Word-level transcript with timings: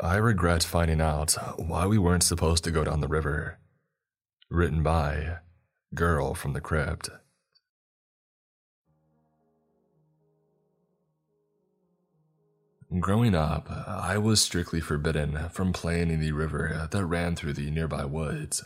I 0.00 0.16
regret 0.16 0.62
finding 0.62 1.00
out 1.00 1.32
why 1.58 1.86
we 1.86 1.98
weren't 1.98 2.22
supposed 2.22 2.62
to 2.64 2.70
go 2.70 2.84
down 2.84 3.00
the 3.00 3.08
river. 3.08 3.58
Written 4.48 4.84
by 4.84 5.38
Girl 5.92 6.34
from 6.34 6.52
the 6.52 6.60
Crypt. 6.60 7.10
Growing 13.00 13.34
up, 13.34 13.68
I 13.68 14.18
was 14.18 14.40
strictly 14.40 14.80
forbidden 14.80 15.48
from 15.50 15.72
playing 15.72 16.10
in 16.10 16.20
the 16.20 16.32
river 16.32 16.88
that 16.90 17.04
ran 17.04 17.34
through 17.34 17.54
the 17.54 17.70
nearby 17.70 18.04
woods. 18.04 18.62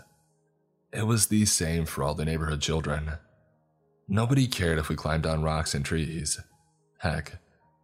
It 0.92 1.06
was 1.06 1.28
the 1.28 1.46
same 1.46 1.86
for 1.86 2.04
all 2.04 2.14
the 2.14 2.26
neighborhood 2.26 2.60
children. 2.60 3.12
Nobody 4.06 4.46
cared 4.46 4.78
if 4.78 4.90
we 4.90 4.96
climbed 4.96 5.26
on 5.26 5.42
rocks 5.42 5.74
and 5.74 5.84
trees. 5.84 6.38
Heck, 6.98 7.38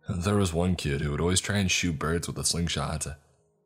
there 0.07 0.37
was 0.37 0.53
one 0.53 0.77
kid 0.77 1.01
who 1.01 1.13
would 1.13 1.21
always 1.21 1.41
try 1.41 1.57
and 1.57 1.71
shoot 1.71 1.99
birds 1.99 2.29
with 2.29 2.39
a 2.39 2.45
slingshot, 2.45 3.07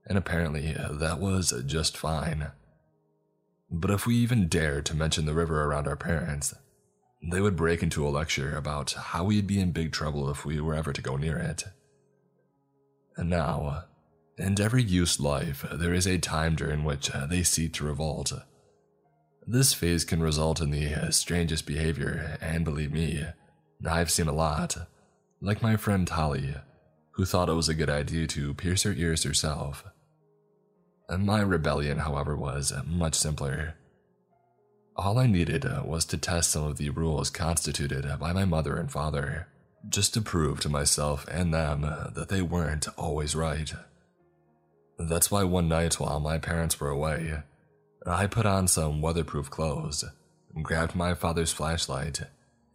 and 0.07 0.19
apparently 0.19 0.73
that 0.73 1.19
was 1.21 1.53
just 1.67 1.97
fine. 1.97 2.53
But 3.71 3.91
if 3.91 4.07
we 4.07 4.17
even 4.17 4.49
dared 4.49 4.85
to 4.87 4.97
mention 4.97 5.25
the 5.25 5.35
river 5.35 5.65
around 5.65 5.89
our 5.89 5.97
parents, 5.97 6.55
they 7.31 7.41
would 7.41 7.57
break 7.57 7.83
into 7.83 8.07
a 8.07 8.11
lecture 8.11 8.57
about 8.57 8.93
how 8.93 9.25
we'd 9.25 9.47
be 9.47 9.61
in 9.61 9.73
big 9.73 9.93
trouble 9.93 10.29
if 10.29 10.45
we 10.45 10.61
were 10.61 10.75
ever 10.75 10.93
to 10.93 11.01
go 11.01 11.17
near 11.17 11.39
it. 11.39 11.65
And 13.17 13.31
now, 13.31 13.85
in 14.37 14.61
every 14.61 14.83
youth's 14.83 15.21
life, 15.21 15.65
there 15.73 15.95
is 15.95 16.07
a 16.07 16.19
time 16.19 16.57
during 16.57 16.85
which 16.85 17.11
they 17.29 17.43
seek 17.43 17.75
to 17.75 17.85
revolt. 17.85 18.33
This 19.47 19.73
phase 19.73 20.05
can 20.05 20.23
result 20.23 20.61
in 20.61 20.71
the 20.71 21.11
strangest 21.13 21.67
behavior, 21.67 22.39
and 22.41 22.65
believe 22.65 22.93
me, 22.93 23.25
I've 23.89 24.11
seen 24.11 24.29
a 24.29 24.33
lot. 24.33 24.77
Like 25.41 25.63
my 25.63 25.77
friend 25.77 26.07
Tali, 26.07 26.55
who 27.13 27.25
thought 27.25 27.49
it 27.49 27.55
was 27.55 27.69
a 27.69 27.75
good 27.75 27.91
idea 27.91 28.27
to 28.27 28.55
pierce 28.55 28.83
her 28.83 28.93
ears 28.93 29.25
herself. 29.25 29.85
My 31.11 31.41
rebellion, 31.41 31.99
however, 31.99 32.37
was 32.37 32.73
much 32.87 33.15
simpler. 33.15 33.75
All 34.97 35.19
I 35.19 35.27
needed 35.27 35.65
uh, 35.67 35.83
was 35.85 36.05
to 36.07 36.17
test 36.17 36.51
some 36.51 36.65
of 36.65 36.79
the 36.79 36.91
rules 36.91 37.31
constituted 37.31 38.07
by 38.19 38.33
my 38.33 38.45
mother 38.45 38.77
and 38.77 38.91
father 38.91 39.49
just 39.89 40.15
to 40.15 40.21
prove 40.21 40.61
to 40.61 40.69
myself 40.69 41.27
and 41.29 41.53
them 41.53 41.83
that 42.15 42.29
they 42.29 42.41
weren't 42.41 42.89
always 42.97 43.35
right. 43.35 43.73
That's 44.99 45.31
why 45.31 45.45
one 45.45 45.69
night 45.69 45.99
while 45.99 46.21
my 46.21 46.39
parents 46.39 46.79
were 46.79 46.91
away, 46.91 47.43
I 48.07 48.27
put 48.27 48.47
on 48.47 48.69
some 48.69 49.01
weatherproof 49.01 49.51
clothes, 49.51 50.05
grabbed 50.63 50.95
my 50.95 51.15
father's 51.15 51.53
flashlight, 51.53 52.23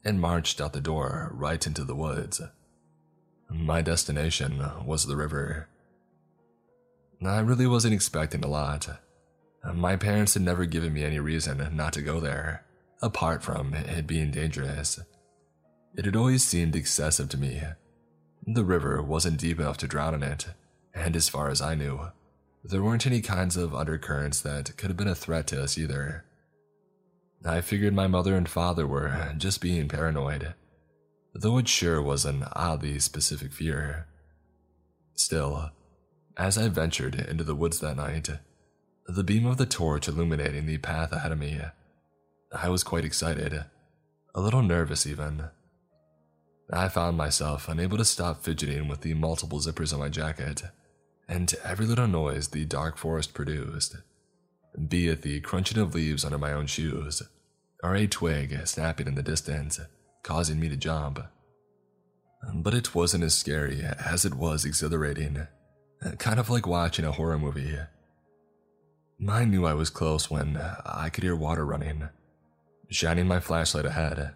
and 0.04 0.22
marched 0.22 0.60
out 0.60 0.74
the 0.74 0.82
door 0.82 1.32
right 1.34 1.66
into 1.66 1.84
the 1.84 1.96
woods. 1.96 2.42
My 3.50 3.82
destination 3.82 4.64
was 4.86 5.06
the 5.06 5.16
river. 5.16 5.68
I 7.26 7.40
really 7.40 7.68
wasn't 7.68 7.94
expecting 7.94 8.44
a 8.44 8.48
lot. 8.48 8.88
My 9.74 9.96
parents 9.96 10.36
had 10.36 10.44
never 10.44 10.66
given 10.66 10.94
me 10.94 11.04
any 11.04 11.20
reason 11.20 11.76
not 11.76 11.94
to 11.94 12.02
go 12.02 12.20
there, 12.20 12.64
apart 13.02 13.44
from 13.44 13.74
it 13.74 14.08
being 14.08 14.32
dangerous. 14.32 15.00
It 15.96 16.06
had 16.06 16.16
always 16.16 16.44
seemed 16.44 16.76
excessive 16.76 17.30
to 17.30 17.38
me. 17.38 17.62
The 18.46 18.64
river 18.64 19.02
wasn't 19.02 19.40
deep 19.40 19.60
enough 19.60 19.78
to 19.78 19.88
drown 19.88 20.14
in 20.14 20.24
it, 20.24 20.48
and 20.94 21.16
as 21.16 21.28
far 21.28 21.50
as 21.50 21.62
I 21.62 21.76
knew, 21.76 22.12
there 22.64 22.84
weren't 22.84 23.08
any 23.08 23.22
kinds 23.22 23.58
of 23.58 23.74
undercurrents 23.74 24.42
that 24.42 24.78
could 24.78 24.90
have 24.90 24.98
been 24.98 25.08
a 25.08 25.16
threat 25.16 25.48
to 25.48 25.64
us 25.64 25.78
either. 25.78 26.24
I 27.46 27.62
figured 27.62 27.94
my 27.94 28.08
mother 28.08 28.36
and 28.36 28.48
father 28.48 28.86
were 28.86 29.34
just 29.38 29.62
being 29.62 29.88
paranoid, 29.88 30.54
though 31.40 31.58
it 31.60 31.68
sure 31.68 32.02
was 32.02 32.26
an 32.26 32.46
oddly 32.54 33.00
specific 33.00 33.52
fear. 33.52 34.08
Still, 35.14 35.72
as 36.36 36.58
I 36.58 36.68
ventured 36.68 37.16
into 37.16 37.44
the 37.44 37.56
woods 37.56 37.80
that 37.80 37.98
night, 37.98 38.30
the 39.08 39.24
beam 39.24 39.46
of 39.46 39.58
the 39.58 39.66
torch 39.66 40.08
illuminating 40.08 40.66
the 40.66 40.78
path 40.80 41.12
ahead 41.12 41.32
of 41.32 41.40
me, 41.40 41.60
I 42.52 42.70
was 42.70 42.84
quite 42.84 43.06
excited, 43.06 43.66
a 44.34 44.42
little 44.42 44.62
nervous 44.62 45.06
even. 45.06 45.46
I 46.72 46.90
found 46.90 47.18
myself 47.18 47.70
unable 47.70 47.98
to 47.98 48.06
stop 48.06 48.44
fidgeting 48.44 48.88
with 48.88 49.02
the 49.02 49.14
multiple 49.14 49.60
zippers 49.60 49.94
on 49.94 50.00
my 50.00 50.10
jacket, 50.10 50.64
and 51.30 51.54
every 51.64 51.86
little 51.86 52.08
noise 52.08 52.50
the 52.50 52.66
dark 52.66 52.98
forest 52.98 53.34
produced, 53.34 53.96
be 54.88 55.08
it 55.08 55.22
the 55.22 55.40
crunching 55.42 55.78
of 55.78 55.94
leaves 55.94 56.26
under 56.26 56.38
my 56.38 56.52
own 56.52 56.68
shoes, 56.68 57.22
or 57.84 57.96
a 57.96 58.08
twig 58.08 58.66
snapping 58.66 59.08
in 59.08 59.16
the 59.16 59.24
distance, 59.24 59.80
causing 60.28 60.60
me 60.60 60.68
to 60.68 60.76
jump. 60.76 61.20
Um, 62.46 62.62
but 62.62 62.74
it 62.74 62.94
wasn't 62.94 63.24
as 63.24 63.34
scary 63.34 63.82
as 63.82 64.26
it 64.26 64.34
was 64.34 64.66
exhilarating, 64.66 65.48
uh, 66.06 66.12
kind 66.20 66.38
of 66.38 66.50
like 66.50 66.68
watching 66.68 67.06
a 67.06 67.14
horror 67.14 67.40
movie. 67.40 67.78
I 69.28 69.46
knew 69.46 69.66
I 69.66 69.74
was 69.74 69.90
close 69.90 70.30
when 70.30 70.58
I 70.86 71.10
could 71.10 71.24
hear 71.24 71.36
water 71.36 71.66
running. 71.66 72.10
Shining 72.90 73.26
my 73.26 73.40
flashlight 73.40 73.86
ahead, 73.86 74.34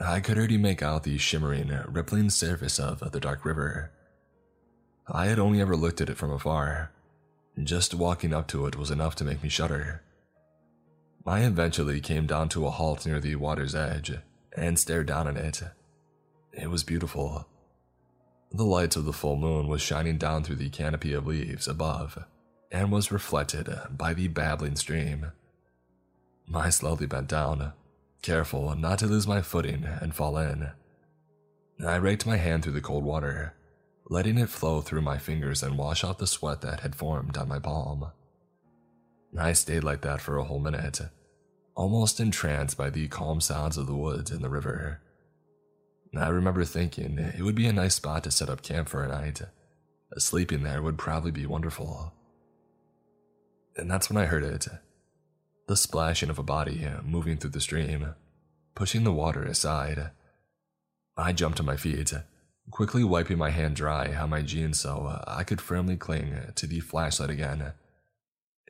I 0.00 0.20
could 0.20 0.38
already 0.38 0.58
make 0.58 0.80
out 0.80 1.02
the 1.02 1.18
shimmering, 1.18 1.76
rippling 1.88 2.30
surface 2.30 2.78
of 2.78 3.10
the 3.10 3.20
dark 3.20 3.44
river. 3.44 3.90
I 5.08 5.26
had 5.26 5.40
only 5.40 5.60
ever 5.60 5.76
looked 5.76 6.00
at 6.00 6.08
it 6.08 6.16
from 6.16 6.32
afar. 6.32 6.92
Just 7.62 7.94
walking 7.94 8.32
up 8.32 8.46
to 8.48 8.66
it 8.66 8.76
was 8.76 8.92
enough 8.92 9.16
to 9.16 9.24
make 9.24 9.42
me 9.42 9.48
shudder. 9.48 10.02
I 11.26 11.40
eventually 11.40 12.00
came 12.00 12.26
down 12.26 12.48
to 12.50 12.66
a 12.66 12.70
halt 12.70 13.04
near 13.04 13.20
the 13.20 13.34
water's 13.36 13.74
edge 13.74 14.16
and 14.56 14.78
stared 14.78 15.06
down 15.06 15.28
at 15.28 15.36
it. 15.36 15.62
It 16.52 16.70
was 16.70 16.84
beautiful. 16.84 17.46
The 18.52 18.64
light 18.64 18.96
of 18.96 19.04
the 19.04 19.12
full 19.12 19.36
moon 19.36 19.66
was 19.68 19.80
shining 19.80 20.18
down 20.18 20.44
through 20.44 20.56
the 20.56 20.68
canopy 20.68 21.14
of 21.14 21.26
leaves 21.26 21.66
above 21.66 22.24
and 22.70 22.92
was 22.92 23.12
reflected 23.12 23.68
by 23.90 24.14
the 24.14 24.28
babbling 24.28 24.76
stream. 24.76 25.32
I 26.54 26.70
slowly 26.70 27.06
bent 27.06 27.28
down, 27.28 27.72
careful 28.20 28.74
not 28.74 28.98
to 28.98 29.06
lose 29.06 29.26
my 29.26 29.40
footing 29.40 29.84
and 29.84 30.14
fall 30.14 30.36
in. 30.36 30.70
I 31.86 31.96
raked 31.96 32.26
my 32.26 32.36
hand 32.36 32.62
through 32.62 32.74
the 32.74 32.80
cold 32.80 33.04
water, 33.04 33.54
letting 34.08 34.38
it 34.38 34.48
flow 34.50 34.82
through 34.82 35.02
my 35.02 35.18
fingers 35.18 35.62
and 35.62 35.78
wash 35.78 36.04
out 36.04 36.18
the 36.18 36.26
sweat 36.26 36.60
that 36.60 36.80
had 36.80 36.94
formed 36.94 37.36
on 37.36 37.48
my 37.48 37.58
palm. 37.58 38.12
I 39.38 39.54
stayed 39.54 39.84
like 39.84 40.02
that 40.02 40.20
for 40.20 40.36
a 40.36 40.44
whole 40.44 40.60
minute, 40.60 41.00
almost 41.74 42.20
entranced 42.20 42.76
by 42.76 42.90
the 42.90 43.08
calm 43.08 43.40
sounds 43.40 43.76
of 43.76 43.86
the 43.86 43.94
woods 43.94 44.30
and 44.30 44.42
the 44.42 44.50
river. 44.50 45.00
I 46.14 46.28
remember 46.28 46.64
thinking 46.64 47.18
it 47.18 47.42
would 47.42 47.54
be 47.54 47.66
a 47.66 47.72
nice 47.72 47.94
spot 47.94 48.24
to 48.24 48.30
set 48.30 48.50
up 48.50 48.62
camp 48.62 48.88
for 48.88 49.02
a 49.02 49.08
night. 49.08 49.40
Uh, 49.42 50.18
sleeping 50.18 50.62
there 50.62 50.82
would 50.82 50.98
probably 50.98 51.30
be 51.30 51.46
wonderful. 51.46 52.12
And 53.76 53.90
that's 53.90 54.10
when 54.10 54.22
I 54.22 54.26
heard 54.26 54.44
it 54.44 54.68
the 55.68 55.76
splashing 55.76 56.28
of 56.28 56.38
a 56.38 56.42
body 56.42 56.84
uh, 56.84 57.00
moving 57.02 57.38
through 57.38 57.50
the 57.50 57.60
stream, 57.60 58.14
pushing 58.74 59.04
the 59.04 59.12
water 59.12 59.42
aside. 59.42 60.10
I 61.16 61.32
jumped 61.32 61.56
to 61.58 61.62
my 61.62 61.76
feet, 61.76 62.12
quickly 62.70 63.04
wiping 63.04 63.38
my 63.38 63.50
hand 63.50 63.76
dry 63.76 64.14
on 64.14 64.30
my 64.30 64.42
jeans 64.42 64.80
so 64.80 65.06
uh, 65.06 65.24
I 65.26 65.44
could 65.44 65.60
firmly 65.60 65.96
cling 65.96 66.34
to 66.54 66.66
the 66.66 66.80
flashlight 66.80 67.30
again. 67.30 67.72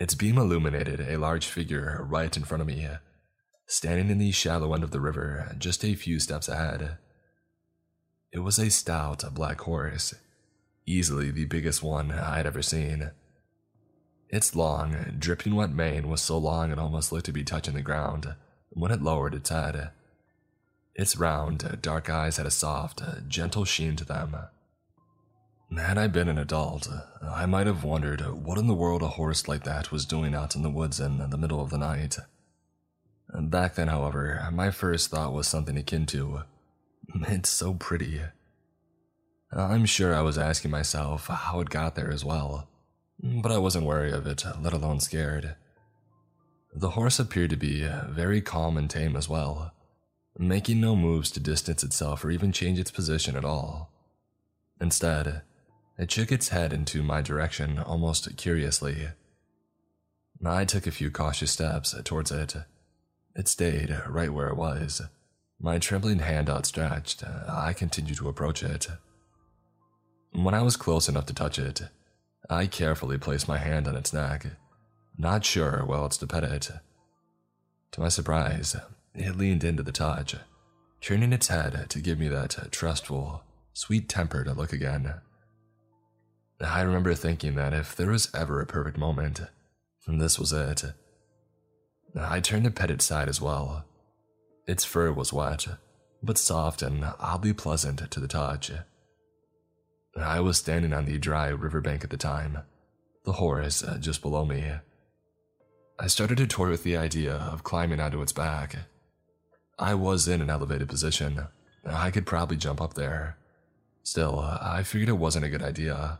Its 0.02 0.16
beam 0.16 0.36
illuminated 0.36 1.00
a 1.00 1.16
large 1.16 1.46
figure 1.46 2.04
right 2.08 2.36
in 2.36 2.42
front 2.42 2.60
of 2.60 2.66
me, 2.66 2.88
standing 3.68 4.10
in 4.10 4.18
the 4.18 4.32
shallow 4.32 4.74
end 4.74 4.82
of 4.82 4.90
the 4.90 4.98
river 4.98 5.54
just 5.58 5.84
a 5.84 5.94
few 5.94 6.18
steps 6.18 6.48
ahead. 6.48 6.98
It 8.32 8.40
was 8.40 8.58
a 8.58 8.68
stout 8.68 9.22
black 9.32 9.60
horse, 9.60 10.12
easily 10.84 11.30
the 11.30 11.44
biggest 11.44 11.84
one 11.84 12.10
I'd 12.10 12.46
ever 12.46 12.62
seen. 12.62 13.12
Its 14.28 14.56
long, 14.56 15.14
dripping 15.20 15.54
wet 15.54 15.70
mane 15.70 16.08
was 16.08 16.20
so 16.20 16.36
long 16.36 16.72
it 16.72 16.80
almost 16.80 17.12
looked 17.12 17.26
to 17.26 17.32
be 17.32 17.44
touching 17.44 17.74
the 17.74 17.80
ground 17.80 18.34
when 18.70 18.90
it 18.90 19.02
lowered 19.02 19.34
its 19.34 19.50
head. 19.50 19.92
Its 20.96 21.16
round, 21.16 21.78
dark 21.80 22.10
eyes 22.10 22.38
had 22.38 22.46
a 22.46 22.50
soft, 22.50 23.00
gentle 23.28 23.64
sheen 23.64 23.94
to 23.94 24.04
them. 24.04 24.34
Had 25.78 25.98
I 25.98 26.06
been 26.06 26.28
an 26.28 26.38
adult, 26.38 26.88
I 27.22 27.46
might 27.46 27.66
have 27.66 27.84
wondered 27.84 28.20
what 28.20 28.58
in 28.58 28.66
the 28.66 28.74
world 28.74 29.02
a 29.02 29.08
horse 29.08 29.48
like 29.48 29.64
that 29.64 29.90
was 29.90 30.06
doing 30.06 30.34
out 30.34 30.54
in 30.54 30.62
the 30.62 30.70
woods 30.70 31.00
in 31.00 31.30
the 31.30 31.38
middle 31.38 31.60
of 31.60 31.70
the 31.70 31.78
night. 31.78 32.18
Back 33.32 33.74
then, 33.74 33.88
however, 33.88 34.48
my 34.52 34.70
first 34.70 35.10
thought 35.10 35.32
was 35.32 35.48
something 35.48 35.76
akin 35.76 36.06
to, 36.06 36.42
It's 37.28 37.48
so 37.48 37.74
pretty. 37.74 38.20
I'm 39.50 39.86
sure 39.86 40.14
I 40.14 40.22
was 40.22 40.38
asking 40.38 40.70
myself 40.70 41.26
how 41.26 41.60
it 41.60 41.70
got 41.70 41.94
there 41.94 42.10
as 42.10 42.24
well 42.24 42.68
but 43.22 43.52
I 43.52 43.58
wasn't 43.58 43.86
wary 43.86 44.10
of 44.10 44.26
it, 44.26 44.44
let 44.60 44.72
alone 44.72 45.00
scared. 45.00 45.54
The 46.74 46.90
horse 46.90 47.18
appeared 47.18 47.50
to 47.50 47.56
be 47.56 47.88
very 48.08 48.40
calm 48.40 48.76
and 48.76 48.90
tame 48.90 49.16
as 49.16 49.28
well, 49.28 49.72
making 50.36 50.80
no 50.80 50.96
moves 50.96 51.30
to 51.32 51.40
distance 51.40 51.84
itself 51.84 52.24
or 52.24 52.30
even 52.30 52.50
change 52.50 52.78
its 52.78 52.90
position 52.90 53.36
at 53.36 53.44
all. 53.44 53.90
Instead, 54.80 55.42
it 56.02 56.10
shook 56.10 56.32
its 56.32 56.48
head 56.48 56.72
into 56.72 57.00
my 57.00 57.22
direction 57.22 57.78
almost 57.78 58.36
curiously. 58.36 59.10
I 60.44 60.64
took 60.64 60.88
a 60.88 60.90
few 60.90 61.12
cautious 61.12 61.52
steps 61.52 61.94
towards 62.02 62.32
it. 62.32 62.56
It 63.36 63.46
stayed 63.46 63.96
right 64.08 64.32
where 64.32 64.48
it 64.48 64.56
was. 64.56 65.00
My 65.60 65.78
trembling 65.78 66.18
hand 66.18 66.50
outstretched, 66.50 67.22
I 67.48 67.72
continued 67.72 68.16
to 68.16 68.28
approach 68.28 68.64
it. 68.64 68.88
When 70.32 70.54
I 70.54 70.62
was 70.62 70.76
close 70.76 71.08
enough 71.08 71.26
to 71.26 71.34
touch 71.34 71.56
it, 71.60 71.82
I 72.50 72.66
carefully 72.66 73.16
placed 73.16 73.46
my 73.46 73.58
hand 73.58 73.86
on 73.86 73.94
its 73.94 74.12
neck, 74.12 74.46
not 75.16 75.44
sure 75.44 75.84
where 75.86 75.98
else 75.98 76.16
to 76.16 76.26
pet 76.26 76.42
it. 76.42 76.68
To 77.92 78.00
my 78.00 78.08
surprise, 78.08 78.74
it 79.14 79.38
leaned 79.38 79.62
into 79.62 79.84
the 79.84 79.92
touch, 79.92 80.34
turning 81.00 81.32
its 81.32 81.46
head 81.46 81.86
to 81.90 82.00
give 82.00 82.18
me 82.18 82.26
that 82.26 82.72
trustful, 82.72 83.44
sweet 83.72 84.08
tempered 84.08 84.48
look 84.56 84.72
again. 84.72 85.20
I 86.62 86.82
remember 86.82 87.14
thinking 87.14 87.56
that 87.56 87.72
if 87.72 87.96
there 87.96 88.10
was 88.10 88.32
ever 88.34 88.60
a 88.60 88.66
perfect 88.66 88.96
moment, 88.96 89.40
this 90.06 90.38
was 90.38 90.52
it. 90.52 90.84
I 92.18 92.40
turned 92.40 92.64
to 92.64 92.70
pet 92.70 92.90
its 92.90 93.04
side 93.04 93.28
as 93.28 93.40
well. 93.40 93.84
Its 94.66 94.84
fur 94.84 95.12
was 95.12 95.32
wet, 95.32 95.66
but 96.22 96.38
soft 96.38 96.82
and 96.82 97.04
oddly 97.18 97.52
pleasant 97.52 98.10
to 98.10 98.20
the 98.20 98.28
touch. 98.28 98.70
I 100.16 100.40
was 100.40 100.58
standing 100.58 100.92
on 100.92 101.06
the 101.06 101.18
dry 101.18 101.48
riverbank 101.48 102.04
at 102.04 102.10
the 102.10 102.16
time, 102.16 102.58
the 103.24 103.32
horse 103.32 103.82
uh, 103.82 103.98
just 103.98 104.20
below 104.22 104.44
me. 104.44 104.72
I 105.98 106.06
started 106.06 106.38
to 106.38 106.46
toy 106.46 106.68
with 106.68 106.82
the 106.82 106.96
idea 106.96 107.34
of 107.34 107.64
climbing 107.64 108.00
onto 108.00 108.22
its 108.22 108.32
back. 108.32 108.76
I 109.78 109.94
was 109.94 110.28
in 110.28 110.40
an 110.40 110.50
elevated 110.50 110.88
position. 110.88 111.48
I 111.84 112.10
could 112.10 112.26
probably 112.26 112.56
jump 112.56 112.80
up 112.80 112.94
there. 112.94 113.36
Still, 114.02 114.38
I 114.40 114.82
figured 114.82 115.08
it 115.08 115.12
wasn't 115.12 115.44
a 115.44 115.48
good 115.48 115.62
idea. 115.62 116.18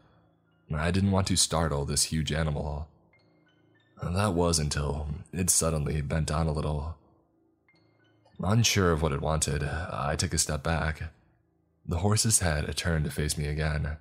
I 0.74 0.90
didn't 0.90 1.10
want 1.10 1.26
to 1.28 1.36
startle 1.36 1.84
this 1.84 2.04
huge 2.04 2.32
animal. 2.32 2.88
That 4.02 4.34
was 4.34 4.58
until 4.58 5.08
it 5.32 5.48
suddenly 5.50 6.00
bent 6.00 6.26
down 6.26 6.46
a 6.48 6.52
little. 6.52 6.96
Unsure 8.42 8.90
of 8.90 9.02
what 9.02 9.12
it 9.12 9.20
wanted, 9.20 9.62
I 9.62 10.16
took 10.16 10.34
a 10.34 10.38
step 10.38 10.62
back. 10.62 11.12
The 11.86 11.98
horse's 11.98 12.40
head 12.40 12.76
turned 12.76 13.04
to 13.04 13.10
face 13.10 13.38
me 13.38 13.46
again. 13.46 13.96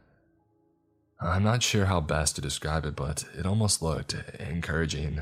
I'm 1.20 1.44
not 1.44 1.62
sure 1.62 1.86
how 1.86 2.02
best 2.02 2.36
to 2.36 2.42
describe 2.42 2.86
it, 2.86 2.96
but 2.96 3.26
it 3.38 3.46
almost 3.46 3.84
looked 3.84 4.16
encouraging. 4.40 5.22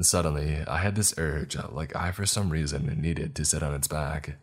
Suddenly, 0.00 0.64
I 0.66 0.78
had 0.78 0.96
this 0.96 1.14
urge, 1.16 1.56
like 1.70 1.94
I 1.94 2.10
for 2.10 2.26
some 2.26 2.50
reason 2.50 2.86
needed 3.00 3.34
to 3.36 3.44
sit 3.44 3.62
on 3.62 3.74
its 3.74 3.88
back. 3.88 4.36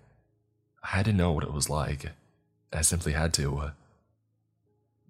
I 0.83 0.87
had 0.87 1.05
to 1.05 1.13
know 1.13 1.31
what 1.31 1.43
it 1.43 1.53
was 1.53 1.69
like. 1.69 2.11
I 2.71 2.81
simply 2.81 3.11
had 3.11 3.33
to. 3.33 3.71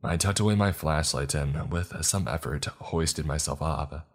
I 0.04 0.18
tucked 0.18 0.40
away 0.40 0.56
my 0.56 0.72
flashlight 0.72 1.34
and, 1.34 1.72
with 1.72 2.06
some 2.06 2.28
effort, 2.28 2.66
hoisted 2.66 3.26
myself 3.26 3.62
up. 3.62 4.08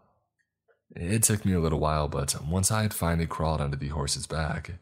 It 0.95 1.23
took 1.23 1.45
me 1.45 1.53
a 1.55 1.61
little 1.61 1.81
while, 1.81 2.09
but 2.09 2.45
once 2.45 2.71
I 2.71 2.83
had 2.83 2.93
finally 2.93 3.27
crawled 3.27 3.61
onto 3.61 3.79
the 3.79 3.89
horse's 3.89 4.27
back, 4.27 4.73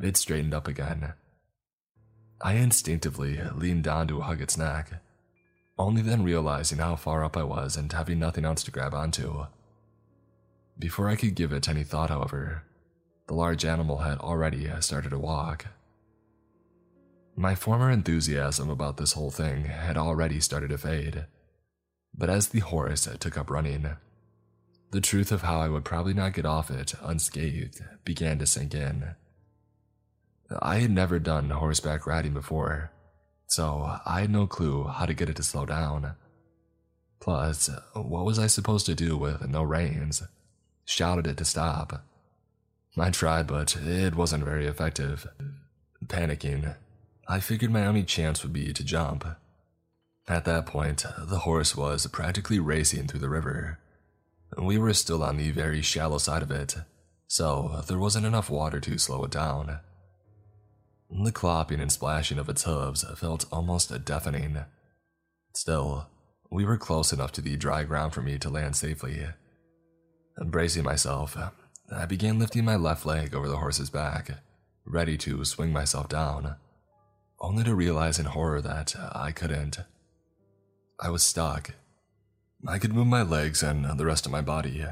it 0.00 0.16
straightened 0.16 0.54
up 0.54 0.66
again. 0.66 1.12
I 2.40 2.54
instinctively 2.54 3.40
leaned 3.54 3.84
down 3.84 4.08
to 4.08 4.20
hug 4.20 4.40
its 4.40 4.56
neck, 4.56 5.02
only 5.78 6.02
then 6.02 6.22
realizing 6.22 6.78
how 6.78 6.96
far 6.96 7.24
up 7.24 7.36
I 7.36 7.42
was 7.42 7.76
and 7.76 7.92
having 7.92 8.18
nothing 8.18 8.44
else 8.44 8.62
to 8.64 8.70
grab 8.70 8.94
onto. 8.94 9.46
Before 10.78 11.08
I 11.08 11.16
could 11.16 11.34
give 11.34 11.52
it 11.52 11.68
any 11.68 11.84
thought, 11.84 12.10
however, 12.10 12.62
the 13.26 13.34
large 13.34 13.64
animal 13.64 13.98
had 13.98 14.18
already 14.18 14.70
started 14.80 15.10
to 15.10 15.18
walk. 15.18 15.66
My 17.38 17.54
former 17.54 17.90
enthusiasm 17.90 18.70
about 18.70 18.96
this 18.96 19.12
whole 19.12 19.30
thing 19.30 19.66
had 19.66 19.98
already 19.98 20.40
started 20.40 20.70
to 20.70 20.78
fade, 20.78 21.26
but 22.16 22.30
as 22.30 22.48
the 22.48 22.60
horse 22.60 23.06
took 23.20 23.36
up 23.36 23.50
running, 23.50 23.90
the 24.90 25.02
truth 25.02 25.30
of 25.30 25.42
how 25.42 25.60
I 25.60 25.68
would 25.68 25.84
probably 25.84 26.14
not 26.14 26.32
get 26.32 26.46
off 26.46 26.70
it 26.70 26.94
unscathed 27.02 27.84
began 28.06 28.38
to 28.38 28.46
sink 28.46 28.74
in. 28.74 29.16
I 30.62 30.78
had 30.78 30.90
never 30.90 31.18
done 31.18 31.50
horseback 31.50 32.06
riding 32.06 32.32
before, 32.32 32.90
so 33.46 33.98
I 34.06 34.20
had 34.20 34.30
no 34.30 34.46
clue 34.46 34.84
how 34.84 35.04
to 35.04 35.12
get 35.12 35.28
it 35.28 35.36
to 35.36 35.42
slow 35.42 35.66
down. 35.66 36.14
Plus, 37.20 37.68
what 37.92 38.24
was 38.24 38.38
I 38.38 38.46
supposed 38.46 38.86
to 38.86 38.94
do 38.94 39.18
with 39.18 39.46
no 39.46 39.62
reins? 39.62 40.22
Shouted 40.86 41.26
it 41.26 41.36
to 41.36 41.44
stop. 41.44 42.02
I 42.96 43.10
tried, 43.10 43.46
but 43.46 43.76
it 43.76 44.14
wasn't 44.14 44.44
very 44.44 44.66
effective. 44.66 45.26
Panicking, 46.06 46.76
I 47.28 47.40
figured 47.40 47.72
my 47.72 47.84
only 47.84 48.04
chance 48.04 48.42
would 48.42 48.52
be 48.52 48.72
to 48.72 48.84
jump. 48.84 49.24
At 50.28 50.44
that 50.44 50.66
point, 50.66 51.04
the 51.18 51.40
horse 51.40 51.76
was 51.76 52.06
practically 52.06 52.60
racing 52.60 53.08
through 53.08 53.20
the 53.20 53.28
river. 53.28 53.78
We 54.56 54.78
were 54.78 54.94
still 54.94 55.24
on 55.24 55.36
the 55.36 55.50
very 55.50 55.82
shallow 55.82 56.18
side 56.18 56.42
of 56.42 56.52
it, 56.52 56.76
so 57.26 57.82
there 57.88 57.98
wasn't 57.98 58.26
enough 58.26 58.48
water 58.48 58.78
to 58.80 58.98
slow 58.98 59.24
it 59.24 59.32
down. 59.32 59.80
The 61.10 61.32
clopping 61.32 61.80
and 61.80 61.90
splashing 61.90 62.38
of 62.38 62.48
its 62.48 62.62
hooves 62.62 63.04
felt 63.16 63.46
almost 63.50 64.04
deafening. 64.04 64.58
Still, 65.52 66.08
we 66.50 66.64
were 66.64 66.78
close 66.78 67.12
enough 67.12 67.32
to 67.32 67.40
the 67.40 67.56
dry 67.56 67.82
ground 67.82 68.14
for 68.14 68.22
me 68.22 68.38
to 68.38 68.50
land 68.50 68.76
safely. 68.76 69.26
Bracing 70.44 70.84
myself, 70.84 71.36
I 71.90 72.06
began 72.06 72.38
lifting 72.38 72.64
my 72.64 72.76
left 72.76 73.04
leg 73.04 73.34
over 73.34 73.48
the 73.48 73.56
horse's 73.56 73.90
back, 73.90 74.30
ready 74.84 75.16
to 75.18 75.44
swing 75.44 75.72
myself 75.72 76.08
down 76.08 76.56
only 77.40 77.64
to 77.64 77.74
realize 77.74 78.18
in 78.18 78.26
horror 78.26 78.60
that 78.60 78.96
uh, 78.96 79.10
I 79.14 79.32
couldn't. 79.32 79.78
I 81.00 81.10
was 81.10 81.22
stuck. 81.22 81.74
I 82.66 82.78
could 82.78 82.94
move 82.94 83.06
my 83.06 83.22
legs 83.22 83.62
and 83.62 83.98
the 83.98 84.06
rest 84.06 84.26
of 84.26 84.32
my 84.32 84.40
body, 84.40 84.84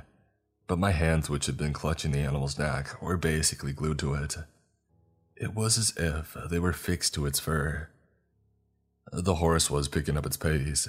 but 0.67 0.79
my 0.79 0.91
hands, 0.91 1.31
which 1.31 1.46
had 1.46 1.56
been 1.56 1.73
clutching 1.73 2.12
the 2.12 2.20
animal's 2.20 2.58
neck, 2.58 3.00
were 3.02 3.17
basically 3.17 3.73
glued 3.73 3.99
to 4.00 4.14
it. 4.14 4.37
It 5.37 5.55
was 5.55 5.79
as 5.79 5.93
if 5.96 6.37
they 6.50 6.58
were 6.58 6.73
fixed 6.73 7.14
to 7.14 7.26
its 7.26 7.41
fur. 7.41 7.88
The 9.12 9.37
horse 9.37 9.70
was 9.70 9.88
picking 9.88 10.17
up 10.17 10.26
its 10.26 10.37
pace, 10.37 10.88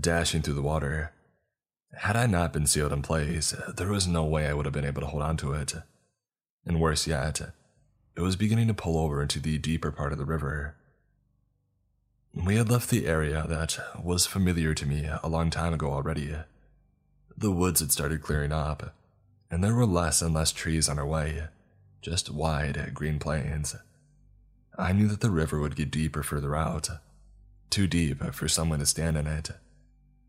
dashing 0.00 0.42
through 0.42 0.54
the 0.54 0.62
water. 0.62 1.12
Had 1.98 2.16
I 2.16 2.26
not 2.26 2.52
been 2.52 2.66
sealed 2.66 2.92
in 2.92 3.02
place, 3.02 3.54
there 3.76 3.88
was 3.88 4.06
no 4.06 4.24
way 4.24 4.48
I 4.48 4.54
would 4.54 4.66
have 4.66 4.74
been 4.74 4.84
able 4.84 5.02
to 5.02 5.06
hold 5.08 5.22
on 5.22 5.36
to 5.38 5.52
it. 5.52 5.74
And 6.66 6.80
worse 6.80 7.06
yet, 7.06 7.40
it 8.16 8.20
was 8.20 8.36
beginning 8.36 8.68
to 8.68 8.74
pull 8.74 8.98
over 8.98 9.22
into 9.22 9.38
the 9.38 9.58
deeper 9.58 9.92
part 9.92 10.12
of 10.12 10.18
the 10.18 10.24
river. 10.24 10.76
We 12.34 12.56
had 12.56 12.68
left 12.68 12.90
the 12.90 13.06
area 13.06 13.46
that 13.48 13.78
was 14.02 14.26
familiar 14.26 14.74
to 14.74 14.86
me 14.86 15.08
a 15.22 15.28
long 15.28 15.50
time 15.50 15.72
ago 15.72 15.92
already. 15.92 16.34
The 17.36 17.52
woods 17.52 17.80
had 17.80 17.92
started 17.92 18.22
clearing 18.22 18.50
up, 18.50 18.92
and 19.50 19.62
there 19.62 19.74
were 19.74 19.86
less 19.86 20.20
and 20.20 20.34
less 20.34 20.50
trees 20.50 20.88
on 20.88 20.98
our 20.98 21.06
way, 21.06 21.44
just 22.02 22.30
wide 22.32 22.90
green 22.92 23.20
plains. 23.20 23.76
I 24.76 24.92
knew 24.92 25.06
that 25.08 25.20
the 25.20 25.30
river 25.30 25.60
would 25.60 25.76
get 25.76 25.92
deeper 25.92 26.24
further 26.24 26.56
out, 26.56 26.88
too 27.70 27.86
deep 27.86 28.22
for 28.34 28.48
someone 28.48 28.80
to 28.80 28.86
stand 28.86 29.16
in 29.16 29.28
it, 29.28 29.50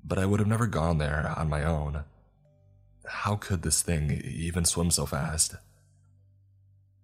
but 0.04 0.19
I 0.19 0.28
would 0.28 0.40
have 0.40 0.48
never 0.48 0.68
gone 0.68 1.00
there 1.00 1.33
on 1.35 1.50
my 1.50 1.64
own. 1.64 2.04
How 3.07 3.35
could 3.35 3.64
this 3.64 3.81
thing 3.81 4.12
even 4.24 4.64
swim 4.64 4.92
so 4.92 5.07
fast? 5.07 5.56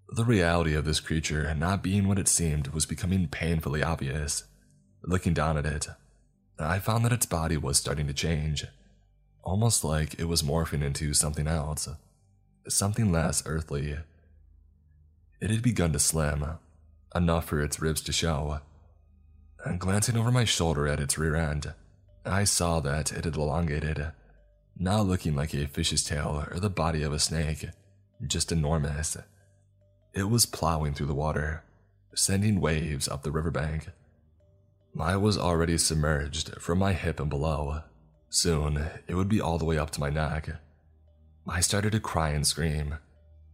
The 0.10 0.26
reality 0.26 0.76
of 0.76 0.86
this 0.86 1.00
creature 1.00 1.54
not 1.56 1.82
being 1.82 2.08
what 2.08 2.20
it 2.20 2.28
seemed 2.28 2.68
was 2.68 2.86
becoming 2.86 3.28
painfully 3.28 3.82
obvious. 3.82 4.44
Looking 5.04 5.34
down 5.34 5.58
at 5.58 5.66
it, 5.66 5.88
I 6.60 6.80
found 6.80 7.04
that 7.06 7.12
its 7.12 7.26
body 7.26 7.58
was 7.58 7.78
starting 7.78 8.06
to 8.08 8.14
change, 8.14 8.66
almost 9.44 9.84
like 9.84 10.20
it 10.20 10.26
was 10.26 10.44
morphing 10.44 10.84
into 10.84 11.14
something 11.14 11.48
else, 11.48 11.90
something 12.68 13.12
less 13.12 13.42
earthly. 13.48 13.98
It 15.40 15.50
had 15.50 15.64
begun 15.64 15.92
to 15.94 16.00
slim, 16.00 16.46
enough 17.16 17.46
for 17.46 17.62
its 17.62 17.82
ribs 17.82 18.02
to 18.02 18.12
show. 18.12 18.60
And 19.66 19.80
glancing 19.80 20.18
over 20.18 20.32
my 20.32 20.46
shoulder 20.46 20.88
at 20.88 21.00
its 21.00 21.18
rear 21.18 21.36
end, 21.36 21.74
I 22.24 22.44
saw 22.44 22.80
that 22.82 23.12
it 23.12 23.26
had 23.26 23.36
elongated, 23.36 24.12
now 24.78 25.02
looking 25.02 25.36
like 25.36 25.56
a 25.56 25.66
fish's 25.66 26.04
tail 26.04 26.46
or 26.52 26.60
the 26.60 26.70
body 26.70 27.02
of 27.02 27.12
a 27.12 27.20
snake, 27.20 27.66
just 28.28 28.52
enormous. 28.52 29.18
It 30.14 30.30
was 30.30 30.46
plowing 30.46 30.94
through 30.94 31.08
the 31.08 31.16
water, 31.16 31.64
sending 32.14 32.62
waves 32.62 33.08
up 33.08 33.24
the 33.24 33.32
riverbank. 33.32 33.90
I 35.00 35.16
was 35.16 35.38
already 35.38 35.78
submerged 35.78 36.56
from 36.60 36.80
my 36.80 36.94
hip 36.94 37.20
and 37.20 37.30
below. 37.30 37.82
Soon, 38.30 38.90
it 39.08 39.16
would 39.16 39.30
be 39.30 39.42
all 39.42 39.58
the 39.58 39.66
way 39.66 39.78
up 39.78 39.90
to 39.92 40.00
my 40.00 40.10
neck. 40.10 40.50
I 41.48 41.62
started 41.62 41.92
to 41.94 42.00
cry 42.00 42.30
and 42.30 42.46
scream, 42.46 42.96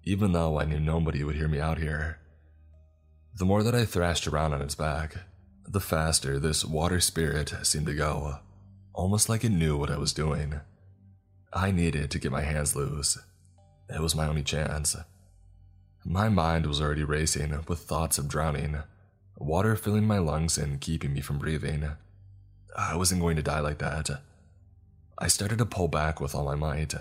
even 0.04 0.32
though 0.32 0.60
I 0.60 0.66
knew 0.66 0.80
nobody 0.80 1.24
would 1.24 1.36
hear 1.36 1.48
me 1.48 1.60
out 1.60 1.78
here. 1.78 2.20
The 3.36 3.46
more 3.46 3.64
that 3.64 3.76
I 3.76 3.86
thrashed 3.86 4.28
around 4.28 4.54
on 4.54 4.62
its 4.62 4.76
back, 4.76 5.16
the 5.68 5.80
faster 5.80 6.40
this 6.40 6.66
water 6.66 7.00
spirit 7.00 7.54
seemed 7.64 7.86
to 7.88 7.94
go, 7.94 8.40
almost 8.94 9.30
like 9.30 9.44
it 9.44 9.50
knew 9.50 9.78
what 9.78 9.92
I 9.92 9.98
was 9.98 10.14
doing. 10.14 10.60
I 11.54 11.72
needed 11.72 12.12
to 12.12 12.20
get 12.20 12.32
my 12.32 12.42
hands 12.42 12.76
loose. 12.76 13.18
It 13.90 14.02
was 14.02 14.16
my 14.16 14.28
only 14.28 14.44
chance. 14.44 14.96
My 16.04 16.30
mind 16.30 16.66
was 16.66 16.82
already 16.82 17.04
racing 17.04 17.58
with 17.68 17.80
thoughts 17.80 18.18
of 18.18 18.28
drowning 18.28 18.78
water 19.38 19.76
filling 19.76 20.06
my 20.06 20.18
lungs 20.18 20.58
and 20.58 20.82
keeping 20.82 21.14
me 21.14 21.22
from 21.22 21.40
breathing. 21.40 21.90
I 22.76 22.96
wasn't 22.96 23.22
going 23.22 23.36
to 23.38 23.44
die 23.44 23.60
like 23.60 23.78
that. 23.80 24.10
I 25.18 25.28
started 25.28 25.58
to 25.60 25.66
pull 25.66 25.88
back 25.88 26.20
with 26.20 26.36
all 26.36 26.46
my 26.46 26.56
might. 26.56 26.94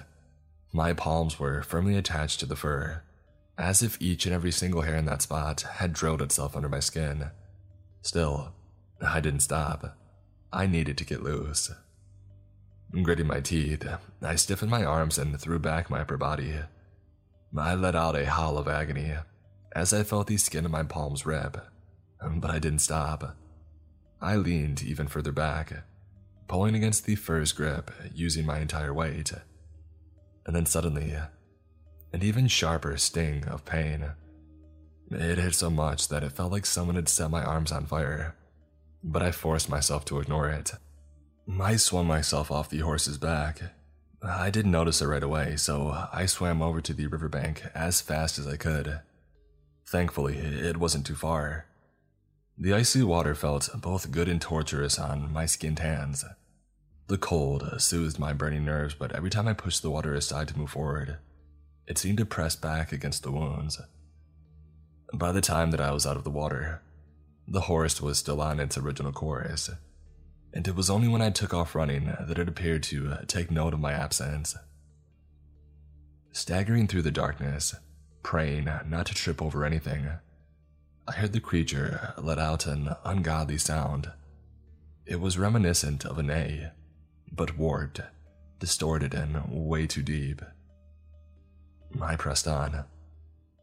My 0.73 0.93
palms 0.93 1.38
were 1.38 1.62
firmly 1.62 1.97
attached 1.97 2.40
to 2.40 2.47
the 2.47 2.57
fur, 2.57 3.02
as 3.59 3.83
if 3.83 4.00
each 4.00 4.26
and 4.26 4.35
every 4.35 4.52
single 4.52 4.83
hair 4.83 4.97
in 4.97 5.07
that 5.07 5.23
spot 5.23 5.62
had 5.62 5.93
drilled 5.93 6.23
itself 6.23 6.57
under 6.57 6.69
my 6.69 6.81
skin. 6.81 7.31
Still, 8.02 8.52
I 9.00 9.21
didn't 9.21 9.40
stop. 9.40 9.97
I 10.52 10.66
needed 10.66 10.97
to 10.99 11.05
get 11.05 11.23
loose. 11.23 11.71
Gritting 13.02 13.26
my 13.26 13.40
teeth, 13.40 13.87
I 14.23 14.37
stiffened 14.37 14.71
my 14.71 14.85
arms 14.85 15.19
and 15.19 15.38
threw 15.38 15.59
back 15.59 15.90
my 15.90 16.00
upper 16.00 16.16
body. 16.16 16.55
I 17.57 17.75
let 17.75 17.95
out 17.97 18.16
a 18.16 18.26
howl 18.26 18.59
of 18.59 18.69
agony 18.69 19.14
as 19.75 19.93
I 19.93 20.05
felt 20.05 20.26
the 20.28 20.38
skin 20.38 20.64
of 20.64 20.71
my 20.71 20.83
palms 20.83 21.26
rip, 21.26 21.59
Um, 22.21 22.41
but 22.41 22.51
I 22.51 22.59
didn't 22.59 22.81
stop. 22.81 23.37
I 24.21 24.37
leaned 24.37 24.83
even 24.83 25.09
further 25.09 25.33
back, 25.33 25.85
pulling 26.49 26.75
against 26.75 27.05
the 27.05 27.15
fur's 27.15 27.53
grip 27.53 27.91
using 28.15 28.47
my 28.47 28.59
entire 28.61 28.95
weight. 28.95 29.33
And 30.47 30.57
then 30.57 30.67
suddenly, 30.67 31.15
an 32.13 32.23
even 32.23 32.49
sharper 32.49 32.97
sting 32.97 33.45
of 33.47 33.65
pain. 33.65 34.13
It 35.11 35.39
hit 35.39 35.55
so 35.55 35.71
much 35.71 36.09
that 36.09 36.23
it 36.23 36.33
felt 36.33 36.53
like 36.53 36.67
someone 36.67 36.97
had 36.97 37.09
set 37.09 37.31
my 37.31 37.45
arms 37.45 37.71
on 37.71 37.87
fire, 37.87 38.35
but 39.05 39.23
I 39.23 39.31
forced 39.33 39.69
myself 39.69 40.05
to 40.07 40.19
ignore 40.19 40.49
it. 40.49 40.73
I 41.61 41.77
swung 41.77 42.07
myself 42.07 42.51
off 42.51 42.71
the 42.71 42.79
horse's 42.79 43.19
back. 43.19 43.61
I 44.23 44.51
didn't 44.51 44.73
notice 44.73 45.01
it 45.01 45.07
right 45.07 45.23
away, 45.23 45.57
so 45.57 46.09
I 46.13 46.27
swam 46.27 46.61
over 46.61 46.81
to 46.81 46.93
the 46.93 47.07
riverbank 47.07 47.65
as 47.75 48.01
fast 48.01 48.39
as 48.39 48.47
I 48.47 48.57
could. 48.57 49.01
Thankfully, 49.87 50.39
it 50.39 50.79
wasn't 50.79 51.07
too 51.07 51.15
far. 51.15 51.67
The 52.59 52.75
icy 52.75 53.03
water 53.03 53.35
felt 53.35 53.69
both 53.81 54.11
good 54.11 54.29
and 54.29 54.41
torturous 54.41 54.99
on 54.99 55.33
my 55.33 55.47
skinned 55.47 55.79
hands. 55.79 56.25
The 57.09 57.19
cold 57.19 57.81
soothed 57.81 58.19
my 58.19 58.33
burning 58.33 58.65
nerves, 58.65 58.95
but 58.95 59.13
every 59.13 59.31
time 59.31 59.47
I 59.47 59.53
pushed 59.53 59.83
the 59.83 59.91
water 59.91 60.15
aside 60.15 60.49
to 60.49 60.59
move 60.59 60.71
forward, 60.71 61.19
it 61.87 61.99
seemed 61.99 62.19
to 62.19 62.27
press 62.27 62.57
back 62.57 62.93
against 62.93 63.23
the 63.23 63.31
wounds. 63.31 63.81
By 65.13 65.33
the 65.33 65.41
time 65.41 65.71
that 65.71 65.81
I 65.81 65.93
was 65.93 66.07
out 66.07 66.17
of 66.17 66.25
the 66.25 66.31
water, 66.31 66.83
the 67.47 67.63
horse 67.63 68.01
was 68.01 68.19
still 68.19 68.41
on 68.41 68.59
its 68.59 68.77
original 68.77 69.13
course 69.13 69.71
and 70.57 70.67
it 70.67 70.75
was 70.75 70.89
only 70.89 71.07
when 71.07 71.21
I 71.21 71.29
took 71.29 71.53
off 71.53 71.75
running 71.75 72.07
that 72.19 72.39
it 72.39 72.49
appeared 72.49 72.83
to 72.85 73.19
take 73.27 73.51
note 73.51 73.75
of 73.75 73.81
my 73.81 73.93
absence. 73.93 74.57
Staggering 76.33 76.87
through 76.87 77.03
the 77.03 77.11
darkness, 77.11 77.75
praying 78.23 78.65
not 78.87 79.05
to 79.05 79.15
trip 79.15 79.43
over 79.43 79.67
anything, 79.67 80.09
I 81.09 81.13
heard 81.13 81.33
the 81.33 81.41
creature 81.41 82.15
let 82.19 82.39
out 82.39 82.67
an 82.67 82.91
ungodly 83.05 83.59
sound. 83.59 84.11
It 85.07 85.21
was 85.21 85.39
reminiscent 85.39 86.05
of 86.05 86.19
an 86.19 86.31
a 86.31 86.73
but 87.31 87.57
warped, 87.57 88.01
distorted, 88.59 89.15
and 89.15 89.45
way 89.49 89.87
too 89.87 90.03
deep. 90.03 90.43
I 92.01 92.17
pressed 92.17 92.49
on, 92.49 92.85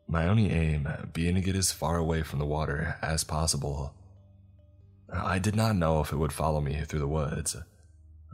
my 0.08 0.28
only 0.28 0.52
aim 0.52 0.88
being 1.12 1.36
to 1.36 1.42
get 1.42 1.56
as 1.56 1.74
far 1.74 1.98
away 1.98 2.24
from 2.24 2.40
the 2.40 2.46
water 2.46 2.98
as 3.02 3.26
possible. 3.26 3.94
I 5.12 5.38
did 5.40 5.56
not 5.56 5.76
know 5.76 6.00
if 6.00 6.14
it 6.14 6.18
would 6.18 6.34
follow 6.34 6.62
me 6.62 6.82
through 6.86 7.00
the 7.00 7.08
woods, 7.08 7.58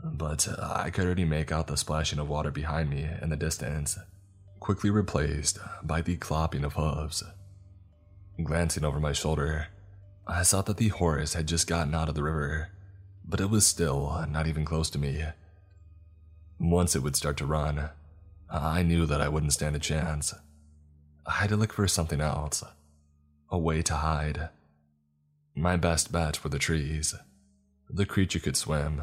but 0.04 0.48
I 0.62 0.90
could 0.90 1.06
already 1.06 1.24
make 1.24 1.50
out 1.50 1.66
the 1.66 1.76
splashing 1.76 2.20
of 2.20 2.28
water 2.28 2.52
behind 2.52 2.90
me 2.90 3.08
in 3.20 3.30
the 3.30 3.36
distance, 3.36 3.98
quickly 4.60 4.90
replaced 4.90 5.58
by 5.82 6.00
the 6.00 6.16
clopping 6.16 6.64
of 6.64 6.74
hooves. 6.74 7.24
Glancing 8.42 8.84
over 8.84 9.00
my 9.00 9.12
shoulder, 9.12 9.68
I 10.26 10.42
saw 10.42 10.62
that 10.62 10.76
the 10.76 10.88
horse 10.88 11.34
had 11.34 11.48
just 11.48 11.66
gotten 11.66 11.94
out 11.94 12.08
of 12.08 12.14
the 12.14 12.22
river, 12.22 12.68
but 13.24 13.40
it 13.40 13.50
was 13.50 13.66
still 13.66 14.24
not 14.30 14.46
even 14.46 14.64
close 14.64 14.88
to 14.90 14.98
me. 14.98 15.24
Once 16.58 16.94
it 16.94 17.02
would 17.02 17.16
start 17.16 17.36
to 17.38 17.46
run, 17.46 17.90
I 18.48 18.82
knew 18.82 19.04
that 19.06 19.20
I 19.20 19.28
wouldn't 19.28 19.52
stand 19.52 19.76
a 19.76 19.80
chance. 19.80 20.32
I 21.26 21.32
had 21.32 21.50
to 21.50 21.56
look 21.56 21.72
for 21.72 21.86
something 21.88 22.20
else, 22.20 22.62
a 23.50 23.58
way 23.58 23.82
to 23.82 23.94
hide. 23.94 24.48
My 25.54 25.76
best 25.76 26.12
bet 26.12 26.42
were 26.42 26.50
the 26.50 26.58
trees. 26.58 27.14
The 27.88 28.06
creature 28.06 28.38
could 28.38 28.56
swim, 28.56 29.02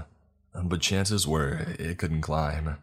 but 0.53 0.82
chances 0.82 1.27
were 1.27 1.75
it 1.77 1.98
couldn't 1.98 2.22
climb. 2.22 2.77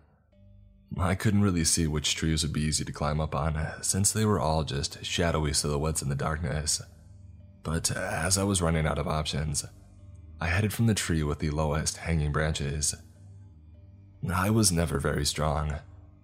I 0.98 1.14
couldn't 1.14 1.42
really 1.42 1.64
see 1.64 1.86
which 1.86 2.14
trees 2.14 2.42
would 2.42 2.52
be 2.52 2.62
easy 2.62 2.84
to 2.84 2.92
climb 2.92 3.20
up 3.20 3.34
on, 3.34 3.56
uh, 3.56 3.80
since 3.82 4.12
they 4.12 4.24
were 4.24 4.40
all 4.40 4.64
just 4.64 5.04
shadowy 5.04 5.52
silhouettes 5.52 6.02
in 6.02 6.08
the 6.08 6.14
darkness. 6.14 6.80
But 7.62 7.94
uh, 7.96 8.00
as 8.00 8.38
I 8.38 8.44
was 8.44 8.62
running 8.62 8.86
out 8.86 8.98
of 8.98 9.08
options, 9.08 9.64
I 10.40 10.46
headed 10.48 10.72
from 10.72 10.86
the 10.86 10.94
tree 10.94 11.22
with 11.22 11.40
the 11.40 11.50
lowest 11.50 11.98
hanging 11.98 12.32
branches. 12.32 12.94
I 14.32 14.50
was 14.50 14.70
never 14.70 14.98
very 14.98 15.24
strong, 15.24 15.76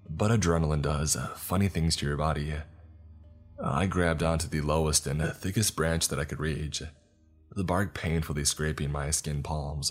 but 0.09 0.31
adrenaline 0.31 0.83
does 0.83 1.17
uh, 1.17 1.29
funny 1.37 1.69
things 1.69 1.97
to 1.97 2.07
your 2.07 2.17
body. 2.17 2.55
I 3.63 3.87
grabbed 3.87 4.23
onto 4.23 4.49
the 4.49 4.61
lowest 4.61 5.07
and 5.07 5.23
thickest 5.35 5.77
branch 5.77 6.09
that 6.09 6.19
I 6.19 6.25
could 6.25 6.41
reach 6.41 6.83
the 7.53 7.65
bark 7.65 7.95
painfully 7.95 8.45
scraping 8.45 8.93
my 8.93 9.11
skin 9.11 9.43
palms, 9.43 9.91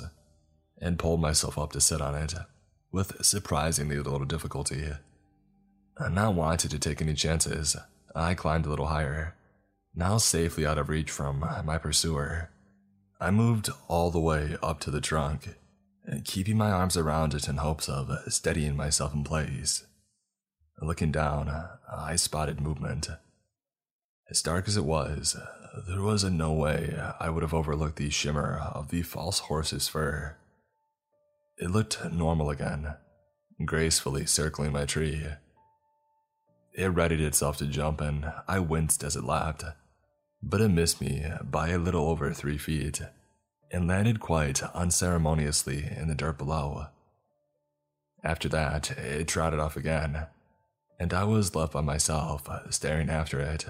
and 0.81 0.97
pulled 0.97 1.21
myself 1.21 1.57
up 1.57 1.73
to 1.73 1.81
sit 1.81 2.01
on 2.01 2.15
it, 2.15 2.33
with 2.91 3.23
surprisingly 3.23 3.97
little 3.97 4.25
difficulty. 4.25 4.91
Uh, 5.97 6.09
not 6.09 6.33
wanting 6.33 6.69
to 6.71 6.79
take 6.79 7.01
any 7.01 7.13
chances, 7.13 7.75
I 8.15 8.33
climbed 8.33 8.65
a 8.65 8.69
little 8.69 8.87
higher, 8.87 9.35
now 9.93 10.17
safely 10.17 10.65
out 10.65 10.77
of 10.77 10.89
reach 10.89 11.11
from 11.11 11.39
my 11.63 11.77
pursuer. 11.77 12.49
I 13.19 13.31
moved 13.31 13.69
all 13.87 14.11
the 14.11 14.19
way 14.19 14.55
up 14.63 14.79
to 14.81 14.91
the 14.91 15.01
trunk, 15.01 15.55
keeping 16.23 16.57
my 16.57 16.71
arms 16.71 16.95
around 16.95 17.33
it 17.33 17.47
in 17.47 17.57
hopes 17.57 17.89
of 17.89 18.09
steadying 18.29 18.75
myself 18.75 19.13
in 19.13 19.23
place. 19.23 19.85
Looking 20.81 21.11
down, 21.11 21.67
I 21.91 22.15
spotted 22.15 22.61
movement. 22.61 23.09
As 24.29 24.41
dark 24.41 24.67
as 24.67 24.77
it 24.77 24.85
was, 24.85 25.35
there 25.87 26.01
was 26.01 26.23
in 26.23 26.37
no 26.37 26.53
way 26.53 26.97
I 27.19 27.29
would 27.29 27.43
have 27.43 27.53
overlooked 27.53 27.97
the 27.97 28.09
shimmer 28.09 28.57
of 28.73 28.89
the 28.89 29.01
false 29.01 29.39
horse's 29.39 29.87
fur. 29.87 30.37
It 31.59 31.71
looked 31.71 32.01
normal 32.13 32.49
again, 32.49 32.95
gracefully 33.65 34.25
circling 34.25 34.71
my 34.71 34.85
tree. 34.85 35.25
It 36.73 36.85
readied 36.85 37.19
itself 37.19 37.57
to 37.57 37.65
jump, 37.65 37.99
and 37.99 38.31
I 38.47 38.59
winced 38.59 39.03
as 39.03 39.17
it 39.17 39.25
lapped, 39.25 39.65
but 40.41 40.61
it 40.61 40.69
missed 40.69 41.01
me 41.01 41.25
by 41.43 41.69
a 41.69 41.77
little 41.77 42.07
over 42.07 42.31
three 42.31 42.57
feet 42.57 43.01
and 43.71 43.87
landed 43.87 44.21
quite 44.21 44.63
unceremoniously 44.73 45.83
in 45.97 46.07
the 46.07 46.15
dirt 46.15 46.37
below. 46.37 46.87
After 48.23 48.47
that, 48.49 48.91
it 48.91 49.27
trotted 49.27 49.59
off 49.59 49.75
again, 49.75 50.27
and 50.97 51.13
I 51.13 51.25
was 51.25 51.55
left 51.55 51.73
by 51.73 51.81
myself, 51.81 52.47
staring 52.69 53.09
after 53.09 53.41
it. 53.41 53.65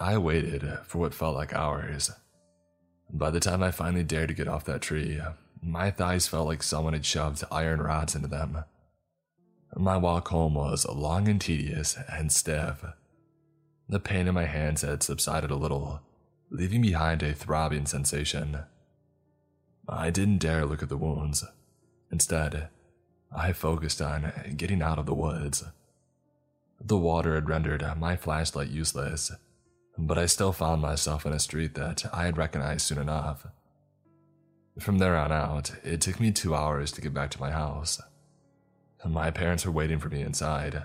I 0.00 0.18
waited 0.18 0.78
for 0.84 0.98
what 0.98 1.14
felt 1.14 1.36
like 1.36 1.52
hours. 1.52 2.10
By 3.10 3.30
the 3.30 3.40
time 3.40 3.62
I 3.62 3.70
finally 3.70 4.04
dared 4.04 4.28
to 4.28 4.34
get 4.34 4.48
off 4.48 4.64
that 4.64 4.82
tree, 4.82 5.20
my 5.62 5.90
thighs 5.90 6.28
felt 6.28 6.46
like 6.46 6.62
someone 6.62 6.92
had 6.92 7.04
shoved 7.04 7.44
iron 7.50 7.80
rods 7.80 8.14
into 8.14 8.28
them. 8.28 8.64
My 9.76 9.96
walk 9.96 10.28
home 10.28 10.54
was 10.54 10.86
long 10.86 11.28
and 11.28 11.40
tedious 11.40 11.98
and 12.10 12.32
stiff. 12.32 12.84
The 13.88 14.00
pain 14.00 14.26
in 14.26 14.34
my 14.34 14.46
hands 14.46 14.82
had 14.82 15.02
subsided 15.02 15.50
a 15.50 15.56
little, 15.56 16.00
leaving 16.50 16.82
behind 16.82 17.22
a 17.22 17.34
throbbing 17.34 17.86
sensation. 17.86 18.60
I 19.88 20.10
didn't 20.10 20.38
dare 20.38 20.66
look 20.66 20.82
at 20.82 20.88
the 20.88 20.96
wounds. 20.96 21.44
Instead, 22.10 22.68
I 23.34 23.52
focused 23.52 24.00
on 24.00 24.32
getting 24.56 24.82
out 24.82 24.98
of 24.98 25.06
the 25.06 25.14
woods. 25.14 25.64
The 26.80 26.98
water 26.98 27.34
had 27.34 27.48
rendered 27.48 27.84
my 27.98 28.16
flashlight 28.16 28.68
useless, 28.68 29.32
but 29.96 30.18
I 30.18 30.26
still 30.26 30.52
found 30.52 30.80
myself 30.80 31.26
in 31.26 31.32
a 31.32 31.38
street 31.38 31.74
that 31.74 32.04
I 32.12 32.24
had 32.24 32.38
recognized 32.38 32.82
soon 32.82 32.98
enough. 32.98 33.46
From 34.80 34.98
there 34.98 35.16
on 35.16 35.32
out, 35.32 35.72
it 35.82 36.00
took 36.00 36.20
me 36.20 36.30
two 36.30 36.54
hours 36.54 36.92
to 36.92 37.00
get 37.00 37.12
back 37.12 37.30
to 37.30 37.40
my 37.40 37.50
house. 37.50 38.00
My 39.04 39.30
parents 39.30 39.66
were 39.66 39.72
waiting 39.72 39.98
for 39.98 40.08
me 40.08 40.22
inside. 40.22 40.84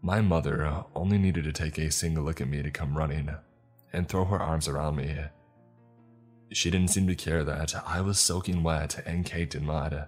My 0.00 0.20
mother 0.20 0.84
only 0.94 1.18
needed 1.18 1.44
to 1.44 1.52
take 1.52 1.78
a 1.78 1.90
single 1.90 2.24
look 2.24 2.40
at 2.40 2.48
me 2.48 2.62
to 2.62 2.70
come 2.70 2.96
running 2.96 3.30
and 3.92 4.08
throw 4.08 4.24
her 4.26 4.40
arms 4.40 4.68
around 4.68 4.96
me. 4.96 5.16
She 6.52 6.70
didn't 6.70 6.90
seem 6.90 7.06
to 7.08 7.14
care 7.16 7.42
that 7.42 7.74
I 7.86 8.00
was 8.00 8.18
soaking 8.18 8.62
wet 8.62 9.02
and 9.06 9.24
caked 9.24 9.54
in 9.54 9.64
mud. 9.64 10.06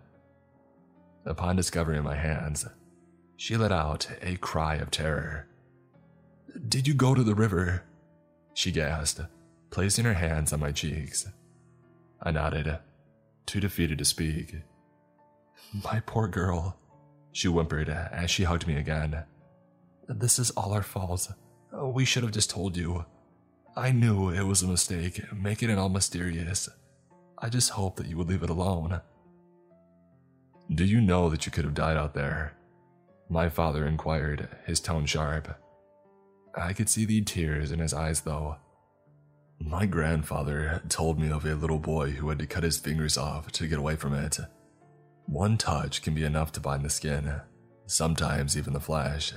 Upon 1.25 1.57
discovering 1.57 2.05
my 2.05 2.14
hands, 2.14 2.66
she 3.37 3.57
let 3.57 3.73
out 3.73 4.09
a 4.23 4.37
cry 4.37 4.76
of 4.76 4.90
terror. 4.90 5.49
Did 6.69 6.87
you 6.87 6.95
go 6.95 7.14
to 7.14 7.25
the 7.25 7.35
river? 7.35 7.83
she 8.55 8.71
gasped, 8.71 9.23
placing 9.71 10.05
her 10.05 10.14
hands 10.14 10.52
on 10.52 10.61
my 10.61 10.73
cheeks. 10.73 11.26
I 12.23 12.30
nodded, 12.30 12.78
too 13.44 13.61
defeated 13.61 13.99
to 13.99 14.04
speak. 14.04 14.56
My 15.85 16.00
poor 16.06 16.28
girl, 16.28 16.78
she 17.32 17.49
whimpered 17.49 17.88
as 17.88 18.30
she 18.30 18.44
hugged 18.44 18.66
me 18.66 18.76
again. 18.76 19.25
This 20.08 20.38
is 20.38 20.50
all 20.52 20.73
our 20.73 20.82
fault. 20.82 21.28
We 21.73 22.04
should 22.04 22.23
have 22.23 22.32
just 22.32 22.50
told 22.50 22.76
you. 22.76 23.04
I 23.76 23.92
knew 23.92 24.30
it 24.30 24.44
was 24.44 24.62
a 24.62 24.68
mistake, 24.68 25.20
making 25.32 25.68
it 25.68 25.78
all 25.78 25.90
mysterious. 25.90 26.68
I 27.38 27.50
just 27.50 27.70
hope 27.70 27.96
that 27.96 28.06
you 28.06 28.16
would 28.16 28.28
leave 28.28 28.42
it 28.42 28.50
alone. 28.50 29.00
Do 30.75 30.85
you 30.85 31.00
know 31.00 31.28
that 31.28 31.44
you 31.44 31.52
could 31.52 31.64
have 31.64 31.75
died 31.75 31.96
out 31.96 32.14
there? 32.14 32.54
My 33.28 33.49
father 33.49 33.87
inquired, 33.87 34.49
his 34.64 34.80
tone 34.80 35.04
sharp. 35.04 35.58
I 36.54 36.73
could 36.73 36.88
see 36.88 37.04
the 37.04 37.20
tears 37.20 37.70
in 37.70 37.80
his 37.80 37.92
eyes, 37.92 38.23
though. 38.23 38.56
My 39.58 39.86
grandfather 39.86 40.82
told 40.88 41.18
me 41.18 41.30
of 41.30 41.44
a 41.44 41.54
little 41.54 41.78
boy 41.78 42.10
who 42.10 42.28
had 42.28 42.38
to 42.38 42.46
cut 42.46 42.62
his 42.62 42.78
fingers 42.78 43.16
off 43.16 43.50
to 43.52 43.66
get 43.66 43.78
away 43.78 43.96
from 43.96 44.14
it. 44.14 44.38
One 45.26 45.56
touch 45.56 46.02
can 46.02 46.14
be 46.14 46.25
enough 46.25 46.52
to 46.52 46.60
bind 46.60 46.84
the 46.84 46.90
skin, 46.90 47.40
sometimes 47.86 48.56
even 48.56 48.72
the 48.75 48.80
flesh. 48.80 49.32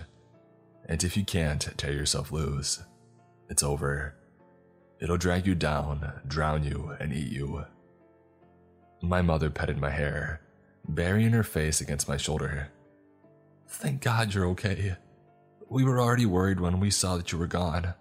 And 0.88 1.04
if 1.04 1.16
you 1.18 1.24
can't 1.24 1.76
tear 1.78 1.94
yourself 1.94 2.32
loose, 2.32 2.84
it's 3.50 3.64
over. 3.64 4.16
It'll 5.02 5.18
drag 5.18 5.48
you 5.48 5.56
down, 5.56 6.22
drown 6.28 6.64
you, 6.64 6.96
and 7.00 7.14
eat 7.14 7.32
you. 7.32 7.66
My 9.02 9.22
mother 9.22 9.50
petted 9.50 9.80
my 9.80 9.90
hair, 9.90 10.42
burying 10.88 11.32
her 11.32 11.44
face 11.44 11.80
against 11.80 12.10
my 12.10 12.18
shoulder. 12.18 12.70
Thank 13.68 14.02
God 14.02 14.34
you're 14.34 14.48
okay. 14.48 14.96
We 15.70 15.84
were 15.84 16.02
already 16.02 16.26
worried 16.26 16.60
when 16.60 16.80
we 16.80 16.92
saw 16.92 17.16
that 17.18 17.32
you 17.32 17.38
were 17.38 17.48
gone. 17.48 17.94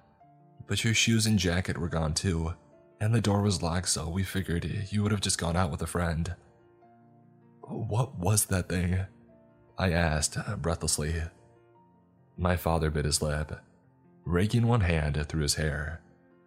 But 0.68 0.84
your 0.84 0.94
shoes 0.94 1.26
and 1.26 1.38
jacket 1.38 1.76
were 1.76 1.88
gone 1.88 2.14
too, 2.14 2.54
and 3.00 3.12
the 3.12 3.20
door 3.20 3.42
was 3.42 3.62
locked, 3.62 3.88
so 3.88 4.08
we 4.08 4.22
figured 4.22 4.88
you 4.90 5.02
would 5.02 5.10
have 5.10 5.20
just 5.20 5.38
gone 5.38 5.56
out 5.56 5.72
with 5.72 5.82
a 5.82 5.86
friend. 5.86 6.36
What 7.62 8.16
was 8.16 8.44
that 8.46 8.68
thing? 8.68 9.00
I 9.76 9.90
asked 9.90 10.38
uh, 10.38 10.54
breathlessly. 10.54 11.22
My 12.36 12.56
father 12.56 12.90
bit 12.90 13.04
his 13.04 13.20
lip, 13.20 13.58
raking 14.24 14.68
one 14.68 14.82
hand 14.82 15.26
through 15.28 15.42
his 15.42 15.56
hair 15.56 16.00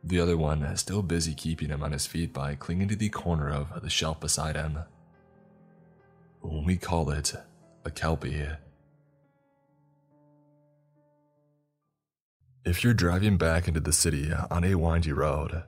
the 0.03 0.19
other 0.19 0.37
one 0.37 0.75
still 0.77 1.03
busy 1.03 1.33
keeping 1.33 1.69
him 1.69 1.83
on 1.83 1.91
his 1.91 2.07
feet 2.07 2.33
by 2.33 2.55
clinging 2.55 2.87
to 2.87 2.95
the 2.95 3.09
corner 3.09 3.49
of 3.49 3.81
the 3.81 3.89
shelf 3.89 4.19
beside 4.19 4.55
him. 4.55 4.79
We 6.41 6.77
call 6.77 7.11
it 7.11 7.33
a 7.85 7.91
Kelpie. 7.91 8.47
If 12.63 12.84
you're 12.84 12.94
driving 12.94 13.38
back 13.38 13.68
into 13.68 13.80
the 13.80 13.91
city 13.91 14.32
on 14.51 14.63
a 14.63 14.75
windy 14.75 15.12
road, 15.12 15.63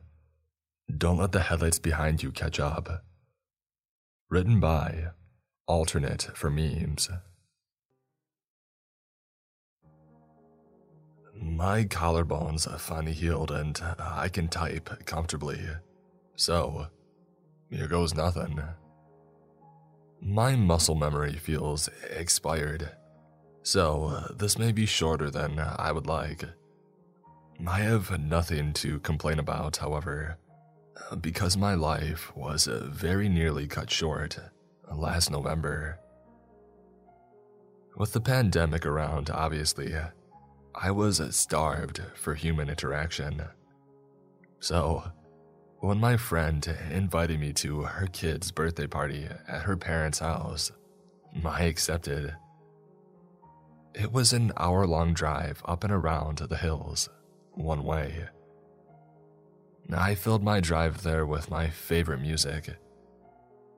don't 0.95 1.17
let 1.17 1.31
the 1.31 1.41
headlights 1.41 1.79
behind 1.79 2.21
you 2.21 2.31
catch 2.31 2.59
up. 2.59 3.03
Written 4.29 4.59
by 4.59 5.07
Alternate 5.65 6.29
for 6.35 6.51
Memes. 6.51 7.09
My 11.35 11.83
collarbones 11.85 12.69
finally 12.79 13.13
healed 13.13 13.49
and 13.49 13.81
I 13.97 14.29
can 14.29 14.47
type 14.47 15.03
comfortably. 15.07 15.61
So, 16.35 16.89
here 17.71 17.87
goes 17.87 18.13
nothing. 18.13 18.61
My 20.21 20.55
muscle 20.55 20.95
memory 20.95 21.33
feels 21.33 21.89
expired, 22.15 22.91
so 23.63 24.31
this 24.37 24.59
may 24.59 24.71
be 24.71 24.85
shorter 24.85 25.31
than 25.31 25.57
I 25.57 25.91
would 25.91 26.05
like. 26.05 26.45
I 27.67 27.79
have 27.79 28.19
nothing 28.19 28.73
to 28.73 28.99
complain 28.99 29.39
about, 29.39 29.77
however, 29.77 30.37
uh, 31.11 31.15
because 31.15 31.55
my 31.55 31.75
life 31.75 32.35
was 32.35 32.67
uh, 32.67 32.87
very 32.91 33.29
nearly 33.29 33.67
cut 33.67 33.89
short 33.89 34.37
uh, 34.89 34.95
last 34.95 35.31
November. 35.31 35.99
With 37.95 38.13
the 38.13 38.19
pandemic 38.19 38.85
around, 38.85 39.29
obviously, 39.29 39.93
I 40.75 40.91
was 40.91 41.21
starved 41.35 42.01
for 42.15 42.33
human 42.33 42.69
interaction. 42.69 43.43
So, 44.59 45.03
when 45.79 45.99
my 45.99 46.17
friend 46.17 46.65
invited 46.91 47.39
me 47.39 47.53
to 47.53 47.81
her 47.81 48.07
kid's 48.07 48.51
birthday 48.51 48.87
party 48.87 49.27
at 49.47 49.63
her 49.63 49.77
parents' 49.77 50.19
house, 50.19 50.71
I 51.45 51.63
accepted. 51.63 52.35
It 53.93 54.11
was 54.11 54.33
an 54.33 54.53
hour 54.57 54.87
long 54.87 55.13
drive 55.13 55.61
up 55.65 55.83
and 55.83 55.93
around 55.93 56.39
the 56.39 56.57
hills, 56.57 57.09
one 57.55 57.83
way. 57.83 58.27
I 59.95 60.15
filled 60.15 60.43
my 60.43 60.59
drive 60.59 61.03
there 61.03 61.25
with 61.25 61.51
my 61.51 61.69
favorite 61.69 62.21
music, 62.21 62.69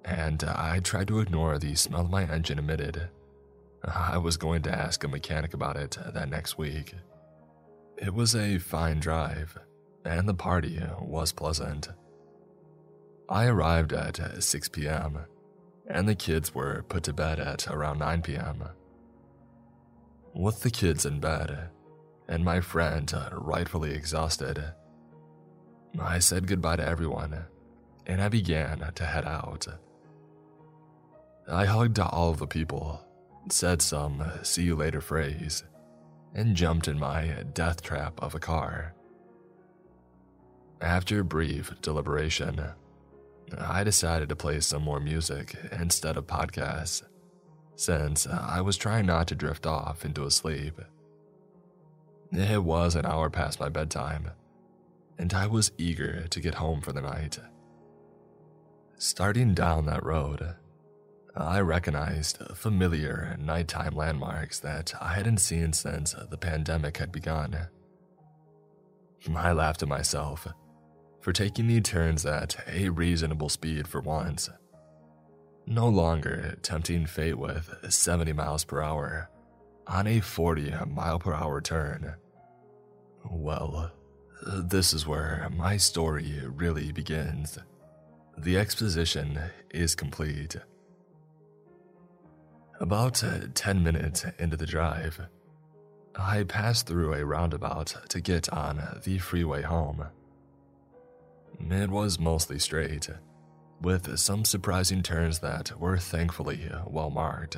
and 0.04 0.44
uh, 0.44 0.54
I 0.56 0.80
tried 0.80 1.08
to 1.10 1.20
ignore 1.20 1.58
the 1.58 1.76
smell 1.76 2.04
my 2.04 2.24
engine 2.24 2.60
emitted 2.60 3.10
uh, 3.88 4.10
I 4.14 4.18
was 4.18 4.38
going 4.38 4.62
to 4.64 4.76
ask 4.76 5.04
a 5.04 5.08
mechanic 5.08 5.54
about 5.54 5.78
it 5.78 5.98
uh, 5.98 6.12
that 6.12 6.30
next 6.30 6.58
week. 6.58 6.94
It 7.98 8.14
was 8.14 8.36
a 8.36 8.58
fine 8.58 9.00
drive, 9.00 9.58
and 10.04 10.28
the 10.28 10.34
party 10.34 10.82
was 11.02 11.32
pleasant. 11.32 11.90
I 13.30 13.46
arrived 13.46 13.94
at 13.94 14.44
6 14.44 14.70
p.m., 14.70 15.20
and 15.88 16.08
the 16.08 16.16
kids 16.16 16.54
were 16.54 16.84
put 16.90 17.04
to 17.04 17.14
bed 17.14 17.40
at 17.40 17.68
around 17.68 18.00
9 18.00 18.22
p.m. 18.22 18.64
With 20.34 20.62
the 20.62 20.72
kids 20.72 21.06
in 21.06 21.20
bed, 21.20 21.70
and 22.28 22.44
my 22.44 22.62
friend 22.62 23.12
uh, 23.14 23.30
rightfully 23.34 23.94
exhausted, 23.94 24.64
I 26.00 26.20
said 26.20 26.48
goodbye 26.48 26.78
to 26.78 26.88
everyone, 26.88 27.46
and 28.06 28.22
I 28.22 28.30
began 28.30 28.92
to 28.96 29.06
head 29.06 29.26
out. 29.26 29.68
I 31.48 31.66
hugged 31.66 32.00
all 32.00 32.34
the 32.34 32.48
people 32.48 33.06
said 33.52 33.82
some 33.82 34.24
see 34.44 34.64
you 34.64 34.76
later 34.76 35.02
phrase, 35.02 35.64
and 36.34 36.56
jumped 36.56 36.88
in 36.88 37.00
my 37.00 37.44
death 37.54 37.82
trap 37.82 38.22
of 38.22 38.36
a 38.36 38.40
car. 38.40 38.94
After 40.82 41.24
brief 41.24 41.72
deliberation, 41.82 42.64
I 43.58 43.84
decided 43.84 44.30
to 44.30 44.36
play 44.36 44.60
some 44.60 44.84
more 44.84 45.00
music 45.00 45.56
instead 45.72 46.18
of 46.18 46.28
podcasts, 46.28 47.04
since 47.76 48.28
I 48.28 48.62
was 48.62 48.78
trying 48.78 49.06
not 49.06 49.28
to 49.28 49.36
drift 49.36 49.66
off 49.66 50.06
into 50.06 50.26
a 50.26 50.32
sleep. 50.32 50.82
It 52.38 52.64
was 52.64 52.96
an 52.96 53.06
hour 53.06 53.30
past 53.30 53.62
my 53.62 53.70
bedtime, 53.70 54.32
and 55.18 55.34
I 55.34 55.48
was 55.48 55.72
eager 55.78 56.28
to 56.28 56.40
get 56.42 56.56
home 56.56 56.82
for 56.82 56.92
the 56.92 57.02
night. 57.02 57.40
Starting 58.98 59.54
down 59.54 59.86
that 59.86 60.04
road, 60.04 60.56
I 61.38 61.62
recognized 61.62 62.40
familiar 62.54 63.38
nighttime 63.40 63.96
landmarks 63.96 64.60
that 64.60 64.94
I 65.00 65.14
hadn't 65.14 65.38
seen 65.38 65.72
since 65.72 66.14
the 66.30 66.38
pandemic 66.38 66.98
had 66.98 67.12
begun. 67.12 67.68
I 69.34 69.54
laughed 69.54 69.82
at 69.82 69.88
myself 69.88 70.46
for 71.22 71.32
taking 71.32 71.68
the 71.68 71.80
turns 71.80 72.26
at 72.26 72.58
a 72.68 72.90
reasonable 72.90 73.50
speed 73.50 73.88
for 73.88 74.02
once. 74.02 74.50
No 75.66 75.88
longer 75.88 76.58
tempting 76.62 77.06
fate 77.06 77.38
with 77.38 77.74
70 77.90 78.34
miles 78.34 78.66
per 78.66 78.82
hour 78.82 79.30
on 79.88 80.06
a 80.06 80.20
40 80.20 80.74
mile 80.88 81.18
per 81.18 81.34
hour 81.34 81.62
turn. 81.62 82.16
Well, 83.30 83.92
this 84.46 84.94
is 84.94 85.08
where 85.08 85.50
my 85.56 85.78
story 85.78 86.42
really 86.46 86.92
begins. 86.92 87.58
The 88.38 88.58
exposition 88.58 89.40
is 89.72 89.96
complete. 89.96 90.56
About 92.80 93.24
uh, 93.24 93.48
10 93.54 93.84
minutes 93.84 94.26
into 94.38 94.58
the 94.58 94.66
drive, 94.66 95.22
I 96.16 96.44
passed 96.44 96.88
through 96.88 97.14
a 97.14 97.26
roundabout 97.26 97.96
to 98.10 98.22
get 98.22 98.52
on 98.52 98.82
the 99.04 99.18
freeway 99.18 99.62
home. 99.62 100.06
It 101.60 101.90
was 101.90 102.20
mostly 102.20 102.60
straight, 102.60 103.10
with 103.82 104.18
some 104.20 104.44
surprising 104.44 105.02
turns 105.04 105.40
that 105.40 105.80
were 105.80 105.98
thankfully 105.98 106.70
well 106.86 107.10
marked. 107.10 107.58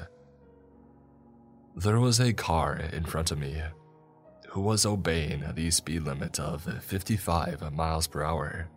There 1.76 2.00
was 2.00 2.20
a 2.20 2.34
car 2.34 2.76
in 2.76 3.04
front 3.04 3.32
of 3.32 3.40
me 3.40 3.62
who 4.58 4.64
was 4.64 4.88
obeying 4.88 5.44
the 5.54 5.70
speed 5.70 6.02
limit 6.02 6.40
of 6.40 6.64
55 6.64 7.72
miles 7.72 8.08
per 8.08 8.24
hour, 8.24 8.68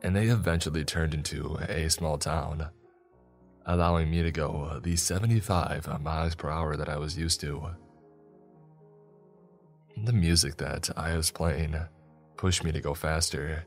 and 0.00 0.16
they 0.16 0.28
eventually 0.28 0.82
turned 0.82 1.12
into 1.12 1.58
a 1.68 1.90
small 1.90 2.16
town 2.16 2.70
allowing 3.66 4.10
me 4.10 4.22
to 4.22 4.32
go 4.32 4.80
the 4.82 4.96
75 4.96 6.00
miles 6.00 6.34
per 6.34 6.48
hour 6.48 6.74
that 6.74 6.88
I 6.88 6.96
was 6.96 7.18
used 7.18 7.38
to. 7.40 7.66
The 10.04 10.14
music 10.14 10.56
that 10.56 10.88
I 10.96 11.18
was 11.18 11.30
playing 11.30 11.76
pushed 12.38 12.64
me 12.64 12.72
to 12.72 12.80
go 12.80 12.94
faster, 12.94 13.66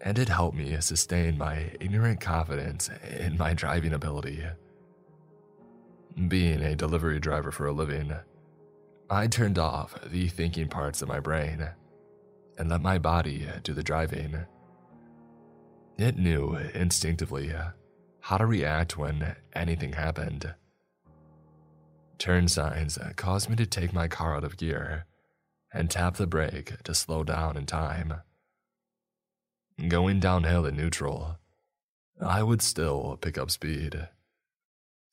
and 0.00 0.18
it 0.18 0.30
helped 0.30 0.56
me 0.56 0.74
sustain 0.80 1.36
my 1.36 1.72
ignorant 1.78 2.22
confidence 2.22 2.88
in 3.20 3.36
my 3.36 3.52
driving 3.52 3.92
ability. 3.92 4.42
Being 6.26 6.62
a 6.62 6.74
delivery 6.74 7.20
driver 7.20 7.50
for 7.50 7.66
a 7.66 7.72
living, 7.72 8.14
I 9.12 9.26
turned 9.26 9.58
off 9.58 9.94
the 10.06 10.28
thinking 10.28 10.68
parts 10.68 11.02
of 11.02 11.08
my 11.08 11.20
brain 11.20 11.68
and 12.56 12.70
let 12.70 12.80
my 12.80 12.96
body 12.96 13.46
do 13.62 13.74
the 13.74 13.82
driving. 13.82 14.46
It 15.98 16.16
knew 16.16 16.56
instinctively 16.72 17.52
how 18.20 18.38
to 18.38 18.46
react 18.46 18.96
when 18.96 19.36
anything 19.52 19.92
happened. 19.92 20.54
Turn 22.16 22.48
signs 22.48 22.98
caused 23.16 23.50
me 23.50 23.56
to 23.56 23.66
take 23.66 23.92
my 23.92 24.08
car 24.08 24.34
out 24.34 24.44
of 24.44 24.56
gear 24.56 25.04
and 25.74 25.90
tap 25.90 26.16
the 26.16 26.26
brake 26.26 26.82
to 26.84 26.94
slow 26.94 27.22
down 27.22 27.58
in 27.58 27.66
time. 27.66 28.14
Going 29.88 30.20
downhill 30.20 30.64
in 30.64 30.74
neutral, 30.74 31.36
I 32.18 32.42
would 32.42 32.62
still 32.62 33.18
pick 33.20 33.36
up 33.36 33.50
speed, 33.50 34.08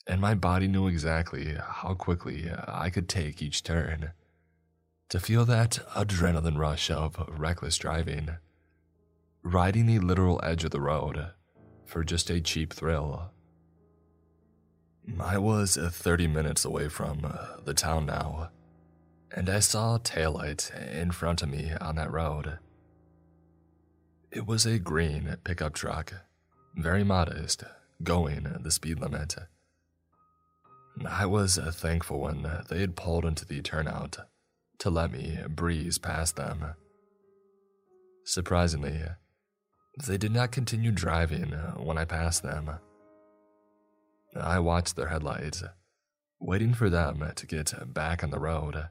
and 0.09 0.19
my 0.19 0.33
body 0.33 0.67
knew 0.67 0.87
exactly 0.87 1.55
how 1.63 1.93
quickly 1.93 2.51
I 2.67 2.89
could 2.89 3.07
take 3.07 3.43
each 3.43 3.61
turn 3.61 4.11
to 5.09 5.19
feel 5.19 5.45
that 5.45 5.79
adrenaline 5.95 6.57
rush 6.57 6.89
of 6.89 7.23
reckless 7.29 7.77
driving, 7.77 8.31
riding 9.43 9.85
the 9.85 9.99
literal 9.99 10.39
edge 10.43 10.63
of 10.63 10.71
the 10.71 10.81
road 10.81 11.29
for 11.85 12.03
just 12.03 12.31
a 12.31 12.41
cheap 12.41 12.73
thrill. 12.73 13.31
I 15.19 15.37
was 15.37 15.77
30 15.77 16.25
minutes 16.25 16.65
away 16.65 16.89
from 16.89 17.21
the 17.63 17.75
town 17.75 18.07
now, 18.07 18.49
and 19.31 19.47
I 19.47 19.59
saw 19.59 19.95
a 19.95 19.99
taillight 19.99 20.75
in 20.91 21.11
front 21.11 21.43
of 21.43 21.49
me 21.49 21.71
on 21.79 21.97
that 21.97 22.11
road. 22.11 22.57
It 24.31 24.47
was 24.47 24.65
a 24.65 24.79
green 24.79 25.37
pickup 25.43 25.75
truck, 25.75 26.13
very 26.75 27.03
modest, 27.03 27.63
going 28.01 28.57
the 28.59 28.71
speed 28.71 28.99
limit. 28.99 29.35
I 31.07 31.25
was 31.25 31.57
uh, 31.57 31.71
thankful 31.71 32.19
when 32.19 32.45
uh, 32.45 32.63
they 32.69 32.79
had 32.79 32.95
pulled 32.95 33.25
into 33.25 33.45
the 33.45 33.61
turnout 33.61 34.17
to 34.79 34.89
let 34.89 35.11
me 35.11 35.39
breeze 35.47 35.97
past 35.97 36.35
them. 36.35 36.73
Surprisingly, 38.25 39.01
they 40.07 40.17
did 40.17 40.31
not 40.31 40.51
continue 40.51 40.91
driving 40.91 41.53
uh, 41.53 41.73
when 41.73 41.97
I 41.97 42.05
passed 42.05 42.43
them. 42.43 42.71
I 44.35 44.59
watched 44.59 44.95
their 44.95 45.07
headlights, 45.07 45.63
waiting 46.39 46.73
for 46.73 46.89
them 46.89 47.23
to 47.35 47.47
get 47.47 47.73
back 47.93 48.23
on 48.23 48.29
the 48.29 48.39
road, 48.39 48.89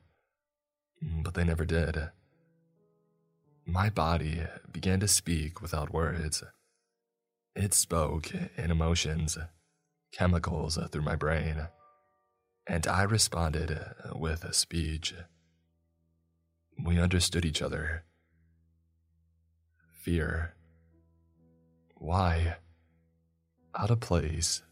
but 1.22 1.34
they 1.34 1.44
never 1.44 1.64
did. 1.64 2.10
My 3.66 3.90
body 3.90 4.42
began 4.72 4.98
to 5.00 5.08
speak 5.08 5.60
without 5.60 5.92
words. 5.92 6.42
It 7.54 7.74
spoke 7.74 8.32
in 8.56 8.70
emotions, 8.70 9.38
chemicals 10.12 10.78
through 10.90 11.02
my 11.02 11.16
brain, 11.16 11.68
and 12.68 12.86
I 12.86 13.02
responded 13.02 13.72
uh, 13.72 14.16
with 14.16 14.44
a 14.44 14.52
speech. 14.52 15.14
We 16.84 17.00
understood 17.00 17.44
each 17.44 17.62
other. 17.62 18.04
Fear. 20.02 20.54
Why? 21.94 22.56
Out 23.76 23.90
of 23.90 24.00
place, 24.00 24.62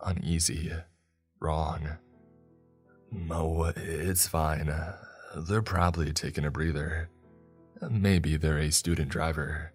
uneasy, 0.00 0.72
wrong. 1.40 1.98
No, 3.10 3.72
it's 3.76 4.26
fine. 4.26 4.72
They're 5.36 5.62
probably 5.62 6.12
taking 6.12 6.44
a 6.44 6.50
breather. 6.50 7.10
Maybe 7.90 8.36
they're 8.36 8.58
a 8.58 8.72
student 8.72 9.10
driver. 9.10 9.72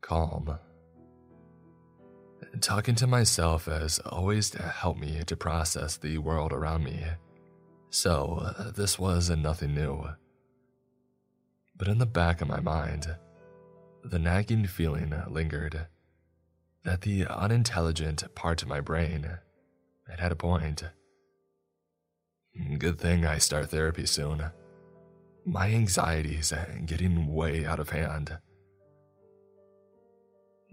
Calm. 0.00 0.58
Talking 2.60 2.94
to 2.96 3.06
myself 3.06 3.66
has 3.66 3.98
always 4.00 4.52
helped 4.54 5.00
me 5.00 5.22
to 5.26 5.36
process 5.36 5.96
the 5.96 6.18
world 6.18 6.52
around 6.52 6.84
me, 6.84 7.04
so 7.90 8.40
uh, 8.42 8.70
this 8.70 8.98
was 8.98 9.30
nothing 9.30 9.74
new. 9.74 10.08
But 11.76 11.88
in 11.88 11.98
the 11.98 12.06
back 12.06 12.40
of 12.40 12.48
my 12.48 12.60
mind, 12.60 13.14
the 14.04 14.18
nagging 14.18 14.66
feeling 14.66 15.14
lingered 15.28 15.86
that 16.84 17.00
the 17.00 17.26
unintelligent 17.26 18.22
part 18.34 18.62
of 18.62 18.68
my 18.68 18.80
brain 18.80 19.38
had 20.08 20.20
had 20.20 20.32
a 20.32 20.36
point. 20.36 20.84
Good 22.78 22.98
thing 22.98 23.26
I 23.26 23.38
start 23.38 23.70
therapy 23.70 24.06
soon. 24.06 24.44
My 25.44 25.68
anxiety's 25.68 26.52
getting 26.86 27.34
way 27.34 27.66
out 27.66 27.80
of 27.80 27.90
hand. 27.90 28.38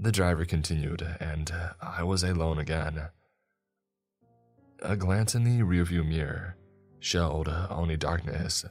The 0.02 0.12
driver 0.12 0.46
continued, 0.46 1.06
and 1.20 1.52
uh, 1.52 1.74
I 1.80 2.02
was 2.02 2.24
alone 2.24 2.58
again. 2.58 3.10
A 4.82 4.96
glance 4.96 5.36
in 5.36 5.44
the 5.44 5.64
rearview 5.64 6.04
mirror 6.04 6.56
showed 7.00 7.48
only 7.70 7.98
darkness, 7.98 8.66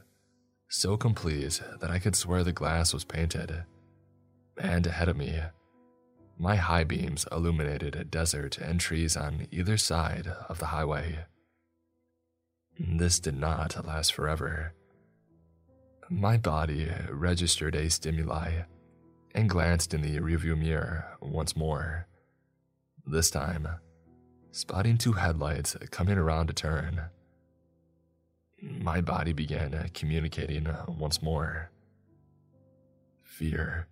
so 0.67 0.97
complete 0.97 1.61
that 1.79 1.89
I 1.89 1.99
could 1.99 2.17
swear 2.17 2.43
the 2.43 2.51
glass 2.51 2.93
was 2.93 3.05
painted. 3.05 3.63
And 4.57 4.85
ahead 4.85 5.07
of 5.07 5.15
me, 5.15 5.39
my 6.37 6.57
high 6.57 6.83
beams 6.83 7.25
illuminated 7.31 7.95
a 7.95 8.03
desert 8.03 8.57
and 8.57 8.77
trees 8.77 9.15
on 9.15 9.47
either 9.51 9.77
side 9.77 10.27
of 10.49 10.59
the 10.59 10.65
highway. 10.65 11.19
This 12.77 13.21
did 13.21 13.37
not 13.37 13.85
last 13.85 14.13
forever. 14.13 14.73
My 16.09 16.35
body 16.35 16.91
registered 17.09 17.75
a 17.75 17.89
stimuli 17.89 18.63
and 19.33 19.49
glanced 19.49 19.93
in 19.93 20.01
the 20.01 20.19
rearview 20.19 20.57
mirror 20.57 21.17
once 21.21 21.55
more. 21.55 22.07
This 23.05 23.31
time, 23.31 23.67
spotting 24.51 24.97
two 24.97 25.13
headlights 25.13 25.75
coming 25.89 26.17
around 26.17 26.49
a 26.49 26.53
turn. 26.53 27.03
My 28.61 29.01
body 29.01 29.33
began 29.33 29.89
communicating 29.93 30.67
once 30.87 31.21
more. 31.21 31.71
Fear. 33.23 33.87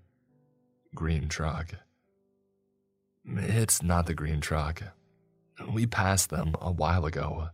Green 0.93 1.27
truck. 1.27 1.73
It's 3.25 3.81
not 3.81 4.05
the 4.05 4.13
green 4.13 4.41
truck. 4.41 4.83
We 5.73 5.85
passed 5.85 6.29
them 6.29 6.55
a 6.61 6.71
while 6.71 7.05
ago. 7.05 7.49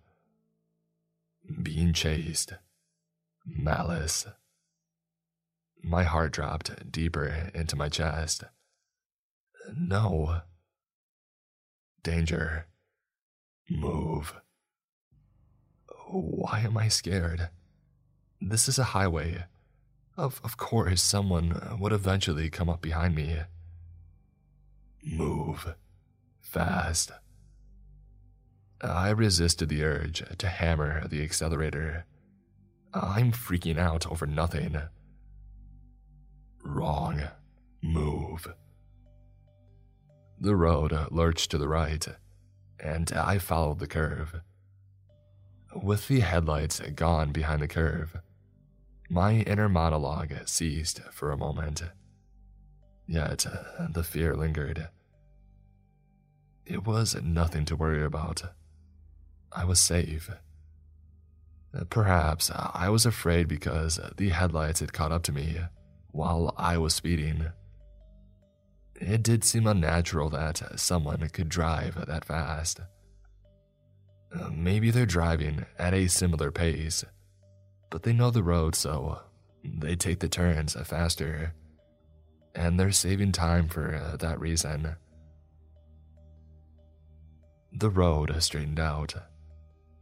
Being 1.61 1.93
chased. 1.93 2.53
Malice. 3.45 4.25
My 5.87 6.01
heart 6.01 6.31
dropped 6.31 6.91
deeper 6.91 7.51
into 7.53 7.75
my 7.75 7.89
chest. 7.89 8.43
No. 9.77 10.41
Danger. 12.01 12.65
Move. 13.69 14.33
Why 16.07 16.61
am 16.61 16.75
I 16.75 16.87
scared? 16.87 17.49
This 18.41 18.67
is 18.67 18.79
a 18.79 18.95
highway. 18.95 19.43
Of, 20.17 20.41
of 20.43 20.57
course, 20.57 21.03
someone 21.03 21.77
would 21.79 21.93
eventually 21.93 22.49
come 22.49 22.67
up 22.67 22.81
behind 22.81 23.13
me. 23.13 23.41
Move. 25.03 25.75
Fast. 26.41 27.11
I 28.81 29.11
resisted 29.11 29.69
the 29.69 29.83
urge 29.83 30.23
to 30.39 30.47
hammer 30.47 31.07
the 31.07 31.21
accelerator. 31.21 32.05
I'm 32.91 33.31
freaking 33.31 33.77
out 33.77 34.07
over 34.07 34.25
nothing. 34.25 34.81
Wrong. 36.65 37.21
Move. 37.81 38.47
The 40.39 40.55
road 40.55 40.93
lurched 41.11 41.51
to 41.51 41.57
the 41.57 41.69
right, 41.69 42.05
and 42.79 43.11
I 43.13 43.37
followed 43.37 43.79
the 43.79 43.87
curve. 43.87 44.41
With 45.75 46.07
the 46.07 46.21
headlights 46.21 46.79
gone 46.95 47.31
behind 47.31 47.61
the 47.61 47.67
curve, 47.67 48.17
my 49.09 49.33
inner 49.33 49.69
monologue 49.69 50.33
ceased 50.45 51.01
for 51.11 51.31
a 51.31 51.37
moment. 51.37 51.83
Yet 53.07 53.45
the 53.91 54.03
fear 54.03 54.35
lingered. 54.35 54.89
It 56.65 56.85
was 56.85 57.15
nothing 57.21 57.65
to 57.65 57.75
worry 57.75 58.03
about. 58.03 58.41
I 59.51 59.63
was 59.65 59.79
safe. 59.79 60.31
Perhaps 61.91 62.49
I 62.51 62.89
was 62.89 63.05
afraid 63.05 63.47
because 63.47 63.99
the 64.17 64.29
headlights 64.29 64.79
had 64.79 64.93
caught 64.93 65.11
up 65.11 65.21
to 65.23 65.31
me 65.31 65.59
while 66.15 66.53
I 66.57 66.77
was 66.77 66.93
speeding. 66.93 67.47
It 68.95 69.21
did 69.21 69.43
seem 69.43 69.67
unnatural 69.67 70.29
that 70.29 70.79
someone 70.79 71.27
could 71.33 71.49
drive 71.49 72.05
that 72.07 72.23
fast. 72.23 72.79
Uh, 74.33 74.49
maybe 74.53 74.91
they're 74.91 75.05
driving 75.05 75.65
at 75.77 75.93
a 75.93 76.07
similar 76.07 76.51
pace, 76.51 77.03
but 77.89 78.03
they 78.03 78.13
know 78.13 78.31
the 78.31 78.43
road, 78.43 78.75
so 78.75 79.19
they 79.63 79.97
take 79.97 80.19
the 80.19 80.29
turns 80.29 80.73
faster. 80.87 81.53
And 82.55 82.79
they're 82.79 82.93
saving 82.93 83.33
time 83.33 83.67
for 83.67 83.95
uh, 83.95 84.15
that 84.17 84.39
reason. 84.39 84.95
The 87.73 87.89
road 87.89 88.33
straightened 88.41 88.79
out, 88.79 89.13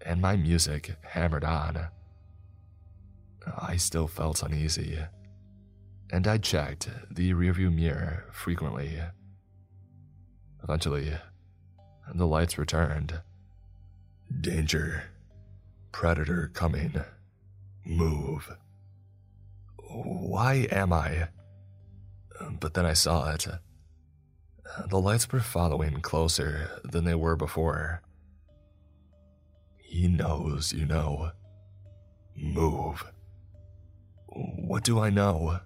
and 0.06 0.22
my 0.22 0.36
music 0.36 0.96
hammered 1.02 1.44
on. 1.44 1.88
I 3.58 3.78
still 3.78 4.08
felt 4.08 4.44
uneasy 4.44 5.00
and 6.12 6.28
I 6.28 6.38
checked 6.38 6.90
the 7.10 7.34
rearview 7.34 7.74
mirror 7.74 8.26
frequently. 8.32 9.00
Eventually, 10.64 11.14
the 12.14 12.28
lights 12.28 12.58
returned. 12.58 13.22
Danger. 14.42 15.04
Predator 15.92 16.50
coming. 16.54 17.02
Move. 17.86 18.56
Why 19.78 20.68
am 20.72 20.92
I? 20.94 21.28
But 22.60 22.74
then 22.74 22.86
I 22.86 22.94
saw 22.94 23.32
it. 23.32 23.48
The 24.90 25.00
lights 25.00 25.32
were 25.32 25.40
following 25.40 26.02
closer 26.02 26.82
than 26.84 27.06
they 27.06 27.16
were 27.16 27.36
before. 27.36 28.02
He 29.78 30.08
knows, 30.08 30.74
you 30.74 30.86
know. 30.86 31.32
Move. 32.36 33.04
What 34.26 34.84
do 34.84 35.00
I 35.00 35.12
know? 35.12 35.60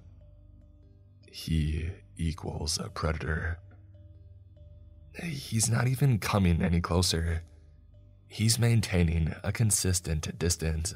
He 1.37 1.87
equals 2.17 2.79
a 2.79 2.89
predator. 2.89 3.59
He's 5.21 5.69
not 5.69 5.87
even 5.87 6.17
coming 6.17 6.63
any 6.63 6.81
closer. 6.81 7.43
He's 8.27 8.57
maintaining 8.57 9.35
a 9.43 9.51
consistent 9.51 10.39
distance. 10.39 10.95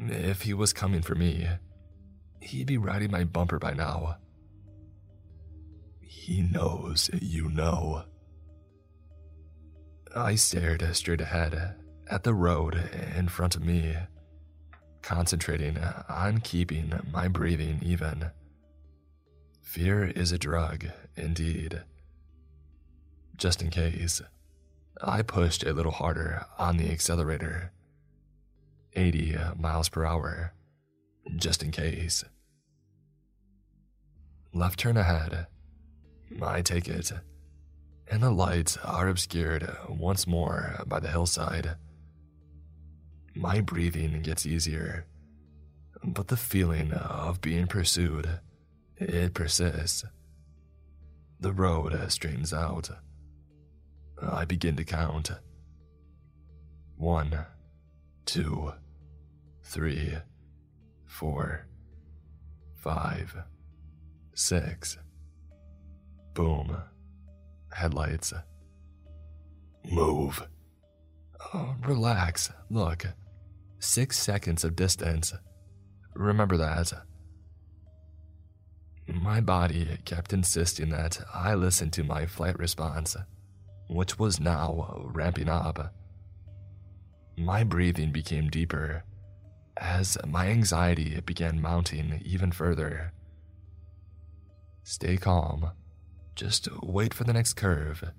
If 0.00 0.42
he 0.42 0.52
was 0.54 0.72
coming 0.72 1.02
for 1.02 1.14
me, 1.14 1.46
he'd 2.40 2.66
be 2.66 2.78
riding 2.78 3.12
my 3.12 3.22
bumper 3.22 3.60
by 3.60 3.74
now. 3.74 4.16
He 6.00 6.42
knows 6.42 7.08
you 7.22 7.48
know. 7.48 8.02
I 10.16 10.34
stared 10.34 10.84
straight 10.96 11.20
ahead 11.20 11.76
at 12.10 12.24
the 12.24 12.34
road 12.34 12.74
in 13.16 13.28
front 13.28 13.54
of 13.54 13.64
me, 13.64 13.94
concentrating 15.02 15.78
on 16.08 16.40
keeping 16.40 16.92
my 17.12 17.28
breathing 17.28 17.78
even. 17.84 18.32
Fear 19.66 20.04
is 20.04 20.30
a 20.30 20.38
drug, 20.38 20.86
indeed. 21.16 21.82
Just 23.36 23.60
in 23.60 23.68
case, 23.68 24.22
I 25.02 25.22
pushed 25.22 25.64
a 25.64 25.74
little 25.74 25.92
harder 25.92 26.46
on 26.56 26.76
the 26.76 26.90
accelerator. 26.90 27.72
80 28.94 29.36
miles 29.58 29.88
per 29.90 30.06
hour, 30.06 30.54
just 31.34 31.64
in 31.64 31.72
case. 31.72 32.24
Left 34.54 34.78
turn 34.78 34.96
ahead. 34.96 35.48
I 36.40 36.62
take 36.62 36.88
it. 36.88 37.12
And 38.08 38.22
the 38.22 38.30
lights 38.30 38.78
are 38.78 39.08
obscured 39.08 39.68
once 39.88 40.28
more 40.28 40.80
by 40.86 41.00
the 41.00 41.10
hillside. 41.10 41.74
My 43.34 43.60
breathing 43.60 44.22
gets 44.22 44.46
easier, 44.46 45.06
but 46.02 46.28
the 46.28 46.36
feeling 46.36 46.92
of 46.92 47.40
being 47.40 47.66
pursued, 47.66 48.40
it 48.98 49.34
persists. 49.34 50.04
The 51.40 51.52
road 51.52 51.94
straightens 52.10 52.52
out. 52.52 52.90
I 54.22 54.44
begin 54.44 54.76
to 54.76 54.84
count. 54.84 55.30
One, 56.96 57.44
two, 58.24 58.72
three, 59.62 60.14
four, 61.04 61.66
five, 62.74 63.36
six. 64.34 64.98
Boom. 66.32 66.76
Headlights. 67.72 68.32
Move. 69.90 70.46
Oh, 71.52 71.74
relax. 71.86 72.50
Look. 72.70 73.06
Six 73.78 74.18
seconds 74.18 74.64
of 74.64 74.74
distance. 74.74 75.34
Remember 76.14 76.56
that. 76.56 76.92
My 79.08 79.40
body 79.40 79.98
kept 80.04 80.32
insisting 80.32 80.90
that 80.90 81.20
I 81.32 81.54
listen 81.54 81.90
to 81.92 82.04
my 82.04 82.26
flight 82.26 82.58
response, 82.58 83.16
which 83.88 84.18
was 84.18 84.40
now 84.40 85.02
ramping 85.04 85.48
up. 85.48 85.94
My 87.36 87.62
breathing 87.62 88.12
became 88.12 88.48
deeper 88.48 89.04
as 89.76 90.16
my 90.26 90.48
anxiety 90.48 91.20
began 91.20 91.60
mounting 91.60 92.20
even 92.24 92.50
further. 92.50 93.12
Stay 94.82 95.16
calm. 95.16 95.70
Just 96.34 96.68
wait 96.82 97.14
for 97.14 97.24
the 97.24 97.32
next 97.32 97.54
curve. 97.54 98.12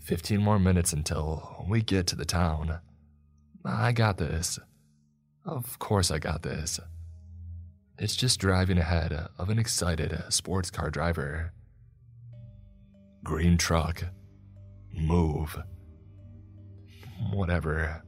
15 0.00 0.40
more 0.40 0.58
minutes 0.58 0.92
until 0.92 1.64
we 1.68 1.82
get 1.82 2.06
to 2.08 2.16
the 2.16 2.24
town. 2.24 2.80
I 3.64 3.92
got 3.92 4.16
this. 4.16 4.58
Of 5.44 5.78
course, 5.78 6.10
I 6.10 6.18
got 6.18 6.42
this. 6.42 6.80
It's 8.00 8.16
just 8.16 8.40
driving 8.40 8.78
ahead 8.78 9.28
of 9.36 9.50
an 9.50 9.58
excited 9.58 10.24
sports 10.30 10.70
car 10.70 10.90
driver. 10.90 11.52
Green 13.22 13.58
truck. 13.58 14.04
Move. 14.90 15.62
Whatever. 17.30 18.02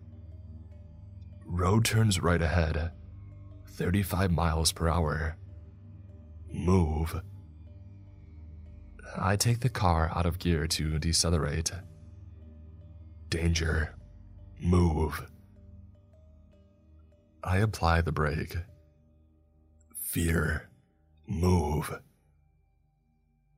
Road 1.44 1.84
turns 1.84 2.22
right 2.22 2.40
ahead. 2.40 2.92
35 3.68 4.30
miles 4.30 4.72
per 4.72 4.88
hour. 4.88 5.36
Move. 6.50 7.20
I 9.14 9.36
take 9.36 9.60
the 9.60 9.68
car 9.68 10.10
out 10.14 10.24
of 10.24 10.38
gear 10.38 10.66
to 10.68 10.98
decelerate. 10.98 11.70
Danger. 13.28 13.94
Move. 14.58 15.26
I 17.44 17.58
apply 17.58 18.00
the 18.00 18.12
brake. 18.12 18.56
Fear. 20.12 20.68
Move. 21.26 21.98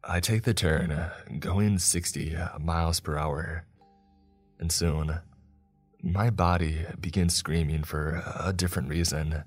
I 0.05 0.21
take 0.21 0.45
the 0.45 0.55
turn, 0.55 1.11
going 1.40 1.81
60 1.81 2.37
miles 2.61 3.01
per 3.01 3.19
hour. 3.19 3.67
And 4.61 4.71
soon, 4.71 5.19
my 6.01 6.31
body 6.31 6.87
begins 7.01 7.35
screaming 7.35 7.83
for 7.83 8.23
a 8.38 8.53
different 8.53 8.88
reason. 8.88 9.43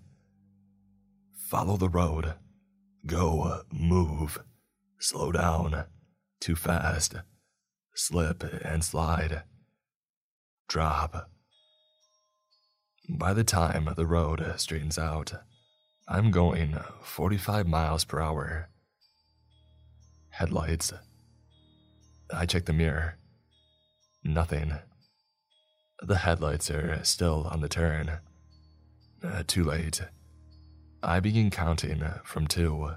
Follow 1.49 1.77
the 1.77 1.87
road. 1.87 2.33
Go, 3.05 3.61
move. 3.71 4.43
Slow 4.99 5.31
down. 5.31 5.85
Too 6.41 6.57
fast. 6.57 7.15
Slip 7.95 8.43
and 8.65 8.83
slide. 8.83 9.43
Drop. 10.67 11.29
By 13.07 13.33
the 13.33 13.45
time 13.45 13.93
the 13.95 14.05
road 14.05 14.55
straightens 14.57 14.97
out, 14.97 15.35
I'm 16.09 16.31
going 16.31 16.77
45 17.01 17.67
miles 17.67 18.05
per 18.05 18.21
hour. 18.21 18.69
Headlights. 20.29 20.93
I 22.33 22.45
check 22.45 22.65
the 22.65 22.73
mirror. 22.73 23.17
Nothing. 24.23 24.73
The 26.01 26.17
headlights 26.17 26.71
are 26.71 27.03
still 27.03 27.47
on 27.51 27.59
the 27.61 27.67
turn. 27.67 28.19
Uh, 29.23 29.43
too 29.45 29.63
late. 29.63 30.01
I 31.03 31.19
begin 31.19 31.49
counting 31.49 32.03
from 32.23 32.47
two. 32.47 32.91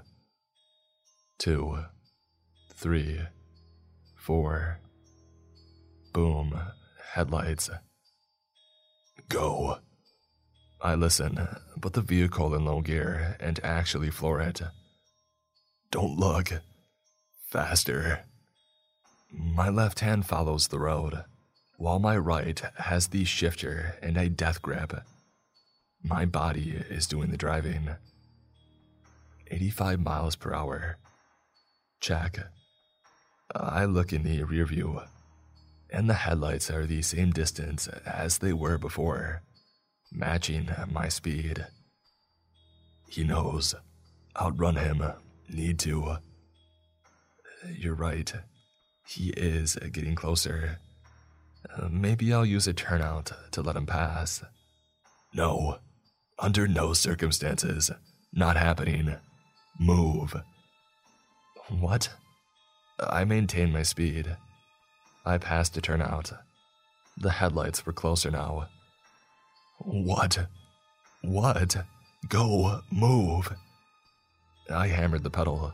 two, 1.37 1.73
two, 1.73 1.79
three, 2.73 3.21
four. 4.15 4.79
Boom, 6.13 6.59
headlights. 7.13 7.69
Go. 9.27 9.79
I 10.83 10.95
listen, 10.95 11.47
but 11.77 11.93
the 11.93 12.01
vehicle 12.01 12.55
in 12.55 12.65
low 12.65 12.81
gear 12.81 13.37
and 13.39 13.59
actually 13.63 14.09
floor 14.09 14.41
it. 14.41 14.61
Don't 15.91 16.17
look. 16.17 16.53
Faster. 17.49 18.25
My 19.31 19.69
left 19.69 19.99
hand 19.99 20.25
follows 20.25 20.67
the 20.67 20.79
road 20.79 21.23
while 21.77 21.99
my 21.99 22.15
right 22.15 22.61
has 22.77 23.07
the 23.07 23.25
shifter 23.25 23.97
and 24.01 24.17
a 24.17 24.29
death 24.29 24.61
grip. 24.61 24.93
My 26.03 26.25
body 26.25 26.81
is 26.89 27.07
doing 27.07 27.31
the 27.31 27.37
driving. 27.37 27.89
85 29.49 29.99
miles 29.99 30.35
per 30.35 30.53
hour. 30.53 30.97
Check. 31.99 32.37
I 33.53 33.85
look 33.85 34.13
in 34.13 34.23
the 34.23 34.43
rear 34.43 34.65
view, 34.65 35.01
and 35.89 36.09
the 36.09 36.13
headlights 36.13 36.71
are 36.71 36.85
the 36.85 37.01
same 37.01 37.31
distance 37.31 37.87
as 37.87 38.37
they 38.37 38.53
were 38.53 38.77
before, 38.77 39.41
matching 40.11 40.69
my 40.91 41.07
speed. 41.07 41.65
He 43.09 43.23
knows. 43.23 43.75
Outrun 44.39 44.75
him. 44.75 45.03
Need 45.49 45.79
to. 45.79 46.17
You're 47.77 47.95
right. 47.95 48.33
He 49.07 49.29
is 49.31 49.75
getting 49.91 50.15
closer. 50.15 50.79
Uh, 51.69 51.89
maybe 51.89 52.33
I'll 52.33 52.45
use 52.45 52.67
a 52.67 52.73
turnout 52.73 53.31
to 53.51 53.61
let 53.61 53.75
him 53.75 53.85
pass. 53.85 54.43
No. 55.33 55.79
Under 56.39 56.67
no 56.67 56.93
circumstances. 56.93 57.91
Not 58.33 58.57
happening. 58.57 59.15
Move. 59.79 60.35
What? 61.69 62.09
I 62.99 63.25
maintained 63.25 63.73
my 63.73 63.83
speed. 63.83 64.37
I 65.25 65.37
passed 65.37 65.77
a 65.77 65.81
turnout. 65.81 66.31
The 67.17 67.31
headlights 67.31 67.85
were 67.85 67.93
closer 67.93 68.31
now. 68.31 68.67
What? 69.83 70.47
What? 71.23 71.75
Go, 72.29 72.81
move. 72.91 73.55
I 74.69 74.87
hammered 74.87 75.23
the 75.23 75.29
pedal, 75.29 75.73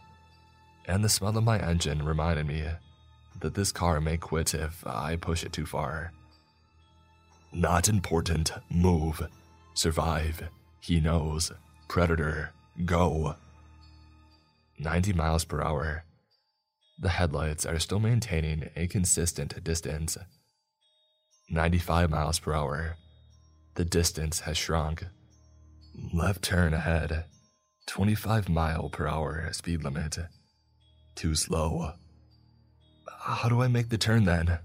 and 0.86 1.04
the 1.04 1.10
smell 1.10 1.38
of 1.38 1.44
my 1.44 1.60
engine 1.60 2.04
reminded 2.04 2.48
me 2.48 2.66
that 3.42 3.54
this 3.54 3.72
car 3.72 4.00
may 4.00 4.18
quit 4.18 4.54
if 4.54 4.86
I 4.88 5.18
push 5.18 5.44
it 5.44 5.52
too 5.52 5.66
far. 5.66 6.14
Not 7.52 7.90
important. 7.90 8.52
Move. 8.70 9.28
Survive. 9.74 10.50
He 10.80 11.00
knows. 11.00 11.52
Predator. 11.88 12.54
Go. 12.86 13.36
90 14.80 15.14
miles 15.14 15.44
per 15.44 15.62
hour. 15.62 16.04
The 17.00 17.10
headlights 17.10 17.66
are 17.66 17.80
still 17.80 18.00
maintaining 18.00 18.70
a 18.76 18.88
consistent 18.88 19.64
distance. 19.64 20.18
95 21.50 22.10
miles 22.10 22.40
per 22.40 22.54
hour. 22.54 22.98
The 23.78 23.86
distance 23.86 24.40
has 24.40 24.58
shrunk. 24.58 25.06
Left 26.12 26.42
turn 26.42 26.74
ahead. 26.74 27.26
25 27.86 28.50
mile 28.50 28.90
per 28.90 29.06
hour 29.06 29.48
speed 29.54 29.84
limit. 29.84 30.18
Too 31.14 31.36
slow. 31.36 31.92
How 33.20 33.48
do 33.48 33.62
I 33.62 33.68
make 33.68 33.90
the 33.90 34.00
turn 34.00 34.26
then? 34.26 34.58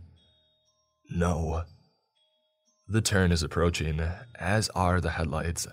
No. 1.11 1.65
The 2.89 3.03
turn 3.03 3.33
is 3.33 3.43
approaching, 3.43 4.01
as 4.37 4.71
are 4.71 4.99
the 4.99 5.11
headlights. 5.11 5.67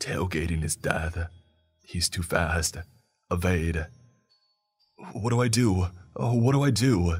Tailgating 0.00 0.64
is 0.64 0.74
death. 0.74 1.28
He's 1.84 2.08
too 2.08 2.24
fast. 2.24 2.76
Evade. 3.30 3.86
What 5.12 5.30
do 5.30 5.40
I 5.40 5.46
do? 5.46 5.86
Oh, 6.16 6.34
what 6.34 6.54
do 6.54 6.64
I 6.64 6.70
do? 6.70 7.18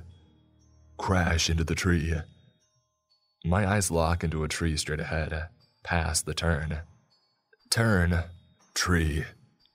Crash 0.98 1.48
into 1.48 1.62
the 1.62 1.76
tree. 1.76 2.12
My 3.46 3.64
eyes 3.64 3.92
lock 3.92 4.24
into 4.24 4.42
a 4.42 4.48
tree 4.48 4.76
straight 4.76 4.98
ahead, 4.98 5.32
uh, 5.32 5.42
past 5.84 6.26
the 6.26 6.34
turn. 6.34 6.80
Turn, 7.70 8.24
tree, 8.74 9.24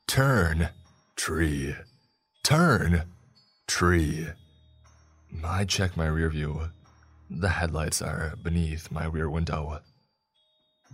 turn, 0.08 0.72
tree, 1.16 1.78
turn, 2.44 3.04
tree. 3.68 4.28
I 5.42 5.64
check 5.64 5.96
my 5.96 6.08
rear 6.08 6.30
view. 6.30 6.64
The 7.30 7.48
headlights 7.48 8.02
are 8.02 8.34
beneath 8.44 8.92
my 8.92 9.06
rear 9.06 9.30
window. 9.30 9.80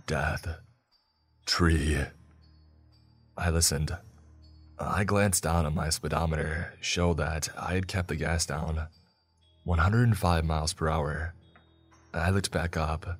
Death. 0.06 0.46
Tree. 1.46 1.98
I 3.36 3.50
listened. 3.50 3.90
I 4.78 5.02
glanced 5.02 5.42
down 5.42 5.66
at 5.66 5.74
my 5.74 5.90
speedometer, 5.90 6.74
showed 6.80 7.16
that 7.16 7.48
I 7.58 7.74
had 7.74 7.88
kept 7.88 8.06
the 8.06 8.14
gas 8.14 8.46
down. 8.46 8.86
105 9.64 10.44
miles 10.44 10.72
per 10.72 10.88
hour. 10.88 11.34
I 12.18 12.30
looked 12.30 12.50
back 12.50 12.76
up. 12.76 13.18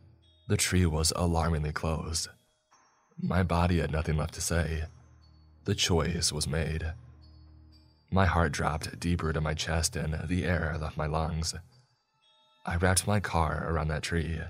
The 0.49 0.57
tree 0.57 0.87
was 0.87 1.13
alarmingly 1.15 1.73
close. 1.73 2.29
My 3.21 3.43
body 3.43 3.79
had 3.79 3.93
nothing 3.93 4.17
left 4.17 4.35
to 4.35 4.41
say. 4.41 4.85
The 5.65 5.75
choice 5.75 6.33
was 6.33 6.49
made. 6.49 6.93
My 8.11 8.25
heart 8.25 8.53
dropped 8.53 8.99
deeper 8.99 9.33
to 9.33 9.41
my 9.41 9.55
chest 9.55 9.97
and 9.97 10.15
the 10.29 10.45
air 10.45 10.77
left 10.81 10.97
my 10.97 11.07
lungs. 11.07 11.55
I 12.65 12.77
wrapped 12.77 13.07
my 13.07 13.21
car 13.21 13.67
around 13.69 13.89
that 13.89 14.03
tree. 14.03 14.41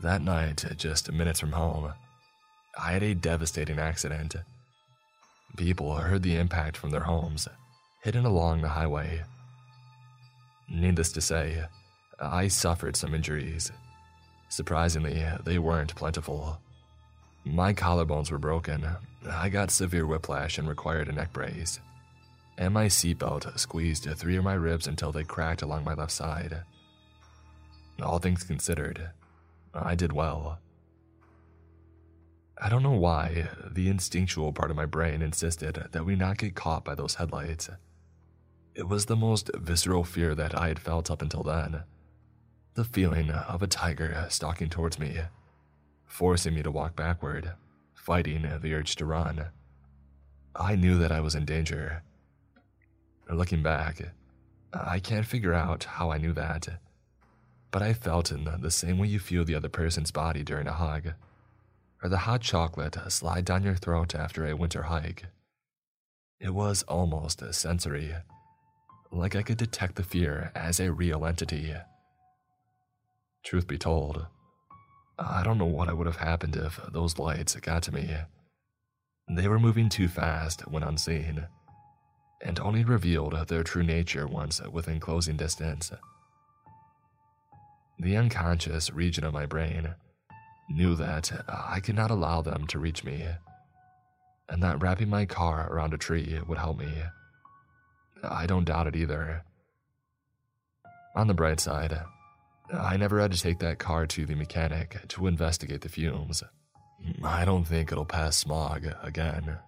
That 0.00 0.22
night, 0.22 0.64
just 0.76 1.12
minutes 1.12 1.40
from 1.40 1.52
home, 1.52 1.92
I 2.78 2.92
had 2.92 3.02
a 3.02 3.14
devastating 3.14 3.78
accident. 3.78 4.36
People 5.56 5.94
heard 5.94 6.22
the 6.22 6.36
impact 6.36 6.76
from 6.76 6.90
their 6.90 7.00
homes, 7.00 7.48
hidden 8.02 8.24
along 8.24 8.62
the 8.62 8.68
highway. 8.68 9.22
Needless 10.68 11.12
to 11.12 11.20
say, 11.20 11.64
I 12.20 12.48
suffered 12.48 12.96
some 12.96 13.14
injuries. 13.14 13.70
Surprisingly, 14.48 15.24
they 15.44 15.58
weren't 15.58 15.94
plentiful. 15.94 16.60
My 17.44 17.72
collarbones 17.72 18.30
were 18.30 18.38
broken, 18.38 18.86
I 19.28 19.48
got 19.48 19.70
severe 19.70 20.06
whiplash 20.06 20.58
and 20.58 20.68
required 20.68 21.08
a 21.08 21.12
neck 21.12 21.32
brace, 21.32 21.80
and 22.56 22.72
my 22.72 22.86
seatbelt 22.86 23.58
squeezed 23.58 24.08
three 24.16 24.36
of 24.36 24.44
my 24.44 24.54
ribs 24.54 24.86
until 24.86 25.12
they 25.12 25.24
cracked 25.24 25.62
along 25.62 25.84
my 25.84 25.94
left 25.94 26.12
side. 26.12 26.62
All 28.02 28.18
things 28.18 28.44
considered, 28.44 29.10
I 29.74 29.94
did 29.94 30.12
well. 30.12 30.60
I 32.60 32.68
don't 32.68 32.82
know 32.82 32.90
why, 32.90 33.48
the 33.70 33.88
instinctual 33.88 34.52
part 34.52 34.70
of 34.70 34.76
my 34.76 34.86
brain 34.86 35.22
insisted 35.22 35.88
that 35.92 36.04
we 36.04 36.16
not 36.16 36.38
get 36.38 36.54
caught 36.54 36.84
by 36.84 36.94
those 36.94 37.16
headlights. 37.16 37.70
It 38.74 38.88
was 38.88 39.06
the 39.06 39.16
most 39.16 39.50
visceral 39.54 40.04
fear 40.04 40.34
that 40.34 40.58
I 40.58 40.68
had 40.68 40.78
felt 40.78 41.10
up 41.10 41.22
until 41.22 41.42
then. 41.42 41.82
The 42.74 42.84
feeling 42.84 43.30
of 43.30 43.62
a 43.62 43.66
tiger 43.66 44.26
stalking 44.28 44.68
towards 44.70 44.98
me, 44.98 45.18
forcing 46.06 46.54
me 46.54 46.62
to 46.62 46.70
walk 46.70 46.94
backward, 46.94 47.52
fighting 47.94 48.42
the 48.62 48.74
urge 48.74 48.94
to 48.96 49.04
run. 49.04 49.46
I 50.54 50.76
knew 50.76 50.96
that 50.98 51.12
I 51.12 51.20
was 51.20 51.34
in 51.34 51.44
danger. 51.44 52.02
Looking 53.28 53.62
back, 53.62 54.00
I 54.72 55.00
can't 55.00 55.26
figure 55.26 55.54
out 55.54 55.84
how 55.84 56.10
I 56.10 56.18
knew 56.18 56.32
that, 56.34 56.68
but 57.70 57.82
I 57.82 57.92
felt 57.92 58.30
in 58.30 58.48
the 58.60 58.70
same 58.70 58.98
way 58.98 59.08
you 59.08 59.18
feel 59.18 59.44
the 59.44 59.54
other 59.54 59.68
person's 59.68 60.10
body 60.10 60.42
during 60.42 60.66
a 60.66 60.72
hug 60.72 61.14
or 62.02 62.08
the 62.08 62.18
hot 62.18 62.42
chocolate 62.42 62.96
slide 63.08 63.44
down 63.44 63.64
your 63.64 63.74
throat 63.74 64.14
after 64.14 64.46
a 64.46 64.56
winter 64.56 64.84
hike. 64.84 65.24
It 66.40 66.54
was 66.54 66.84
almost 66.84 67.42
sensory, 67.52 68.14
like 69.10 69.34
I 69.34 69.42
could 69.42 69.58
detect 69.58 69.96
the 69.96 70.04
fear 70.04 70.52
as 70.54 70.78
a 70.78 70.92
real 70.92 71.26
entity. 71.26 71.74
Truth 73.44 73.66
be 73.66 73.78
told, 73.78 74.26
I 75.18 75.42
don't 75.42 75.58
know 75.58 75.64
what 75.64 75.96
would 75.96 76.06
have 76.06 76.16
happened 76.16 76.56
if 76.56 76.78
those 76.92 77.18
lights 77.18 77.56
got 77.56 77.82
to 77.84 77.92
me. 77.92 78.16
They 79.28 79.48
were 79.48 79.58
moving 79.58 79.88
too 79.88 80.08
fast 80.08 80.68
when 80.68 80.82
unseen, 80.82 81.46
and 82.42 82.60
only 82.60 82.84
revealed 82.84 83.34
their 83.48 83.62
true 83.62 83.82
nature 83.82 84.26
once 84.26 84.60
within 84.62 85.00
closing 85.00 85.36
distance. 85.36 85.90
The 87.98 88.16
unconscious 88.16 88.92
region 88.92 89.24
of 89.24 89.34
my 89.34 89.44
brain 89.44 89.94
knew 90.70 90.94
that 90.94 91.32
I 91.48 91.80
could 91.80 91.96
not 91.96 92.10
allow 92.10 92.42
them 92.42 92.66
to 92.68 92.78
reach 92.78 93.02
me, 93.02 93.26
and 94.48 94.62
that 94.62 94.80
wrapping 94.80 95.10
my 95.10 95.26
car 95.26 95.68
around 95.72 95.94
a 95.94 95.98
tree 95.98 96.38
would 96.46 96.58
help 96.58 96.78
me. 96.78 97.02
I 98.22 98.46
don't 98.46 98.64
doubt 98.64 98.86
it 98.86 98.96
either. 98.96 99.42
On 101.16 101.26
the 101.26 101.34
bright 101.34 101.60
side, 101.60 101.98
I 102.72 102.96
never 102.96 103.20
had 103.20 103.32
to 103.32 103.40
take 103.40 103.58
that 103.60 103.78
car 103.78 104.06
to 104.06 104.26
the 104.26 104.34
mechanic 104.34 105.08
to 105.08 105.26
investigate 105.26 105.80
the 105.80 105.88
fumes. 105.88 106.42
I 107.22 107.44
don't 107.44 107.64
think 107.64 107.90
it'll 107.92 108.04
pass 108.04 108.36
smog 108.36 108.86
again. 109.02 109.58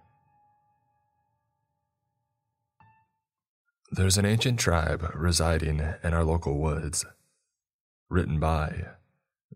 There's 3.91 4.17
an 4.17 4.25
ancient 4.25 4.59
tribe 4.59 5.11
residing 5.15 5.81
in 6.03 6.13
our 6.13 6.23
local 6.23 6.57
woods. 6.57 7.05
Written 8.09 8.39
by 8.39 8.85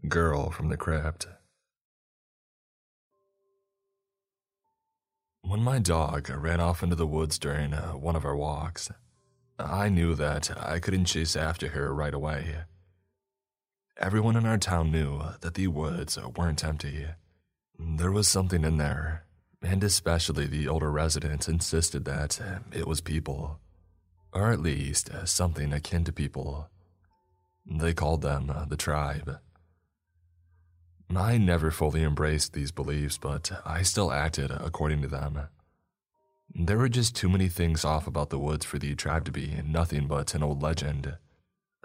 Girl 0.07 0.49
from 0.49 0.69
the 0.69 0.77
Crypt. 0.77 1.27
When 5.41 5.61
my 5.61 5.79
dog 5.79 6.29
ran 6.29 6.59
off 6.59 6.81
into 6.81 6.95
the 6.95 7.05
woods 7.05 7.37
during 7.37 7.71
one 7.73 8.15
of 8.15 8.25
our 8.25 8.35
walks, 8.35 8.91
I 9.59 9.89
knew 9.89 10.15
that 10.15 10.51
I 10.59 10.79
couldn't 10.79 11.05
chase 11.05 11.35
after 11.35 11.69
her 11.69 11.93
right 11.93 12.13
away. 12.13 12.63
Everyone 13.97 14.35
in 14.35 14.45
our 14.45 14.57
town 14.57 14.91
knew 14.91 15.21
that 15.39 15.53
the 15.53 15.67
woods 15.67 16.17
weren't 16.35 16.65
empty. 16.65 17.05
There 17.79 18.11
was 18.11 18.27
something 18.27 18.65
in 18.65 18.75
there, 18.75 19.23
and 19.61 19.81
especially 19.85 20.47
the 20.47 20.67
older 20.67 20.91
residents 20.91 21.47
insisted 21.47 22.03
that 22.03 22.41
it 22.73 22.87
was 22.87 22.99
people, 22.99 23.59
or 24.33 24.51
at 24.51 24.59
least 24.59 25.09
something 25.23 25.71
akin 25.71 26.03
to 26.03 26.11
people. 26.11 26.69
They 27.65 27.93
called 27.93 28.21
them 28.21 28.49
uh, 28.49 28.65
the 28.65 28.75
tribe. 28.75 29.39
I 31.15 31.37
never 31.37 31.71
fully 31.71 32.03
embraced 32.03 32.51
these 32.51 32.71
beliefs, 32.71 33.17
but 33.17 33.49
I 33.65 33.83
still 33.83 34.11
acted 34.11 34.51
according 34.51 35.03
to 35.03 35.07
them. 35.07 35.47
There 36.53 36.77
were 36.77 36.89
just 36.89 37.15
too 37.15 37.29
many 37.29 37.47
things 37.47 37.85
off 37.85 38.07
about 38.07 38.29
the 38.29 38.39
woods 38.39 38.65
for 38.65 38.77
the 38.77 38.93
tribe 38.93 39.23
to 39.25 39.31
be 39.31 39.61
nothing 39.65 40.07
but 40.07 40.35
an 40.35 40.43
old 40.43 40.61
legend. 40.61 41.15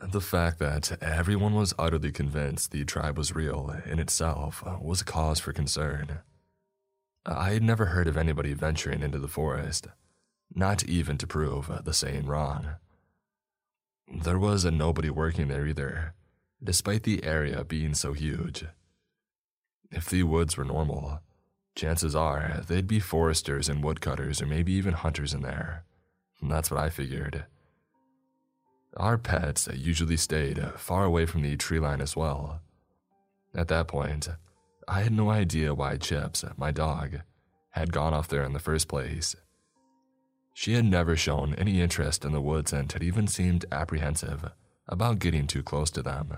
The 0.02 0.22
fact 0.22 0.58
that 0.60 0.96
everyone 1.02 1.54
was 1.54 1.74
utterly 1.78 2.10
convinced 2.10 2.70
the 2.70 2.86
tribe 2.86 3.18
was 3.18 3.34
real 3.34 3.76
in 3.84 3.98
itself 3.98 4.62
uh, 4.66 4.78
was 4.80 5.02
a 5.02 5.04
cause 5.04 5.38
for 5.38 5.52
concern. 5.52 6.20
I 7.26 7.50
had 7.50 7.62
never 7.62 7.86
heard 7.86 8.08
of 8.08 8.16
anybody 8.16 8.54
venturing 8.54 9.02
into 9.02 9.18
the 9.18 9.28
forest, 9.28 9.88
not 10.54 10.82
even 10.84 11.18
to 11.18 11.26
prove 11.26 11.70
the 11.84 11.92
saying 11.92 12.24
wrong. 12.24 12.76
There 14.10 14.38
was 14.38 14.64
nobody 14.64 15.10
working 15.10 15.48
there 15.48 15.66
either, 15.66 16.14
despite 16.64 17.02
the 17.02 17.22
area 17.22 17.62
being 17.62 17.92
so 17.92 18.14
huge. 18.14 18.64
If 19.90 20.08
the 20.08 20.22
woods 20.22 20.56
were 20.56 20.64
normal, 20.64 21.20
chances 21.74 22.16
are 22.16 22.62
they'd 22.66 22.86
be 22.86 23.00
foresters 23.00 23.68
and 23.68 23.84
woodcutters 23.84 24.40
or 24.40 24.46
maybe 24.46 24.72
even 24.72 24.94
hunters 24.94 25.34
in 25.34 25.42
there. 25.42 25.84
that's 26.42 26.70
what 26.70 26.80
I 26.80 26.88
figured. 26.88 27.44
Our 28.96 29.18
pets 29.18 29.68
usually 29.72 30.16
stayed 30.16 30.60
far 30.76 31.04
away 31.04 31.26
from 31.26 31.42
the 31.42 31.56
tree 31.56 31.78
line 31.78 32.00
as 32.00 32.16
well. 32.16 32.60
At 33.54 33.68
that 33.68 33.88
point, 33.88 34.28
I 34.88 35.02
had 35.02 35.12
no 35.12 35.30
idea 35.30 35.74
why 35.74 35.96
Chips, 35.96 36.44
my 36.56 36.72
dog, 36.72 37.20
had 37.70 37.92
gone 37.92 38.12
off 38.12 38.28
there 38.28 38.42
in 38.42 38.52
the 38.52 38.58
first 38.58 38.88
place. 38.88 39.36
She 40.54 40.74
had 40.74 40.84
never 40.84 41.16
shown 41.16 41.54
any 41.54 41.80
interest 41.80 42.24
in 42.24 42.32
the 42.32 42.40
woods 42.40 42.72
and 42.72 42.90
had 42.90 43.02
even 43.02 43.28
seemed 43.28 43.64
apprehensive 43.70 44.50
about 44.88 45.20
getting 45.20 45.46
too 45.46 45.62
close 45.62 45.90
to 45.92 46.02
them. 46.02 46.36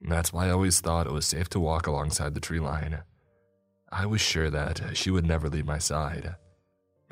That's 0.00 0.32
why 0.32 0.46
I 0.46 0.50
always 0.50 0.80
thought 0.80 1.06
it 1.06 1.12
was 1.12 1.26
safe 1.26 1.50
to 1.50 1.60
walk 1.60 1.86
alongside 1.86 2.34
the 2.34 2.40
tree 2.40 2.60
line. 2.60 3.02
I 3.92 4.06
was 4.06 4.20
sure 4.20 4.48
that 4.50 4.96
she 4.96 5.10
would 5.10 5.26
never 5.26 5.48
leave 5.50 5.66
my 5.66 5.78
side. 5.78 6.36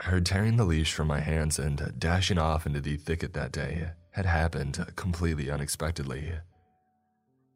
Her 0.00 0.20
tearing 0.20 0.56
the 0.56 0.64
leash 0.64 0.92
from 0.92 1.08
my 1.08 1.20
hands 1.20 1.58
and 1.58 1.94
dashing 1.98 2.38
off 2.38 2.66
into 2.66 2.80
the 2.80 2.96
thicket 2.96 3.34
that 3.34 3.52
day 3.52 3.90
had 4.16 4.24
happened 4.24 4.82
completely 4.96 5.50
unexpectedly. 5.50 6.32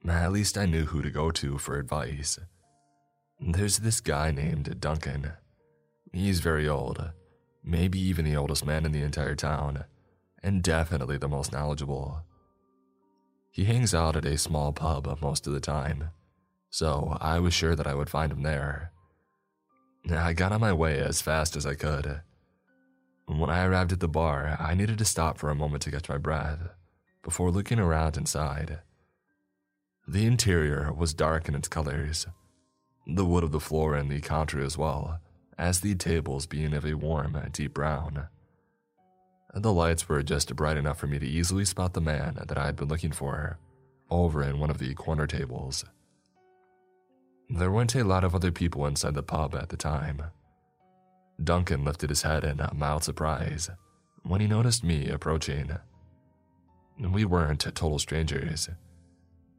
At 0.06 0.30
least 0.30 0.58
I 0.58 0.66
knew 0.66 0.84
who 0.84 1.00
to 1.00 1.10
go 1.10 1.30
to 1.30 1.56
for 1.56 1.78
advice. 1.78 2.38
There's 3.40 3.78
this 3.78 4.02
guy 4.02 4.30
named 4.30 4.78
Duncan. 4.78 5.32
He's 6.12 6.40
very 6.40 6.68
old, 6.68 7.12
maybe 7.64 7.98
even 7.98 8.26
the 8.26 8.36
oldest 8.36 8.66
man 8.66 8.84
in 8.84 8.92
the 8.92 9.00
entire 9.00 9.34
town, 9.34 9.84
and 10.42 10.62
definitely 10.62 11.16
the 11.16 11.28
most 11.28 11.50
knowledgeable. 11.50 12.24
He 13.50 13.64
hangs 13.64 13.94
out 13.94 14.14
at 14.14 14.26
a 14.26 14.36
small 14.36 14.74
pub 14.74 15.18
most 15.22 15.46
of 15.46 15.54
the 15.54 15.60
time, 15.60 16.10
so 16.68 17.16
I 17.22 17.38
was 17.38 17.54
sure 17.54 17.74
that 17.74 17.86
I 17.86 17.94
would 17.94 18.10
find 18.10 18.30
him 18.30 18.42
there. 18.42 18.92
I 20.10 20.34
got 20.34 20.52
on 20.52 20.60
my 20.60 20.74
way 20.74 20.98
as 20.98 21.22
fast 21.22 21.56
as 21.56 21.64
I 21.64 21.74
could. 21.74 22.20
When 23.38 23.48
I 23.48 23.64
arrived 23.64 23.92
at 23.92 24.00
the 24.00 24.08
bar, 24.08 24.56
I 24.58 24.74
needed 24.74 24.98
to 24.98 25.04
stop 25.04 25.38
for 25.38 25.50
a 25.50 25.54
moment 25.54 25.84
to 25.84 25.90
catch 25.92 26.08
my 26.08 26.18
breath 26.18 26.58
before 27.22 27.52
looking 27.52 27.78
around 27.78 28.16
inside. 28.16 28.80
The 30.08 30.26
interior 30.26 30.92
was 30.92 31.14
dark 31.14 31.46
in 31.48 31.54
its 31.54 31.68
colors, 31.68 32.26
the 33.06 33.24
wood 33.24 33.44
of 33.44 33.52
the 33.52 33.60
floor 33.60 33.94
and 33.94 34.10
the 34.10 34.20
counter 34.20 34.60
as 34.60 34.76
well, 34.76 35.20
as 35.56 35.80
the 35.80 35.94
tables 35.94 36.46
being 36.46 36.74
of 36.74 36.84
a 36.84 36.94
warm, 36.94 37.40
deep 37.52 37.72
brown. 37.72 38.26
The 39.54 39.72
lights 39.72 40.08
were 40.08 40.24
just 40.24 40.56
bright 40.56 40.76
enough 40.76 40.98
for 40.98 41.06
me 41.06 41.20
to 41.20 41.26
easily 41.26 41.64
spot 41.64 41.94
the 41.94 42.00
man 42.00 42.36
that 42.48 42.58
I 42.58 42.66
had 42.66 42.74
been 42.74 42.88
looking 42.88 43.12
for 43.12 43.58
over 44.10 44.42
in 44.42 44.58
one 44.58 44.70
of 44.70 44.78
the 44.78 44.92
corner 44.94 45.28
tables. 45.28 45.84
There 47.48 47.70
weren't 47.70 47.94
a 47.94 48.02
lot 48.02 48.24
of 48.24 48.34
other 48.34 48.50
people 48.50 48.86
inside 48.86 49.14
the 49.14 49.22
pub 49.22 49.54
at 49.54 49.68
the 49.68 49.76
time. 49.76 50.24
Duncan 51.42 51.84
lifted 51.84 52.10
his 52.10 52.22
head 52.22 52.44
in 52.44 52.60
mild 52.74 53.04
surprise 53.04 53.70
when 54.22 54.40
he 54.40 54.46
noticed 54.46 54.84
me 54.84 55.08
approaching. 55.08 55.70
We 56.98 57.24
weren't 57.24 57.60
total 57.60 57.98
strangers. 57.98 58.68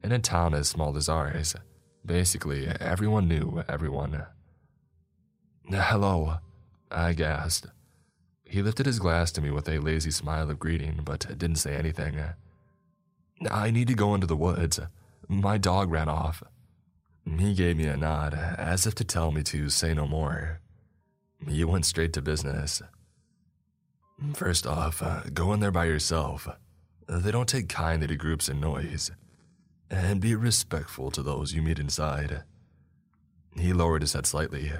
In 0.03 0.11
a 0.11 0.19
town 0.19 0.53
as 0.53 0.69
small 0.69 0.95
as 0.95 1.09
ours, 1.09 1.55
basically 2.05 2.67
everyone 2.67 3.27
knew 3.27 3.63
everyone. 3.67 4.25
Hello, 5.69 6.37
I 6.89 7.13
gasped. 7.13 7.67
He 8.43 8.61
lifted 8.61 8.85
his 8.85 8.99
glass 8.99 9.31
to 9.33 9.41
me 9.41 9.49
with 9.49 9.69
a 9.69 9.79
lazy 9.79 10.11
smile 10.11 10.49
of 10.49 10.59
greeting, 10.59 11.01
but 11.03 11.37
didn't 11.37 11.57
say 11.57 11.75
anything. 11.75 12.19
I 13.49 13.71
need 13.71 13.87
to 13.87 13.93
go 13.95 14.13
into 14.13 14.27
the 14.27 14.35
woods. 14.35 14.79
My 15.27 15.57
dog 15.57 15.89
ran 15.89 16.09
off. 16.09 16.43
He 17.25 17.53
gave 17.53 17.77
me 17.77 17.85
a 17.85 17.97
nod, 17.97 18.33
as 18.33 18.85
if 18.85 18.95
to 18.95 19.03
tell 19.03 19.31
me 19.31 19.41
to 19.43 19.69
say 19.69 19.93
no 19.93 20.07
more. 20.07 20.60
He 21.47 21.63
went 21.63 21.85
straight 21.85 22.13
to 22.13 22.21
business. 22.21 22.81
First 24.33 24.67
off, 24.67 25.01
uh, 25.01 25.21
go 25.33 25.51
in 25.53 25.59
there 25.59 25.71
by 25.71 25.85
yourself. 25.85 26.47
They 27.07 27.31
don't 27.31 27.49
take 27.49 27.69
kindly 27.69 28.07
to 28.07 28.15
groups 28.15 28.47
and 28.47 28.61
noise. 28.61 29.11
And 29.89 30.21
be 30.21 30.35
respectful 30.35 31.11
to 31.11 31.23
those 31.23 31.53
you 31.53 31.61
meet 31.61 31.79
inside. 31.79 32.43
He 33.57 33.73
lowered 33.73 34.01
his 34.01 34.13
head 34.13 34.25
slightly. 34.25 34.71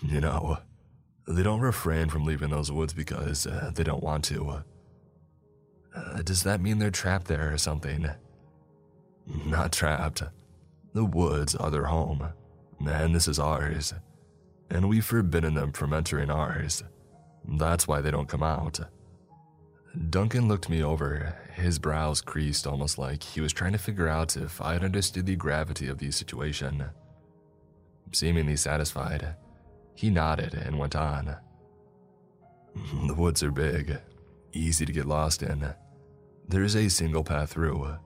You 0.00 0.20
know, 0.20 0.58
they 1.26 1.42
don't 1.42 1.60
refrain 1.60 2.08
from 2.08 2.24
leaving 2.24 2.50
those 2.50 2.72
woods 2.72 2.92
because 2.92 3.46
uh, 3.46 3.72
they 3.74 3.82
don't 3.82 4.02
want 4.02 4.24
to. 4.26 4.62
Uh, 5.94 6.22
does 6.22 6.42
that 6.44 6.60
mean 6.60 6.78
they're 6.78 6.90
trapped 6.90 7.26
there 7.26 7.52
or 7.52 7.58
something? 7.58 8.08
Not 9.44 9.72
trapped. 9.72 10.22
The 10.94 11.04
woods 11.04 11.54
are 11.54 11.70
their 11.70 11.86
home, 11.86 12.28
and 12.80 13.14
this 13.14 13.28
is 13.28 13.38
ours. 13.38 13.92
And 14.70 14.88
we've 14.88 15.04
forbidden 15.04 15.54
them 15.54 15.72
from 15.72 15.92
entering 15.92 16.30
ours. 16.30 16.82
That's 17.48 17.86
why 17.86 18.00
they 18.00 18.10
don't 18.10 18.28
come 18.28 18.42
out. 18.42 18.80
Duncan 20.10 20.48
looked 20.48 20.68
me 20.68 20.82
over, 20.82 21.36
his 21.54 21.78
brows 21.78 22.20
creased 22.20 22.66
almost 22.66 22.98
like 22.98 23.22
he 23.22 23.40
was 23.40 23.52
trying 23.52 23.72
to 23.72 23.78
figure 23.78 24.08
out 24.08 24.36
if 24.36 24.60
I 24.60 24.74
had 24.74 24.84
understood 24.84 25.24
the 25.24 25.36
gravity 25.36 25.88
of 25.88 25.98
the 25.98 26.10
situation. 26.10 26.84
Seemingly 28.12 28.56
satisfied, 28.56 29.36
he 29.94 30.10
nodded 30.10 30.52
and 30.54 30.78
went 30.78 30.94
on. 30.94 31.36
The 33.06 33.14
woods 33.14 33.42
are 33.42 33.50
big, 33.50 33.98
easy 34.52 34.84
to 34.84 34.92
get 34.92 35.06
lost 35.06 35.42
in. 35.42 35.72
There 36.48 36.62
is 36.62 36.76
a 36.76 36.90
single 36.90 37.24
path 37.24 37.50
through. 37.50 37.96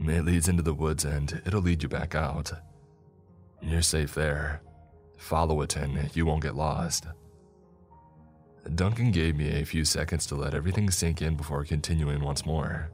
It 0.00 0.24
leads 0.24 0.48
into 0.48 0.62
the 0.62 0.72
woods 0.72 1.04
and 1.04 1.42
it'll 1.44 1.60
lead 1.60 1.82
you 1.82 1.88
back 1.88 2.14
out. 2.14 2.52
You're 3.60 3.82
safe 3.82 4.14
there. 4.14 4.62
Follow 5.18 5.60
it 5.60 5.76
and 5.76 6.14
you 6.16 6.24
won't 6.24 6.42
get 6.42 6.54
lost. 6.54 7.06
Duncan 8.74 9.10
gave 9.10 9.36
me 9.36 9.60
a 9.60 9.64
few 9.64 9.84
seconds 9.84 10.26
to 10.26 10.34
let 10.34 10.54
everything 10.54 10.90
sink 10.90 11.20
in 11.20 11.36
before 11.36 11.64
continuing 11.64 12.22
once 12.22 12.46
more. 12.46 12.90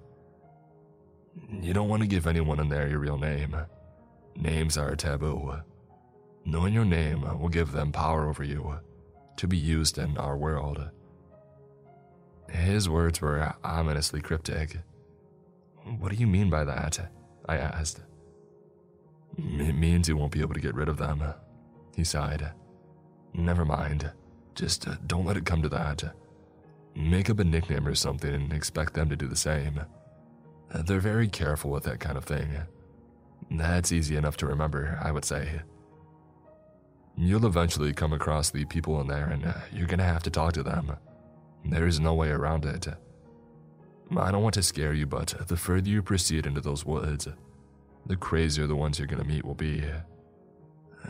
You 1.51 1.73
don't 1.73 1.89
want 1.89 2.03
to 2.03 2.09
give 2.09 2.27
anyone 2.27 2.61
in 2.61 2.69
there 2.69 2.89
your 2.89 2.99
real 2.99 3.19
name. 3.19 3.57
Names 4.37 4.79
are 4.79 4.91
a 4.91 4.97
taboo. 4.97 5.53
Knowing 6.45 6.75
your 6.75 6.85
name 6.85 7.23
will 7.39 7.49
give 7.49 7.73
them 7.73 7.93
power 7.93 8.29
over 8.29 8.45
you, 8.45 8.79
to 9.37 9.47
be 9.47 9.57
used 9.57 9.99
in 9.99 10.17
our 10.17 10.37
world. 10.37 10.91
His 12.49 12.89
words 12.89 13.21
were 13.21 13.55
ominously 13.65 14.21
cryptic. 14.21 14.79
What 15.99 16.13
do 16.13 16.17
you 16.17 16.27
mean 16.27 16.51
by 16.51 16.65
that? 16.65 17.11
I 17.49 17.57
asked. 17.57 18.01
It 19.37 19.75
means 19.75 20.09
you 20.09 20.17
won't 20.17 20.33
be 20.33 20.41
able 20.41 20.55
to 20.55 20.61
get 20.61 20.75
rid 20.75 20.89
of 20.89 20.99
them, 20.99 21.23
he 21.95 22.05
sighed. 22.05 22.51
Never 23.33 23.65
mind. 23.65 24.11
Just 24.55 24.87
uh, 24.87 24.97
don't 25.07 25.25
let 25.25 25.37
it 25.37 25.45
come 25.45 25.63
to 25.63 25.69
that. 25.71 26.03
Make 26.95 27.29
up 27.29 27.41
a 27.41 27.45
nickname 27.45 27.87
or 27.87 27.95
something 27.95 28.33
and 28.33 28.53
expect 28.53 28.95
them 28.95 29.09
to 29.11 29.17
do 29.17 29.27
the 29.27 29.37
same. 29.37 29.81
Uh, 30.73 30.83
they're 30.83 31.01
very 31.01 31.29
careful 31.29 31.71
with 31.71 31.85
that 31.85 32.01
kind 32.01 32.17
of 32.17 32.25
thing. 32.25 32.49
That's 33.51 33.93
easy 33.93 34.17
enough 34.17 34.37
to 34.39 34.47
remember, 34.47 34.99
I 35.03 35.11
would 35.11 35.25
say. 35.25 35.63
You'll 37.17 37.47
eventually 37.47 37.93
come 37.93 38.13
across 38.13 38.51
the 38.51 38.65
people 38.65 39.01
in 39.01 39.07
there 39.07 39.27
and 39.27 39.45
uh, 39.45 39.53
you're 39.73 39.87
gonna 39.87 40.05
have 40.05 40.23
to 40.25 40.31
talk 40.31 40.53
to 40.55 40.63
them. 40.63 40.97
There 41.65 41.87
is 41.87 42.01
no 42.01 42.15
way 42.15 42.29
around 42.31 42.65
it. 42.65 42.87
I 44.17 44.31
don't 44.31 44.43
want 44.43 44.55
to 44.55 44.63
scare 44.63 44.93
you, 44.93 45.07
but 45.07 45.35
the 45.49 45.57
further 45.57 45.89
you 45.89 46.03
proceed 46.03 46.47
into 46.47 46.61
those 46.61 46.85
woods, 46.85 47.29
the 48.07 48.17
crazier 48.17 48.67
the 48.67 48.77
ones 48.77 48.99
you're 48.99 49.09
gonna 49.09 49.25
meet 49.25 49.45
will 49.45 49.55
be. 49.55 49.83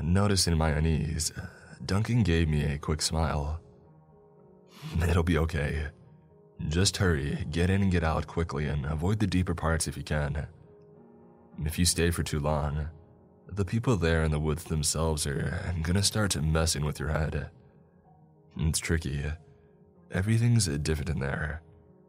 Noticing 0.02 0.56
my 0.56 0.70
unease, 0.70 1.32
Duncan 1.84 2.22
gave 2.22 2.48
me 2.48 2.64
a 2.64 2.78
quick 2.78 3.02
smile. 3.02 3.60
It'll 5.08 5.22
be 5.22 5.38
okay. 5.38 5.86
Just 6.68 6.98
hurry, 6.98 7.46
get 7.50 7.70
in 7.70 7.82
and 7.82 7.90
get 7.90 8.04
out 8.04 8.26
quickly, 8.26 8.66
and 8.66 8.86
avoid 8.86 9.18
the 9.18 9.26
deeper 9.26 9.54
parts 9.54 9.88
if 9.88 9.96
you 9.96 10.02
can. 10.02 10.46
If 11.64 11.78
you 11.78 11.84
stay 11.84 12.10
for 12.10 12.22
too 12.22 12.40
long, 12.40 12.88
the 13.46 13.64
people 13.64 13.96
there 13.96 14.24
in 14.24 14.30
the 14.30 14.40
woods 14.40 14.64
themselves 14.64 15.26
are 15.26 15.74
gonna 15.82 16.02
start 16.02 16.40
messing 16.42 16.84
with 16.84 16.98
your 16.98 17.10
head. 17.10 17.50
It's 18.56 18.78
tricky. 18.78 19.24
Everything's 20.10 20.66
different 20.66 21.10
in 21.10 21.18
there. 21.18 21.62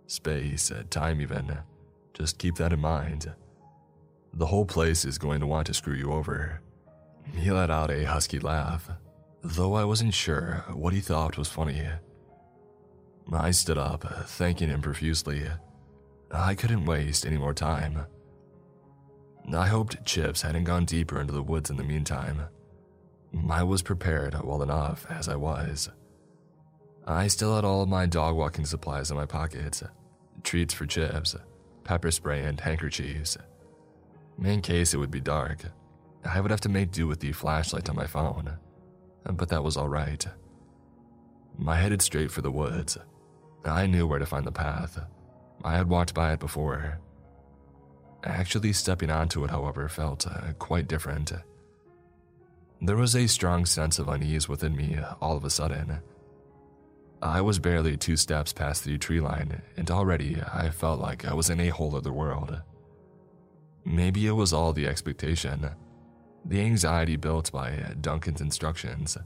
Space, 0.08 0.72
time, 0.90 1.22
even. 1.22 1.60
Just 2.14 2.38
keep 2.38 2.56
that 2.56 2.74
in 2.74 2.80
mind. 2.80 3.34
The 4.34 4.46
whole 4.46 4.66
place 4.66 5.06
is 5.06 5.18
going 5.18 5.40
to 5.40 5.48
want 5.48 5.68
to 5.68 5.74
screw 5.74 5.96
you 5.96 6.12
over. 6.12 6.62
He 7.34 7.52
let 7.52 7.72
out 7.72 7.92
a 7.92 8.04
husky 8.04 8.40
laugh 8.40 8.90
though 9.46 9.76
I 9.76 9.84
wasn't 9.84 10.14
sure 10.14 10.66
what 10.74 10.94
he 10.94 11.00
thought 11.00 11.38
was 11.38 11.50
funny. 11.50 11.88
I 13.32 13.52
stood 13.52 13.78
up, 13.78 14.04
thanking 14.26 14.70
him 14.70 14.82
profusely. 14.82 15.48
I 16.32 16.56
couldn't 16.56 16.86
waste 16.86 17.26
any 17.26 17.38
more 17.38 17.54
time. 17.54 18.08
I 19.54 19.68
hoped 19.68 20.04
Chips 20.04 20.42
hadn't 20.42 20.64
gone 20.64 20.86
deeper 20.86 21.22
into 21.22 21.34
the 21.34 21.44
woods 21.44 21.70
in 21.70 21.78
the 21.78 21.84
meantime. 21.84 22.42
I 23.50 23.62
was 23.62 23.84
prepared 23.84 24.36
well 24.44 24.64
enough 24.64 25.06
as 25.10 25.30
I 25.30 25.36
was. 25.36 25.90
I 27.06 27.28
still 27.28 27.56
had 27.56 27.66
all 27.66 27.86
my 27.86 28.08
dog 28.08 28.36
walking 28.36 28.66
supplies 28.66 29.12
in 29.12 29.18
my 29.18 29.28
pockets 29.28 29.84
treats 30.44 30.74
for 30.74 30.86
Chips, 30.86 31.36
pepper 31.84 32.12
spray, 32.12 32.44
and 32.44 32.60
handkerchiefs. 32.60 33.38
In 34.44 34.62
case 34.62 34.94
it 34.94 34.98
would 34.98 35.12
be 35.12 35.22
dark, 35.22 35.66
I 36.26 36.42
would 36.42 36.52
have 36.52 36.62
to 36.62 36.70
make 36.70 36.92
do 36.92 37.08
with 37.08 37.20
the 37.20 37.32
flashlight 37.32 37.90
on 37.90 37.96
my 37.96 38.08
phone 38.08 38.58
but 39.34 39.50
that 39.50 39.64
was 39.64 39.78
all 39.78 39.90
right. 39.90 40.26
I 41.68 41.76
headed 41.76 42.02
straight 42.02 42.32
for 42.32 42.42
the 42.42 42.52
woods. 42.52 42.98
I 43.64 43.88
knew 43.88 44.06
where 44.06 44.20
to 44.20 44.26
find 44.26 44.46
the 44.46 44.52
path. 44.52 45.00
I 45.64 45.78
had 45.78 45.90
walked 45.90 46.14
by 46.14 46.34
it 46.34 46.40
before. 46.40 47.00
Actually, 48.24 48.74
stepping 48.74 49.10
onto 49.10 49.44
it, 49.44 49.50
however, 49.50 49.88
felt 49.88 50.28
uh, 50.28 50.54
quite 50.60 50.88
different. 50.88 51.32
There 52.82 52.98
was 52.98 53.16
a 53.16 53.28
strong 53.28 53.66
sense 53.66 54.00
of 54.00 54.10
unease 54.10 54.50
within 54.50 54.76
me 54.76 55.00
all 55.22 55.38
of 55.38 55.46
a 55.46 55.50
sudden. 55.50 56.00
I 57.22 57.42
was 57.42 57.58
barely 57.58 57.98
two 57.98 58.18
steps 58.18 58.54
past 58.54 58.84
the 58.84 58.98
tree 58.98 59.22
line, 59.22 59.62
and 59.78 59.90
already 59.90 60.38
I 60.54 60.70
felt 60.70 61.00
like 61.00 61.26
I 61.26 61.34
was 61.34 61.50
in 61.50 61.60
a 61.60 61.70
whole 61.70 61.96
other 61.96 62.12
world. 62.12 62.62
Maybe 63.86 64.28
it 64.28 64.32
was 64.32 64.54
all 64.54 64.74
the 64.74 64.88
expectation 64.88 65.72
the 66.46 66.62
anxiety 66.62 67.16
built 67.16 67.52
by 67.52 67.72
uh, 67.72 67.94
Duncan's 68.00 68.42
instructions. 68.42 69.18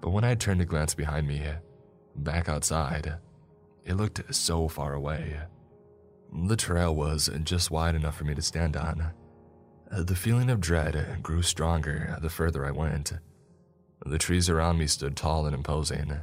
But 0.00 0.10
when 0.10 0.24
I 0.24 0.34
turned 0.34 0.60
to 0.60 0.66
glance 0.66 0.94
behind 0.94 1.26
me, 1.26 1.42
back 2.14 2.48
outside, 2.48 3.14
it 3.84 3.94
looked 3.94 4.34
so 4.34 4.68
far 4.68 4.94
away. 4.94 5.40
The 6.32 6.56
trail 6.56 6.94
was 6.94 7.30
just 7.44 7.70
wide 7.70 7.94
enough 7.94 8.16
for 8.16 8.24
me 8.24 8.34
to 8.34 8.42
stand 8.42 8.76
on. 8.76 9.12
The 9.90 10.14
feeling 10.14 10.50
of 10.50 10.60
dread 10.60 11.22
grew 11.22 11.40
stronger 11.40 12.18
the 12.20 12.28
further 12.28 12.66
I 12.66 12.70
went. 12.70 13.12
The 14.04 14.18
trees 14.18 14.50
around 14.50 14.78
me 14.78 14.86
stood 14.86 15.16
tall 15.16 15.46
and 15.46 15.54
imposing, 15.54 16.20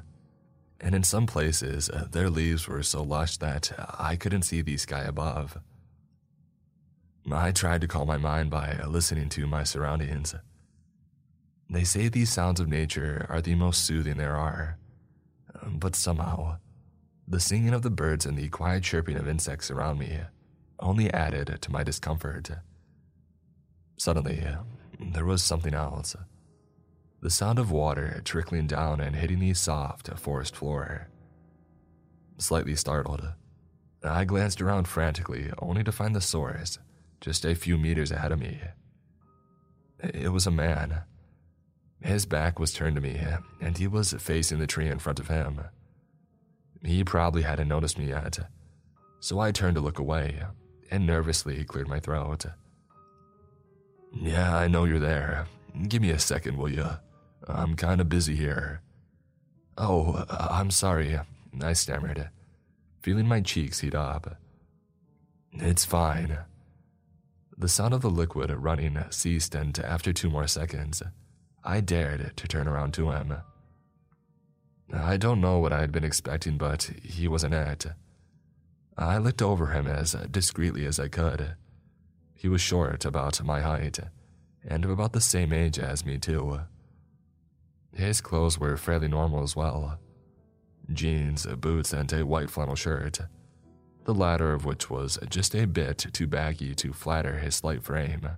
and 0.80 0.96
in 0.96 1.04
some 1.04 1.26
places, 1.26 1.90
uh, 1.90 2.08
their 2.12 2.30
leaves 2.30 2.68
were 2.68 2.84
so 2.84 3.02
lush 3.02 3.38
that 3.38 3.72
I 3.98 4.16
couldn't 4.16 4.44
see 4.44 4.62
the 4.62 4.78
sky 4.78 5.02
above. 5.02 5.58
I 7.32 7.52
tried 7.52 7.82
to 7.82 7.88
calm 7.88 8.08
my 8.08 8.18
mind 8.18 8.52
by 8.52 8.80
listening 8.88 9.30
to 9.30 9.48
my 9.48 9.64
surroundings. 9.64 10.36
They 11.70 11.84
say 11.84 12.08
these 12.08 12.32
sounds 12.32 12.60
of 12.60 12.68
nature 12.68 13.26
are 13.30 13.42
the 13.42 13.56
most 13.56 13.84
soothing 13.84 14.18
there 14.18 14.36
are, 14.36 14.78
but 15.66 15.96
somehow, 15.96 16.58
the 17.28 17.40
singing 17.40 17.74
of 17.74 17.82
the 17.82 17.90
birds 17.90 18.28
and 18.28 18.38
the 18.38 18.50
quiet 18.50 18.84
chirping 18.84 19.18
of 19.18 19.28
insects 19.28 19.72
around 19.72 19.98
me 19.98 20.20
only 20.80 21.12
added 21.12 21.58
to 21.62 21.72
my 21.72 21.84
discomfort. 21.84 22.52
Suddenly, 23.98 24.46
there 25.00 25.26
was 25.26 25.42
something 25.42 25.74
else. 25.74 26.16
The 27.22 27.32
sound 27.32 27.58
of 27.58 27.72
water 27.72 28.22
trickling 28.24 28.68
down 28.68 29.02
and 29.02 29.16
hitting 29.16 29.40
the 29.40 29.56
soft 29.56 30.10
forest 30.20 30.56
floor. 30.56 31.08
Slightly 32.38 32.76
startled, 32.76 33.34
I 34.04 34.26
glanced 34.26 34.62
around 34.62 34.88
frantically, 34.88 35.52
only 35.58 35.84
to 35.84 35.92
find 35.92 36.16
the 36.16 36.22
source 36.22 36.78
just 37.26 37.44
a 37.44 37.56
few 37.56 37.76
meters 37.76 38.12
ahead 38.12 38.32
of 38.32 38.40
me. 38.40 38.60
It 40.00 40.32
was 40.32 40.46
a 40.46 40.52
man. 40.52 41.02
His 42.00 42.28
back 42.28 42.60
was 42.60 42.72
turned 42.72 42.98
to 42.98 43.02
me, 43.02 43.20
and 43.60 43.76
he 43.76 43.88
was 43.88 44.14
facing 44.14 44.60
the 44.60 44.68
tree 44.68 44.88
in 44.88 45.00
front 45.00 45.20
of 45.20 45.28
him. 45.28 45.62
He 46.84 47.04
probably 47.04 47.42
hadn't 47.42 47.68
noticed 47.68 47.98
me 47.98 48.10
yet, 48.10 48.38
so 49.20 49.40
I 49.40 49.52
turned 49.52 49.74
to 49.74 49.82
look 49.82 49.98
away 49.98 50.44
and 50.92 51.08
nervously 51.08 51.64
cleared 51.64 51.88
my 51.88 52.00
throat. 52.00 52.46
Yeah, 54.14 54.56
I 54.56 54.68
know 54.68 54.84
you're 54.84 55.00
there. 55.00 55.48
Give 55.88 56.04
me 56.04 56.12
a 56.12 56.20
second, 56.20 56.58
will 56.58 56.70
you? 56.70 56.88
I'm 57.48 57.76
kind 57.76 58.02
of 58.02 58.08
busy 58.08 58.36
here. 58.36 58.82
Oh, 59.80 60.26
I'm 60.30 60.70
sorry, 60.70 61.20
I 61.60 61.74
stammered, 61.74 62.30
feeling 63.02 63.28
my 63.28 63.42
cheeks 63.42 63.80
heat 63.80 63.96
up. 63.96 64.38
It's 65.54 65.86
fine. 65.86 66.38
The 67.58 67.70
sound 67.70 67.94
of 67.94 68.02
the 68.02 68.10
liquid 68.10 68.52
running 68.52 68.98
ceased, 69.12 69.56
and 69.56 69.78
after 69.80 70.12
two 70.12 70.30
more 70.30 70.48
seconds, 70.48 71.02
I 71.64 71.80
dared 71.80 72.36
to 72.36 72.48
turn 72.48 72.68
around 72.68 72.94
to 72.96 73.12
him. 73.12 73.34
I 74.94 75.18
don't 75.18 75.42
know 75.42 75.60
what 75.60 75.72
I 75.74 75.80
had 75.80 75.92
been 75.92 76.04
expecting, 76.04 76.58
but 76.58 76.92
he 77.02 77.28
wasn't 77.28 77.54
it. 77.54 77.86
I 78.98 79.18
looked 79.18 79.42
over 79.42 79.68
him 79.68 79.88
as 79.88 80.14
discreetly 80.30 80.86
as 80.86 81.00
I 81.00 81.08
could. 81.08 81.56
He 82.34 82.50
was 82.50 82.62
short, 82.62 83.06
about 83.06 83.42
my 83.44 83.62
height, 83.62 84.00
and 84.68 84.84
about 84.86 85.14
the 85.14 85.22
same 85.22 85.54
age 85.54 85.80
as 85.80 86.06
me, 86.06 86.18
too. 86.18 86.60
His 87.94 88.20
clothes 88.20 88.60
were 88.60 88.76
fairly 88.78 89.08
normal 89.08 89.44
as 89.44 89.56
well 89.56 90.00
jeans, 90.94 91.46
boots, 91.46 91.94
and 91.94 92.12
a 92.14 92.26
white 92.26 92.50
flannel 92.50 92.76
shirt 92.76 93.22
the 94.06 94.14
latter 94.14 94.54
of 94.54 94.66
which 94.66 94.90
was 94.90 95.20
just 95.30 95.54
a 95.56 95.68
bit 95.68 95.98
too 96.14 96.28
baggy 96.28 96.74
to 96.76 96.94
flatter 96.94 97.38
his 97.38 97.56
slight 97.56 97.84
frame. 97.84 98.30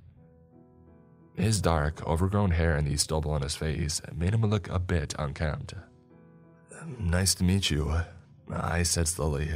His 1.36 1.61
dark, 1.61 2.05
overgrown 2.07 2.51
hair 2.51 2.76
and 2.76 2.88
the 2.88 2.97
stubble 2.97 3.32
on 3.32 3.43
his 3.43 3.55
face 3.55 4.01
made 4.15 4.34
him 4.34 4.41
look 4.41 4.70
a 4.70 4.80
bit 4.80 5.13
unkempt. 5.20 5.76
Nice 6.99 7.36
to 7.36 7.43
meet 7.43 7.70
you, 7.70 7.93
I 8.51 8.84
said 8.84 9.07
slowly. 9.07 9.49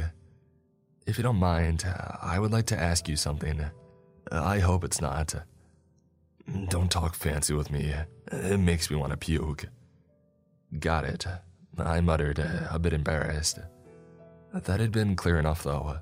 If 1.06 1.18
you 1.18 1.24
don't 1.24 1.36
mind, 1.36 1.84
I 2.22 2.38
would 2.38 2.52
like 2.52 2.66
to 2.66 2.78
ask 2.78 3.08
you 3.08 3.16
something. 3.16 3.64
I 4.30 4.60
hope 4.60 4.84
it's 4.84 5.00
not. 5.00 5.34
Don't 6.68 6.90
talk 6.90 7.14
fancy 7.14 7.54
with 7.54 7.70
me. 7.70 7.94
It 8.30 8.60
makes 8.60 8.90
me 8.90 8.96
want 8.96 9.10
to 9.12 9.16
puke. 9.16 9.64
Got 10.78 11.04
it, 11.04 11.26
I 11.78 12.00
muttered, 12.00 12.38
a 12.38 12.78
bit 12.78 12.92
embarrassed. 12.92 13.58
That 14.52 14.80
had 14.80 14.92
been 14.92 15.16
clear 15.16 15.38
enough, 15.38 15.62
though. 15.62 15.98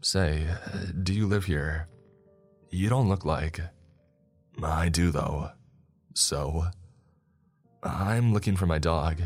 Say, 0.00 0.46
do 1.02 1.12
you 1.12 1.26
live 1.26 1.44
here? 1.44 1.86
You 2.70 2.88
don't 2.88 3.08
look 3.08 3.24
like. 3.24 3.60
I 4.62 4.88
do, 4.88 5.10
though. 5.10 5.50
So? 6.14 6.64
I'm 7.82 8.32
looking 8.32 8.56
for 8.56 8.66
my 8.66 8.78
dog. 8.78 9.20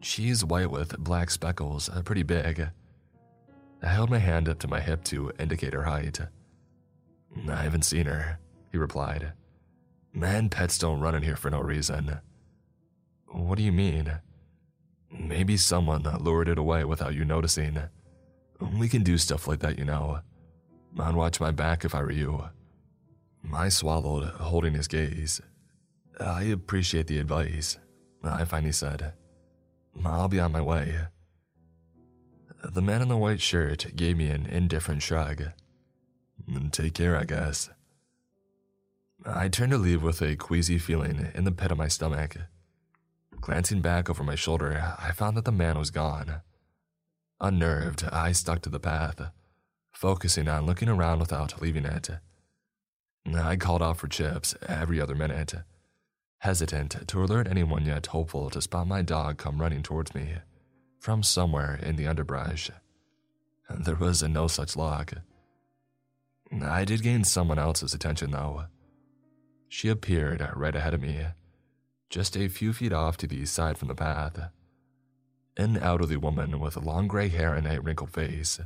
She's 0.00 0.44
white 0.44 0.70
with 0.70 0.98
black 0.98 1.30
speckles, 1.30 1.88
uh, 1.88 2.02
pretty 2.02 2.22
big. 2.22 2.68
I 3.82 3.88
held 3.88 4.10
my 4.10 4.18
hand 4.18 4.48
up 4.48 4.58
to 4.60 4.68
my 4.68 4.80
hip 4.80 5.04
to 5.04 5.32
indicate 5.38 5.74
her 5.74 5.84
height. 5.84 6.20
I 7.48 7.56
haven't 7.56 7.84
seen 7.84 8.06
her, 8.06 8.38
he 8.72 8.78
replied. 8.78 9.32
Man, 10.12 10.48
pets 10.48 10.78
don't 10.78 11.00
run 11.00 11.14
in 11.14 11.22
here 11.22 11.36
for 11.36 11.50
no 11.50 11.60
reason. 11.60 12.20
What 13.26 13.58
do 13.58 13.64
you 13.64 13.72
mean? 13.72 14.20
Maybe 15.18 15.56
someone 15.56 16.02
lured 16.20 16.48
it 16.48 16.58
away 16.58 16.84
without 16.84 17.14
you 17.14 17.24
noticing. 17.24 17.78
We 18.78 18.88
can 18.88 19.02
do 19.02 19.16
stuff 19.16 19.46
like 19.46 19.60
that, 19.60 19.78
you 19.78 19.84
know. 19.84 20.20
I'd 20.98 21.14
watch 21.14 21.40
my 21.40 21.50
back 21.50 21.84
if 21.84 21.94
I 21.94 22.02
were 22.02 22.12
you. 22.12 22.48
I 23.52 23.68
swallowed, 23.68 24.24
holding 24.24 24.74
his 24.74 24.88
gaze. 24.88 25.40
I 26.20 26.44
appreciate 26.44 27.06
the 27.06 27.18
advice, 27.18 27.78
I 28.22 28.44
finally 28.44 28.72
said. 28.72 29.12
I'll 30.04 30.28
be 30.28 30.40
on 30.40 30.52
my 30.52 30.60
way. 30.60 31.06
The 32.64 32.82
man 32.82 33.02
in 33.02 33.08
the 33.08 33.16
white 33.16 33.40
shirt 33.40 33.94
gave 33.94 34.16
me 34.16 34.28
an 34.28 34.46
indifferent 34.46 35.02
shrug. 35.02 35.50
Take 36.72 36.94
care, 36.94 37.16
I 37.16 37.24
guess. 37.24 37.70
I 39.26 39.48
turned 39.48 39.72
to 39.72 39.78
leave 39.78 40.02
with 40.02 40.20
a 40.22 40.36
queasy 40.36 40.78
feeling 40.78 41.30
in 41.34 41.44
the 41.44 41.52
pit 41.52 41.70
of 41.70 41.78
my 41.78 41.88
stomach. 41.88 42.36
Glancing 43.44 43.82
back 43.82 44.08
over 44.08 44.24
my 44.24 44.36
shoulder, 44.36 44.94
I 44.98 45.12
found 45.12 45.36
that 45.36 45.44
the 45.44 45.52
man 45.52 45.78
was 45.78 45.90
gone. 45.90 46.40
Unnerved, 47.42 48.02
I 48.10 48.32
stuck 48.32 48.62
to 48.62 48.70
the 48.70 48.80
path, 48.80 49.20
focusing 49.92 50.48
on 50.48 50.64
looking 50.64 50.88
around 50.88 51.18
without 51.18 51.60
leaving 51.60 51.84
it. 51.84 52.08
I 53.34 53.56
called 53.56 53.82
out 53.82 53.98
for 53.98 54.08
chips 54.08 54.54
every 54.66 54.98
other 54.98 55.14
minute, 55.14 55.52
hesitant 56.38 57.06
to 57.06 57.22
alert 57.22 57.46
anyone 57.46 57.84
yet 57.84 58.06
hopeful 58.06 58.48
to 58.48 58.62
spot 58.62 58.86
my 58.86 59.02
dog 59.02 59.36
come 59.36 59.60
running 59.60 59.82
towards 59.82 60.14
me 60.14 60.36
from 60.98 61.22
somewhere 61.22 61.78
in 61.82 61.96
the 61.96 62.06
underbrush. 62.06 62.70
There 63.68 63.94
was 63.94 64.22
no 64.22 64.48
such 64.48 64.74
luck. 64.74 65.12
I 66.62 66.86
did 66.86 67.02
gain 67.02 67.24
someone 67.24 67.58
else's 67.58 67.92
attention, 67.92 68.30
though. 68.30 68.64
She 69.68 69.90
appeared 69.90 70.48
right 70.56 70.74
ahead 70.74 70.94
of 70.94 71.02
me 71.02 71.26
just 72.14 72.36
a 72.36 72.46
few 72.46 72.72
feet 72.72 72.92
off 72.92 73.16
to 73.16 73.26
the 73.26 73.44
side 73.44 73.76
from 73.76 73.88
the 73.88 73.94
path. 73.96 74.38
An 75.56 75.76
elderly 75.76 76.16
woman 76.16 76.60
with 76.60 76.76
long 76.76 77.08
gray 77.08 77.28
hair 77.28 77.54
and 77.54 77.66
a 77.66 77.80
wrinkled 77.80 78.12
face. 78.12 78.60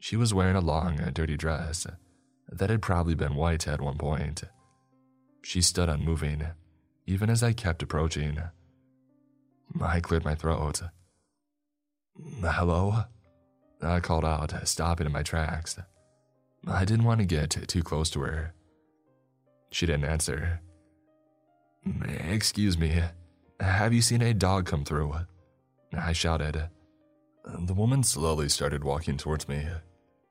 She 0.00 0.16
was 0.16 0.34
wearing 0.34 0.56
a 0.56 0.60
long, 0.60 0.96
dirty 1.12 1.36
dress 1.36 1.86
that 2.50 2.68
had 2.68 2.82
probably 2.82 3.14
been 3.14 3.36
white 3.36 3.68
at 3.68 3.80
one 3.80 3.96
point. 3.96 4.42
She 5.40 5.62
stood 5.62 5.88
unmoving, 5.88 6.48
even 7.06 7.30
as 7.30 7.44
I 7.44 7.52
kept 7.52 7.84
approaching. 7.84 8.40
I 9.80 10.00
cleared 10.00 10.24
my 10.24 10.34
throat. 10.34 10.82
Hello? 12.42 13.04
I 13.80 14.00
called 14.00 14.24
out, 14.24 14.52
stopping 14.66 15.06
in 15.06 15.12
my 15.12 15.22
tracks. 15.22 15.78
I 16.66 16.84
didn't 16.84 17.04
want 17.04 17.20
to 17.20 17.24
get 17.26 17.50
too 17.68 17.84
close 17.84 18.10
to 18.10 18.20
her. 18.22 18.52
She 19.70 19.86
didn't 19.86 20.06
answer. 20.06 20.60
Eh, 22.06 22.32
excuse 22.32 22.76
me, 22.78 23.02
have 23.60 23.92
you 23.92 24.02
seen 24.02 24.22
a 24.22 24.34
dog 24.34 24.66
come 24.66 24.84
through? 24.84 25.14
I 25.96 26.12
shouted. 26.12 26.68
The 27.44 27.74
woman 27.74 28.02
slowly 28.02 28.48
started 28.48 28.84
walking 28.84 29.16
towards 29.16 29.48
me. 29.48 29.66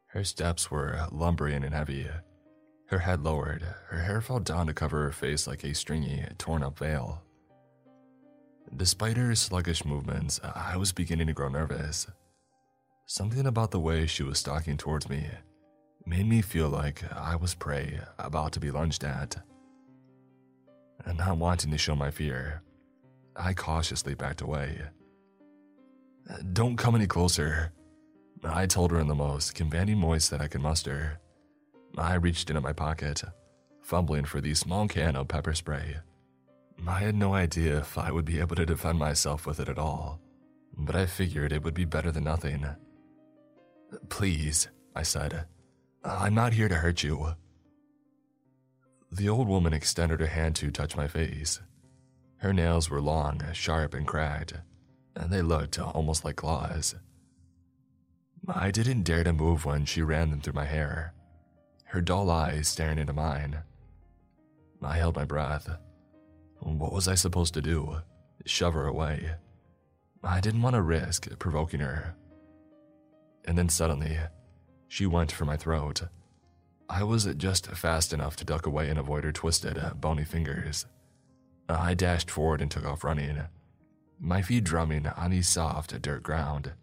Her 0.08 0.24
steps 0.24 0.70
were 0.70 1.08
lumbering 1.12 1.64
and 1.64 1.74
heavy. 1.74 2.08
Her 2.88 3.00
head 3.00 3.24
lowered, 3.24 3.64
her 3.90 4.00
hair 4.00 4.22
fell 4.22 4.40
down 4.40 4.68
to 4.68 4.74
cover 4.74 5.04
her 5.04 5.12
face 5.12 5.48
like 5.48 5.64
a 5.64 5.74
stringy, 5.74 6.26
torn 6.38 6.64
up 6.64 6.80
veil. 6.80 7.22
Despite 8.76 9.18
her 9.18 9.34
sluggish 9.36 9.84
movements, 9.84 10.40
I 10.44 10.78
was 10.78 10.92
beginning 10.92 11.28
to 11.28 11.34
grow 11.34 11.50
nervous. 11.50 12.08
Something 13.06 13.46
about 13.46 13.72
the 13.72 13.80
way 13.80 14.06
she 14.06 14.24
was 14.24 14.40
stalking 14.40 14.78
towards 14.78 15.10
me 15.10 15.26
made 16.06 16.28
me 16.28 16.42
feel 16.42 16.70
like 16.70 17.04
I 17.14 17.36
was 17.36 17.56
prey 17.56 18.00
about 18.20 18.54
to 18.54 18.60
be 18.60 18.72
lunged 18.72 19.04
at 19.04 19.38
and 21.06 21.18
not 21.18 21.38
wanting 21.38 21.72
to 21.72 21.78
show 21.78 21.96
my 21.96 22.12
fear, 22.12 22.62
I 23.36 23.54
cautiously 23.54 24.16
backed 24.16 24.42
away. 24.42 24.82
Don't 26.54 26.78
come 26.78 26.96
any 26.96 27.08
closer, 27.08 27.72
I 28.44 28.66
told 28.66 28.92
her 28.92 29.00
in 29.00 29.08
the 29.08 29.16
most 29.16 29.56
commanding 29.56 30.02
voice 30.02 30.30
that 30.30 30.42
I 30.42 30.48
could 30.48 30.62
muster. 30.62 31.20
I 31.98 32.16
reached 32.16 32.50
into 32.50 32.62
my 32.62 32.74
pocket, 32.74 33.24
fumbling 33.82 34.26
for 34.26 34.42
the 34.42 34.54
small 34.54 34.88
can 34.88 35.16
of 35.16 35.28
pepper 35.28 35.54
spray. 35.54 35.98
I 36.88 37.00
had 37.00 37.16
no 37.16 37.34
idea 37.34 37.80
if 37.80 37.98
I 37.98 38.12
would 38.12 38.26
be 38.26 38.40
able 38.40 38.56
to 38.56 38.66
defend 38.66 39.00
myself 39.00 39.46
with 39.48 39.60
it 39.60 39.70
at 39.70 39.80
all, 39.80 40.20
but 40.78 40.96
I 40.96 41.06
figured 41.06 41.52
it 41.52 41.64
would 41.64 41.74
be 41.74 41.86
better 41.86 42.12
than 42.12 42.26
nothing. 42.26 42.66
Please, 44.10 44.68
I 44.96 45.04
said. 45.04 45.46
I'm 46.04 46.36
not 46.36 46.54
here 46.54 46.70
to 46.70 46.76
hurt 46.76 47.04
you. 47.04 47.36
The 49.12 49.30
old 49.30 49.48
woman 49.48 49.74
extended 49.74 50.20
her 50.20 50.28
hand 50.28 50.56
to 50.58 50.72
touch 50.72 50.98
my 50.98 51.08
face. 51.08 51.62
Her 52.38 52.54
nails 52.54 52.90
were 52.90 53.02
long, 53.02 53.42
sharp, 53.54 53.94
and 53.94 54.06
cracked, 54.06 54.54
and 55.16 55.32
they 55.32 55.42
looked 55.42 55.80
almost 55.80 56.24
like 56.24 56.36
claws. 56.36 56.96
I 58.48 58.72
didn't 58.72 59.04
dare 59.04 59.24
to 59.24 59.34
move 59.34 59.66
when 59.66 59.86
she 59.86 60.02
ran 60.02 60.30
them 60.30 60.42
through 60.42 60.54
my 60.54 60.66
hair, 60.66 61.14
her 61.86 62.02
dull 62.02 62.30
eyes 62.30 62.68
staring 62.68 63.00
into 63.00 63.14
mine. 63.14 63.64
I 64.82 64.98
held 64.98 65.16
my 65.16 65.26
breath. 65.26 65.70
What 66.60 66.94
was 66.94 67.08
I 67.08 67.16
supposed 67.16 67.54
to 67.56 67.62
do? 67.62 67.98
Shove 68.46 68.74
her 68.74 68.86
away? 68.86 69.32
I 70.24 70.40
didn't 70.40 70.62
want 70.62 70.76
to 70.76 70.82
risk 70.82 71.28
provoking 71.40 71.80
her. 71.80 72.16
And 73.46 73.58
then 73.58 73.70
suddenly, 73.70 74.18
she 74.88 75.06
went 75.06 75.32
for 75.32 75.46
my 75.46 75.58
throat. 75.58 76.04
I 76.90 77.04
was 77.04 77.26
just 77.36 77.68
fast 77.68 78.14
enough 78.14 78.36
to 78.38 78.46
duck 78.46 78.66
away 78.66 78.90
and 78.90 78.98
avoid 78.98 79.24
her 79.24 79.32
twisted, 79.32 79.78
uh, 79.78 79.94
bony 79.94 80.24
fingers. 80.24 80.86
I 81.68 81.94
dashed 81.94 82.32
forward 82.32 82.62
and 82.62 82.72
took 82.72 82.86
off 82.86 83.04
running, 83.04 83.42
my 84.20 84.42
feet 84.42 84.64
drumming 84.64 85.08
on 85.08 85.32
the 85.32 85.42
soft 85.42 86.02
dirt 86.02 86.24
ground. 86.24 86.74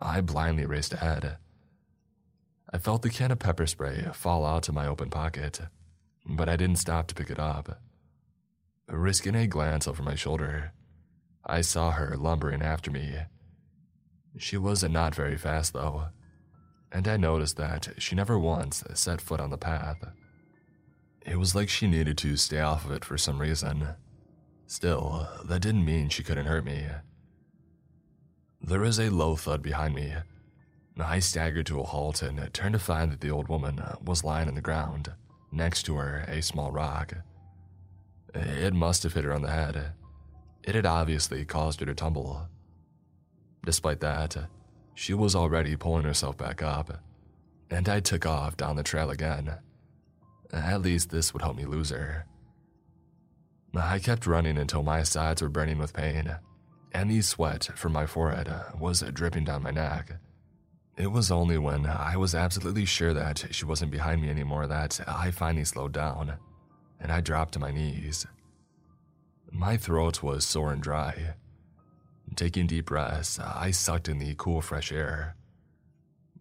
I 0.00 0.20
blindly 0.20 0.66
raced 0.66 0.92
ahead. 0.92 1.38
I 2.72 2.78
felt 2.78 3.02
the 3.02 3.10
can 3.10 3.30
of 3.30 3.38
pepper 3.38 3.66
spray 3.66 4.06
fall 4.12 4.44
out 4.44 4.68
of 4.68 4.74
my 4.74 4.86
open 4.86 5.10
pocket, 5.10 5.60
but 6.26 6.48
I 6.48 6.56
didn't 6.56 6.76
stop 6.78 7.06
to 7.08 7.14
pick 7.14 7.30
it 7.30 7.38
up. 7.38 7.80
Risking 8.88 9.34
a 9.34 9.46
glance 9.46 9.88
over 9.88 10.02
my 10.02 10.14
shoulder, 10.14 10.72
I 11.44 11.62
saw 11.62 11.92
her 11.92 12.16
lumbering 12.16 12.62
after 12.62 12.90
me. 12.90 13.16
She 14.38 14.56
was 14.56 14.82
not 14.82 15.14
very 15.14 15.36
fast, 15.36 15.72
though, 15.72 16.06
and 16.92 17.08
I 17.08 17.16
noticed 17.16 17.56
that 17.56 17.94
she 17.98 18.14
never 18.14 18.38
once 18.38 18.84
set 18.94 19.20
foot 19.20 19.40
on 19.40 19.50
the 19.50 19.58
path. 19.58 20.04
It 21.24 21.38
was 21.38 21.54
like 21.54 21.68
she 21.68 21.86
needed 21.86 22.18
to 22.18 22.36
stay 22.36 22.60
off 22.60 22.84
of 22.84 22.90
it 22.92 23.04
for 23.04 23.16
some 23.16 23.40
reason. 23.40 23.88
Still, 24.66 25.28
that 25.44 25.62
didn't 25.62 25.84
mean 25.84 26.08
she 26.08 26.22
couldn't 26.22 26.46
hurt 26.46 26.64
me. 26.64 26.86
There 28.60 28.80
was 28.80 28.98
a 29.00 29.10
low 29.10 29.36
thud 29.36 29.62
behind 29.62 29.94
me. 29.94 30.14
I 30.98 31.18
staggered 31.20 31.66
to 31.66 31.80
a 31.80 31.84
halt 31.84 32.22
and 32.22 32.52
turned 32.52 32.74
to 32.74 32.78
find 32.78 33.10
that 33.10 33.20
the 33.20 33.30
old 33.30 33.48
woman 33.48 33.82
was 34.04 34.24
lying 34.24 34.48
on 34.48 34.54
the 34.54 34.60
ground, 34.60 35.12
next 35.50 35.84
to 35.84 35.96
her, 35.96 36.24
a 36.28 36.42
small 36.42 36.70
rock. 36.70 37.14
It 38.34 38.74
must 38.74 39.02
have 39.02 39.14
hit 39.14 39.24
her 39.24 39.32
on 39.32 39.42
the 39.42 39.50
head. 39.50 39.92
It 40.62 40.74
had 40.74 40.86
obviously 40.86 41.44
caused 41.44 41.80
her 41.80 41.86
to 41.86 41.94
tumble. 41.94 42.48
Despite 43.64 44.00
that, 44.00 44.36
she 44.94 45.14
was 45.14 45.34
already 45.34 45.76
pulling 45.76 46.04
herself 46.04 46.36
back 46.36 46.62
up, 46.62 47.00
and 47.70 47.88
I 47.88 48.00
took 48.00 48.26
off 48.26 48.56
down 48.56 48.76
the 48.76 48.82
trail 48.82 49.10
again. 49.10 49.54
At 50.52 50.82
least 50.82 51.10
this 51.10 51.32
would 51.32 51.42
help 51.42 51.56
me 51.56 51.64
lose 51.64 51.90
her. 51.90 52.26
I 53.74 53.98
kept 53.98 54.26
running 54.26 54.58
until 54.58 54.82
my 54.82 55.02
sides 55.02 55.40
were 55.40 55.48
burning 55.48 55.78
with 55.78 55.94
pain, 55.94 56.36
and 56.92 57.10
the 57.10 57.22
sweat 57.22 57.70
from 57.74 57.92
my 57.92 58.06
forehead 58.06 58.52
was 58.78 59.00
dripping 59.00 59.44
down 59.44 59.62
my 59.62 59.70
neck. 59.70 60.18
It 60.98 61.10
was 61.10 61.30
only 61.30 61.56
when 61.56 61.86
I 61.86 62.18
was 62.18 62.34
absolutely 62.34 62.84
sure 62.84 63.14
that 63.14 63.46
she 63.50 63.64
wasn't 63.64 63.90
behind 63.90 64.20
me 64.20 64.28
anymore 64.28 64.66
that 64.66 65.00
I 65.08 65.30
finally 65.30 65.64
slowed 65.64 65.92
down, 65.92 66.34
and 67.00 67.10
I 67.10 67.22
dropped 67.22 67.54
to 67.54 67.58
my 67.58 67.70
knees. 67.70 68.26
My 69.50 69.78
throat 69.78 70.22
was 70.22 70.46
sore 70.46 70.72
and 70.72 70.82
dry. 70.82 71.34
Taking 72.34 72.66
deep 72.66 72.86
breaths, 72.86 73.38
I 73.38 73.70
sucked 73.72 74.08
in 74.08 74.18
the 74.18 74.34
cool, 74.36 74.62
fresh 74.62 74.90
air. 74.90 75.36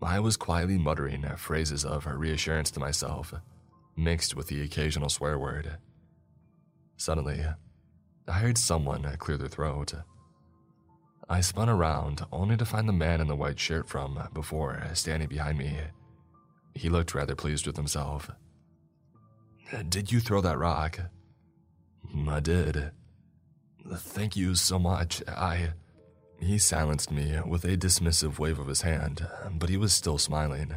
I 0.02 0.20
was 0.20 0.38
quietly 0.38 0.78
muttering 0.78 1.24
phrases 1.38 1.86
of 1.86 2.06
reassurance 2.06 2.72
to 2.72 2.80
myself, 2.80 3.34
mixed 3.96 4.36
with 4.36 4.48
the 4.48 4.62
occasional 4.62 5.10
swear 5.10 5.38
word. 5.38 5.78
Suddenly, 6.98 7.46
I 8.28 8.32
heard 8.32 8.58
someone 8.58 9.04
clear 9.18 9.38
their 9.38 9.48
throat. 9.48 9.94
I 11.30 11.42
spun 11.42 11.70
around 11.70 12.26
only 12.32 12.58
to 12.58 12.66
find 12.66 12.88
the 12.88 12.94
man 12.94 13.22
in 13.22 13.28
the 13.28 13.36
white 13.36 13.60
shirt 13.60 13.88
from 13.88 14.20
before 14.34 14.82
standing 14.94 15.30
behind 15.30 15.58
me. 15.58 15.78
He 16.74 16.90
looked 16.90 17.14
rather 17.14 17.36
pleased 17.36 17.68
with 17.68 17.78
himself. 17.78 18.32
Did 19.90 20.12
you 20.12 20.20
throw 20.20 20.42
that 20.42 20.58
rock? 20.58 21.00
I 22.28 22.40
did. 22.40 22.92
Thank 23.94 24.36
you 24.36 24.56
so 24.56 24.78
much. 24.80 25.24
I. 25.28 25.74
He 26.42 26.58
silenced 26.58 27.12
me 27.12 27.40
with 27.46 27.64
a 27.64 27.78
dismissive 27.78 28.40
wave 28.40 28.60
of 28.60 28.68
his 28.68 28.82
hand, 28.82 29.28
but 29.54 29.70
he 29.70 29.78
was 29.78 29.94
still 29.94 30.18
smiling. 30.18 30.74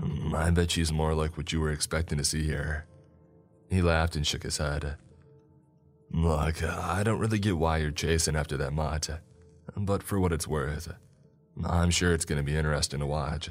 Mm, 0.00 0.34
I 0.34 0.50
bet 0.50 0.70
she's 0.70 0.92
more 0.92 1.14
like 1.14 1.36
what 1.36 1.52
you 1.52 1.60
were 1.60 1.72
expecting 1.72 2.16
to 2.18 2.24
see 2.24 2.44
here. 2.44 2.86
He 3.68 3.82
laughed 3.82 4.14
and 4.14 4.26
shook 4.26 4.44
his 4.44 4.58
head. 4.58 4.96
Look, 6.12 6.62
I 6.62 7.02
don't 7.02 7.18
really 7.18 7.40
get 7.40 7.58
why 7.58 7.78
you're 7.78 7.90
chasing 7.90 8.36
after 8.36 8.56
that 8.58 8.72
mutt, 8.72 9.10
but 9.76 10.02
for 10.04 10.20
what 10.20 10.32
it's 10.32 10.46
worth, 10.46 10.94
I'm 11.64 11.90
sure 11.90 12.14
it's 12.14 12.24
going 12.24 12.38
to 12.38 12.44
be 12.44 12.56
interesting 12.56 13.00
to 13.00 13.06
watch. 13.06 13.50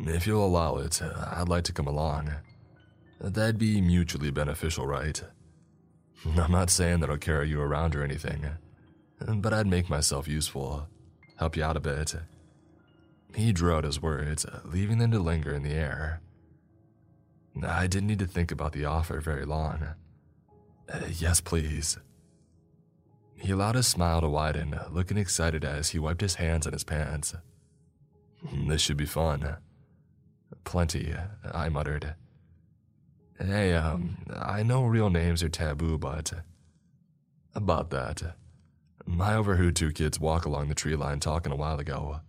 If 0.00 0.26
you'll 0.26 0.46
allow 0.46 0.76
it, 0.78 1.02
I'd 1.02 1.48
like 1.48 1.64
to 1.64 1.72
come 1.72 1.86
along. 1.86 2.32
That'd 3.20 3.58
be 3.58 3.80
mutually 3.82 4.30
beneficial, 4.30 4.86
right? 4.86 5.22
I'm 6.36 6.50
not 6.50 6.70
saying 6.70 7.00
that 7.00 7.10
I'll 7.10 7.18
carry 7.18 7.50
you 7.50 7.60
around 7.60 7.94
or 7.94 8.02
anything, 8.02 8.46
but 9.26 9.52
I'd 9.52 9.66
make 9.66 9.88
myself 9.88 10.28
useful, 10.28 10.88
help 11.36 11.56
you 11.56 11.64
out 11.64 11.76
a 11.76 11.80
bit. 11.80 12.14
He 13.34 13.52
drew 13.52 13.74
out 13.74 13.84
his 13.84 14.00
words, 14.00 14.46
leaving 14.64 14.98
them 14.98 15.10
to 15.10 15.18
linger 15.18 15.52
in 15.52 15.62
the 15.62 15.72
air. 15.72 16.20
I 17.62 17.86
didn't 17.86 18.08
need 18.08 18.18
to 18.20 18.26
think 18.26 18.50
about 18.50 18.72
the 18.72 18.84
offer 18.84 19.20
very 19.20 19.44
long. 19.44 19.94
Yes, 21.08 21.40
please. 21.40 21.98
He 23.36 23.52
allowed 23.52 23.74
his 23.74 23.86
smile 23.86 24.20
to 24.20 24.28
widen, 24.28 24.78
looking 24.90 25.18
excited 25.18 25.64
as 25.64 25.90
he 25.90 25.98
wiped 25.98 26.20
his 26.20 26.36
hands 26.36 26.66
on 26.66 26.72
his 26.72 26.84
pants. 26.84 27.34
This 28.66 28.80
should 28.80 28.96
be 28.96 29.06
fun. 29.06 29.56
Plenty, 30.64 31.14
I 31.52 31.68
muttered. 31.68 32.14
Hey, 33.38 33.74
um, 33.74 34.18
I 34.34 34.62
know 34.62 34.84
real 34.84 35.10
names 35.10 35.42
are 35.42 35.48
taboo, 35.48 35.98
but. 35.98 36.32
About 37.54 37.90
that. 37.90 38.36
I 39.20 39.34
overheard 39.34 39.76
two 39.76 39.92
kids 39.92 40.18
walk 40.18 40.44
along 40.44 40.68
the 40.68 40.74
tree 40.74 40.96
line 40.96 41.20
talking 41.20 41.52
a 41.52 41.56
while 41.56 41.78
ago. 41.78 42.20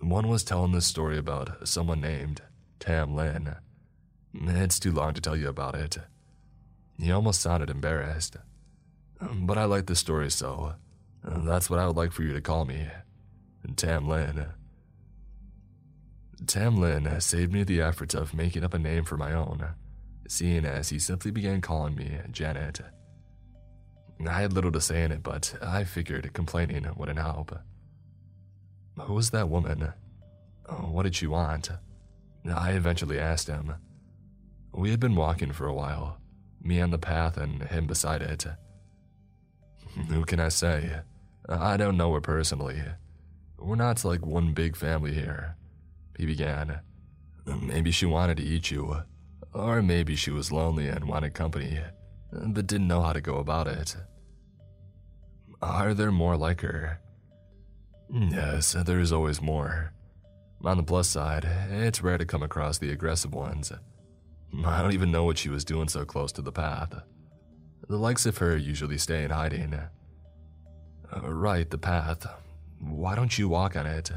One 0.00 0.28
was 0.28 0.44
telling 0.44 0.72
this 0.72 0.86
story 0.86 1.18
about 1.18 1.68
someone 1.68 2.00
named 2.00 2.42
Tam 2.78 3.14
Lin. 3.14 3.56
It's 4.34 4.78
too 4.78 4.92
long 4.92 5.14
to 5.14 5.20
tell 5.20 5.36
you 5.36 5.48
about 5.48 5.74
it. 5.74 5.98
He 6.98 7.10
almost 7.10 7.40
sounded 7.40 7.70
embarrassed. 7.70 8.36
But 9.20 9.58
I 9.58 9.64
like 9.64 9.86
the 9.86 9.96
story, 9.96 10.30
so 10.30 10.74
that's 11.22 11.68
what 11.68 11.78
I 11.78 11.86
would 11.86 11.96
like 11.96 12.12
for 12.12 12.22
you 12.22 12.32
to 12.32 12.40
call 12.40 12.64
me 12.64 12.88
Tam 13.76 14.08
Lin. 14.08 14.46
Tam 16.46 16.76
Lin 16.76 17.20
saved 17.20 17.52
me 17.52 17.62
the 17.62 17.82
effort 17.82 18.14
of 18.14 18.34
making 18.34 18.64
up 18.64 18.72
a 18.74 18.78
name 18.78 19.04
for 19.04 19.16
my 19.16 19.32
own, 19.32 19.68
seeing 20.26 20.64
as 20.64 20.88
he 20.88 20.98
simply 20.98 21.30
began 21.30 21.60
calling 21.60 21.94
me 21.94 22.18
Janet. 22.30 22.80
I 24.28 24.42
had 24.42 24.52
little 24.52 24.72
to 24.72 24.80
say 24.80 25.02
in 25.02 25.12
it, 25.12 25.22
but 25.22 25.54
I 25.62 25.84
figured 25.84 26.32
complaining 26.32 26.86
wouldn't 26.96 27.18
help. 27.18 27.58
Who 28.98 29.14
was 29.14 29.30
that 29.30 29.48
woman? 29.48 29.92
Oh, 30.68 30.90
what 30.90 31.04
did 31.04 31.14
she 31.14 31.26
want? 31.26 31.70
I 32.48 32.72
eventually 32.72 33.18
asked 33.18 33.48
him. 33.48 33.74
We 34.72 34.90
had 34.90 35.00
been 35.00 35.16
walking 35.16 35.52
for 35.52 35.66
a 35.66 35.74
while, 35.74 36.18
me 36.62 36.80
on 36.80 36.90
the 36.90 36.98
path 36.98 37.36
and 37.36 37.62
him 37.62 37.86
beside 37.86 38.22
it. 38.22 38.46
Who 40.08 40.24
can 40.24 40.38
I 40.38 40.48
say? 40.48 41.00
I 41.48 41.76
don't 41.76 41.96
know 41.96 42.12
her 42.14 42.20
personally. 42.20 42.80
We're 43.58 43.76
not 43.76 44.04
like 44.04 44.24
one 44.24 44.52
big 44.52 44.76
family 44.76 45.12
here, 45.12 45.56
he 46.16 46.26
began. 46.26 46.80
Maybe 47.46 47.90
she 47.90 48.06
wanted 48.06 48.36
to 48.36 48.44
eat 48.44 48.70
you, 48.70 49.02
or 49.52 49.82
maybe 49.82 50.14
she 50.14 50.30
was 50.30 50.52
lonely 50.52 50.88
and 50.88 51.06
wanted 51.06 51.34
company, 51.34 51.80
but 52.32 52.66
didn't 52.66 52.88
know 52.88 53.02
how 53.02 53.12
to 53.12 53.20
go 53.20 53.36
about 53.36 53.66
it. 53.66 53.96
Are 55.62 55.94
there 55.94 56.12
more 56.12 56.36
like 56.36 56.62
her? 56.62 57.00
Yes, 58.12 58.72
there 58.72 59.00
is 59.00 59.12
always 59.12 59.40
more. 59.40 59.92
On 60.64 60.76
the 60.76 60.82
plus 60.82 61.08
side, 61.08 61.44
it's 61.70 62.02
rare 62.02 62.18
to 62.18 62.24
come 62.24 62.42
across 62.42 62.78
the 62.78 62.90
aggressive 62.90 63.34
ones. 63.34 63.72
I 64.64 64.82
don't 64.82 64.92
even 64.92 65.12
know 65.12 65.24
what 65.24 65.38
she 65.38 65.48
was 65.48 65.64
doing 65.64 65.88
so 65.88 66.04
close 66.04 66.32
to 66.32 66.42
the 66.42 66.52
path. 66.52 66.92
The 67.88 67.96
likes 67.96 68.26
of 68.26 68.38
her 68.38 68.56
usually 68.56 68.98
stay 68.98 69.24
in 69.24 69.30
hiding. 69.30 69.74
Uh, 69.74 71.32
right, 71.32 71.70
the 71.70 71.78
path. 71.78 72.26
Why 72.80 73.14
don't 73.14 73.38
you 73.38 73.48
walk 73.48 73.76
on 73.76 73.86
it? 73.86 74.10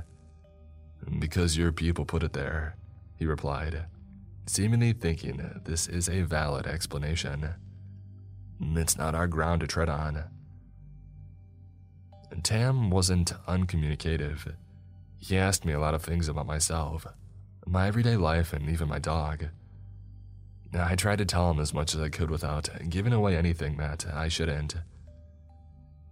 Because 1.20 1.57
your 1.57 1.72
people 1.72 2.05
put 2.05 2.24
it 2.24 2.34
there, 2.34 2.76
he 3.18 3.26
replied, 3.26 3.86
seemingly 4.45 4.93
thinking 4.93 5.61
this 5.66 5.88
is 5.88 6.09
a 6.09 6.22
valid 6.22 6.66
explanation. 6.66 7.49
Mm, 8.62 8.78
it's 8.78 8.97
not 8.97 9.16
our 9.16 9.28
ground 9.28 9.62
to 9.62 9.68
tread 9.68 9.89
on. 9.89 10.24
Tam 12.41 12.89
wasn't 12.89 13.34
uncommunicative. 13.47 14.56
He 15.18 15.38
asked 15.38 15.66
me 15.66 15.74
a 15.74 15.80
lot 15.80 15.93
of 15.93 16.04
things 16.04 16.28
about 16.28 16.47
myself, 16.47 17.06
my 17.66 17.88
everyday 17.88 18.18
life, 18.18 18.51
and 18.51 18.70
even 18.70 18.89
my 18.89 18.99
dog. 18.99 19.45
I 20.74 20.95
tried 20.95 21.20
to 21.20 21.26
tell 21.26 21.51
him 21.51 21.60
as 21.60 21.74
much 21.74 21.93
as 21.93 22.01
I 22.01 22.10
could 22.10 22.32
without 22.32 22.70
giving 22.89 23.14
away 23.14 23.38
anything 23.38 23.78
that 23.78 24.06
I 24.12 24.28
shouldn't. 24.28 24.76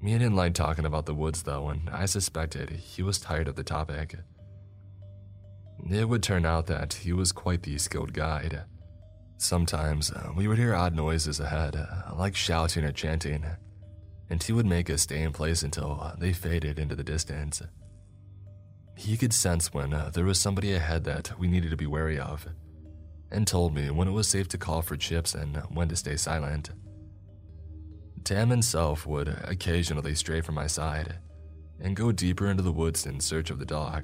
He 0.02 0.12
didn't 0.14 0.36
like 0.36 0.54
talking 0.54 0.86
about 0.86 1.06
the 1.06 1.16
woods, 1.16 1.44
though, 1.44 1.70
and 1.70 1.90
I 1.90 2.06
suspected 2.06 2.70
he 2.70 3.04
was 3.04 3.20
tired 3.20 3.48
of 3.48 3.56
the 3.56 3.64
topic. 3.64 4.16
It 5.90 6.08
would 6.08 6.24
turn 6.24 6.46
out 6.46 6.68
that 6.68 6.94
he 6.94 7.12
was 7.12 7.32
quite 7.32 7.64
the 7.64 7.78
skilled 7.78 8.14
guide. 8.14 8.62
Sometimes 9.42 10.12
uh, 10.12 10.30
we 10.36 10.48
would 10.48 10.60
hear 10.60 10.76
odd 10.76 10.96
noises 10.96 11.40
ahead, 11.40 11.76
uh, 11.76 12.14
like 12.16 12.36
shouting 12.36 12.84
or 12.84 12.92
chanting, 12.92 13.44
and 14.30 14.42
he 14.42 14.54
would 14.54 14.68
make 14.68 14.88
us 14.88 15.02
stay 15.02 15.24
in 15.24 15.34
place 15.34 15.64
until 15.64 16.14
they 16.20 16.32
faded 16.32 16.78
into 16.78 16.96
the 16.96 17.04
distance. 17.04 17.60
He 18.96 19.18
could 19.18 19.34
sense 19.34 19.74
when 19.74 19.96
uh, 19.96 20.12
there 20.14 20.26
was 20.26 20.40
somebody 20.40 20.74
ahead 20.74 21.06
that 21.06 21.40
we 21.40 21.48
needed 21.48 21.72
to 21.72 21.76
be 21.76 21.88
wary 21.88 22.20
of, 22.20 22.46
and 23.32 23.48
told 23.48 23.74
me 23.74 23.90
when 23.90 24.08
it 24.08 24.12
was 24.12 24.28
safe 24.28 24.48
to 24.50 24.60
call 24.60 24.84
for 24.84 24.96
chips 24.96 25.34
and 25.34 25.58
when 25.72 25.88
to 25.88 25.96
stay 25.96 26.18
silent. 26.18 26.70
Tam 28.24 28.52
himself 28.52 29.08
would 29.08 29.28
occasionally 29.46 30.14
stray 30.14 30.42
from 30.42 30.54
my 30.54 30.68
side 30.68 31.16
and 31.80 31.96
go 31.96 32.12
deeper 32.12 32.46
into 32.46 32.62
the 32.62 32.72
woods 32.72 33.08
in 33.08 33.20
search 33.20 33.50
of 33.50 33.58
the 33.58 33.66
dog, 33.66 34.04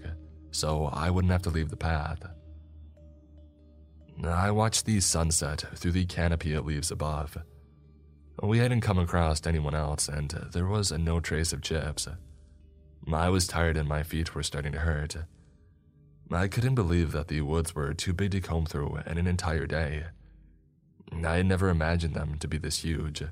so 0.49 0.85
I 0.85 1.11
wouldn't 1.11 1.31
have 1.31 1.43
to 1.43 1.51
leave 1.51 1.69
the 1.69 1.77
path. 1.77 2.23
I 4.23 4.51
watched 4.51 4.85
the 4.85 4.99
sunset 4.99 5.63
through 5.75 5.91
the 5.91 6.05
canopy 6.05 6.53
of 6.53 6.65
leaves 6.65 6.91
above. 6.91 7.37
We 8.41 8.59
hadn't 8.59 8.81
come 8.81 8.99
across 8.99 9.45
anyone 9.45 9.75
else, 9.75 10.07
and 10.07 10.29
there 10.51 10.67
was 10.67 10.91
no 10.91 11.19
trace 11.19 11.53
of 11.53 11.61
chips. 11.61 12.07
I 13.11 13.29
was 13.29 13.47
tired 13.47 13.77
and 13.77 13.87
my 13.87 14.03
feet 14.03 14.35
were 14.35 14.43
starting 14.43 14.73
to 14.73 14.79
hurt. 14.79 15.15
I 16.31 16.47
couldn't 16.47 16.75
believe 16.75 17.13
that 17.13 17.29
the 17.29 17.41
woods 17.41 17.73
were 17.73 17.93
too 17.93 18.13
big 18.13 18.31
to 18.31 18.41
comb 18.41 18.65
through 18.65 18.99
in 19.05 19.17
an 19.17 19.27
entire 19.27 19.65
day. 19.65 20.05
I 21.25 21.37
had 21.37 21.45
never 21.45 21.69
imagined 21.69 22.15
them 22.15 22.37
to 22.39 22.47
be 22.47 22.57
this 22.57 22.79
huge. 22.79 23.23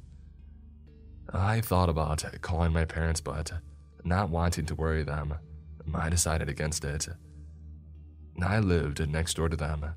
I 1.34 1.60
thought 1.60 1.90
about 1.90 2.24
calling 2.42 2.72
my 2.72 2.86
parents, 2.86 3.20
but 3.20 3.52
not 4.04 4.30
wanting 4.30 4.66
to 4.68 4.76
worry 4.76 5.04
them, 5.04 5.34
I 5.94 6.10
decided 6.10 6.48
against 6.48 6.86
it. 6.86 7.10
I 8.42 8.60
lived 8.60 9.08
next 9.10 9.36
door 9.36 9.50
to 9.50 9.58
them, 9.58 9.96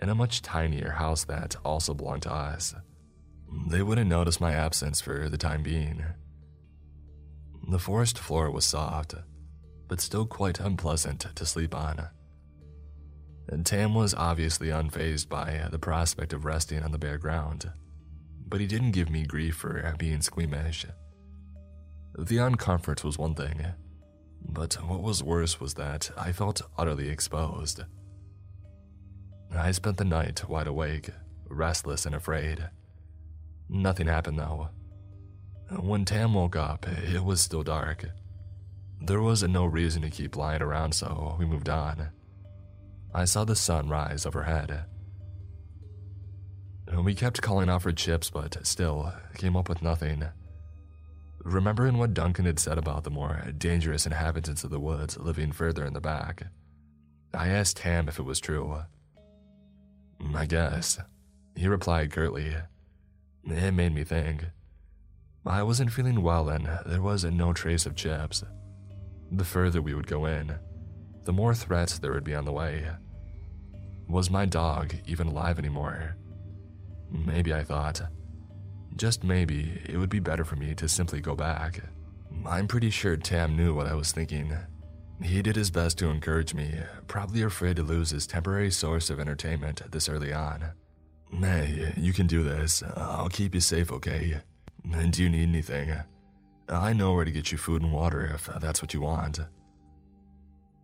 in 0.00 0.08
a 0.08 0.14
much 0.14 0.42
tinier 0.42 0.90
house 0.90 1.24
that 1.24 1.56
also 1.64 1.94
belonged 1.94 2.22
to 2.22 2.32
us. 2.32 2.74
They 3.68 3.82
wouldn't 3.82 4.08
notice 4.08 4.40
my 4.40 4.52
absence 4.52 5.00
for 5.00 5.28
the 5.28 5.38
time 5.38 5.62
being. 5.62 6.04
The 7.68 7.78
forest 7.78 8.18
floor 8.18 8.50
was 8.50 8.64
soft, 8.64 9.14
but 9.88 10.00
still 10.00 10.26
quite 10.26 10.60
unpleasant 10.60 11.26
to 11.34 11.46
sleep 11.46 11.74
on. 11.74 12.08
And 13.48 13.66
Tam 13.66 13.94
was 13.94 14.14
obviously 14.14 14.68
unfazed 14.68 15.28
by 15.28 15.68
the 15.70 15.78
prospect 15.78 16.32
of 16.32 16.44
resting 16.44 16.82
on 16.82 16.92
the 16.92 16.98
bare 16.98 17.18
ground, 17.18 17.70
but 18.48 18.60
he 18.60 18.66
didn't 18.66 18.92
give 18.92 19.10
me 19.10 19.24
grief 19.24 19.56
for 19.56 19.94
being 19.98 20.22
squeamish. 20.22 20.86
The 22.18 22.36
uncomfort 22.36 23.04
was 23.04 23.18
one 23.18 23.34
thing, 23.34 23.66
but 24.48 24.74
what 24.74 25.02
was 25.02 25.22
worse 25.22 25.60
was 25.60 25.74
that 25.74 26.10
I 26.16 26.32
felt 26.32 26.62
utterly 26.78 27.08
exposed. 27.08 27.82
I 29.56 29.72
spent 29.72 29.96
the 29.96 30.04
night 30.04 30.48
wide 30.48 30.66
awake, 30.66 31.10
restless 31.48 32.06
and 32.06 32.14
afraid. 32.14 32.68
Nothing 33.68 34.06
happened 34.06 34.38
though. 34.38 34.70
When 35.78 36.04
Tam 36.04 36.34
woke 36.34 36.56
up, 36.56 36.86
it 36.88 37.24
was 37.24 37.40
still 37.40 37.62
dark. 37.62 38.04
There 39.00 39.20
was 39.22 39.42
no 39.42 39.64
reason 39.64 40.02
to 40.02 40.10
keep 40.10 40.36
lying 40.36 40.62
around, 40.62 40.92
so 40.94 41.36
we 41.38 41.46
moved 41.46 41.68
on. 41.68 42.10
I 43.14 43.24
saw 43.24 43.44
the 43.44 43.56
sun 43.56 43.88
rise 43.88 44.26
overhead. 44.26 44.84
We 47.02 47.14
kept 47.14 47.40
calling 47.40 47.70
out 47.70 47.82
for 47.82 47.92
chips, 47.92 48.30
but 48.30 48.66
still 48.66 49.12
came 49.34 49.56
up 49.56 49.68
with 49.68 49.82
nothing. 49.82 50.24
Remembering 51.44 51.98
what 51.98 52.14
Duncan 52.14 52.44
had 52.44 52.58
said 52.58 52.78
about 52.78 53.04
the 53.04 53.10
more 53.10 53.44
dangerous 53.56 54.06
inhabitants 54.06 54.64
of 54.64 54.70
the 54.70 54.80
woods 54.80 55.16
living 55.16 55.52
further 55.52 55.84
in 55.84 55.94
the 55.94 56.00
back, 56.00 56.42
I 57.32 57.48
asked 57.48 57.78
Tam 57.78 58.08
if 58.08 58.18
it 58.18 58.24
was 58.24 58.40
true. 58.40 58.82
I 60.34 60.46
guess. 60.46 60.98
He 61.56 61.68
replied 61.68 62.12
curtly. 62.12 62.54
It 63.44 63.72
made 63.72 63.94
me 63.94 64.04
think. 64.04 64.44
I 65.46 65.62
wasn't 65.62 65.92
feeling 65.92 66.22
well 66.22 66.48
and 66.48 66.68
there 66.86 67.02
was 67.02 67.24
no 67.24 67.52
trace 67.52 67.86
of 67.86 67.96
chips. 67.96 68.44
The 69.32 69.44
further 69.44 69.80
we 69.80 69.94
would 69.94 70.06
go 70.06 70.26
in, 70.26 70.58
the 71.24 71.32
more 71.32 71.54
threats 71.54 71.98
there 71.98 72.12
would 72.12 72.24
be 72.24 72.34
on 72.34 72.44
the 72.44 72.52
way. 72.52 72.88
Was 74.08 74.30
my 74.30 74.44
dog 74.44 74.94
even 75.06 75.28
alive 75.28 75.58
anymore? 75.58 76.16
Maybe 77.10 77.54
I 77.54 77.62
thought. 77.62 78.02
Just 78.96 79.24
maybe 79.24 79.80
it 79.88 79.96
would 79.96 80.10
be 80.10 80.20
better 80.20 80.44
for 80.44 80.56
me 80.56 80.74
to 80.74 80.88
simply 80.88 81.20
go 81.20 81.34
back. 81.34 81.80
I'm 82.46 82.68
pretty 82.68 82.90
sure 82.90 83.16
Tam 83.16 83.56
knew 83.56 83.74
what 83.74 83.86
I 83.86 83.94
was 83.94 84.12
thinking. 84.12 84.56
He 85.22 85.42
did 85.42 85.56
his 85.56 85.70
best 85.70 85.98
to 85.98 86.08
encourage 86.08 86.54
me, 86.54 86.74
probably 87.06 87.42
afraid 87.42 87.76
to 87.76 87.82
lose 87.82 88.10
his 88.10 88.26
temporary 88.26 88.70
source 88.70 89.10
of 89.10 89.20
entertainment 89.20 89.82
this 89.92 90.08
early 90.08 90.32
on. 90.32 90.72
Hey, 91.32 91.92
you 91.96 92.12
can 92.12 92.26
do 92.26 92.42
this. 92.42 92.82
I'll 92.96 93.28
keep 93.28 93.54
you 93.54 93.60
safe, 93.60 93.92
okay? 93.92 94.40
And 94.92 95.12
do 95.12 95.22
you 95.22 95.28
need 95.28 95.48
anything? 95.48 95.92
I 96.68 96.92
know 96.92 97.12
where 97.14 97.24
to 97.24 97.30
get 97.30 97.52
you 97.52 97.58
food 97.58 97.82
and 97.82 97.92
water 97.92 98.30
if 98.34 98.48
that's 98.60 98.80
what 98.80 98.94
you 98.94 99.02
want. 99.02 99.40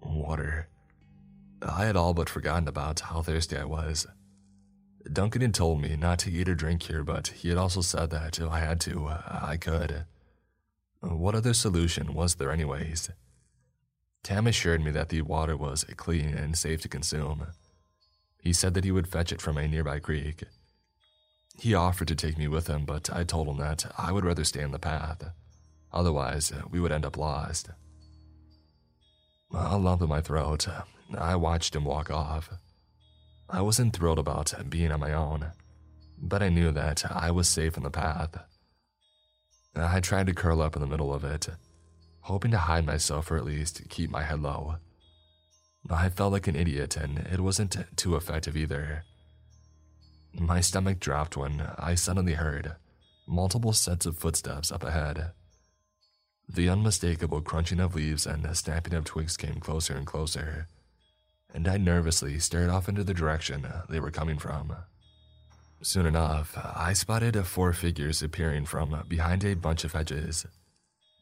Water. 0.03 0.68
I 1.62 1.87
had 1.87 1.97
all 1.97 2.12
but 2.12 2.28
forgotten 2.28 2.68
about 2.68 3.01
how 3.01 3.22
thirsty 3.22 3.57
I 3.57 3.64
was. 3.64 4.07
Duncan 5.12 5.43
had 5.43 5.55
told 5.55 5.80
me 5.80 5.97
not 5.97 6.18
to 6.20 6.30
eat 6.30 6.49
or 6.49 6.55
drink 6.55 6.82
here, 6.82 7.03
but 7.03 7.28
he 7.28 7.49
had 7.49 7.59
also 7.59 7.80
said 7.80 8.11
that 8.11 8.39
if 8.39 8.49
I 8.49 8.59
had 8.61 8.80
to, 8.82 9.09
I 9.09 9.57
could. 9.57 10.05
What 11.01 11.34
other 11.34 11.55
solution 11.55 12.12
was 12.12 12.34
there, 12.34 12.51
anyways? 12.51 13.11
Tam 14.26 14.48
assured 14.48 14.82
me 14.82 14.90
that 14.90 15.10
the 15.10 15.22
water 15.22 15.56
was 15.56 15.84
clean 15.96 16.34
and 16.34 16.58
safe 16.58 16.80
to 16.80 16.88
consume. 16.88 17.46
He 18.42 18.52
said 18.52 18.74
that 18.74 18.82
he 18.82 18.90
would 18.90 19.06
fetch 19.06 19.30
it 19.30 19.40
from 19.40 19.56
a 19.56 19.68
nearby 19.68 20.00
creek. 20.00 20.42
He 21.60 21.74
offered 21.74 22.08
to 22.08 22.16
take 22.16 22.36
me 22.36 22.48
with 22.48 22.66
him, 22.66 22.84
but 22.84 23.08
I 23.12 23.22
told 23.22 23.46
him 23.46 23.58
that 23.58 23.84
I 23.96 24.10
would 24.10 24.24
rather 24.24 24.42
stay 24.42 24.62
in 24.62 24.72
the 24.72 24.80
path. 24.80 25.30
Otherwise, 25.92 26.52
we 26.72 26.80
would 26.80 26.90
end 26.90 27.06
up 27.06 27.16
lost. 27.16 27.70
A 29.54 29.78
lump 29.78 30.02
in 30.02 30.08
my 30.08 30.20
throat, 30.20 30.66
I 31.16 31.36
watched 31.36 31.76
him 31.76 31.84
walk 31.84 32.10
off. 32.10 32.50
I 33.48 33.62
wasn't 33.62 33.94
thrilled 33.94 34.18
about 34.18 34.52
being 34.68 34.90
on 34.90 34.98
my 34.98 35.12
own, 35.12 35.52
but 36.20 36.42
I 36.42 36.48
knew 36.48 36.72
that 36.72 37.04
I 37.12 37.30
was 37.30 37.46
safe 37.46 37.76
in 37.76 37.84
the 37.84 37.90
path. 37.90 38.36
I 39.76 40.00
tried 40.00 40.26
to 40.26 40.34
curl 40.34 40.60
up 40.60 40.74
in 40.74 40.82
the 40.82 40.88
middle 40.88 41.14
of 41.14 41.22
it, 41.22 41.48
hoping 42.26 42.50
to 42.50 42.58
hide 42.58 42.86
myself 42.86 43.30
or 43.30 43.36
at 43.36 43.44
least 43.44 43.88
keep 43.88 44.10
my 44.10 44.22
head 44.22 44.40
low. 44.40 44.76
I 45.88 46.08
felt 46.08 46.32
like 46.32 46.46
an 46.46 46.56
idiot 46.56 46.96
and 46.96 47.18
it 47.18 47.40
wasn't 47.40 47.76
too 47.96 48.16
effective 48.16 48.56
either. 48.56 49.04
My 50.32 50.60
stomach 50.60 51.00
dropped 51.00 51.36
when 51.36 51.68
I 51.78 51.94
suddenly 51.94 52.34
heard 52.34 52.76
multiple 53.26 53.72
sets 53.72 54.06
of 54.06 54.18
footsteps 54.18 54.70
up 54.70 54.84
ahead. 54.84 55.32
The 56.48 56.68
unmistakable 56.68 57.40
crunching 57.40 57.80
of 57.80 57.94
leaves 57.94 58.26
and 58.26 58.44
the 58.44 58.54
snapping 58.54 58.94
of 58.94 59.04
twigs 59.04 59.36
came 59.36 59.60
closer 59.60 59.94
and 59.94 60.06
closer 60.06 60.68
and 61.56 61.66
I 61.66 61.78
nervously 61.78 62.38
stared 62.38 62.68
off 62.68 62.86
into 62.86 63.02
the 63.02 63.14
direction 63.14 63.66
they 63.88 63.98
were 63.98 64.10
coming 64.10 64.38
from. 64.38 64.76
Soon 65.82 66.04
enough, 66.04 66.56
I 66.56 66.92
spotted 66.92 67.36
four 67.46 67.72
figures 67.72 68.22
appearing 68.22 68.66
from 68.66 69.04
behind 69.08 69.42
a 69.42 69.54
bunch 69.54 69.82
of 69.82 69.92
hedges. 69.92 70.46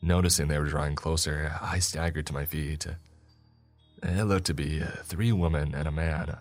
Noticing 0.04 0.48
they 0.48 0.58
were 0.58 0.66
drawing 0.66 0.96
closer, 0.96 1.56
I 1.62 1.78
staggered 1.78 2.26
to 2.26 2.34
my 2.34 2.44
feet. 2.44 2.86
It 4.02 4.24
looked 4.24 4.44
to 4.48 4.54
be 4.54 4.80
three 5.02 5.32
women 5.32 5.74
and 5.74 5.88
a 5.88 5.90
man, 5.90 6.36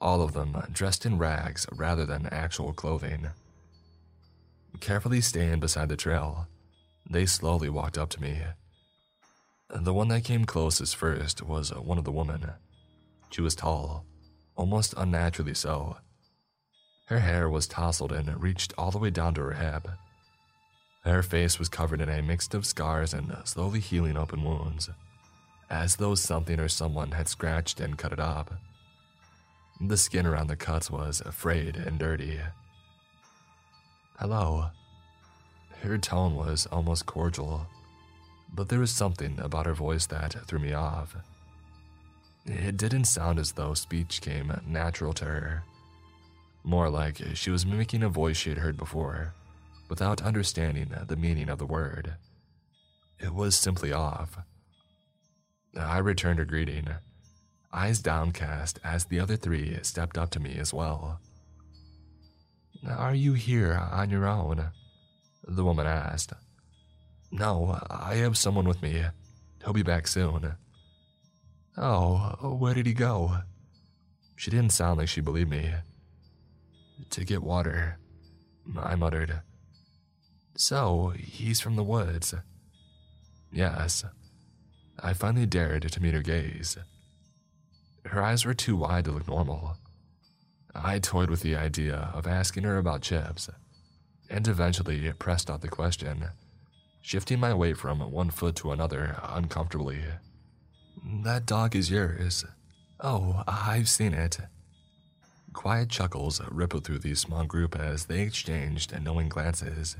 all 0.00 0.20
of 0.20 0.32
them 0.32 0.60
dressed 0.72 1.06
in 1.06 1.16
rags 1.16 1.64
rather 1.70 2.04
than 2.04 2.26
actual 2.32 2.72
clothing. 2.72 3.28
Carefully 4.80 5.20
staying 5.20 5.60
beside 5.60 5.88
the 5.88 5.96
trail, 5.96 6.48
they 7.08 7.24
slowly 7.24 7.68
walked 7.68 7.96
up 7.96 8.08
to 8.10 8.20
me. 8.20 8.42
The 9.70 9.94
one 9.94 10.08
that 10.08 10.24
came 10.24 10.44
closest 10.44 10.96
first 10.96 11.40
was 11.40 11.72
one 11.72 11.98
of 11.98 12.04
the 12.04 12.10
women. 12.10 12.50
She 13.30 13.42
was 13.42 13.54
tall, 13.54 14.06
almost 14.56 14.92
unnaturally 14.96 15.54
so. 15.54 15.98
Her 17.04 17.20
hair 17.20 17.48
was 17.48 17.68
tousled 17.68 18.10
and 18.10 18.42
reached 18.42 18.74
all 18.76 18.90
the 18.90 18.98
way 18.98 19.10
down 19.10 19.34
to 19.34 19.42
her 19.42 19.52
hip. 19.52 19.86
Her 21.04 21.22
face 21.22 21.58
was 21.58 21.68
covered 21.68 22.00
in 22.00 22.08
a 22.08 22.22
mix 22.22 22.52
of 22.52 22.66
scars 22.66 23.14
and 23.14 23.34
slowly 23.44 23.80
healing 23.80 24.16
open 24.16 24.44
wounds, 24.44 24.90
as 25.70 25.96
though 25.96 26.14
something 26.14 26.58
or 26.60 26.68
someone 26.68 27.12
had 27.12 27.28
scratched 27.28 27.80
and 27.80 27.96
cut 27.98 28.12
it 28.12 28.20
up. 28.20 28.54
The 29.80 29.96
skin 29.96 30.26
around 30.26 30.48
the 30.48 30.56
cuts 30.56 30.90
was 30.90 31.22
frayed 31.30 31.76
and 31.76 31.98
dirty. 31.98 32.40
Hello. 34.18 34.70
Her 35.82 35.96
tone 35.98 36.34
was 36.34 36.66
almost 36.66 37.06
cordial, 37.06 37.68
but 38.52 38.68
there 38.68 38.80
was 38.80 38.90
something 38.90 39.38
about 39.38 39.66
her 39.66 39.74
voice 39.74 40.06
that 40.06 40.34
threw 40.46 40.58
me 40.58 40.72
off. 40.72 41.16
It 42.44 42.76
didn't 42.76 43.04
sound 43.04 43.38
as 43.38 43.52
though 43.52 43.74
speech 43.74 44.20
came 44.20 44.60
natural 44.66 45.12
to 45.14 45.24
her. 45.26 45.62
More 46.64 46.90
like 46.90 47.20
she 47.34 47.50
was 47.50 47.64
mimicking 47.64 48.02
a 48.02 48.08
voice 48.08 48.36
she 48.36 48.50
had 48.50 48.58
heard 48.58 48.76
before, 48.76 49.34
without 49.88 50.22
understanding 50.22 50.92
the 51.06 51.16
meaning 51.16 51.48
of 51.48 51.58
the 51.58 51.66
word. 51.66 52.14
It 53.18 53.34
was 53.34 53.56
simply 53.56 53.92
off. 53.92 54.38
I 55.76 55.98
returned 55.98 56.38
her 56.38 56.44
greeting, 56.44 56.88
eyes 57.72 58.00
downcast 58.00 58.78
as 58.84 59.04
the 59.04 59.20
other 59.20 59.36
three 59.36 59.78
stepped 59.82 60.16
up 60.16 60.30
to 60.30 60.40
me 60.40 60.56
as 60.58 60.72
well. 60.72 61.20
Are 62.88 63.14
you 63.14 63.32
here 63.32 63.74
on 63.74 64.10
your 64.10 64.26
own? 64.26 64.70
The 65.44 65.64
woman 65.64 65.86
asked. 65.86 66.32
No, 67.30 67.78
I 67.90 68.14
have 68.16 68.38
someone 68.38 68.68
with 68.68 68.82
me. 68.82 69.04
He'll 69.62 69.72
be 69.72 69.82
back 69.82 70.06
soon. 70.06 70.54
Oh, 71.76 72.56
where 72.58 72.74
did 72.74 72.86
he 72.86 72.94
go? 72.94 73.38
She 74.36 74.50
didn't 74.50 74.72
sound 74.72 74.98
like 74.98 75.08
she 75.08 75.20
believed 75.20 75.50
me. 75.50 75.74
To 77.10 77.24
get 77.24 77.42
water, 77.42 77.98
I 78.76 78.94
muttered. 78.94 79.42
So, 80.60 81.12
he's 81.16 81.60
from 81.60 81.76
the 81.76 81.84
woods. 81.84 82.34
Yes. 83.52 84.04
I 85.00 85.12
finally 85.12 85.46
dared 85.46 85.84
to 85.84 86.02
meet 86.02 86.14
her 86.14 86.20
gaze. 86.20 86.76
Her 88.04 88.20
eyes 88.20 88.44
were 88.44 88.54
too 88.54 88.74
wide 88.74 89.04
to 89.04 89.12
look 89.12 89.28
normal. 89.28 89.76
I 90.74 90.98
toyed 90.98 91.30
with 91.30 91.42
the 91.42 91.54
idea 91.54 92.10
of 92.12 92.26
asking 92.26 92.64
her 92.64 92.76
about 92.76 93.02
chips, 93.02 93.48
and 94.28 94.48
eventually 94.48 95.12
pressed 95.12 95.48
out 95.48 95.60
the 95.60 95.68
question, 95.68 96.24
shifting 97.02 97.38
my 97.38 97.54
weight 97.54 97.76
from 97.76 98.10
one 98.10 98.30
foot 98.30 98.56
to 98.56 98.72
another 98.72 99.16
uncomfortably. 99.22 100.00
That 101.22 101.46
dog 101.46 101.76
is 101.76 101.88
yours. 101.88 102.44
Oh, 102.98 103.44
I've 103.46 103.88
seen 103.88 104.12
it. 104.12 104.40
Quiet 105.52 105.88
chuckles 105.88 106.40
rippled 106.50 106.84
through 106.84 106.98
the 106.98 107.14
small 107.14 107.44
group 107.44 107.76
as 107.78 108.06
they 108.06 108.22
exchanged 108.22 109.00
knowing 109.00 109.28
glances. 109.28 109.96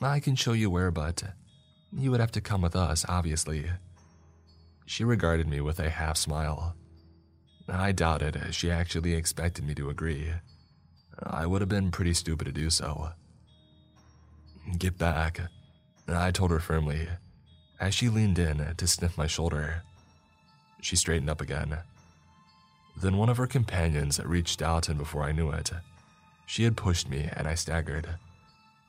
I 0.00 0.20
can 0.20 0.34
show 0.34 0.52
you 0.52 0.70
where, 0.70 0.90
but 0.90 1.22
you 1.92 2.10
would 2.10 2.20
have 2.20 2.32
to 2.32 2.40
come 2.40 2.62
with 2.62 2.74
us, 2.74 3.04
obviously. 3.08 3.66
She 4.86 5.04
regarded 5.04 5.46
me 5.46 5.60
with 5.60 5.78
a 5.78 5.90
half 5.90 6.16
smile. 6.16 6.74
I 7.68 7.92
doubted 7.92 8.54
she 8.54 8.70
actually 8.70 9.14
expected 9.14 9.64
me 9.64 9.74
to 9.74 9.90
agree. 9.90 10.32
I 11.22 11.46
would 11.46 11.60
have 11.60 11.68
been 11.68 11.90
pretty 11.90 12.14
stupid 12.14 12.46
to 12.46 12.52
do 12.52 12.70
so. 12.70 13.10
Get 14.78 14.98
back, 14.98 15.40
I 16.08 16.30
told 16.30 16.50
her 16.50 16.58
firmly, 16.58 17.08
as 17.80 17.94
she 17.94 18.08
leaned 18.08 18.38
in 18.38 18.74
to 18.76 18.86
sniff 18.86 19.16
my 19.18 19.26
shoulder. 19.26 19.82
She 20.80 20.96
straightened 20.96 21.30
up 21.30 21.40
again. 21.40 21.78
Then 22.96 23.16
one 23.16 23.28
of 23.28 23.36
her 23.36 23.46
companions 23.46 24.20
reached 24.24 24.62
out, 24.62 24.88
and 24.88 24.98
before 24.98 25.22
I 25.22 25.32
knew 25.32 25.50
it, 25.50 25.70
she 26.46 26.64
had 26.64 26.76
pushed 26.76 27.08
me 27.08 27.28
and 27.32 27.46
I 27.46 27.54
staggered, 27.54 28.16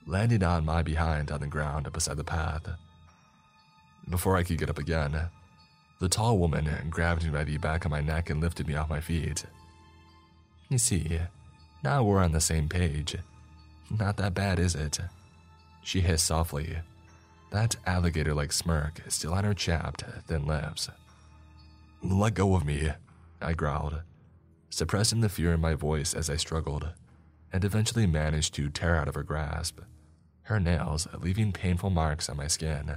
landing 0.05 0.43
on 0.43 0.65
my 0.65 0.81
behind 0.81 1.31
on 1.31 1.39
the 1.39 1.47
ground 1.47 1.91
beside 1.91 2.17
the 2.17 2.23
path. 2.23 2.67
Before 4.09 4.35
I 4.35 4.43
could 4.43 4.57
get 4.57 4.69
up 4.69 4.77
again, 4.77 5.29
the 5.99 6.09
tall 6.09 6.37
woman 6.37 6.69
grabbed 6.89 7.23
me 7.23 7.29
by 7.29 7.43
the 7.43 7.57
back 7.57 7.85
of 7.85 7.91
my 7.91 8.01
neck 8.01 8.29
and 8.29 8.41
lifted 8.41 8.67
me 8.67 8.75
off 8.75 8.89
my 8.89 8.99
feet. 8.99 9.45
You 10.69 10.77
see, 10.77 11.19
now 11.83 12.03
we're 12.03 12.23
on 12.23 12.31
the 12.31 12.41
same 12.41 12.67
page. 12.67 13.15
Not 13.89 14.17
that 14.17 14.33
bad, 14.33 14.59
is 14.59 14.75
it? 14.75 14.99
She 15.83 16.01
hissed 16.01 16.25
softly, 16.25 16.77
that 17.51 17.75
alligator 17.85 18.33
like 18.33 18.51
smirk 18.51 19.01
still 19.09 19.33
on 19.33 19.43
her 19.43 19.53
chapped, 19.53 20.03
thin 20.27 20.45
lips. 20.45 20.89
Let 22.01 22.33
go 22.33 22.55
of 22.55 22.65
me, 22.65 22.91
I 23.41 23.53
growled, 23.53 24.01
suppressing 24.69 25.21
the 25.21 25.29
fear 25.29 25.53
in 25.53 25.61
my 25.61 25.75
voice 25.75 26.13
as 26.13 26.29
I 26.29 26.35
struggled, 26.35 26.89
and 27.51 27.63
eventually 27.63 28.07
managed 28.07 28.53
to 28.55 28.69
tear 28.69 28.95
out 28.95 29.07
of 29.07 29.15
her 29.15 29.23
grasp, 29.23 29.79
her 30.43 30.59
nails 30.59 31.07
leaving 31.19 31.51
painful 31.51 31.89
marks 31.89 32.29
on 32.29 32.37
my 32.37 32.47
skin. 32.47 32.95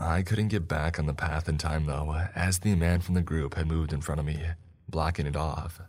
I 0.00 0.22
couldn't 0.22 0.48
get 0.48 0.68
back 0.68 0.98
on 0.98 1.06
the 1.06 1.14
path 1.14 1.48
in 1.48 1.58
time, 1.58 1.86
though, 1.86 2.26
as 2.34 2.60
the 2.60 2.74
man 2.74 3.00
from 3.00 3.14
the 3.14 3.22
group 3.22 3.54
had 3.54 3.66
moved 3.66 3.92
in 3.92 4.00
front 4.00 4.20
of 4.20 4.26
me, 4.26 4.40
blocking 4.88 5.26
it 5.26 5.36
off. 5.36 5.80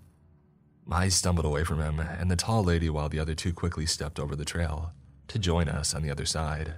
I 0.92 1.10
stumbled 1.10 1.46
away 1.46 1.64
from 1.64 1.80
him 1.80 2.00
and 2.00 2.30
the 2.30 2.36
tall 2.36 2.64
lady 2.64 2.90
while 2.90 3.08
the 3.08 3.20
other 3.20 3.36
two 3.36 3.54
quickly 3.54 3.86
stepped 3.86 4.20
over 4.20 4.36
the 4.36 4.46
trail 4.46 4.92
to 5.30 5.40
join 5.40 5.70
us 5.70 5.94
on 5.94 6.02
the 6.02 6.12
other 6.12 6.26
side. 6.26 6.76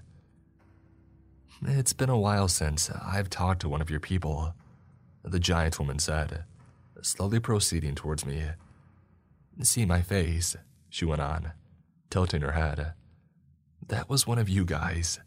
It's 1.63 1.93
been 1.93 2.09
a 2.09 2.19
while 2.19 2.47
since 2.47 2.91
I've 2.91 3.29
talked 3.29 3.61
to 3.61 3.69
one 3.69 3.81
of 3.81 3.89
your 3.89 3.99
people, 3.99 4.53
the 5.23 5.39
giant 5.39 5.79
woman 5.79 5.99
said, 5.99 6.43
slowly 7.01 7.39
proceeding 7.39 7.95
towards 7.95 8.25
me. 8.25 8.43
See 9.63 9.85
my 9.85 10.01
face, 10.01 10.55
she 10.89 11.05
went 11.05 11.21
on, 11.21 11.53
tilting 12.09 12.41
her 12.41 12.51
head. 12.51 12.93
That 13.87 14.09
was 14.09 14.25
one 14.25 14.39
of 14.39 14.49
you 14.49 14.65
guys. 14.65 15.19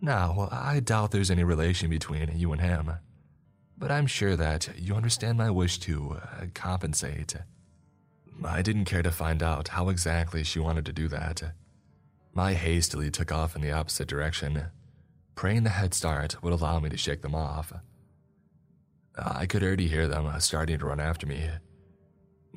Now, 0.00 0.48
I 0.50 0.80
doubt 0.80 1.10
there's 1.10 1.30
any 1.30 1.44
relation 1.44 1.90
between 1.90 2.36
you 2.36 2.52
and 2.52 2.60
him, 2.60 2.92
but 3.76 3.90
I'm 3.90 4.06
sure 4.06 4.36
that 4.36 4.68
you 4.78 4.94
understand 4.94 5.38
my 5.38 5.50
wish 5.50 5.78
to 5.80 6.18
uh, 6.22 6.46
compensate. 6.54 7.34
I 8.44 8.62
didn't 8.62 8.86
care 8.86 9.02
to 9.02 9.10
find 9.10 9.42
out 9.42 9.68
how 9.68 9.88
exactly 9.88 10.44
she 10.44 10.58
wanted 10.58 10.84
to 10.86 10.92
do 10.92 11.08
that. 11.08 11.42
I 12.36 12.54
hastily 12.54 13.10
took 13.10 13.30
off 13.30 13.54
in 13.54 13.62
the 13.62 13.72
opposite 13.72 14.08
direction, 14.08 14.64
praying 15.34 15.62
the 15.62 15.70
head 15.70 15.94
start 15.94 16.42
would 16.42 16.52
allow 16.52 16.80
me 16.80 16.90
to 16.90 16.96
shake 16.96 17.22
them 17.22 17.34
off. 17.34 17.72
I 19.16 19.46
could 19.46 19.62
already 19.62 19.88
hear 19.88 20.08
them 20.08 20.28
starting 20.40 20.78
to 20.78 20.86
run 20.86 21.00
after 21.00 21.26
me. 21.26 21.48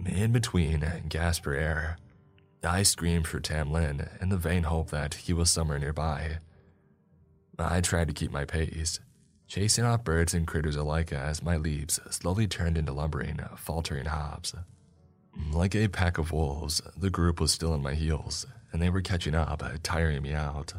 In 0.06 0.32
between, 0.32 1.04
gasp 1.08 1.44
for 1.44 1.54
air, 1.54 1.98
I 2.68 2.84
screamed 2.84 3.28
for 3.28 3.40
Tam 3.40 3.72
Lin 3.72 4.10
in 4.22 4.30
the 4.30 4.38
vain 4.38 4.64
hope 4.64 4.90
that 4.90 5.14
he 5.16 5.34
was 5.34 5.50
somewhere 5.50 5.80
nearby. 5.80 6.40
I 7.58 7.82
tried 7.82 8.10
to 8.10 8.14
keep 8.14 8.30
my 8.30 8.46
pace, 8.46 9.00
chasing 9.48 9.86
off 9.86 10.04
birds 10.04 10.34
and 10.34 10.46
critters 10.46 10.76
alike 10.76 11.14
as 11.14 11.42
my 11.42 11.56
leaps 11.56 12.00
slowly 12.10 12.46
turned 12.46 12.78
into 12.78 12.92
lumbering, 12.92 13.40
faltering 13.56 14.06
hops. 14.06 14.54
Like 15.52 15.76
a 15.76 15.88
pack 15.88 16.18
of 16.18 16.32
wolves, 16.32 16.82
the 16.96 17.10
group 17.10 17.40
was 17.40 17.52
still 17.52 17.72
on 17.72 17.82
my 17.82 17.94
heels, 17.94 18.46
and 18.72 18.82
they 18.82 18.90
were 18.90 19.02
catching 19.02 19.34
up, 19.34 19.64
tiring 19.82 20.22
me 20.22 20.34
out. 20.34 20.74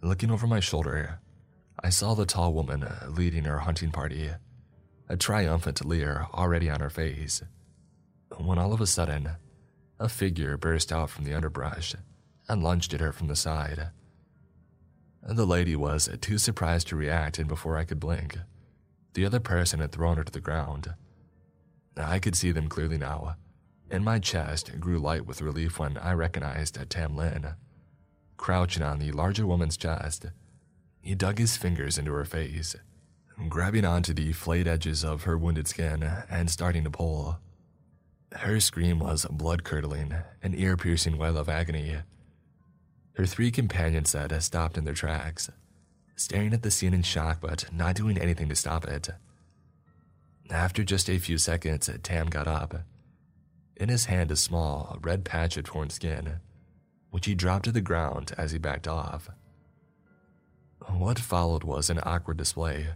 Looking 0.00 0.30
over 0.30 0.46
my 0.46 0.60
shoulder, 0.60 1.18
I 1.82 1.90
saw 1.90 2.14
the 2.14 2.24
tall 2.24 2.52
woman 2.52 2.86
leading 3.08 3.44
her 3.44 3.58
hunting 3.58 3.90
party, 3.90 4.30
a 5.08 5.16
triumphant 5.16 5.84
leer 5.84 6.26
already 6.32 6.70
on 6.70 6.80
her 6.80 6.90
face. 6.90 7.42
When 8.36 8.58
all 8.58 8.72
of 8.72 8.80
a 8.80 8.86
sudden, 8.86 9.30
a 9.98 10.08
figure 10.08 10.56
burst 10.56 10.92
out 10.92 11.10
from 11.10 11.24
the 11.24 11.34
underbrush 11.34 11.94
and 12.48 12.62
lunged 12.62 12.94
at 12.94 13.00
her 13.00 13.12
from 13.12 13.28
the 13.28 13.36
side. 13.36 13.90
The 15.22 15.46
lady 15.46 15.76
was 15.76 16.08
too 16.20 16.38
surprised 16.38 16.88
to 16.88 16.96
react, 16.96 17.38
and 17.38 17.48
before 17.48 17.76
I 17.76 17.84
could 17.84 18.00
blink, 18.00 18.38
the 19.14 19.26
other 19.26 19.40
person 19.40 19.80
had 19.80 19.92
thrown 19.92 20.16
her 20.16 20.24
to 20.24 20.32
the 20.32 20.40
ground. 20.40 20.94
I 21.96 22.18
could 22.18 22.36
see 22.36 22.52
them 22.52 22.68
clearly 22.68 22.98
now, 22.98 23.36
and 23.90 24.04
my 24.04 24.20
chest 24.20 24.78
grew 24.78 24.98
light 24.98 25.26
with 25.26 25.42
relief 25.42 25.78
when 25.78 25.98
I 25.98 26.12
recognized 26.12 26.78
Tam 26.88 27.16
Lin. 27.16 27.54
Crouching 28.36 28.84
on 28.84 29.00
the 29.00 29.10
larger 29.10 29.46
woman's 29.46 29.76
chest, 29.76 30.26
he 31.00 31.14
dug 31.16 31.38
his 31.38 31.56
fingers 31.56 31.98
into 31.98 32.12
her 32.12 32.24
face, 32.24 32.76
grabbing 33.48 33.84
onto 33.84 34.14
the 34.14 34.32
flayed 34.32 34.68
edges 34.68 35.04
of 35.04 35.24
her 35.24 35.36
wounded 35.36 35.66
skin 35.66 36.08
and 36.30 36.48
starting 36.48 36.84
to 36.84 36.90
pull. 36.90 37.38
Her 38.32 38.60
scream 38.60 38.98
was 38.98 39.24
blood 39.30 39.64
curdling, 39.64 40.14
an 40.42 40.54
ear 40.54 40.76
piercing 40.76 41.18
wail 41.18 41.36
of 41.36 41.48
agony 41.48 41.98
her 43.18 43.26
three 43.26 43.50
companions 43.50 44.10
said 44.10 44.32
stopped 44.44 44.78
in 44.78 44.84
their 44.84 44.94
tracks, 44.94 45.50
staring 46.14 46.54
at 46.54 46.62
the 46.62 46.70
scene 46.70 46.94
in 46.94 47.02
shock 47.02 47.40
but 47.40 47.64
not 47.72 47.96
doing 47.96 48.16
anything 48.16 48.48
to 48.48 48.54
stop 48.54 48.86
it. 48.86 49.08
After 50.50 50.84
just 50.84 51.10
a 51.10 51.18
few 51.18 51.36
seconds, 51.36 51.90
Tam 52.04 52.28
got 52.28 52.46
up. 52.46 52.84
In 53.76 53.88
his 53.88 54.04
hand, 54.04 54.30
a 54.30 54.36
small, 54.36 54.98
red 55.02 55.24
patch 55.24 55.56
of 55.56 55.64
torn 55.64 55.90
skin, 55.90 56.36
which 57.10 57.26
he 57.26 57.34
dropped 57.34 57.64
to 57.64 57.72
the 57.72 57.80
ground 57.80 58.32
as 58.38 58.52
he 58.52 58.58
backed 58.58 58.86
off. 58.86 59.28
What 60.86 61.18
followed 61.18 61.64
was 61.64 61.90
an 61.90 61.98
awkward 62.04 62.36
display. 62.36 62.90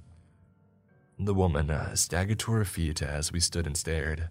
The 1.19 1.35
woman 1.35 1.97
staggered 1.97 2.39
to 2.41 2.53
her 2.53 2.65
feet 2.65 3.03
as 3.03 3.33
we 3.33 3.41
stood 3.41 3.67
and 3.67 3.77
stared. 3.77 4.29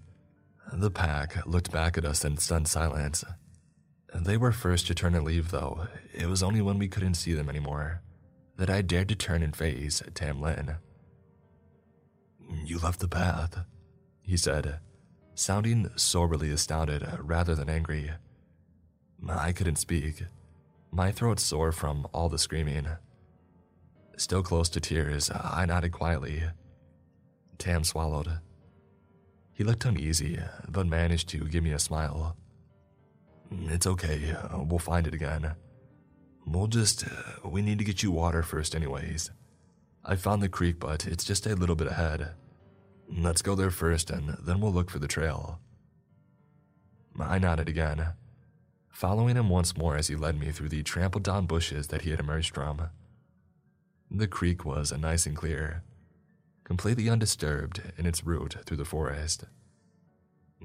The 0.72 0.92
pack 0.92 1.46
looked 1.46 1.72
back 1.72 1.98
at 1.98 2.06
us 2.06 2.24
in 2.24 2.38
stunned 2.38 2.68
silence. 2.68 3.24
They 4.14 4.38
were 4.38 4.52
first 4.52 4.88
to 4.88 4.96
turn 4.96 5.16
and 5.16 5.26
leave, 5.26 5.52
though. 5.52 5.88
It 6.14 6.28
was 6.28 6.44
only 6.44 6.62
when 6.62 6.78
we 6.78 6.88
couldn't 6.88 7.16
see 7.16 7.34
them 7.34 7.50
anymore 7.50 8.02
that 8.58 8.70
I 8.70 8.82
dared 8.82 9.10
to 9.10 9.16
turn 9.16 9.42
and 9.42 9.56
face 9.56 10.02
Tam 10.14 10.42
Lin. 10.42 10.76
You 12.66 12.80
left 12.80 13.00
the 13.00 13.08
path, 13.08 13.66
he 14.22 14.38
said, 14.38 14.80
sounding 15.34 15.90
soberly 15.96 16.52
astounded 16.52 17.08
rather 17.20 17.56
than 17.56 17.70
angry. 17.70 18.12
I 19.28 19.52
couldn't 19.52 19.78
speak, 19.78 20.24
my 20.92 21.12
throat 21.12 21.40
sore 21.40 21.72
from 21.72 22.08
all 22.14 22.30
the 22.30 22.38
screaming. 22.38 22.88
Still 24.18 24.44
close 24.44 24.70
to 24.70 24.80
tears, 24.80 25.32
I 25.32 25.66
nodded 25.66 25.94
quietly. 25.94 26.44
Tam 27.58 27.84
swallowed. 27.84 28.40
He 29.62 29.66
looked 29.66 29.86
uneasy, 29.86 30.39
but 30.70 30.88
managed 30.88 31.30
to 31.30 31.38
give 31.45 31.64
me 31.64 31.72
a 31.72 31.78
smile. 31.78 32.36
It's 33.51 33.86
okay. 33.86 34.36
We'll 34.55 34.80
find 34.80 35.05
it 35.05 35.14
again. 35.14 35.53
We'll 36.47 36.66
just. 36.66 37.05
Uh, 37.05 37.47
we 37.47 37.62
need 37.62 37.78
to 37.78 37.84
get 37.84 38.01
you 38.01 38.09
water 38.09 38.41
first, 38.41 38.74
anyways. 38.74 39.30
I 40.03 40.16
found 40.16 40.41
the 40.41 40.49
creek, 40.49 40.80
but 40.80 41.05
it's 41.05 41.24
just 41.24 41.45
a 41.45 41.55
little 41.55 41.76
bit 41.76 41.86
ahead. 41.86 42.32
Let's 43.07 43.43
go 43.43 43.53
there 43.53 43.70
first, 43.70 44.09
and 44.09 44.36
then 44.41 44.62
we'll 44.62 44.74
look 44.74 44.89
for 44.89 44.97
the 44.97 45.07
trail. 45.07 45.59
I 47.20 47.38
nodded 47.38 47.70
again, 47.70 48.14
following 48.89 49.36
him 49.36 49.47
once 49.47 49.78
more 49.78 49.95
as 49.95 50.07
he 50.07 50.16
led 50.16 50.39
me 50.39 50.49
through 50.49 50.70
the 50.70 50.82
trampled 50.82 51.24
down 51.24 51.45
bushes 51.45 51.86
that 51.89 52.01
he 52.01 52.09
had 52.09 52.20
emerged 52.20 52.55
from. 52.55 52.89
The 54.09 54.28
creek 54.28 54.66
was 54.66 54.91
nice 54.91 55.28
and 55.28 55.36
clear, 55.36 55.84
completely 56.72 57.10
undisturbed 57.10 57.82
in 57.98 58.06
its 58.06 58.26
route 58.26 58.56
through 58.66 58.78
the 58.78 58.86
forest. 58.86 59.44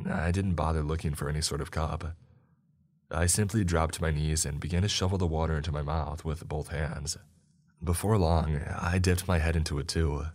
I 0.09 0.31
didn't 0.31 0.55
bother 0.55 0.81
looking 0.81 1.15
for 1.15 1.29
any 1.29 1.41
sort 1.41 1.61
of 1.61 1.73
cup. 1.73 2.15
I 3.11 3.27
simply 3.27 3.65
dropped 3.65 3.95
to 3.95 4.03
my 4.03 4.13
knees 4.13 4.47
and 4.47 4.61
began 4.61 4.83
to 4.83 4.89
shovel 4.89 5.19
the 5.19 5.27
water 5.27 5.57
into 5.57 5.73
my 5.73 5.83
mouth 5.83 6.25
with 6.25 6.49
both 6.49 6.69
hands. 6.69 7.19
Before 7.83 8.17
long, 8.19 8.57
I 8.79 8.99
dipped 8.99 9.27
my 9.27 9.39
head 9.39 9.57
into 9.57 9.81
it 9.81 9.89
too, 9.89 10.27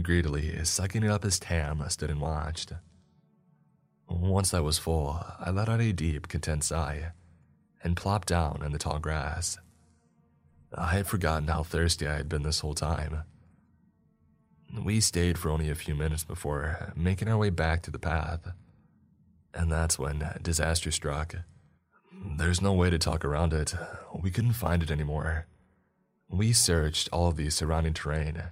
greedily 0.00 0.64
sucking 0.64 1.02
it 1.02 1.10
up 1.10 1.26
as 1.26 1.38
Tam 1.38 1.84
stood 1.90 2.08
and 2.08 2.22
watched. 2.22 2.72
Once 4.08 4.54
I 4.54 4.60
was 4.60 4.78
full, 4.78 5.22
I 5.38 5.50
let 5.50 5.68
out 5.68 5.82
a 5.82 5.92
deep, 5.92 6.28
content 6.28 6.64
sigh 6.64 7.12
and 7.84 7.98
plopped 7.98 8.28
down 8.28 8.62
in 8.64 8.72
the 8.72 8.78
tall 8.78 8.98
grass. 8.98 9.58
I 10.74 10.94
had 10.94 11.06
forgotten 11.06 11.48
how 11.48 11.64
thirsty 11.64 12.08
I 12.08 12.16
had 12.16 12.30
been 12.30 12.44
this 12.44 12.60
whole 12.60 12.72
time. 12.72 13.24
We 14.80 15.00
stayed 15.00 15.38
for 15.38 15.50
only 15.50 15.68
a 15.70 15.74
few 15.74 15.94
minutes 15.94 16.24
before 16.24 16.92
making 16.96 17.28
our 17.28 17.36
way 17.36 17.50
back 17.50 17.82
to 17.82 17.90
the 17.90 17.98
path. 17.98 18.52
And 19.52 19.70
that's 19.70 19.98
when 19.98 20.38
disaster 20.40 20.90
struck. 20.90 21.34
There's 22.38 22.62
no 22.62 22.72
way 22.72 22.88
to 22.88 22.98
talk 22.98 23.24
around 23.24 23.52
it. 23.52 23.74
We 24.14 24.30
couldn't 24.30 24.54
find 24.54 24.82
it 24.82 24.90
anymore. 24.90 25.46
We 26.30 26.52
searched 26.52 27.10
all 27.12 27.28
of 27.28 27.36
the 27.36 27.50
surrounding 27.50 27.92
terrain, 27.92 28.42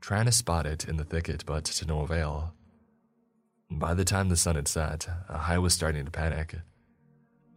trying 0.00 0.24
to 0.24 0.32
spot 0.32 0.64
it 0.66 0.88
in 0.88 0.96
the 0.96 1.04
thicket, 1.04 1.44
but 1.44 1.64
to 1.64 1.86
no 1.86 2.00
avail. 2.00 2.54
By 3.70 3.92
the 3.92 4.04
time 4.04 4.30
the 4.30 4.36
sun 4.36 4.54
had 4.54 4.68
set, 4.68 5.06
I 5.28 5.58
was 5.58 5.74
starting 5.74 6.06
to 6.06 6.10
panic. 6.10 6.54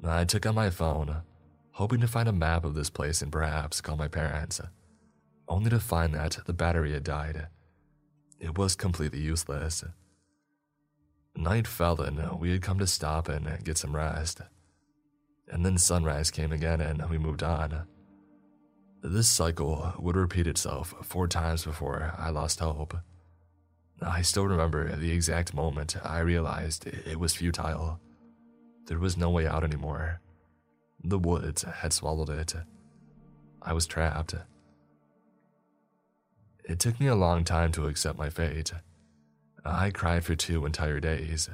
I 0.03 0.25
took 0.25 0.45
out 0.45 0.55
my 0.55 0.69
phone, 0.69 1.21
hoping 1.71 2.01
to 2.01 2.07
find 2.07 2.27
a 2.27 2.33
map 2.33 2.65
of 2.65 2.73
this 2.73 2.89
place 2.89 3.21
and 3.21 3.31
perhaps 3.31 3.79
call 3.79 3.95
my 3.95 4.09
parents, 4.09 4.59
only 5.47 5.69
to 5.69 5.79
find 5.79 6.13
that 6.13 6.39
the 6.45 6.53
battery 6.53 6.91
had 6.91 7.05
died. 7.05 7.47
It 8.41 8.57
was 8.57 8.75
completely 8.75 9.19
useless. 9.19 9.83
Night 11.35 11.67
fell 11.67 12.01
and 12.01 12.39
we 12.39 12.51
had 12.51 12.63
come 12.63 12.79
to 12.79 12.87
stop 12.87 13.29
and 13.29 13.63
get 13.63 13.77
some 13.77 13.95
rest. 13.95 14.41
And 15.47 15.63
then 15.63 15.77
sunrise 15.77 16.31
came 16.31 16.51
again 16.51 16.81
and 16.81 17.07
we 17.07 17.19
moved 17.19 17.43
on. 17.43 17.85
This 19.03 19.29
cycle 19.29 19.93
would 19.99 20.15
repeat 20.15 20.47
itself 20.47 20.93
four 21.03 21.27
times 21.27 21.65
before 21.65 22.13
I 22.17 22.31
lost 22.31 22.59
hope. 22.59 22.95
I 24.01 24.23
still 24.23 24.47
remember 24.47 24.95
the 24.95 25.11
exact 25.11 25.53
moment 25.53 25.95
I 26.03 26.19
realized 26.19 26.87
it 26.87 27.19
was 27.19 27.35
futile. 27.35 27.99
There 28.87 28.99
was 28.99 29.17
no 29.17 29.29
way 29.29 29.45
out 29.45 29.63
anymore. 29.63 30.19
The 31.03 31.19
woods 31.19 31.61
had 31.61 31.93
swallowed 31.93 32.29
it. 32.29 32.55
I 33.61 33.73
was 33.73 33.85
trapped. 33.85 34.33
It 36.63 36.79
took 36.79 36.99
me 36.99 37.07
a 37.07 37.15
long 37.15 37.43
time 37.43 37.71
to 37.73 37.87
accept 37.87 38.17
my 38.17 38.29
fate. 38.29 38.71
I 39.65 39.91
cried 39.91 40.23
for 40.25 40.35
two 40.35 40.65
entire 40.65 40.99
days. 40.99 41.49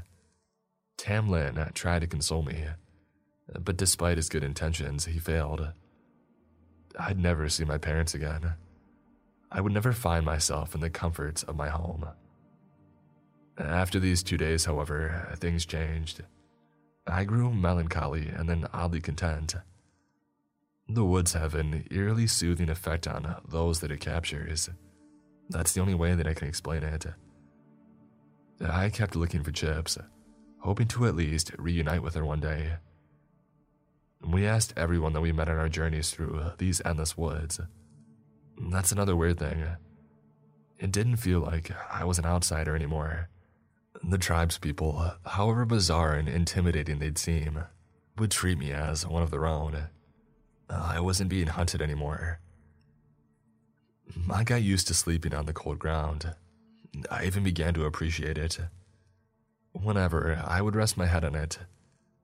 Tamlin 0.97 1.73
tried 1.73 1.99
to 2.01 2.07
console 2.07 2.43
me, 2.43 2.65
but 3.59 3.77
despite 3.77 4.17
his 4.17 4.29
good 4.29 4.43
intentions, 4.43 5.05
he 5.05 5.19
failed. 5.19 5.69
I'd 6.99 7.19
never 7.19 7.47
see 7.49 7.63
my 7.63 7.77
parents 7.77 8.13
again. 8.13 8.53
I 9.51 9.61
would 9.61 9.73
never 9.73 9.93
find 9.93 10.25
myself 10.25 10.75
in 10.75 10.81
the 10.81 10.89
comforts 10.89 11.43
of 11.43 11.55
my 11.55 11.69
home. 11.69 12.07
After 13.57 13.99
these 13.99 14.23
two 14.23 14.37
days, 14.37 14.65
however, 14.65 15.35
things 15.39 15.65
changed. 15.65 16.23
I 17.05 17.23
grew 17.23 17.53
melancholy 17.53 18.27
and 18.27 18.49
then 18.49 18.67
oddly 18.73 18.99
content. 18.99 19.55
The 20.89 21.05
woods 21.05 21.33
have 21.33 21.55
an 21.55 21.85
eerily 21.91 22.27
soothing 22.27 22.69
effect 22.69 23.07
on 23.07 23.41
those 23.47 23.79
that 23.79 23.91
it 23.91 23.99
captures. 23.99 24.69
That's 25.49 25.73
the 25.73 25.81
only 25.81 25.93
way 25.93 26.13
that 26.15 26.27
I 26.27 26.33
can 26.33 26.47
explain 26.47 26.83
it. 26.83 27.05
I 28.59 28.89
kept 28.89 29.15
looking 29.15 29.43
for 29.43 29.51
Chips, 29.51 29.97
hoping 30.59 30.87
to 30.89 31.05
at 31.05 31.15
least 31.15 31.51
reunite 31.57 32.01
with 32.03 32.15
her 32.15 32.25
one 32.25 32.39
day. 32.39 32.73
We 34.25 34.47
asked 34.47 34.73
everyone 34.75 35.13
that 35.13 35.21
we 35.21 35.31
met 35.31 35.47
on 35.47 35.57
our 35.57 35.69
journeys 35.69 36.09
through 36.09 36.51
these 36.57 36.81
endless 36.83 37.15
woods. 37.17 37.61
That's 38.59 38.91
another 38.91 39.15
weird 39.15 39.37
thing. 39.37 39.63
It 40.79 40.91
didn't 40.91 41.17
feel 41.17 41.39
like 41.39 41.71
I 41.91 42.03
was 42.03 42.19
an 42.19 42.25
outsider 42.25 42.75
anymore. 42.75 43.29
The 44.03 44.17
tribespeople, 44.17 45.17
however 45.25 45.65
bizarre 45.65 46.13
and 46.13 46.27
intimidating 46.27 46.99
they'd 46.99 47.17
seem, 47.17 47.63
would 48.17 48.31
treat 48.31 48.57
me 48.57 48.71
as 48.71 49.05
one 49.05 49.23
of 49.23 49.31
their 49.31 49.45
own. 49.45 49.87
I 50.69 50.99
wasn't 50.99 51.29
being 51.29 51.47
hunted 51.47 51.81
anymore. 51.81 52.39
I 54.29 54.43
got 54.43 54.61
used 54.61 54.87
to 54.87 54.93
sleeping 54.93 55.33
on 55.33 55.45
the 55.45 55.53
cold 55.53 55.79
ground. 55.79 56.33
I 57.11 57.25
even 57.25 57.43
began 57.43 57.73
to 57.75 57.85
appreciate 57.85 58.37
it. 58.37 58.59
Whenever 59.73 60.41
I 60.45 60.61
would 60.61 60.75
rest 60.75 60.97
my 60.97 61.05
head 61.05 61.23
on 61.23 61.35
it, 61.35 61.59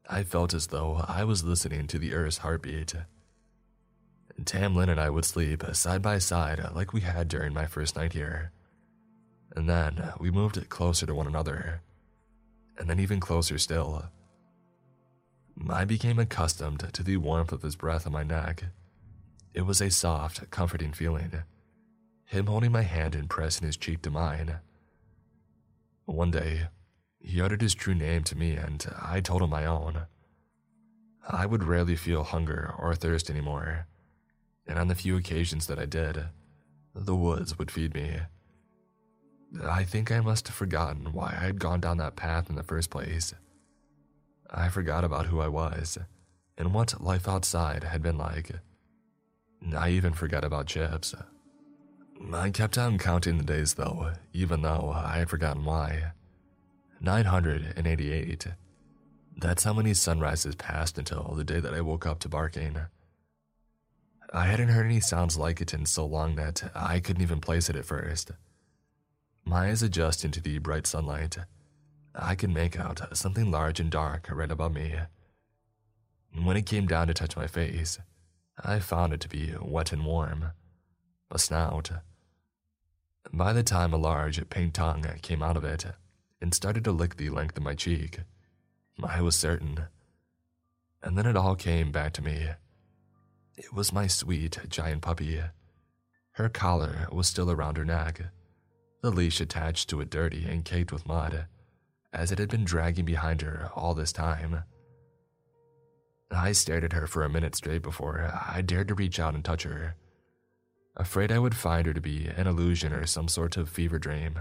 I 0.10 0.24
felt 0.24 0.54
as 0.54 0.68
though 0.68 1.06
I 1.08 1.24
was 1.24 1.44
listening 1.44 1.88
to 1.88 2.00
the 2.00 2.14
Earth's 2.14 2.40
heartbeat. 2.40 2.96
Tamlin 4.42 4.90
and 4.90 5.00
I 5.00 5.10
would 5.10 5.26
sleep 5.26 5.64
side 5.74 6.02
by 6.02 6.18
side 6.18 6.62
like 6.74 6.92
we 6.92 7.02
had 7.02 7.28
during 7.28 7.54
my 7.54 7.68
first 7.68 7.96
night 7.96 8.14
here. 8.14 8.52
And 9.56 9.70
then 9.70 10.12
we 10.20 10.32
moved 10.32 10.70
closer 10.70 11.06
to 11.06 11.14
one 11.14 11.28
another, 11.28 11.82
and 12.78 12.90
then 12.90 13.00
even 13.00 13.20
closer 13.20 13.58
still. 13.58 14.06
I 15.70 15.86
became 15.86 16.18
accustomed 16.18 16.90
to 16.92 17.04
the 17.04 17.18
warmth 17.18 17.52
of 17.52 17.62
his 17.62 17.76
breath 17.76 18.08
on 18.08 18.14
my 18.14 18.24
neck. 18.24 18.64
It 19.54 19.62
was 19.62 19.80
a 19.82 19.92
soft, 19.92 20.50
comforting 20.50 20.92
feeling. 20.94 21.44
Him 22.34 22.48
holding 22.48 22.72
my 22.72 22.82
hand 22.82 23.14
and 23.14 23.30
pressing 23.30 23.68
his 23.68 23.78
cheek 23.78 24.02
to 24.02 24.10
mine. 24.10 24.56
One 26.06 26.32
day, 26.32 26.70
he 27.20 27.40
uttered 27.40 27.62
his 27.62 27.76
true 27.76 27.94
name 27.94 28.24
to 28.24 28.36
me, 28.36 28.56
and 28.56 28.84
I 29.00 29.22
told 29.22 29.44
him 29.44 29.52
my 29.52 29.68
own. 29.68 30.08
I 31.30 31.46
would 31.46 31.64
rarely 31.64 31.96
feel 31.96 32.24
hunger 32.24 32.74
or 32.80 32.96
thirst 32.96 33.30
anymore, 33.30 33.86
and 34.66 34.80
on 34.80 34.88
the 34.88 34.96
few 34.96 35.16
occasions 35.16 35.68
that 35.68 35.78
I 35.78 35.86
did, 35.86 36.26
the 36.96 37.16
woods 37.16 37.60
would 37.60 37.70
feed 37.70 37.94
me. 37.94 38.22
I 39.64 39.84
think 39.84 40.12
I 40.12 40.20
must 40.20 40.48
have 40.48 40.56
forgotten 40.56 41.14
why 41.14 41.38
I 41.40 41.46
had 41.46 41.60
gone 41.60 41.82
down 41.82 41.98
that 41.98 42.16
path 42.16 42.50
in 42.50 42.56
the 42.56 42.64
first 42.64 42.90
place. 42.90 43.36
I 44.50 44.70
forgot 44.70 45.04
about 45.04 45.28
who 45.28 45.40
I 45.40 45.50
was 45.50 46.00
and 46.58 46.74
what 46.74 47.00
life 47.00 47.28
outside 47.28 47.84
had 47.84 48.02
been 48.02 48.18
like. 48.18 48.50
I 49.78 49.92
even 49.92 50.14
forgot 50.14 50.44
about 50.44 50.66
Chips. 50.66 51.14
I 52.34 52.50
kept 52.50 52.78
on 52.78 52.98
counting 52.98 53.38
the 53.38 53.44
days 53.44 53.76
though, 53.76 54.14
even 54.34 54.62
though 54.62 54.92
I 54.96 55.20
had 55.20 55.30
forgotten 55.30 55.66
why. 55.66 56.12
988. 57.02 58.48
That's 59.38 59.64
how 59.64 59.74
many 59.74 59.94
sunrises 59.94 60.56
passed 60.56 60.98
until 60.98 61.34
the 61.36 61.44
day 61.44 61.60
that 61.60 61.74
I 61.74 61.82
woke 61.82 62.06
up 62.06 62.20
to 62.20 62.30
barking. 62.30 62.78
I 64.32 64.46
hadn't 64.46 64.70
heard 64.70 64.86
any 64.86 65.00
sounds 65.00 65.38
like 65.38 65.62
it 65.62 65.74
in 65.74 65.86
so 65.86 66.06
long 66.06 66.36
that 66.36 66.72
I 66.74 67.00
couldn't 67.00 67.22
even 67.22 67.40
place 67.40 67.70
it 67.70 67.76
at 67.76 67.86
first. 67.86 68.32
My 69.46 69.68
eyes 69.68 69.84
adjusting 69.84 70.32
to 70.32 70.42
the 70.42 70.58
bright 70.60 70.88
sunlight. 70.88 71.38
I 72.16 72.36
could 72.36 72.50
make 72.50 72.80
out 72.80 73.16
something 73.18 73.52
large 73.52 73.80
and 73.80 73.92
dark 73.92 74.30
right 74.32 74.50
above 74.50 74.74
me. 74.74 74.96
When 76.42 76.58
it 76.58 76.66
came 76.66 76.88
down 76.88 77.08
to 77.08 77.14
touch 77.14 77.36
my 77.36 77.48
face, 77.48 78.00
I 78.64 78.80
found 78.80 79.14
it 79.14 79.20
to 79.22 79.30
be 79.30 79.54
wet 79.62 79.92
and 79.92 80.06
warm. 80.06 80.52
A 81.34 81.40
snout. 81.40 81.92
By 83.34 83.52
the 83.52 83.64
time 83.64 83.94
a 83.94 83.98
large 83.98 84.50
pink 84.50 84.74
tongue 84.74 85.06
came 85.22 85.44
out 85.44 85.58
of 85.58 85.66
it 85.66 85.86
and 86.40 86.54
started 86.54 86.86
to 86.86 86.94
lick 86.94 87.18
the 87.18 87.30
length 87.30 87.58
of 87.58 87.64
my 87.64 87.76
cheek, 87.76 88.20
I 89.04 89.22
was 89.22 89.36
certain. 89.36 89.88
And 91.02 91.18
then 91.18 91.26
it 91.26 91.36
all 91.36 91.56
came 91.56 91.92
back 91.92 92.14
to 92.14 92.22
me. 92.22 92.52
It 93.58 93.74
was 93.74 93.92
my 93.92 94.08
sweet 94.08 94.60
giant 94.70 95.02
puppy. 95.02 95.42
Her 96.34 96.48
collar 96.48 97.10
was 97.12 97.28
still 97.28 97.52
around 97.52 97.76
her 97.76 97.86
neck 97.86 98.22
the 99.04 99.12
leash 99.12 99.42
attached 99.42 99.90
to 99.90 100.00
it 100.00 100.10
dirty 100.10 100.46
and 100.46 100.64
caked 100.64 100.94
with 100.94 101.06
mud, 101.06 101.46
as 102.14 102.32
it 102.32 102.40
had 102.40 102.50
been 102.50 102.64
dragging 102.64 103.04
behind 103.04 103.42
her 103.42 103.70
all 103.76 103.94
this 103.94 104.14
time. 104.14 104.64
I 106.32 106.54
stared 106.54 106.86
at 106.86 106.94
her 106.94 107.06
for 107.06 107.22
a 107.24 107.30
minute 107.30 107.54
straight 107.54 107.84
before 107.84 108.32
I 108.50 108.62
dared 108.62 108.88
to 108.88 108.96
reach 108.96 109.20
out 109.20 109.36
and 109.36 109.44
touch 109.44 109.64
her, 109.64 109.96
afraid 110.96 111.32
I 111.32 111.40
would 111.40 111.56
find 111.56 111.86
her 111.88 111.94
to 111.94 112.02
be 112.02 112.28
an 112.28 112.48
illusion 112.48 112.94
or 112.94 113.06
some 113.06 113.28
sort 113.28 113.58
of 113.58 113.70
fever 113.70 114.00
dream. 114.00 114.40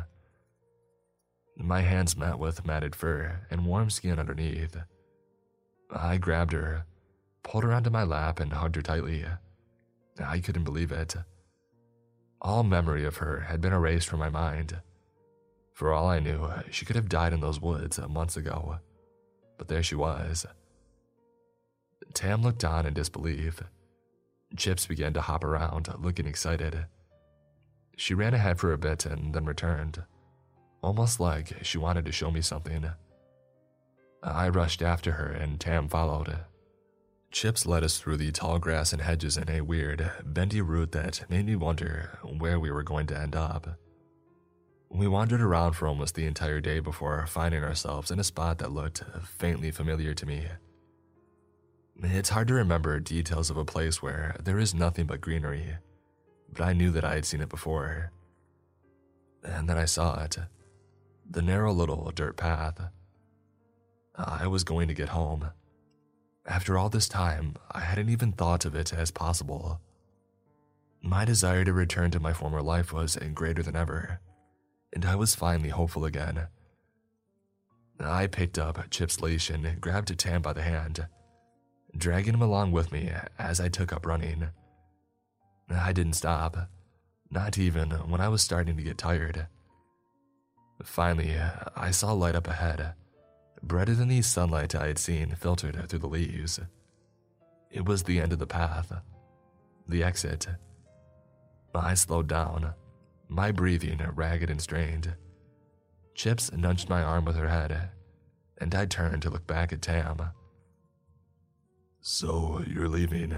My 1.57 1.81
hands 1.83 2.17
met 2.17 2.39
with 2.39 2.67
matted 2.67 2.95
fur 2.95 3.47
and 3.51 3.67
warm 3.67 3.91
skin 3.91 4.19
underneath. 4.19 4.77
I 5.91 6.17
grabbed 6.17 6.53
her, 6.53 6.85
pulled 7.43 7.65
her 7.65 7.73
onto 7.73 7.91
my 7.91 8.05
lap, 8.05 8.41
and 8.41 8.53
hugged 8.53 8.77
her 8.77 8.83
tightly. 8.83 9.25
I 10.23 10.41
couldn't 10.41 10.65
believe 10.65 10.93
it. 10.93 11.15
All 12.41 12.63
memory 12.63 13.05
of 13.05 13.19
her 13.19 13.41
had 13.41 13.61
been 13.61 13.73
erased 13.73 14.09
from 14.09 14.19
my 14.21 14.29
mind. 14.29 14.81
For 15.75 15.93
all 15.93 16.09
I 16.09 16.19
knew, 16.19 16.51
she 16.71 16.85
could 16.85 16.97
have 16.97 17.09
died 17.09 17.33
in 17.33 17.41
those 17.41 17.61
woods 17.61 17.99
months 18.09 18.37
ago. 18.37 18.79
But 19.59 19.69
there 19.69 19.83
she 19.83 19.95
was. 19.95 20.47
Tam 22.15 22.43
looked 22.43 22.65
on 22.65 22.85
in 22.85 22.95
disbelief. 22.95 23.63
Chips 24.57 24.87
began 24.87 25.13
to 25.15 25.21
hop 25.21 25.45
around, 25.45 25.89
looking 25.99 26.27
excited. 26.27 26.87
She 27.97 28.15
ran 28.15 28.35
ahead 28.35 28.59
for 28.59 28.73
a 28.73 28.79
bit 28.79 29.07
and 29.07 29.35
then 29.35 29.45
returned, 29.45 30.03
almost 30.83 31.21
like 31.21 31.65
she 31.65 31.79
wanted 31.79 32.05
to 32.07 32.13
show 32.13 32.31
me 32.31 32.41
something. 32.41 32.91
I 34.23 34.49
rushed 34.49 34.83
after 34.83 35.13
her 35.13 35.27
and 35.27 35.59
Tam 35.59 35.89
followed. 35.89 36.39
Chips 37.31 37.65
led 37.65 37.83
us 37.83 37.99
through 37.99 38.19
the 38.19 38.31
tall 38.31 38.59
grass 38.59 38.93
and 38.93 39.01
hedges 39.01 39.37
in 39.37 39.49
a 39.49 39.63
weird, 39.63 40.11
bendy 40.25 40.61
route 40.61 40.93
that 40.93 41.25
made 41.31 41.47
me 41.47 41.57
wonder 41.57 42.19
where 42.39 42.61
we 42.61 42.71
were 42.71 42.83
going 42.83 43.07
to 43.07 43.19
end 43.19 43.35
up. 43.35 43.79
We 44.91 45.09
wandered 45.09 45.41
around 45.41 45.73
for 45.73 45.89
almost 45.89 46.15
the 46.15 46.27
entire 46.27 46.61
day 46.61 46.79
before 46.79 47.27
finding 47.27 47.65
ourselves 47.65 48.11
in 48.11 48.19
a 48.19 48.25
spot 48.25 48.59
that 48.59 48.73
looked 48.73 49.03
faintly 49.25 49.71
familiar 49.71 50.13
to 50.13 50.27
me. 50.27 50.47
It's 52.01 52.31
hard 52.31 52.49
to 52.49 52.55
remember 52.55 52.99
details 53.01 53.51
of 53.51 53.57
a 53.57 53.65
place 53.65 54.03
where 54.03 54.37
there 54.43 54.59
is 54.59 54.75
nothing 54.75 55.07
but 55.07 55.21
greenery, 55.21 55.77
but 56.53 56.63
I 56.63 56.73
knew 56.73 56.91
that 56.91 57.05
I 57.05 57.15
had 57.15 57.25
seen 57.25 57.41
it 57.41 57.49
before. 57.49 58.13
And 59.45 59.69
then 59.69 59.77
I 59.77 59.85
saw 59.85 60.23
it 60.23 60.39
the 61.29 61.43
narrow 61.43 61.73
little 61.73 62.11
dirt 62.15 62.37
path. 62.37 62.79
I 64.17 64.47
was 64.47 64.65
going 64.65 64.89
to 64.89 64.95
get 64.95 65.11
home. 65.11 65.51
After 66.45 66.77
all 66.77 66.89
this 66.91 67.09
time, 67.09 67.55
I 67.71 67.81
hadn't 67.81 68.11
even 68.11 68.33
thought 68.33 68.65
of 68.65 68.75
it 68.75 68.93
as 68.93 69.11
possible. 69.11 69.81
My 71.01 71.25
desire 71.25 71.65
to 71.65 71.73
return 71.73 72.11
to 72.11 72.21
my 72.21 72.33
former 72.33 72.63
life 72.63 72.93
was 72.93 73.17
greater 73.35 73.63
than 73.63 73.77
ever, 73.77 74.21
and 74.93 75.05
I 75.05 75.17
was 75.17 75.35
finally 75.35 75.71
hopeful 75.71 76.05
again. 76.05 76.49
I 77.99 78.27
picked 78.27 78.59
up 78.59 78.91
Chip's 78.91 79.21
leash 79.21 79.49
and 79.49 79.81
grabbed 79.81 80.17
Tam 80.19 80.43
by 80.43 80.53
the 80.53 80.63
hand, 80.63 81.07
dragging 81.97 82.35
him 82.35 82.43
along 82.43 82.73
with 82.73 82.93
me 82.93 83.11
as 83.39 83.61
I 83.61 83.69
took 83.69 83.93
up 83.93 84.07
running. 84.07 84.49
I 85.71 85.93
didn't 85.93 86.15
stop, 86.15 86.57
not 87.31 87.59
even 87.59 87.91
when 87.91 88.21
I 88.21 88.29
was 88.29 88.43
starting 88.43 88.77
to 88.77 88.83
get 88.83 88.99
tired. 88.99 89.47
Finally, 90.83 91.37
I 91.77 91.91
saw 91.91 92.13
light 92.13 92.35
up 92.35 92.49
ahead 92.49 92.95
brighter 93.63 93.95
than 93.95 94.09
the 94.09 94.23
sunlight 94.23 94.75
I 94.75 94.89
had 94.89 94.99
seen 94.99 95.37
filtered 95.39 95.89
through 95.89 96.01
the 96.01 96.09
leaves. 96.09 96.61
It 97.71 97.87
was 97.87 98.03
the 98.03 98.21
end 98.21 98.33
of 98.33 98.39
the 98.39 98.47
path, 98.47 98.93
the 99.89 100.03
exit. 100.03 100.47
I 101.75 101.95
slowed 101.95 102.29
down, 102.29 102.75
my 103.29 103.53
breathing 103.53 104.01
ragged 104.15 104.51
and 104.51 104.61
strained. 104.61 105.15
Chips 106.15 106.53
nudged 106.53 106.91
my 106.91 107.03
arm 107.03 107.25
with 107.25 107.37
her 107.37 107.49
head, 107.49 107.91
and 108.59 108.75
I 108.75 108.85
turned 108.85 109.23
to 109.23 109.31
look 109.31 109.47
back 109.47 109.73
at 109.73 109.81
Tam. 109.81 110.21
So, 112.03 112.63
you're 112.67 112.89
leaving, 112.89 113.35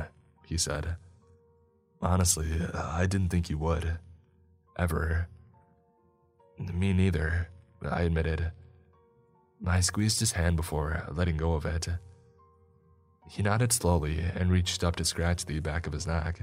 he 0.46 0.56
said. 0.56 0.96
Honestly, 2.02 2.50
I 2.74 3.06
didn't 3.06 3.28
think 3.28 3.48
you 3.48 3.58
would. 3.58 3.98
Ever. 4.78 5.28
Me 6.58 6.92
neither, 6.92 7.50
I 7.88 8.02
admitted. 8.02 8.50
I 9.66 9.80
squeezed 9.80 10.18
his 10.18 10.32
hand 10.32 10.56
before 10.56 11.06
letting 11.12 11.36
go 11.36 11.54
of 11.54 11.66
it. 11.66 11.88
He 13.28 13.42
nodded 13.42 13.72
slowly 13.72 14.20
and 14.34 14.50
reached 14.50 14.82
up 14.82 14.96
to 14.96 15.04
scratch 15.04 15.44
the 15.44 15.60
back 15.60 15.86
of 15.86 15.92
his 15.92 16.06
neck. 16.06 16.40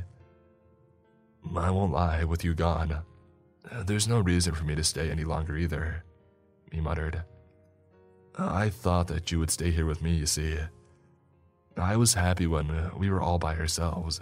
I 1.56 1.72
won't 1.72 1.92
lie, 1.92 2.24
with 2.24 2.44
you 2.44 2.54
gone, 2.54 3.02
there's 3.86 4.08
no 4.08 4.20
reason 4.20 4.54
for 4.54 4.64
me 4.64 4.76
to 4.76 4.84
stay 4.84 5.10
any 5.10 5.24
longer 5.24 5.58
either, 5.58 6.04
he 6.72 6.82
muttered. 6.82 7.24
I 8.38 8.70
thought 8.70 9.08
that 9.08 9.32
you 9.32 9.40
would 9.40 9.52
stay 9.52 9.72
here 9.72 9.86
with 9.86 10.02
me, 10.02 10.14
you 10.14 10.26
see. 10.26 10.58
I 11.82 11.96
was 11.98 12.14
happy 12.14 12.48
when 12.48 12.70
uh, 12.70 12.92
we 12.96 13.10
were 13.10 13.22
all 13.22 13.40
by 13.40 13.56
ourselves. 13.56 14.22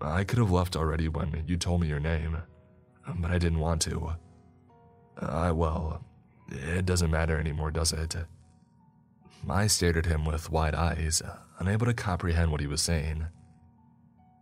I 0.00 0.24
could 0.24 0.38
have 0.38 0.50
left 0.50 0.76
already 0.76 1.08
when 1.08 1.44
you 1.46 1.56
told 1.56 1.80
me 1.80 1.88
your 1.88 2.00
name, 2.00 2.36
but 3.16 3.30
I 3.30 3.38
didn't 3.38 3.58
want 3.58 3.82
to. 3.82 4.12
I, 5.18 5.52
well, 5.52 6.04
it 6.50 6.86
doesn't 6.86 7.10
matter 7.10 7.38
anymore, 7.38 7.70
does 7.70 7.92
it? 7.92 8.16
I 9.48 9.66
stared 9.66 9.96
at 9.96 10.06
him 10.06 10.24
with 10.24 10.50
wide 10.50 10.74
eyes, 10.74 11.22
unable 11.58 11.86
to 11.86 11.94
comprehend 11.94 12.50
what 12.50 12.60
he 12.60 12.66
was 12.66 12.82
saying. 12.82 13.26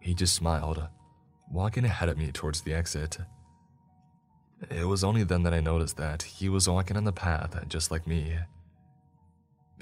He 0.00 0.14
just 0.14 0.34
smiled, 0.34 0.86
walking 1.50 1.84
ahead 1.84 2.08
of 2.08 2.18
me 2.18 2.30
towards 2.32 2.62
the 2.62 2.74
exit. 2.74 3.18
It 4.70 4.86
was 4.86 5.02
only 5.02 5.24
then 5.24 5.42
that 5.44 5.54
I 5.54 5.60
noticed 5.60 5.96
that 5.96 6.22
he 6.22 6.48
was 6.48 6.68
walking 6.68 6.96
on 6.96 7.04
the 7.04 7.12
path 7.12 7.56
just 7.68 7.90
like 7.90 8.06
me. 8.06 8.38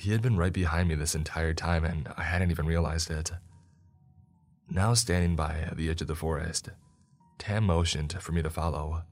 He 0.01 0.13
had 0.13 0.23
been 0.23 0.39
right 0.39 0.53
behind 0.53 0.89
me 0.89 0.95
this 0.95 1.15
entire 1.15 1.53
time 1.53 1.85
and 1.85 2.09
I 2.17 2.23
hadn't 2.23 2.51
even 2.51 2.65
realized 2.65 3.11
it. 3.11 3.33
Now 4.71 4.95
standing 4.95 5.37
by 5.37 5.69
the 5.77 5.91
edge 5.91 6.01
of 6.01 6.07
the 6.07 6.15
forest, 6.15 6.71
Tam 7.39 7.65
motioned 7.65 8.15
for 8.15 8.33
me 8.33 8.41
to 8.41 8.49
follow. 8.49 9.03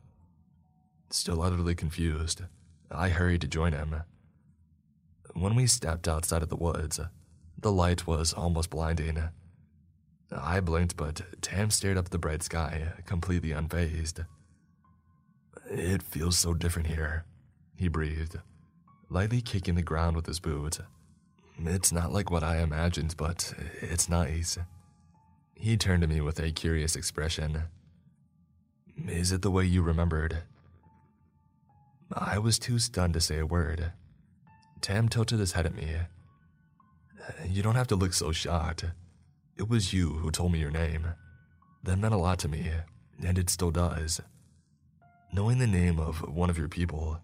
Still 1.11 1.43
utterly 1.43 1.74
confused, 1.74 2.41
I 2.91 3.11
hurried 3.11 3.43
to 3.43 3.49
join 3.49 3.74
him. 3.74 3.97
When 5.34 5.55
we 5.55 5.66
stepped 5.66 6.09
outside 6.09 6.43
of 6.43 6.49
the 6.49 6.57
woods, 6.57 6.99
the 7.59 7.72
light 7.72 8.07
was 8.07 8.32
almost 8.32 8.70
blinding. 8.70 9.24
I 10.32 10.61
blinked, 10.61 10.97
but 10.97 11.20
Tam 11.43 11.70
stared 11.70 11.99
up 11.99 12.07
at 12.07 12.12
the 12.12 12.18
bright 12.18 12.43
sky, 12.43 12.95
completely 13.05 13.51
unfazed. 13.51 14.24
It 15.70 16.03
feels 16.03 16.39
so 16.39 16.55
different 16.55 16.89
here, 16.89 17.26
he 17.76 17.89
breathed, 17.89 18.39
lightly 19.11 19.40
kicking 19.40 19.74
the 19.74 19.82
ground 19.82 20.16
with 20.16 20.26
his 20.26 20.40
boot. 20.40 20.78
It's 21.64 21.92
not 21.92 22.12
like 22.12 22.30
what 22.30 22.42
I 22.42 22.59
imagined, 22.59 23.16
but 23.16 23.52
it's 23.80 24.09
nice. 24.09 24.59
He 25.54 25.76
turned 25.76 26.02
to 26.02 26.09
me 26.09 26.20
with 26.20 26.38
a 26.38 26.52
curious 26.52 26.94
expression. 26.94 27.64
Is 29.06 29.32
it 29.32 29.42
the 29.42 29.50
way 29.50 29.64
you 29.64 29.82
remembered? 29.82 30.42
I 32.12 32.38
was 32.38 32.59
too 32.59 32.78
stunned 32.78 33.14
to 33.14 33.20
say 33.20 33.38
a 33.38 33.46
word. 33.46 33.92
Tam 34.80 35.09
tilted 35.09 35.40
his 35.40 35.52
head 35.52 35.66
at 35.66 35.74
me. 35.74 35.96
You 37.46 37.62
don't 37.62 37.74
have 37.74 37.88
to 37.88 37.96
look 37.96 38.12
so 38.12 38.32
shocked. 38.32 38.84
It 39.56 39.68
was 39.68 39.92
you 39.92 40.11
who 40.14 40.30
told 40.30 40.52
me 40.52 40.61
your 40.61 40.70
name. 40.70 41.09
That 41.82 41.98
meant 41.98 42.14
a 42.14 42.18
lot 42.18 42.38
to 42.40 42.48
me, 42.48 42.70
and 43.24 43.36
it 43.38 43.50
still 43.50 43.70
does. 43.70 44.20
Knowing 45.32 45.59
the 45.59 45.66
name 45.66 45.98
of 45.98 46.20
one 46.20 46.48
of 46.48 46.59
your 46.59 46.68
people, 46.68 47.20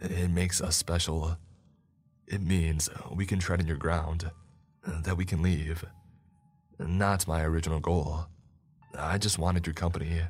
it 0.00 0.30
makes 0.30 0.60
us 0.60 0.76
special. 0.76 1.36
It 2.26 2.42
means 2.42 2.88
we 3.12 3.26
can 3.26 3.38
tread 3.38 3.60
in 3.60 3.66
your 3.66 3.76
ground, 3.76 4.30
that 4.86 5.16
we 5.16 5.24
can 5.24 5.42
leave. 5.42 5.84
Not 6.78 7.28
my 7.28 7.42
original 7.42 7.80
goal. 7.80 8.26
I 8.96 9.18
just 9.18 9.38
wanted 9.38 9.66
your 9.66 9.74
company. 9.74 10.20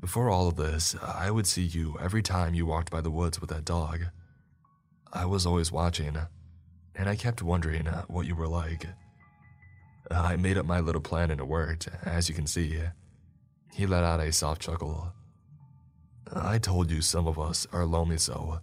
Before 0.00 0.28
all 0.28 0.48
of 0.48 0.56
this, 0.56 0.94
I 1.02 1.30
would 1.30 1.46
see 1.46 1.62
you 1.62 1.96
every 2.00 2.22
time 2.22 2.54
you 2.54 2.66
walked 2.66 2.90
by 2.90 3.00
the 3.00 3.10
woods 3.10 3.40
with 3.40 3.50
that 3.50 3.64
dog. 3.64 4.06
I 5.12 5.24
was 5.24 5.46
always 5.46 5.72
watching, 5.72 6.16
and 6.94 7.08
I 7.08 7.16
kept 7.16 7.42
wondering 7.42 7.86
uh, 7.86 8.02
what 8.08 8.26
you 8.26 8.34
were 8.34 8.48
like. 8.48 8.86
I 10.10 10.36
made 10.36 10.58
up 10.58 10.66
my 10.66 10.80
little 10.80 11.00
plan 11.00 11.30
and 11.30 11.40
it 11.40 11.46
worked, 11.46 11.88
as 12.04 12.28
you 12.28 12.34
can 12.34 12.46
see. 12.46 12.80
He 13.72 13.86
let 13.86 14.04
out 14.04 14.20
a 14.20 14.32
soft 14.32 14.60
chuckle. 14.60 15.12
I 16.34 16.58
told 16.58 16.90
you 16.90 17.00
some 17.00 17.26
of 17.26 17.38
us 17.38 17.66
are 17.72 17.86
lonely, 17.86 18.18
so 18.18 18.60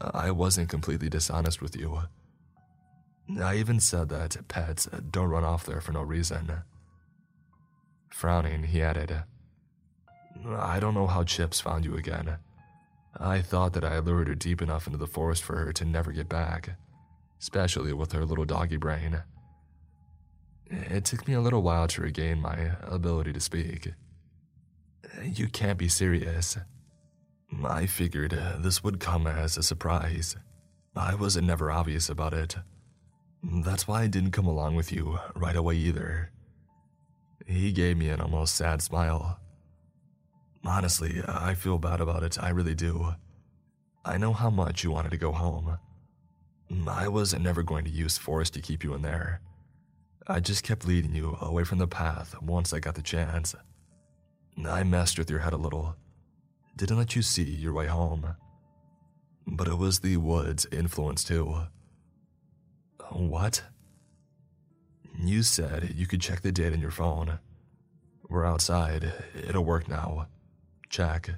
uh, 0.00 0.10
I 0.12 0.30
wasn't 0.32 0.68
completely 0.68 1.08
dishonest 1.08 1.62
with 1.62 1.76
you. 1.76 2.00
I 3.40 3.56
even 3.56 3.80
said 3.80 4.08
that 4.08 4.36
pets 4.48 4.88
don't 5.10 5.28
run 5.28 5.44
off 5.44 5.64
there 5.64 5.80
for 5.80 5.92
no 5.92 6.02
reason. 6.02 6.52
Frowning, 8.10 8.64
he 8.64 8.82
added, 8.82 9.24
I 10.48 10.80
don't 10.80 10.94
know 10.94 11.06
how 11.06 11.24
Chips 11.24 11.60
found 11.60 11.84
you 11.84 11.96
again. 11.96 12.38
I 13.18 13.40
thought 13.40 13.72
that 13.72 13.84
I 13.84 13.98
lured 13.98 14.28
her 14.28 14.34
deep 14.34 14.60
enough 14.60 14.86
into 14.86 14.98
the 14.98 15.06
forest 15.06 15.42
for 15.42 15.56
her 15.56 15.72
to 15.72 15.84
never 15.84 16.12
get 16.12 16.28
back, 16.28 16.76
especially 17.40 17.92
with 17.92 18.12
her 18.12 18.24
little 18.24 18.44
doggy 18.44 18.76
brain. 18.76 19.22
It 20.68 21.04
took 21.04 21.26
me 21.26 21.34
a 21.34 21.40
little 21.40 21.62
while 21.62 21.88
to 21.88 22.02
regain 22.02 22.40
my 22.40 22.72
ability 22.82 23.32
to 23.32 23.40
speak. 23.40 23.92
You 25.22 25.48
can't 25.48 25.78
be 25.78 25.88
serious. 25.88 26.58
I 27.64 27.86
figured 27.86 28.34
uh, 28.34 28.58
this 28.58 28.82
would 28.84 29.00
come 29.00 29.26
as 29.26 29.56
a 29.56 29.62
surprise. 29.62 30.36
I 30.94 31.14
wasn't 31.14 31.46
never 31.46 31.70
obvious 31.70 32.08
about 32.08 32.34
it. 32.34 32.56
That's 33.42 33.86
why 33.86 34.02
I 34.02 34.06
didn't 34.06 34.32
come 34.32 34.46
along 34.46 34.76
with 34.76 34.92
you 34.92 35.18
right 35.34 35.56
away 35.56 35.76
either. 35.76 36.30
He 37.46 37.70
gave 37.72 37.96
me 37.96 38.08
an 38.08 38.20
almost 38.20 38.56
sad 38.56 38.82
smile. 38.82 39.38
Honestly, 40.64 41.22
I 41.26 41.54
feel 41.54 41.78
bad 41.78 42.00
about 42.00 42.24
it, 42.24 42.42
I 42.42 42.48
really 42.48 42.74
do. 42.74 43.14
I 44.04 44.18
know 44.18 44.32
how 44.32 44.50
much 44.50 44.82
you 44.82 44.90
wanted 44.90 45.10
to 45.10 45.16
go 45.16 45.32
home. 45.32 45.78
I 46.88 47.06
was 47.08 47.38
never 47.38 47.62
going 47.62 47.84
to 47.84 47.90
use 47.90 48.18
force 48.18 48.50
to 48.50 48.60
keep 48.60 48.82
you 48.82 48.94
in 48.94 49.02
there. 49.02 49.40
I 50.26 50.40
just 50.40 50.64
kept 50.64 50.86
leading 50.86 51.14
you 51.14 51.36
away 51.40 51.62
from 51.62 51.78
the 51.78 51.86
path 51.86 52.34
once 52.42 52.72
I 52.72 52.80
got 52.80 52.96
the 52.96 53.02
chance. 53.02 53.54
I 54.68 54.82
messed 54.82 55.18
with 55.18 55.30
your 55.30 55.40
head 55.40 55.52
a 55.52 55.56
little, 55.56 55.94
didn't 56.76 56.98
let 56.98 57.16
you 57.16 57.22
see 57.22 57.42
your 57.42 57.72
way 57.72 57.86
home. 57.86 58.34
But 59.46 59.68
it 59.68 59.78
was 59.78 60.00
the 60.00 60.18
woods' 60.18 60.66
influence 60.70 61.24
too. 61.24 61.62
What? 63.10 63.62
You 65.18 65.42
said 65.42 65.92
you 65.94 66.06
could 66.06 66.20
check 66.20 66.42
the 66.42 66.52
date 66.52 66.72
in 66.72 66.80
your 66.80 66.90
phone. 66.90 67.38
We're 68.28 68.44
outside, 68.44 69.12
it'll 69.34 69.64
work 69.64 69.88
now. 69.88 70.26
Check. 70.90 71.30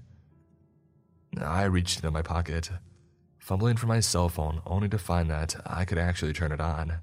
I 1.40 1.64
reached 1.64 1.98
into 1.98 2.10
my 2.10 2.22
pocket, 2.22 2.70
fumbling 3.38 3.76
for 3.76 3.86
my 3.86 4.00
cell 4.00 4.28
phone 4.28 4.62
only 4.66 4.88
to 4.88 4.98
find 4.98 5.30
that 5.30 5.54
I 5.66 5.84
could 5.84 5.98
actually 5.98 6.32
turn 6.32 6.50
it 6.50 6.60
on. 6.60 6.98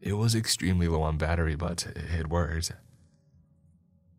It 0.00 0.14
was 0.14 0.34
extremely 0.34 0.88
low 0.88 1.02
on 1.02 1.16
battery, 1.16 1.54
but 1.54 1.86
it 2.18 2.28
worked. 2.28 2.72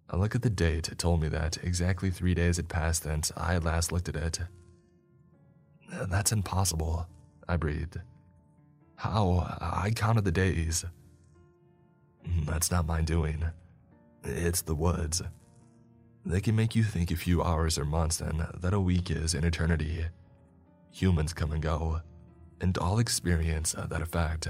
A 0.09 0.17
look 0.17 0.35
at 0.35 0.41
the 0.41 0.49
date 0.49 0.89
told 0.97 1.21
me 1.21 1.27
that 1.29 1.57
exactly 1.63 2.09
three 2.09 2.33
days 2.33 2.57
had 2.57 2.69
passed 2.69 3.03
since 3.03 3.31
I 3.35 3.57
last 3.57 3.91
looked 3.91 4.07
at 4.09 4.15
it. 4.15 4.39
That's 6.09 6.31
impossible, 6.31 7.07
I 7.47 7.57
breathed. 7.57 7.99
How? 8.95 9.57
I 9.59 9.91
counted 9.95 10.23
the 10.25 10.31
days. 10.31 10.85
That's 12.45 12.71
not 12.71 12.87
my 12.87 13.01
doing. 13.01 13.43
It's 14.23 14.61
the 14.61 14.75
woods. 14.75 15.21
They 16.25 16.41
can 16.41 16.55
make 16.55 16.75
you 16.75 16.83
think 16.83 17.11
a 17.11 17.15
few 17.15 17.41
hours 17.43 17.77
or 17.77 17.85
months 17.85 18.19
and 18.19 18.47
that 18.53 18.73
a 18.73 18.79
week 18.79 19.11
is 19.11 19.33
an 19.33 19.43
eternity. 19.43 20.05
Humans 20.91 21.33
come 21.33 21.51
and 21.51 21.61
go, 21.61 22.01
and 22.59 22.77
all 22.77 22.99
experience 22.99 23.73
that 23.73 24.01
effect. 24.01 24.47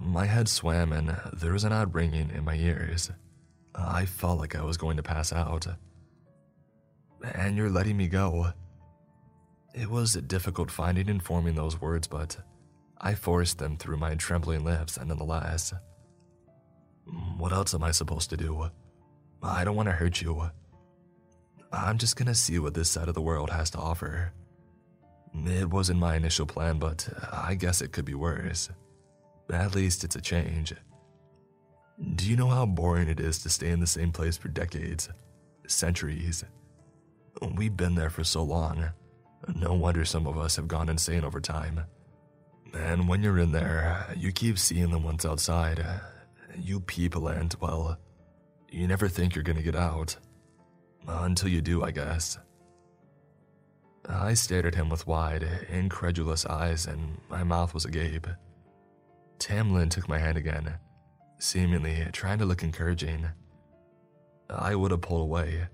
My 0.00 0.26
head 0.26 0.48
swam 0.48 0.92
and 0.92 1.16
there 1.32 1.52
was 1.52 1.64
an 1.64 1.72
odd 1.72 1.94
ringing 1.94 2.30
in 2.30 2.44
my 2.44 2.54
ears. 2.54 3.10
I 3.78 4.06
felt 4.06 4.40
like 4.40 4.56
I 4.56 4.62
was 4.62 4.76
going 4.76 4.96
to 4.96 5.02
pass 5.02 5.32
out. 5.32 5.66
And 7.34 7.56
you're 7.56 7.70
letting 7.70 7.96
me 7.96 8.08
go. 8.08 8.52
It 9.74 9.88
was 9.88 10.14
difficult 10.14 10.70
finding 10.70 11.08
and 11.08 11.22
forming 11.22 11.54
those 11.54 11.80
words, 11.80 12.06
but 12.08 12.36
I 13.00 13.14
forced 13.14 13.58
them 13.58 13.76
through 13.76 13.98
my 13.98 14.14
trembling 14.16 14.64
lips 14.64 14.96
and 14.96 15.08
nonetheless. 15.08 15.72
What 17.36 17.52
else 17.52 17.74
am 17.74 17.84
I 17.84 17.92
supposed 17.92 18.30
to 18.30 18.36
do? 18.36 18.70
I 19.42 19.64
don't 19.64 19.76
want 19.76 19.88
to 19.88 19.94
hurt 19.94 20.20
you. 20.20 20.50
I'm 21.72 21.98
just 21.98 22.16
gonna 22.16 22.34
see 22.34 22.58
what 22.58 22.74
this 22.74 22.90
side 22.90 23.08
of 23.08 23.14
the 23.14 23.20
world 23.20 23.50
has 23.50 23.70
to 23.70 23.78
offer. 23.78 24.32
It 25.46 25.70
wasn't 25.70 26.00
my 26.00 26.16
initial 26.16 26.46
plan, 26.46 26.78
but 26.78 27.08
I 27.30 27.54
guess 27.54 27.82
it 27.82 27.92
could 27.92 28.04
be 28.04 28.14
worse. 28.14 28.70
At 29.52 29.74
least 29.74 30.02
it's 30.02 30.16
a 30.16 30.20
change. 30.20 30.74
Do 32.14 32.28
you 32.30 32.36
know 32.36 32.48
how 32.48 32.64
boring 32.64 33.08
it 33.08 33.18
is 33.18 33.40
to 33.40 33.48
stay 33.48 33.70
in 33.70 33.80
the 33.80 33.86
same 33.86 34.12
place 34.12 34.36
for 34.36 34.48
decades, 34.48 35.08
centuries? 35.66 36.44
We've 37.56 37.76
been 37.76 37.96
there 37.96 38.10
for 38.10 38.22
so 38.22 38.42
long. 38.42 38.90
No 39.54 39.74
wonder 39.74 40.04
some 40.04 40.26
of 40.26 40.38
us 40.38 40.56
have 40.56 40.68
gone 40.68 40.88
insane 40.88 41.24
over 41.24 41.40
time. 41.40 41.80
And 42.72 43.08
when 43.08 43.22
you're 43.22 43.38
in 43.38 43.52
there, 43.52 44.06
you 44.16 44.30
keep 44.30 44.58
seeing 44.58 44.90
the 44.90 44.98
ones 44.98 45.24
outside. 45.24 45.84
You 46.56 46.80
people 46.80 47.28
and, 47.28 47.54
well, 47.60 47.98
you 48.70 48.86
never 48.86 49.08
think 49.08 49.34
you're 49.34 49.44
gonna 49.44 49.62
get 49.62 49.76
out. 49.76 50.16
Until 51.06 51.48
you 51.48 51.62
do, 51.62 51.82
I 51.82 51.90
guess. 51.90 52.38
I 54.08 54.34
stared 54.34 54.66
at 54.66 54.74
him 54.74 54.88
with 54.88 55.06
wide, 55.06 55.46
incredulous 55.68 56.46
eyes, 56.46 56.86
and 56.86 57.20
my 57.28 57.42
mouth 57.42 57.74
was 57.74 57.84
agape. 57.84 58.26
Tamlin 59.38 59.90
took 59.90 60.08
my 60.08 60.18
hand 60.18 60.36
again, 60.36 60.74
seemingly 61.38 62.06
trying 62.12 62.38
to 62.38 62.44
look 62.44 62.62
encouraging. 62.62 63.26
I 64.50 64.74
would 64.74 64.90
have 64.90 65.02
pulled 65.02 65.22
away 65.22 65.68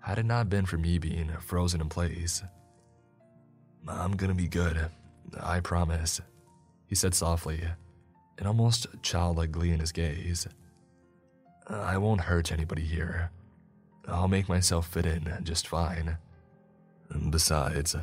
had 0.00 0.18
it 0.18 0.24
not 0.24 0.48
been 0.48 0.66
for 0.66 0.78
me 0.78 0.98
being 0.98 1.30
frozen 1.40 1.80
in 1.80 1.88
place. 1.88 2.42
I'm 3.86 4.12
gonna 4.12 4.34
be 4.34 4.48
good, 4.48 4.90
I 5.38 5.60
promise, 5.60 6.20
he 6.86 6.94
said 6.94 7.14
softly, 7.14 7.62
an 8.38 8.46
almost 8.46 8.86
childlike 9.02 9.50
glee 9.52 9.72
in 9.72 9.80
his 9.80 9.92
gaze. 9.92 10.46
I 11.68 11.98
won't 11.98 12.22
hurt 12.22 12.50
anybody 12.50 12.82
here. 12.82 13.30
I'll 14.08 14.28
make 14.28 14.48
myself 14.48 14.88
fit 14.88 15.06
in 15.06 15.38
just 15.42 15.68
fine. 15.68 16.16
Besides, 17.30 17.94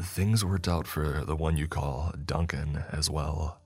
things 0.00 0.44
worked 0.44 0.68
out 0.68 0.86
for 0.86 1.24
the 1.24 1.36
one 1.36 1.56
you 1.56 1.68
call 1.68 2.12
Duncan 2.26 2.84
as 2.90 3.08
well. 3.08 3.59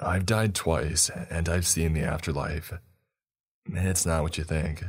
I've 0.00 0.26
died 0.26 0.54
twice, 0.54 1.10
and 1.30 1.48
I've 1.48 1.66
seen 1.66 1.92
the 1.92 2.02
afterlife. 2.02 2.72
It's 3.66 4.06
not 4.06 4.22
what 4.22 4.38
you 4.38 4.44
think. 4.44 4.84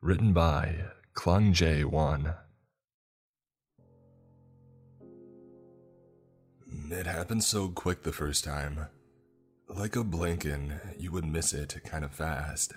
Written 0.00 0.32
by 0.32 0.86
Clung 1.12 1.52
J1. 1.52 2.34
It 6.90 7.06
happened 7.06 7.44
so 7.44 7.68
quick 7.68 8.02
the 8.02 8.12
first 8.12 8.44
time. 8.44 8.86
Like 9.68 9.96
a 9.96 10.04
blink 10.04 10.44
and 10.44 10.80
you 10.98 11.12
would 11.12 11.24
miss 11.24 11.52
it 11.52 11.76
kind 11.84 12.04
of 12.04 12.12
fast. 12.12 12.74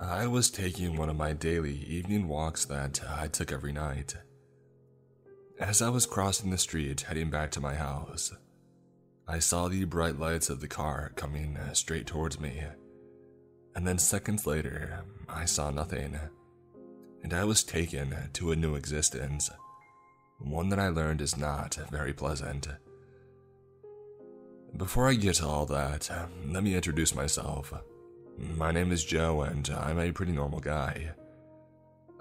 I 0.00 0.26
was 0.26 0.50
taking 0.50 0.96
one 0.96 1.08
of 1.08 1.16
my 1.16 1.32
daily 1.32 1.76
evening 1.84 2.28
walks 2.28 2.64
that 2.66 3.00
I 3.08 3.28
took 3.28 3.52
every 3.52 3.72
night. 3.72 4.16
As 5.60 5.80
I 5.80 5.90
was 5.90 6.06
crossing 6.06 6.50
the 6.50 6.58
street 6.58 7.02
heading 7.02 7.30
back 7.30 7.50
to 7.52 7.60
my 7.60 7.74
house, 7.74 8.32
I 9.26 9.38
saw 9.38 9.68
the 9.68 9.84
bright 9.84 10.18
lights 10.18 10.50
of 10.50 10.60
the 10.60 10.68
car 10.68 11.12
coming 11.16 11.56
uh, 11.56 11.72
straight 11.74 12.06
towards 12.06 12.40
me. 12.40 12.62
And 13.74 13.86
then 13.86 13.98
seconds 13.98 14.46
later, 14.46 15.04
I 15.28 15.44
saw 15.44 15.70
nothing. 15.70 16.18
And 17.22 17.32
I 17.32 17.44
was 17.44 17.62
taken 17.64 18.14
to 18.32 18.52
a 18.52 18.56
new 18.56 18.74
existence. 18.74 19.50
One 20.38 20.68
that 20.70 20.78
I 20.78 20.88
learned 20.88 21.20
is 21.20 21.36
not 21.36 21.78
very 21.90 22.12
pleasant. 22.12 22.66
Before 24.76 25.08
I 25.08 25.14
get 25.14 25.36
to 25.36 25.46
all 25.46 25.66
that, 25.66 26.10
let 26.46 26.64
me 26.64 26.74
introduce 26.74 27.14
myself. 27.14 27.72
My 28.38 28.72
name 28.72 28.90
is 28.90 29.04
Joe, 29.04 29.42
and 29.42 29.68
I'm 29.70 29.98
a 29.98 30.12
pretty 30.12 30.32
normal 30.32 30.60
guy. 30.60 31.12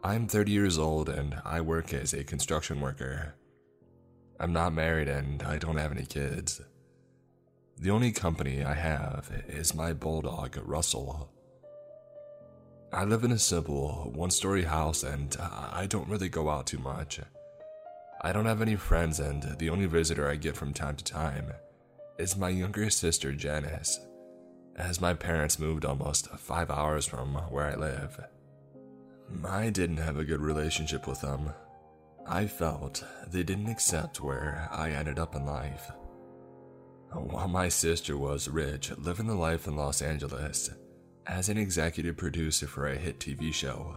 I'm 0.03 0.27
30 0.27 0.51
years 0.51 0.79
old 0.79 1.09
and 1.09 1.39
I 1.45 1.61
work 1.61 1.93
as 1.93 2.13
a 2.13 2.23
construction 2.23 2.81
worker. 2.81 3.35
I'm 4.39 4.51
not 4.51 4.73
married 4.73 5.07
and 5.07 5.43
I 5.43 5.59
don't 5.59 5.77
have 5.77 5.91
any 5.91 6.07
kids. 6.07 6.59
The 7.81 7.89
only 7.89 8.11
company 8.11 8.63
I 8.63 8.75
have 8.75 9.43
is 9.47 9.73
my 9.73 9.91
bulldog, 9.91 10.55
Russell. 10.63 11.31
I 12.93 13.05
live 13.05 13.23
in 13.23 13.31
a 13.31 13.39
simple, 13.39 14.11
one 14.13 14.29
story 14.29 14.65
house 14.65 15.01
and 15.01 15.35
uh, 15.39 15.69
I 15.71 15.87
don't 15.87 16.07
really 16.07 16.29
go 16.29 16.47
out 16.47 16.67
too 16.67 16.77
much. 16.77 17.19
I 18.21 18.31
don't 18.33 18.45
have 18.45 18.61
any 18.61 18.75
friends, 18.75 19.19
and 19.19 19.57
the 19.57 19.71
only 19.71 19.87
visitor 19.87 20.29
I 20.29 20.35
get 20.35 20.55
from 20.55 20.73
time 20.73 20.95
to 20.95 21.03
time 21.03 21.51
is 22.19 22.37
my 22.37 22.49
younger 22.49 22.87
sister, 22.91 23.33
Janice, 23.33 23.99
as 24.75 25.01
my 25.01 25.15
parents 25.15 25.57
moved 25.57 25.83
almost 25.83 26.29
five 26.37 26.69
hours 26.69 27.07
from 27.07 27.33
where 27.49 27.65
I 27.65 27.75
live. 27.75 28.19
I 29.43 29.71
didn't 29.71 29.97
have 29.97 30.17
a 30.17 30.23
good 30.23 30.41
relationship 30.41 31.07
with 31.07 31.21
them. 31.21 31.49
I 32.27 32.45
felt 32.45 33.03
they 33.27 33.41
didn't 33.41 33.71
accept 33.71 34.21
where 34.21 34.69
I 34.71 34.91
ended 34.91 35.17
up 35.17 35.35
in 35.35 35.47
life. 35.47 35.91
While 37.13 37.49
my 37.49 37.67
sister 37.67 38.17
was 38.17 38.47
rich, 38.47 38.91
living 38.97 39.27
the 39.27 39.35
life 39.35 39.67
in 39.67 39.75
Los 39.75 40.01
Angeles 40.01 40.69
as 41.27 41.49
an 41.49 41.57
executive 41.57 42.15
producer 42.15 42.67
for 42.67 42.87
a 42.87 42.95
hit 42.95 43.19
TV 43.19 43.53
show, 43.53 43.95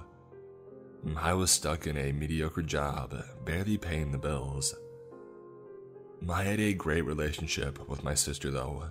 I 1.16 1.32
was 1.34 1.52
stuck 1.52 1.86
in 1.86 1.96
a 1.96 2.10
mediocre 2.10 2.62
job, 2.62 3.14
barely 3.44 3.78
paying 3.78 4.10
the 4.10 4.18
bills. 4.18 4.74
I 6.28 6.42
had 6.42 6.58
a 6.58 6.72
great 6.72 7.02
relationship 7.02 7.88
with 7.88 8.02
my 8.02 8.14
sister, 8.14 8.50
though. 8.50 8.84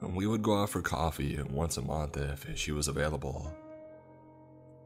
We 0.00 0.28
would 0.28 0.42
go 0.42 0.62
out 0.62 0.70
for 0.70 0.80
coffee 0.80 1.40
once 1.50 1.76
a 1.76 1.82
month 1.82 2.18
if 2.18 2.46
she 2.56 2.70
was 2.70 2.86
available. 2.86 3.52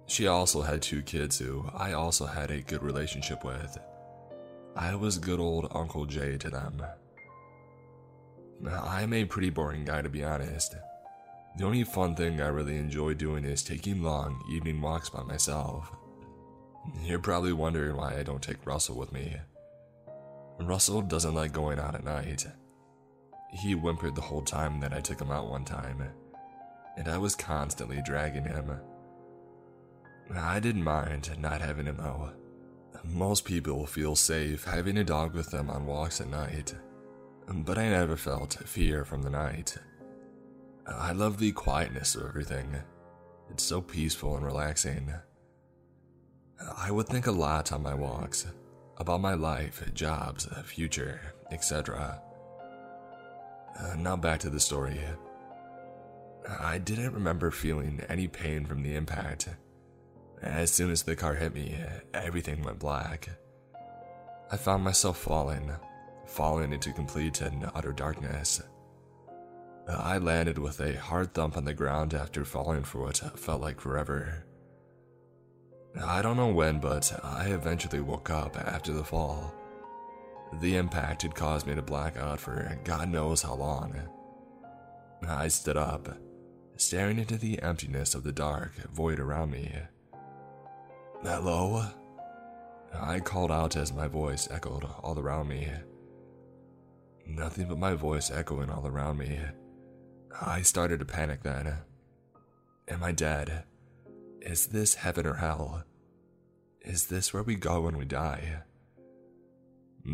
She 0.07 0.27
also 0.27 0.63
had 0.63 0.81
two 0.81 1.03
kids 1.03 1.39
who 1.39 1.69
I 1.75 1.93
also 1.93 2.25
had 2.25 2.51
a 2.51 2.63
good 2.63 2.83
relationship 2.83 3.45
with. 3.45 3.77
I 4.75 4.95
was 4.95 5.19
good 5.19 5.39
old 5.39 5.69
Uncle 5.71 6.07
Jay 6.07 6.39
to 6.39 6.49
them. 6.49 6.83
I'm 8.69 9.13
a 9.13 9.25
pretty 9.25 9.51
boring 9.51 9.85
guy 9.85 10.03
to 10.03 10.09
be 10.09 10.25
honest. 10.25 10.75
The 11.57 11.65
only 11.65 11.85
fun 11.85 12.17
thing 12.17 12.41
I 12.41 12.49
really 12.49 12.77
enjoy 12.77 13.15
doing 13.15 13.45
is 13.45 13.63
taking 13.63 14.03
long 14.03 14.43
evening 14.51 14.81
walks 14.81 15.09
by 15.09 15.23
myself. 15.23 15.93
You're 17.03 17.19
probably 17.19 17.53
wondering 17.53 17.97
why 17.97 18.19
I 18.19 18.23
don't 18.23 18.43
take 18.43 18.67
Russell 18.67 18.97
with 18.97 19.13
me. 19.13 19.37
Russell 20.61 21.03
doesn't 21.03 21.35
like 21.35 21.53
going 21.53 21.79
out 21.79 21.95
at 21.95 22.05
night. 22.05 22.47
He 23.51 23.73
whimpered 23.73 24.15
the 24.15 24.21
whole 24.21 24.43
time 24.43 24.81
that 24.81 24.93
I 24.93 25.01
took 25.01 25.21
him 25.21 25.31
out 25.31 25.49
one 25.49 25.65
time, 25.65 26.03
and 26.97 27.09
I 27.09 27.19
was 27.19 27.35
constantly 27.35 28.03
dragging 28.05 28.45
him. 28.45 28.73
I 30.35 30.59
didn't 30.59 30.83
mind 30.85 31.31
not 31.39 31.61
having 31.61 31.87
him 31.87 31.99
though. 31.99 32.33
Most 33.05 33.45
people 33.45 33.87
feel 33.87 34.17
safe 34.17 34.65
having 34.65 34.97
a 34.97 35.05
dog 35.05 35.35
with 35.35 35.51
them 35.51 35.71
on 35.71 35.87
walks 35.87 36.21
at 36.21 36.29
night, 36.29 36.75
but 37.49 37.79
I 37.79 37.89
never 37.89 38.17
felt 38.17 38.55
fear 38.67 39.05
from 39.05 39.23
the 39.23 39.31
night. 39.31 39.77
I 40.87 41.13
love 41.13 41.39
the 41.39 41.53
quietness 41.53 42.15
of 42.15 42.27
everything. 42.27 42.77
It's 43.51 43.63
so 43.63 43.81
peaceful 43.81 44.37
and 44.37 44.45
relaxing. 44.45 45.13
I 46.77 46.91
would 46.91 47.09
think 47.09 47.27
a 47.27 47.33
lot 47.33 47.73
on 47.73 47.83
my 47.83 47.95
walks 47.95 48.47
about 48.99 49.21
my 49.21 49.35
life, 49.35 49.83
jobs, 49.95 50.49
future, 50.65 51.21
etc. 51.51 52.21
Uh, 53.79 53.95
now 53.97 54.17
back 54.17 54.41
to 54.41 54.51
the 54.51 54.61
story. 54.61 55.01
I 56.61 56.79
didn't 56.79 57.15
remember 57.15 57.51
feeling 57.51 58.03
any 58.09 58.29
pain 58.29 58.67
from 58.67 58.83
the 58.83 58.95
impact. 58.95 59.49
As 60.43 60.71
soon 60.71 60.91
as 60.91 61.03
the 61.03 61.17
car 61.17 61.35
hit 61.35 61.55
me, 61.55 61.77
everything 62.13 62.63
went 62.63 62.79
black. 62.79 63.31
I 64.51 64.57
found 64.57 64.85
myself 64.85 65.19
falling, 65.19 65.73
falling 66.35 66.73
into 66.73 66.93
complete 66.93 67.41
and 67.41 67.71
utter 67.77 67.93
darkness. 67.93 68.61
I 69.89 70.19
landed 70.19 70.59
with 70.59 70.81
a 70.81 70.99
hard 70.99 71.33
thump 71.33 71.57
on 71.57 71.65
the 71.65 71.73
ground 71.73 72.13
after 72.13 72.45
falling 72.45 72.83
for 72.83 73.03
what 73.03 73.19
felt 73.39 73.61
like 73.61 73.81
forever. 73.81 74.45
I 76.03 76.23
don't 76.23 76.37
know 76.37 76.49
when, 76.49 76.81
but 76.81 77.21
I 77.23 77.51
eventually 77.51 78.01
woke 78.01 78.31
up 78.31 78.57
after 78.59 78.93
the 78.93 79.05
fall. 79.05 79.55
The 80.61 80.77
impact 80.77 81.23
had 81.23 81.37
caused 81.37 81.69
me 81.69 81.77
to 81.77 81.83
black 81.83 82.17
out 82.17 82.41
for 82.41 82.81
God 82.83 83.11
knows 83.11 83.43
how 83.43 83.55
long. 83.55 83.95
I 85.29 85.47
stood 85.47 85.77
up, 85.77 86.09
staring 86.77 87.21
into 87.21 87.37
the 87.37 87.63
emptiness 87.63 88.17
of 88.17 88.25
the 88.25 88.33
dark 88.33 88.75
void 88.93 89.21
around 89.21 89.53
me. 89.53 89.73
Hello? 91.23 91.87
I 92.93 93.21
called 93.21 93.53
out 93.53 93.77
as 93.77 93.93
my 93.93 94.09
voice 94.09 94.49
echoed 94.51 94.85
all 95.03 95.19
around 95.19 95.47
me. 95.49 95.69
Nothing 97.27 97.69
but 97.69 97.79
my 97.79 97.95
voice 97.95 98.31
echoing 98.31 98.71
all 98.71 98.87
around 98.87 99.19
me. 99.19 99.41
I 100.41 100.63
started 100.63 100.99
to 100.99 101.05
panic 101.05 101.43
then. 101.43 101.79
Am 102.89 103.03
I 103.03 103.13
dead? 103.13 103.65
Is 104.41 104.67
this 104.67 104.97
heaven 104.97 105.27
or 105.27 105.35
hell? 105.35 105.85
Is 106.83 107.07
this 107.07 107.33
where 107.33 107.43
we 107.43 107.55
go 107.55 107.83
when 107.83 107.97
we 107.97 108.05
die? 108.05 108.63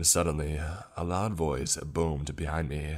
Suddenly, 0.03 0.61
a 0.97 1.05
loud 1.05 1.35
voice 1.35 1.77
boomed 1.77 2.37
behind 2.37 2.69
me. 2.69 2.97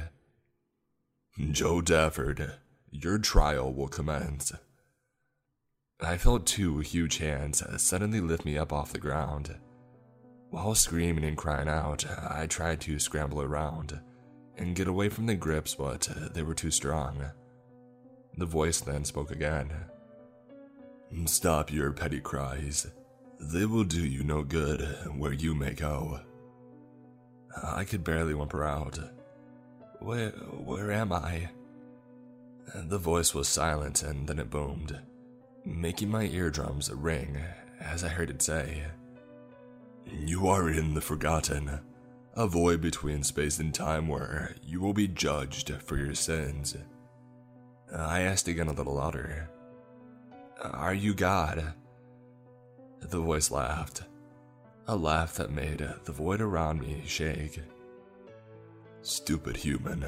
Joe 1.51 1.81
Dafford, 1.81 2.53
your 2.91 3.17
trial 3.17 3.73
will 3.73 3.87
commence. 3.87 4.53
I 5.99 6.17
felt 6.17 6.45
two 6.45 6.79
huge 6.79 7.17
hands 7.17 7.63
suddenly 7.81 8.19
lift 8.19 8.45
me 8.45 8.57
up 8.57 8.71
off 8.71 8.93
the 8.93 8.99
ground. 8.99 9.55
While 10.53 10.75
screaming 10.75 11.23
and 11.23 11.35
crying 11.35 11.67
out, 11.67 12.05
I 12.29 12.45
tried 12.45 12.79
to 12.81 12.99
scramble 12.99 13.41
around 13.41 13.99
and 14.55 14.75
get 14.75 14.87
away 14.87 15.09
from 15.09 15.25
the 15.25 15.33
grips, 15.33 15.73
but 15.73 16.07
they 16.31 16.43
were 16.43 16.53
too 16.53 16.69
strong. 16.69 17.25
The 18.37 18.45
voice 18.45 18.79
then 18.79 19.03
spoke 19.03 19.31
again. 19.31 19.73
Stop 21.25 21.71
your 21.71 21.91
petty 21.91 22.19
cries. 22.19 22.85
They 23.39 23.65
will 23.65 23.83
do 23.83 24.05
you 24.05 24.23
no 24.23 24.43
good 24.43 24.81
where 25.17 25.33
you 25.33 25.55
may 25.55 25.73
go. 25.73 26.19
I 27.63 27.83
could 27.83 28.03
barely 28.03 28.35
whimper 28.35 28.63
out. 28.63 28.99
Where, 30.01 30.29
where 30.29 30.91
am 30.91 31.13
I? 31.13 31.49
The 32.75 32.99
voice 32.99 33.33
was 33.33 33.47
silent 33.47 34.03
and 34.03 34.27
then 34.27 34.37
it 34.37 34.51
boomed, 34.51 35.01
making 35.65 36.11
my 36.11 36.25
eardrums 36.25 36.91
ring 36.91 37.39
as 37.81 38.03
I 38.03 38.09
heard 38.09 38.29
it 38.29 38.43
say, 38.43 38.83
You 40.11 40.47
are 40.47 40.69
in 40.69 40.93
the 40.93 41.01
Forgotten, 41.01 41.79
a 42.35 42.47
void 42.47 42.81
between 42.81 43.23
space 43.23 43.59
and 43.59 43.73
time 43.73 44.07
where 44.07 44.55
you 44.63 44.81
will 44.81 44.93
be 44.93 45.07
judged 45.07 45.73
for 45.83 45.97
your 45.97 46.15
sins. 46.15 46.75
I 47.95 48.21
asked 48.21 48.47
again 48.47 48.67
a 48.67 48.73
little 48.73 48.95
louder, 48.95 49.49
Are 50.63 50.93
you 50.93 51.13
God? 51.13 51.73
The 53.01 53.19
voice 53.19 53.51
laughed, 53.51 54.03
a 54.87 54.95
laugh 54.95 55.35
that 55.35 55.51
made 55.51 55.87
the 56.05 56.11
void 56.11 56.41
around 56.41 56.81
me 56.81 57.03
shake. 57.05 57.59
Stupid 59.01 59.57
human, 59.57 60.05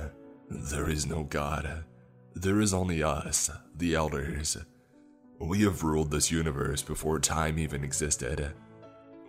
there 0.50 0.90
is 0.90 1.06
no 1.06 1.24
God. 1.24 1.84
There 2.34 2.62
is 2.62 2.74
only 2.74 3.04
us, 3.04 3.50
the 3.76 3.96
Elders. 3.96 4.58
We 5.40 5.64
have 5.64 5.84
ruled 5.84 6.12
this 6.12 6.32
universe 6.32 6.82
before 6.82 7.20
time 7.20 7.60
even 7.60 7.84
existed. 7.84 8.54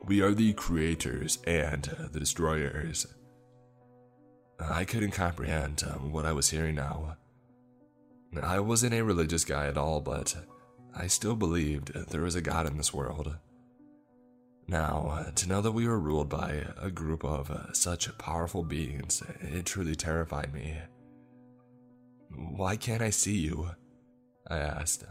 We 0.06 0.22
are 0.22 0.32
the 0.32 0.52
creators 0.52 1.38
and 1.48 1.82
the 2.12 2.20
destroyers. 2.20 3.08
I 4.60 4.84
couldn't 4.84 5.10
comprehend 5.10 5.82
um, 5.84 6.12
what 6.12 6.24
I 6.24 6.32
was 6.32 6.48
hearing 6.48 6.76
now. 6.76 7.16
I 8.40 8.60
wasn't 8.60 8.94
a 8.94 9.02
religious 9.02 9.44
guy 9.44 9.66
at 9.66 9.76
all, 9.76 10.00
but 10.00 10.36
I 10.94 11.08
still 11.08 11.34
believed 11.34 11.92
there 11.92 12.22
was 12.22 12.36
a 12.36 12.40
God 12.40 12.66
in 12.68 12.76
this 12.76 12.94
world. 12.94 13.36
Now, 14.68 15.26
to 15.34 15.48
know 15.48 15.60
that 15.60 15.72
we 15.72 15.88
were 15.88 15.98
ruled 15.98 16.28
by 16.28 16.66
a 16.80 16.90
group 16.90 17.24
of 17.24 17.70
such 17.72 18.16
powerful 18.16 18.62
beings, 18.62 19.24
it 19.40 19.66
truly 19.66 19.96
terrified 19.96 20.54
me. 20.54 20.76
Why 22.30 22.76
can't 22.76 23.02
I 23.02 23.10
see 23.10 23.36
you? 23.38 23.70
I 24.48 24.58
asked. 24.58 25.04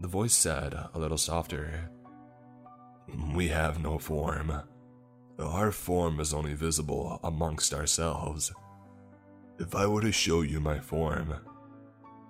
The 0.00 0.08
voice 0.08 0.34
said, 0.34 0.74
a 0.94 0.98
little 0.98 1.18
softer, 1.18 1.90
We 3.34 3.48
have 3.48 3.82
no 3.82 3.98
form. 3.98 4.52
Our 5.38 5.72
form 5.72 6.20
is 6.20 6.32
only 6.32 6.54
visible 6.54 7.18
amongst 7.24 7.74
ourselves. 7.74 8.52
If 9.58 9.74
I 9.74 9.86
were 9.86 10.02
to 10.02 10.12
show 10.12 10.42
you 10.42 10.60
my 10.60 10.78
form, 10.78 11.34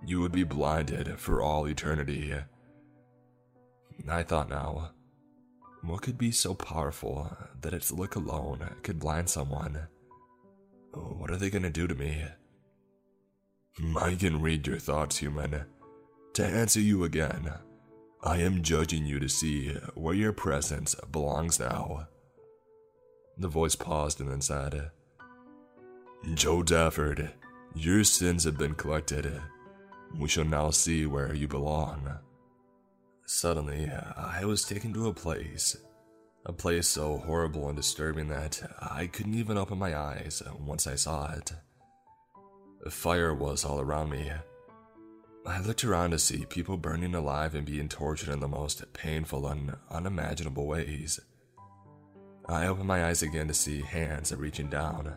you 0.04 0.20
would 0.20 0.32
be 0.32 0.44
blinded 0.44 1.18
for 1.18 1.42
all 1.42 1.68
eternity. 1.68 2.34
I 4.08 4.22
thought 4.22 4.50
now, 4.50 4.92
what 5.82 6.02
could 6.02 6.18
be 6.18 6.30
so 6.30 6.54
powerful 6.54 7.36
that 7.60 7.74
its 7.74 7.92
look 7.92 8.16
alone 8.16 8.76
could 8.82 8.98
blind 8.98 9.28
someone? 9.28 9.88
What 10.92 11.30
are 11.30 11.36
they 11.36 11.50
gonna 11.50 11.70
do 11.70 11.86
to 11.86 11.94
me? 11.94 12.24
I 13.96 14.14
can 14.14 14.42
read 14.42 14.66
your 14.66 14.78
thoughts, 14.78 15.18
human. 15.18 15.64
To 16.34 16.44
answer 16.44 16.80
you 16.80 17.04
again, 17.04 17.52
I 18.24 18.38
am 18.38 18.62
judging 18.62 19.04
you 19.04 19.18
to 19.18 19.28
see 19.28 19.70
where 19.94 20.14
your 20.14 20.32
presence 20.32 20.94
belongs 21.10 21.58
now. 21.58 22.06
The 23.36 23.48
voice 23.48 23.74
paused 23.74 24.20
and 24.20 24.30
then 24.30 24.40
said, 24.40 24.90
Joe 26.34 26.62
Dafford, 26.62 27.32
your 27.74 28.04
sins 28.04 28.44
have 28.44 28.56
been 28.56 28.74
collected. 28.74 29.42
We 30.16 30.28
shall 30.28 30.44
now 30.44 30.70
see 30.70 31.04
where 31.04 31.34
you 31.34 31.48
belong. 31.48 32.18
Suddenly, 33.26 33.90
I 33.90 34.44
was 34.44 34.62
taken 34.62 34.92
to 34.94 35.08
a 35.08 35.14
place. 35.14 35.76
A 36.46 36.52
place 36.52 36.86
so 36.86 37.18
horrible 37.18 37.68
and 37.68 37.76
disturbing 37.76 38.28
that 38.28 38.62
I 38.80 39.08
couldn't 39.08 39.34
even 39.34 39.58
open 39.58 39.78
my 39.78 39.96
eyes 39.96 40.42
once 40.60 40.86
I 40.86 40.94
saw 40.94 41.32
it. 41.32 41.52
Fire 42.88 43.34
was 43.34 43.64
all 43.64 43.80
around 43.80 44.10
me. 44.10 44.30
I 45.44 45.60
looked 45.60 45.82
around 45.82 46.12
to 46.12 46.18
see 46.20 46.46
people 46.46 46.76
burning 46.76 47.14
alive 47.16 47.54
and 47.56 47.66
being 47.66 47.88
tortured 47.88 48.28
in 48.28 48.38
the 48.38 48.48
most 48.48 48.92
painful 48.92 49.46
and 49.48 49.76
unimaginable 49.90 50.66
ways. 50.66 51.18
I 52.48 52.66
opened 52.66 52.86
my 52.86 53.06
eyes 53.06 53.22
again 53.22 53.48
to 53.48 53.54
see 53.54 53.82
hands 53.82 54.32
reaching 54.34 54.68
down 54.68 55.16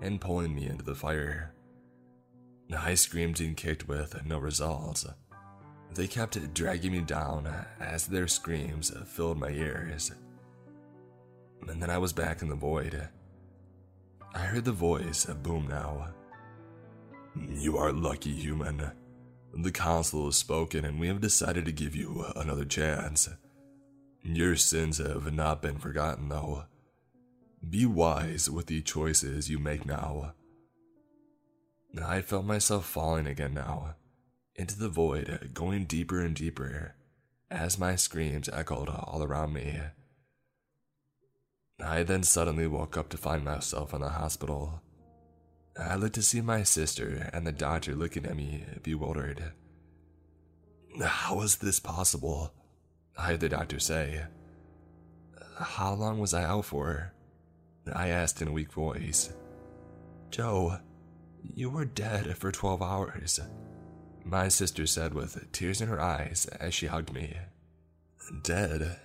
and 0.00 0.20
pulling 0.20 0.54
me 0.54 0.66
into 0.66 0.84
the 0.84 0.94
fire. 0.94 1.54
I 2.76 2.94
screamed 2.94 3.40
and 3.40 3.56
kicked 3.56 3.88
with 3.88 4.24
no 4.24 4.38
results. 4.38 5.06
They 5.94 6.06
kept 6.06 6.54
dragging 6.54 6.92
me 6.92 7.00
down 7.00 7.52
as 7.80 8.06
their 8.06 8.28
screams 8.28 8.92
filled 9.06 9.38
my 9.38 9.50
ears. 9.50 10.12
And 11.68 11.82
then 11.82 11.90
I 11.90 11.98
was 11.98 12.12
back 12.12 12.42
in 12.42 12.48
the 12.48 12.54
void. 12.54 13.08
I 14.34 14.38
heard 14.38 14.64
the 14.64 14.72
voice 14.72 15.24
boom 15.24 15.66
now. 15.68 16.08
You 17.48 17.76
are 17.78 17.92
lucky, 17.92 18.32
human. 18.32 18.92
The 19.56 19.70
council 19.70 20.24
has 20.26 20.36
spoken, 20.36 20.84
and 20.84 20.98
we 20.98 21.06
have 21.08 21.20
decided 21.20 21.64
to 21.66 21.72
give 21.72 21.94
you 21.94 22.24
another 22.34 22.64
chance. 22.64 23.28
Your 24.22 24.56
sins 24.56 24.98
have 24.98 25.32
not 25.32 25.62
been 25.62 25.78
forgotten, 25.78 26.28
though. 26.28 26.64
Be 27.68 27.86
wise 27.86 28.50
with 28.50 28.66
the 28.66 28.82
choices 28.82 29.48
you 29.48 29.58
make 29.58 29.86
now. 29.86 30.34
I 32.02 32.20
felt 32.20 32.44
myself 32.44 32.84
falling 32.86 33.26
again 33.26 33.54
now 33.54 33.94
into 34.56 34.78
the 34.78 34.88
void, 34.88 35.50
going 35.54 35.84
deeper 35.84 36.20
and 36.20 36.34
deeper 36.34 36.94
as 37.50 37.78
my 37.78 37.96
screams 37.96 38.48
echoed 38.48 38.88
all 38.88 39.22
around 39.22 39.52
me. 39.52 39.80
I 41.80 42.02
then 42.02 42.22
suddenly 42.22 42.66
woke 42.66 42.96
up 42.96 43.08
to 43.10 43.16
find 43.16 43.44
myself 43.44 43.92
in 43.94 44.00
the 44.00 44.10
hospital. 44.10 44.82
I 45.78 45.96
looked 45.96 46.14
to 46.14 46.22
see 46.22 46.40
my 46.40 46.62
sister 46.62 47.30
and 47.32 47.46
the 47.46 47.52
doctor 47.52 47.94
looking 47.94 48.26
at 48.26 48.36
me, 48.36 48.64
bewildered. 48.82 49.52
How 51.02 51.36
was 51.36 51.56
this 51.56 51.80
possible? 51.80 52.52
I 53.18 53.22
heard 53.28 53.40
the 53.40 53.48
doctor 53.48 53.80
say. 53.80 54.22
How 55.58 55.94
long 55.94 56.18
was 56.18 56.34
I 56.34 56.44
out 56.44 56.66
for? 56.66 57.12
I 57.92 58.08
asked 58.08 58.40
in 58.40 58.48
a 58.48 58.52
weak 58.52 58.72
voice. 58.72 59.32
Joe, 60.30 60.78
you 61.42 61.70
were 61.70 61.84
dead 61.84 62.36
for 62.36 62.50
12 62.50 62.82
hours. 62.82 63.40
My 64.24 64.48
sister 64.48 64.86
said 64.86 65.12
with 65.12 65.52
tears 65.52 65.80
in 65.80 65.88
her 65.88 66.00
eyes 66.00 66.46
as 66.58 66.74
she 66.74 66.86
hugged 66.86 67.12
me. 67.12 67.36
Dead? 68.42 68.96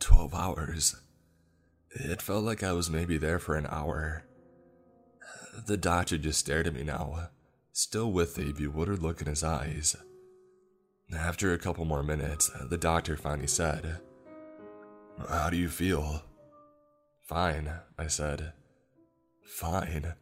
12 0.00 0.34
hours. 0.34 0.96
It 1.90 2.20
felt 2.20 2.44
like 2.44 2.62
I 2.62 2.72
was 2.72 2.90
maybe 2.90 3.16
there 3.16 3.38
for 3.38 3.54
an 3.54 3.66
hour. 3.70 4.25
The 5.64 5.76
doctor 5.76 6.18
just 6.18 6.40
stared 6.40 6.66
at 6.66 6.74
me 6.74 6.82
now, 6.82 7.30
still 7.72 8.12
with 8.12 8.38
a 8.38 8.52
bewildered 8.52 9.02
look 9.02 9.20
in 9.20 9.26
his 9.26 9.42
eyes. 9.42 9.96
After 11.16 11.52
a 11.52 11.58
couple 11.58 11.84
more 11.84 12.02
minutes, 12.02 12.50
the 12.68 12.76
doctor 12.76 13.16
finally 13.16 13.46
said, 13.46 14.00
How 15.28 15.48
do 15.48 15.56
you 15.56 15.68
feel? 15.68 16.22
Fine, 17.22 17.70
I 17.98 18.08
said. 18.08 18.52
Fine. 19.44 20.14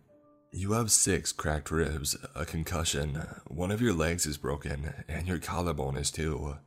You 0.53 0.73
have 0.73 0.93
six 0.93 1.33
cracked 1.33 1.71
ribs, 1.71 2.17
a 2.35 2.45
concussion, 2.45 3.27
one 3.49 3.73
of 3.73 3.81
your 3.81 3.93
legs 3.93 4.27
is 4.27 4.37
broken, 4.37 5.05
and 5.09 5.27
your 5.27 5.39
collarbone 5.39 5.97
is 5.97 6.13
too. 6.13 6.59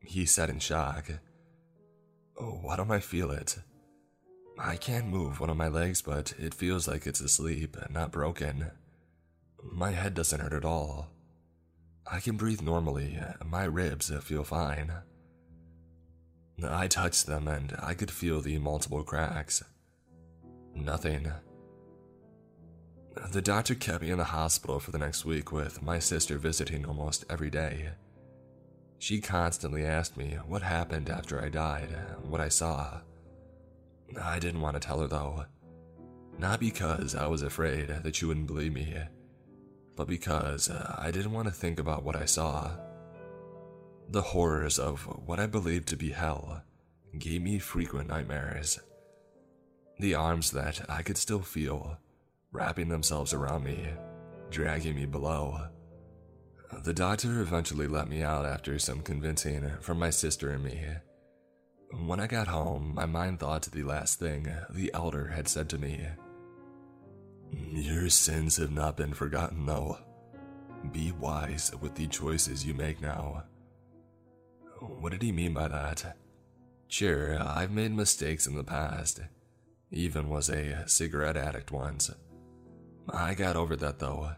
He 0.00 0.24
said 0.24 0.48
in 0.48 0.58
shock. 0.58 1.10
Oh, 2.40 2.58
why 2.62 2.76
don't 2.76 2.90
I 2.90 3.00
feel 3.00 3.30
it? 3.30 3.58
I 4.62 4.76
can't 4.76 5.06
move 5.06 5.40
one 5.40 5.48
of 5.48 5.56
my 5.56 5.68
legs, 5.68 6.02
but 6.02 6.34
it 6.38 6.52
feels 6.52 6.86
like 6.86 7.06
it's 7.06 7.22
asleep, 7.22 7.76
and 7.80 7.94
not 7.94 8.12
broken. 8.12 8.70
My 9.62 9.92
head 9.92 10.12
doesn't 10.14 10.40
hurt 10.40 10.52
at 10.52 10.66
all. 10.66 11.08
I 12.06 12.20
can 12.20 12.36
breathe 12.36 12.60
normally, 12.60 13.18
my 13.44 13.64
ribs 13.64 14.12
feel 14.22 14.44
fine. 14.44 14.92
I 16.62 16.88
touched 16.88 17.26
them 17.26 17.48
and 17.48 17.74
I 17.80 17.94
could 17.94 18.10
feel 18.10 18.42
the 18.42 18.58
multiple 18.58 19.02
cracks. 19.02 19.64
Nothing. 20.74 21.32
The 23.32 23.42
doctor 23.42 23.74
kept 23.74 24.02
me 24.02 24.10
in 24.10 24.18
the 24.18 24.24
hospital 24.24 24.78
for 24.78 24.90
the 24.90 24.98
next 24.98 25.24
week 25.24 25.52
with 25.52 25.82
my 25.82 25.98
sister 25.98 26.36
visiting 26.36 26.84
almost 26.84 27.24
every 27.30 27.50
day. 27.50 27.90
She 28.98 29.22
constantly 29.22 29.86
asked 29.86 30.18
me 30.18 30.38
what 30.46 30.62
happened 30.62 31.08
after 31.08 31.42
I 31.42 31.48
died, 31.48 31.96
what 32.22 32.42
I 32.42 32.48
saw. 32.48 33.00
I 34.20 34.38
didn't 34.38 34.60
want 34.60 34.74
to 34.74 34.80
tell 34.80 35.00
her 35.00 35.08
though. 35.08 35.44
Not 36.38 36.60
because 36.60 37.14
I 37.14 37.26
was 37.26 37.42
afraid 37.42 37.88
that 37.88 38.16
she 38.16 38.24
wouldn't 38.24 38.46
believe 38.46 38.72
me, 38.72 38.96
but 39.94 40.06
because 40.06 40.70
uh, 40.70 40.96
I 40.98 41.10
didn't 41.10 41.32
want 41.32 41.48
to 41.48 41.54
think 41.54 41.78
about 41.78 42.02
what 42.02 42.16
I 42.16 42.24
saw. 42.24 42.70
The 44.08 44.22
horrors 44.22 44.78
of 44.78 45.02
what 45.26 45.38
I 45.38 45.46
believed 45.46 45.88
to 45.88 45.96
be 45.96 46.10
hell 46.10 46.62
gave 47.18 47.42
me 47.42 47.58
frequent 47.58 48.08
nightmares. 48.08 48.80
The 49.98 50.14
arms 50.14 50.50
that 50.52 50.80
I 50.88 51.02
could 51.02 51.18
still 51.18 51.42
feel 51.42 51.98
wrapping 52.52 52.88
themselves 52.88 53.34
around 53.34 53.64
me, 53.64 53.88
dragging 54.50 54.96
me 54.96 55.06
below. 55.06 55.68
The 56.84 56.94
doctor 56.94 57.40
eventually 57.40 57.86
let 57.86 58.08
me 58.08 58.22
out 58.22 58.46
after 58.46 58.78
some 58.78 59.02
convincing 59.02 59.70
from 59.80 59.98
my 59.98 60.10
sister 60.10 60.50
and 60.50 60.64
me. 60.64 60.86
When 61.92 62.20
I 62.20 62.26
got 62.26 62.46
home, 62.46 62.94
my 62.94 63.06
mind 63.06 63.40
thought 63.40 63.62
to 63.62 63.70
the 63.70 63.82
last 63.82 64.18
thing 64.18 64.48
the 64.70 64.90
elder 64.94 65.28
had 65.28 65.48
said 65.48 65.68
to 65.70 65.78
me. 65.78 66.06
Your 67.52 68.08
sins 68.08 68.56
have 68.58 68.70
not 68.70 68.96
been 68.96 69.12
forgotten, 69.12 69.66
though. 69.66 69.98
Be 70.92 71.12
wise 71.12 71.72
with 71.80 71.96
the 71.96 72.06
choices 72.06 72.64
you 72.64 72.74
make 72.74 73.00
now. 73.00 73.44
What 74.78 75.12
did 75.12 75.22
he 75.22 75.32
mean 75.32 75.52
by 75.52 75.68
that? 75.68 76.16
Sure, 76.88 77.38
I've 77.40 77.70
made 77.70 77.92
mistakes 77.92 78.46
in 78.46 78.56
the 78.56 78.64
past. 78.64 79.20
Even 79.90 80.28
was 80.28 80.48
a 80.48 80.88
cigarette 80.88 81.36
addict 81.36 81.70
once. 81.72 82.10
I 83.12 83.34
got 83.34 83.56
over 83.56 83.76
that 83.76 83.98
though. 83.98 84.30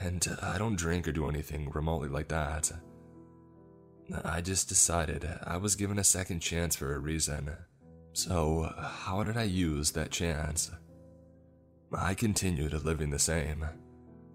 And 0.00 0.26
I 0.40 0.56
don't 0.56 0.76
drink 0.78 1.06
or 1.06 1.12
do 1.12 1.28
anything 1.28 1.70
remotely 1.70 2.08
like 2.08 2.28
that. 2.28 2.72
I 4.24 4.40
just 4.40 4.68
decided 4.68 5.28
I 5.44 5.56
was 5.56 5.76
given 5.76 5.98
a 5.98 6.04
second 6.04 6.40
chance 6.40 6.76
for 6.76 6.94
a 6.94 6.98
reason. 6.98 7.50
So, 8.12 8.72
how 8.76 9.22
did 9.22 9.36
I 9.36 9.44
use 9.44 9.92
that 9.92 10.10
chance? 10.10 10.70
I 11.92 12.14
continued 12.14 12.72
living 12.84 13.10
the 13.10 13.18
same. 13.18 13.64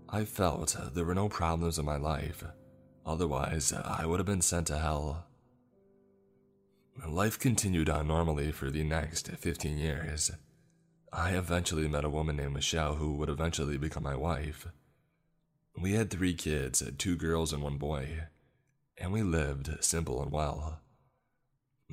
I 0.09 0.25
felt 0.25 0.77
there 0.93 1.05
were 1.05 1.15
no 1.15 1.29
problems 1.29 1.79
in 1.79 1.85
my 1.85 1.97
life, 1.97 2.43
otherwise, 3.05 3.73
I 3.73 4.05
would 4.05 4.19
have 4.19 4.27
been 4.27 4.41
sent 4.41 4.67
to 4.67 4.77
hell. 4.77 5.25
Life 7.07 7.37
continued 7.37 7.89
on 7.89 8.07
normally 8.07 8.51
for 8.51 8.71
the 8.71 8.83
next 8.83 9.27
15 9.27 9.77
years. 9.77 10.31
I 11.11 11.31
eventually 11.31 11.87
met 11.87 12.05
a 12.05 12.09
woman 12.09 12.37
named 12.37 12.53
Michelle 12.53 12.95
who 12.95 13.13
would 13.15 13.29
eventually 13.29 13.77
become 13.77 14.03
my 14.03 14.15
wife. 14.15 14.67
We 15.77 15.93
had 15.93 16.09
three 16.09 16.33
kids, 16.33 16.83
two 16.97 17.15
girls 17.15 17.51
and 17.51 17.61
one 17.61 17.77
boy, 17.77 18.27
and 18.97 19.11
we 19.11 19.23
lived 19.23 19.83
simple 19.83 20.21
and 20.21 20.31
well. 20.31 20.79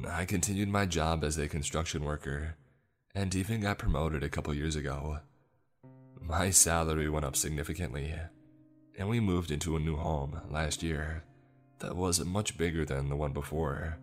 I 0.08 0.24
continued 0.24 0.68
my 0.68 0.86
job 0.86 1.22
as 1.24 1.38
a 1.38 1.48
construction 1.48 2.04
worker 2.04 2.56
and 3.14 3.34
even 3.34 3.60
got 3.60 3.78
promoted 3.78 4.22
a 4.22 4.28
couple 4.28 4.54
years 4.54 4.76
ago. 4.76 5.18
My 6.20 6.50
salary 6.50 7.08
went 7.08 7.26
up 7.26 7.36
significantly, 7.36 8.14
and 8.96 9.08
we 9.08 9.20
moved 9.20 9.50
into 9.50 9.76
a 9.76 9.80
new 9.80 9.96
home 9.96 10.40
last 10.50 10.82
year 10.82 11.24
that 11.80 11.96
was 11.96 12.24
much 12.24 12.56
bigger 12.56 12.84
than 12.84 13.08
the 13.08 13.16
one 13.16 13.32
before. 13.32 13.98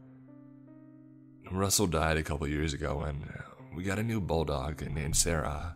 Russell 1.51 1.88
died 1.88 2.17
a 2.17 2.23
couple 2.23 2.47
years 2.47 2.73
ago, 2.73 3.01
and 3.01 3.26
we 3.76 3.84
got 3.84 3.99
a 3.99 4.03
new 4.03 4.21
bulldog 4.21 4.81
named 4.81 5.15
Sarah. 5.15 5.76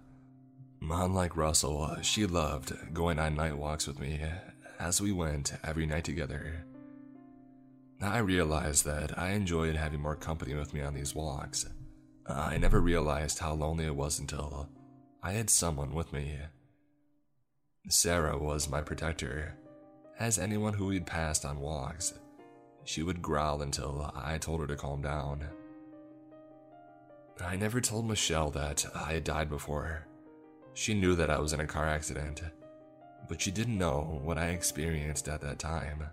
Unlike 0.81 1.37
Russell, 1.37 1.97
she 2.01 2.25
loved 2.25 2.93
going 2.93 3.17
on 3.17 3.35
night 3.35 3.57
walks 3.57 3.87
with 3.87 3.99
me 3.99 4.21
as 4.79 5.01
we 5.01 5.11
went 5.11 5.53
every 5.63 5.85
night 5.85 6.03
together. 6.03 6.65
I 8.03 8.19
realized 8.19 8.85
that 8.85 9.17
I 9.17 9.31
enjoyed 9.31 9.75
having 9.75 10.01
more 10.01 10.15
company 10.15 10.55
with 10.55 10.73
me 10.73 10.81
on 10.81 10.93
these 10.93 11.15
walks. 11.15 11.65
Uh, 12.27 12.33
I 12.33 12.57
never 12.57 12.81
realized 12.81 13.39
how 13.39 13.53
lonely 13.53 13.85
it 13.85 13.95
was 13.95 14.19
until 14.19 14.69
I 15.21 15.33
had 15.33 15.49
someone 15.49 15.93
with 15.93 16.11
me. 16.11 16.37
Sarah 17.89 18.37
was 18.37 18.69
my 18.69 18.81
protector, 18.81 19.57
as 20.19 20.39
anyone 20.39 20.73
who 20.73 20.87
we'd 20.87 21.05
passed 21.05 21.45
on 21.45 21.59
walks. 21.59 22.13
She 22.85 23.03
would 23.03 23.21
growl 23.21 23.61
until 23.61 24.11
I 24.15 24.37
told 24.37 24.61
her 24.61 24.67
to 24.67 24.75
calm 24.75 25.01
down. 25.01 25.45
I 27.43 27.55
never 27.55 27.81
told 27.81 28.07
Michelle 28.07 28.51
that 28.51 28.85
I 28.95 29.13
had 29.13 29.23
died 29.23 29.49
before. 29.49 30.07
She 30.73 30.93
knew 30.93 31.15
that 31.15 31.29
I 31.29 31.39
was 31.39 31.53
in 31.53 31.59
a 31.59 31.67
car 31.67 31.87
accident, 31.87 32.41
but 33.27 33.41
she 33.41 33.51
didn't 33.51 33.77
know 33.77 34.19
what 34.23 34.37
I 34.37 34.47
experienced 34.47 35.27
at 35.27 35.41
that 35.41 35.59
time. 35.59 36.03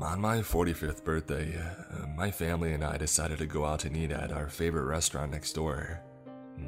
On 0.00 0.20
my 0.20 0.38
45th 0.38 1.02
birthday, 1.02 1.58
uh, 1.58 2.06
my 2.16 2.30
family 2.30 2.72
and 2.72 2.84
I 2.84 2.96
decided 2.96 3.38
to 3.38 3.46
go 3.46 3.64
out 3.64 3.84
and 3.84 3.96
eat 3.96 4.12
at 4.12 4.30
our 4.30 4.48
favorite 4.48 4.84
restaurant 4.84 5.32
next 5.32 5.54
door. 5.54 6.00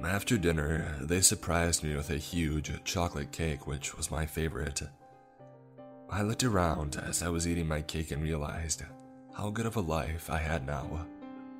After 0.02 0.36
dinner, 0.36 0.96
they 1.00 1.20
surprised 1.20 1.84
me 1.84 1.94
with 1.94 2.10
a 2.10 2.16
huge 2.16 2.72
chocolate 2.82 3.30
cake, 3.30 3.68
which 3.68 3.96
was 3.96 4.10
my 4.10 4.26
favorite. 4.26 4.82
I 6.10 6.22
looked 6.22 6.42
around 6.42 7.00
as 7.06 7.22
I 7.22 7.28
was 7.28 7.46
eating 7.46 7.68
my 7.68 7.82
cake 7.82 8.10
and 8.10 8.20
realized 8.20 8.82
how 9.36 9.50
good 9.50 9.66
of 9.66 9.76
a 9.76 9.80
life 9.80 10.28
I 10.28 10.38
had 10.38 10.66
now. 10.66 11.06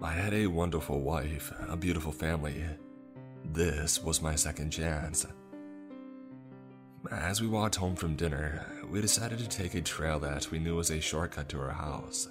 I 0.02 0.10
had 0.10 0.34
a 0.34 0.48
wonderful 0.48 1.00
wife, 1.00 1.52
a 1.68 1.76
beautiful 1.76 2.10
family. 2.10 2.64
This 3.44 4.02
was 4.02 4.20
my 4.20 4.34
second 4.34 4.70
chance. 4.70 5.24
As 7.12 7.40
we 7.40 7.46
walked 7.46 7.76
home 7.76 7.94
from 7.94 8.16
dinner, 8.16 8.66
we 8.90 9.00
decided 9.00 9.38
to 9.38 9.48
take 9.48 9.74
a 9.74 9.80
trail 9.80 10.18
that 10.18 10.50
we 10.50 10.58
knew 10.58 10.74
was 10.74 10.90
a 10.90 11.00
shortcut 11.00 11.48
to 11.48 11.60
our 11.60 11.70
house. 11.70 12.28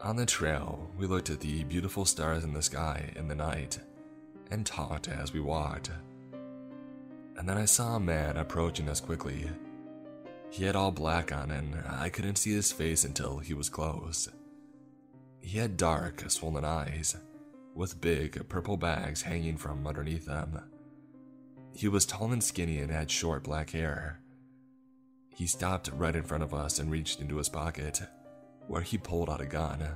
On 0.00 0.16
the 0.16 0.26
trail, 0.26 0.90
we 0.98 1.06
looked 1.06 1.30
at 1.30 1.40
the 1.40 1.62
beautiful 1.64 2.04
stars 2.04 2.42
in 2.42 2.52
the 2.52 2.62
sky 2.62 3.12
in 3.14 3.28
the 3.28 3.34
night 3.34 3.78
and 4.50 4.66
talked 4.66 5.08
as 5.08 5.32
we 5.32 5.40
walked. 5.40 5.90
And 7.36 7.48
then 7.48 7.56
I 7.56 7.64
saw 7.64 7.96
a 7.96 8.00
man 8.00 8.36
approaching 8.36 8.88
us 8.88 9.00
quickly. 9.00 9.48
He 10.50 10.64
had 10.64 10.74
all 10.74 10.90
black 10.90 11.32
on, 11.32 11.50
and 11.50 11.82
I 11.88 12.08
couldn't 12.08 12.36
see 12.36 12.52
his 12.52 12.72
face 12.72 13.04
until 13.04 13.38
he 13.38 13.54
was 13.54 13.68
close. 13.68 14.28
He 15.40 15.58
had 15.58 15.76
dark, 15.76 16.24
swollen 16.28 16.64
eyes, 16.64 17.16
with 17.74 18.00
big 18.00 18.48
purple 18.48 18.76
bags 18.76 19.22
hanging 19.22 19.58
from 19.58 19.86
underneath 19.86 20.26
them. 20.26 20.60
He 21.72 21.88
was 21.88 22.06
tall 22.06 22.32
and 22.32 22.42
skinny 22.42 22.78
and 22.78 22.90
had 22.90 23.10
short 23.10 23.44
black 23.44 23.70
hair. 23.70 24.20
He 25.36 25.46
stopped 25.46 25.90
right 25.92 26.16
in 26.16 26.22
front 26.22 26.42
of 26.42 26.54
us 26.54 26.78
and 26.78 26.90
reached 26.90 27.20
into 27.20 27.36
his 27.36 27.50
pocket, 27.50 28.00
where 28.68 28.80
he 28.80 28.96
pulled 28.96 29.28
out 29.28 29.42
a 29.42 29.46
gun. 29.46 29.86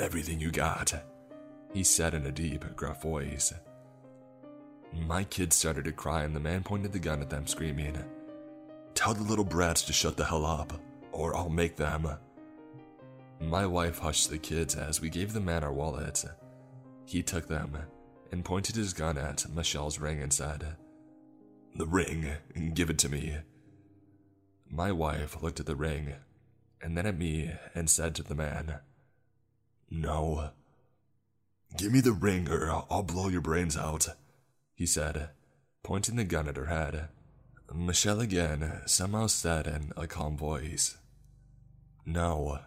Everything 0.00 0.40
you 0.40 0.50
got, 0.50 0.94
he 1.74 1.84
said 1.84 2.14
in 2.14 2.24
a 2.24 2.32
deep, 2.32 2.64
gruff 2.74 3.02
voice. 3.02 3.52
My 5.06 5.24
kids 5.24 5.56
started 5.56 5.84
to 5.84 5.92
cry, 5.92 6.22
and 6.24 6.34
the 6.34 6.40
man 6.40 6.62
pointed 6.62 6.92
the 6.92 6.98
gun 6.98 7.20
at 7.20 7.28
them, 7.28 7.46
screaming, 7.46 7.98
Tell 8.94 9.12
the 9.12 9.24
little 9.24 9.44
brats 9.44 9.82
to 9.82 9.92
shut 9.92 10.16
the 10.16 10.24
hell 10.24 10.46
up, 10.46 10.72
or 11.12 11.36
I'll 11.36 11.50
make 11.50 11.76
them. 11.76 12.08
My 13.40 13.66
wife 13.66 13.98
hushed 13.98 14.30
the 14.30 14.38
kids 14.38 14.74
as 14.74 15.02
we 15.02 15.10
gave 15.10 15.34
the 15.34 15.40
man 15.40 15.62
our 15.62 15.72
wallets. 15.72 16.24
He 17.04 17.22
took 17.22 17.46
them 17.46 17.76
and 18.32 18.42
pointed 18.42 18.74
his 18.74 18.94
gun 18.94 19.18
at 19.18 19.44
Michelle's 19.54 19.98
ring 19.98 20.22
and 20.22 20.32
said, 20.32 20.76
The 21.74 21.86
ring, 21.86 22.26
give 22.72 22.88
it 22.88 22.96
to 23.00 23.10
me. 23.10 23.36
My 24.74 24.90
wife 24.90 25.40
looked 25.40 25.60
at 25.60 25.66
the 25.66 25.76
ring 25.76 26.14
and 26.82 26.98
then 26.98 27.06
at 27.06 27.16
me 27.16 27.52
and 27.76 27.88
said 27.88 28.16
to 28.16 28.24
the 28.24 28.34
man, 28.34 28.80
No. 29.88 30.50
Give 31.78 31.92
me 31.92 32.00
the 32.00 32.10
ring 32.10 32.48
or 32.50 32.68
I'll 32.90 33.04
blow 33.04 33.28
your 33.28 33.40
brains 33.40 33.76
out, 33.76 34.08
he 34.74 34.84
said, 34.84 35.30
pointing 35.84 36.16
the 36.16 36.24
gun 36.24 36.48
at 36.48 36.56
her 36.56 36.66
head. 36.66 37.08
Michelle 37.72 38.20
again 38.20 38.82
somehow 38.84 39.28
said 39.28 39.68
in 39.68 39.92
a 39.96 40.08
calm 40.08 40.36
voice, 40.36 40.96
No. 42.04 42.58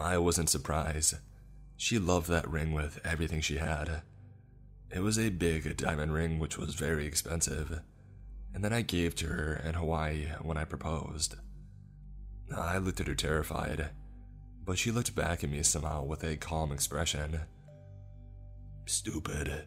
I 0.00 0.18
wasn't 0.18 0.50
surprised. 0.50 1.14
She 1.76 2.00
loved 2.00 2.28
that 2.28 2.50
ring 2.50 2.72
with 2.72 2.98
everything 3.04 3.40
she 3.40 3.58
had. 3.58 4.02
It 4.90 5.00
was 5.00 5.16
a 5.16 5.30
big 5.30 5.76
diamond 5.76 6.12
ring 6.12 6.40
which 6.40 6.58
was 6.58 6.74
very 6.74 7.06
expensive, 7.06 7.82
and 8.54 8.64
that 8.64 8.72
I 8.72 8.82
gave 8.82 9.14
to 9.16 9.26
her 9.26 9.62
in 9.64 9.74
Hawaii 9.74 10.26
when 10.42 10.56
I 10.56 10.64
proposed. 10.64 11.36
I 12.56 12.78
looked 12.78 13.00
at 13.00 13.06
her 13.06 13.14
terrified, 13.14 13.90
but 14.64 14.78
she 14.78 14.90
looked 14.90 15.14
back 15.14 15.42
at 15.42 15.50
me 15.50 15.62
somehow 15.62 16.04
with 16.04 16.22
a 16.22 16.36
calm 16.36 16.72
expression. 16.72 17.40
Stupid. 18.86 19.64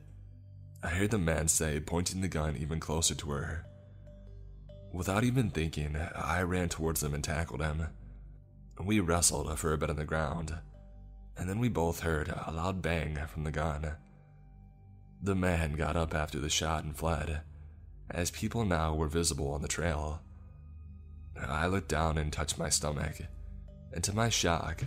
I 0.83 0.89
heard 0.89 1.11
the 1.11 1.17
man 1.17 1.47
say, 1.47 1.79
pointing 1.79 2.21
the 2.21 2.27
gun 2.27 2.55
even 2.57 2.79
closer 2.79 3.15
to 3.15 3.31
her. 3.31 3.65
Without 4.93 5.23
even 5.23 5.49
thinking, 5.49 5.97
I 6.15 6.41
ran 6.43 6.69
towards 6.69 7.01
him 7.01 7.13
and 7.13 7.23
tackled 7.23 7.61
him. 7.61 7.87
We 8.79 8.99
wrestled 8.99 9.57
for 9.57 9.73
a 9.73 9.77
bit 9.77 9.89
on 9.89 9.95
the 9.95 10.05
ground, 10.05 10.55
and 11.37 11.49
then 11.49 11.59
we 11.59 11.69
both 11.69 12.01
heard 12.01 12.29
a 12.29 12.51
loud 12.51 12.81
bang 12.81 13.17
from 13.27 13.43
the 13.43 13.51
gun. 13.51 13.93
The 15.23 15.35
man 15.35 15.73
got 15.73 15.95
up 15.95 16.13
after 16.13 16.39
the 16.39 16.49
shot 16.49 16.83
and 16.83 16.95
fled, 16.95 17.41
as 18.10 18.32
people 18.32 18.65
now 18.65 18.94
were 18.94 19.07
visible 19.07 19.52
on 19.52 19.61
the 19.61 19.68
trail. 19.68 20.22
I 21.40 21.68
looked 21.68 21.90
down 21.90 22.18
and 22.18 22.32
touched 22.32 22.57
my 22.57 22.69
stomach, 22.69 23.18
and 23.94 24.03
to 24.03 24.15
my 24.15 24.30
shock, 24.30 24.84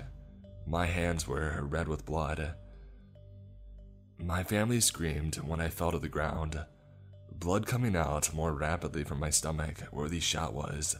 my 0.66 0.86
hands 0.86 1.26
were 1.26 1.60
red 1.62 1.88
with 1.88 2.06
blood. 2.06 2.54
My 4.18 4.42
family 4.42 4.80
screamed 4.80 5.36
when 5.36 5.60
I 5.60 5.68
fell 5.68 5.92
to 5.92 5.98
the 5.98 6.08
ground, 6.08 6.58
blood 7.32 7.66
coming 7.66 7.96
out 7.96 8.34
more 8.34 8.52
rapidly 8.52 9.04
from 9.04 9.20
my 9.20 9.30
stomach 9.30 9.80
where 9.90 10.08
the 10.08 10.20
shot 10.20 10.54
was. 10.54 10.96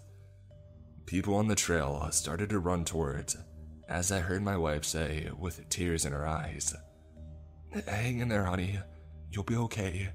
People 1.06 1.34
on 1.34 1.48
the 1.48 1.54
trail 1.54 2.08
started 2.12 2.50
to 2.50 2.58
run 2.58 2.84
towards, 2.84 3.36
as 3.88 4.12
I 4.12 4.20
heard 4.20 4.42
my 4.42 4.56
wife 4.56 4.84
say 4.84 5.30
with 5.38 5.68
tears 5.68 6.04
in 6.04 6.12
her 6.12 6.26
eyes, 6.26 6.74
Hang 7.86 8.20
in 8.20 8.28
there, 8.28 8.44
honey. 8.44 8.78
You'll 9.30 9.44
be 9.44 9.56
okay. 9.56 10.10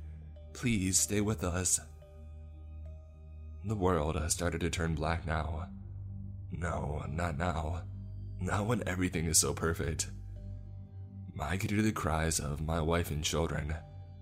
Please 0.54 1.00
stay 1.00 1.22
with 1.22 1.44
us. 1.44 1.80
The 3.65 3.76
world 3.76 4.18
has 4.18 4.34
started 4.34 4.60
to 4.61 4.69
turn 4.69 4.94
black 4.94 5.26
now. 5.26 5.68
No, 6.52 7.06
not 7.07 7.38
now. 7.38 7.84
Not 8.41 8.65
when 8.65 8.84
everything 8.85 9.26
is 9.26 9.40
so 9.40 9.53
perfect. 9.53 10.10
I 11.40 11.56
could 11.56 11.72
hear 11.72 11.81
the 11.81 11.94
cries 11.94 12.40
of 12.40 12.60
my 12.60 12.81
wife 12.81 13.10
and 13.10 13.23
children 13.23 13.73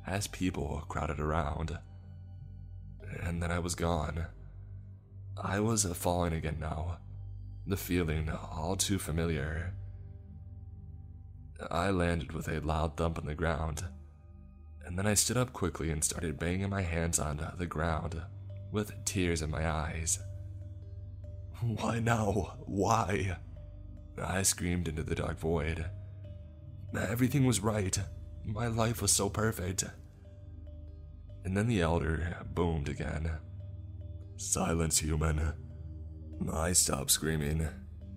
as 0.06 0.28
people 0.28 0.86
crowded 0.88 1.20
around. 1.20 1.80
And 3.24 3.42
then 3.42 3.52
I 3.52 3.58
was 3.58 3.74
gone. 3.74 4.28
I 5.42 5.60
was 5.60 5.86
falling 5.86 6.34
again 6.34 6.58
now, 6.60 7.00
the 7.66 7.78
feeling 7.78 8.30
all 8.30 8.76
too 8.76 9.00
familiar. 9.00 9.74
I 11.72 11.90
landed 11.90 12.32
with 12.32 12.48
a 12.48 12.60
loud 12.60 12.96
thump 12.96 13.18
on 13.18 13.26
the 13.26 13.34
ground, 13.34 13.86
and 14.86 15.00
then 15.00 15.08
I 15.08 15.16
stood 15.16 15.38
up 15.38 15.52
quickly 15.52 15.90
and 15.90 16.04
started 16.04 16.38
banging 16.38 16.70
my 16.70 16.84
hands 16.84 17.18
on 17.18 17.54
the 17.58 17.66
ground 17.66 18.22
with 18.72 18.94
tears 19.06 19.42
in 19.42 19.52
my 19.52 19.70
eyes. 19.70 20.20
Why 21.62 22.00
now? 22.00 22.58
Why? 22.66 23.38
I 24.22 24.42
screamed 24.44 24.88
into 24.88 25.04
the 25.04 25.16
dark 25.16 25.40
void. 25.40 25.86
Everything 26.98 27.46
was 27.46 27.60
right. 27.60 27.98
My 28.44 28.68
life 28.68 29.02
was 29.02 29.12
so 29.12 29.30
perfect. 29.30 29.84
And 31.44 31.56
then 31.56 31.68
the 31.68 31.82
elder 31.82 32.38
boomed 32.54 32.90
again. 32.90 33.32
Silence, 34.38 35.00
human. 35.00 35.54
I 36.52 36.74
stopped 36.74 37.12
screaming, 37.12 37.68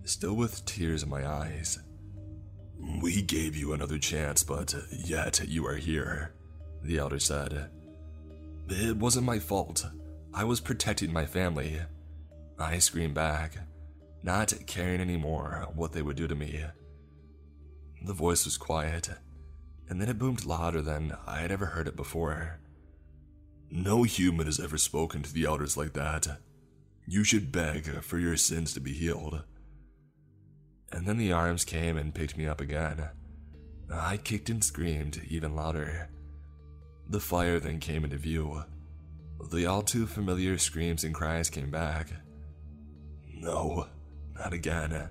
still 0.05 0.35
with 0.35 0.65
tears 0.65 1.03
in 1.03 1.11
my 1.11 1.27
eyes. 1.27 1.79
We 3.03 3.23
gave 3.23 3.57
you 3.57 3.73
another 3.73 3.99
chance, 3.99 4.43
but 4.43 4.75
yet 4.91 5.47
you 5.47 5.67
are 5.67 5.77
here, 5.77 6.35
the 6.83 6.99
elder 6.99 7.19
said. 7.19 7.71
It 8.69 8.97
wasn't 8.97 9.27
my 9.27 9.39
fault. 9.39 9.87
I 10.37 10.43
was 10.43 10.59
protecting 10.59 11.13
my 11.13 11.27
family. 11.27 11.81
I 12.59 12.79
screamed 12.81 13.15
back, 13.15 13.57
not 14.25 14.53
caring 14.67 15.01
anymore 15.01 15.69
what 15.77 15.93
they 15.93 16.03
would 16.03 16.17
do 16.17 16.27
to 16.27 16.35
me. 16.35 16.65
The 18.05 18.13
voice 18.13 18.45
was 18.45 18.57
quiet, 18.57 19.11
and 19.89 20.01
then 20.01 20.09
it 20.09 20.19
boomed 20.19 20.45
louder 20.45 20.83
than 20.83 21.17
I 21.25 21.39
had 21.39 21.53
ever 21.53 21.67
heard 21.67 21.87
it 21.87 21.95
before. 21.95 22.59
No 23.71 24.03
human 24.03 24.47
has 24.47 24.59
ever 24.59 24.77
spoken 24.77 25.23
to 25.23 25.33
the 25.33 25.45
elders 25.45 25.77
like 25.77 25.93
that. 25.93 26.27
You 27.07 27.23
should 27.23 27.53
beg 27.53 28.03
for 28.03 28.19
your 28.19 28.37
sins 28.37 28.75
to 28.75 28.81
be 28.81 28.93
healed. 28.93 29.45
And 30.91 31.07
then 31.07 31.17
the 31.17 31.33
arms 31.33 31.65
came 31.65 31.97
and 31.97 32.15
picked 32.15 32.37
me 32.37 32.49
up 32.49 32.61
again. 32.61 33.09
I 33.93 34.17
kicked 34.17 34.51
and 34.51 34.65
screamed 34.65 35.23
even 35.29 35.55
louder. 35.55 36.09
The 37.09 37.21
fire 37.21 37.61
then 37.61 37.79
came 37.79 38.03
into 38.03 38.17
view, 38.17 38.65
the 39.51 39.67
all 39.67 39.83
too 39.83 40.07
familiar 40.07 40.59
screams 40.59 41.05
and 41.05 41.15
cries 41.15 41.51
came 41.51 41.71
back. 41.71 42.09
No, 43.33 43.87
not 44.35 44.53
again. 44.53 45.09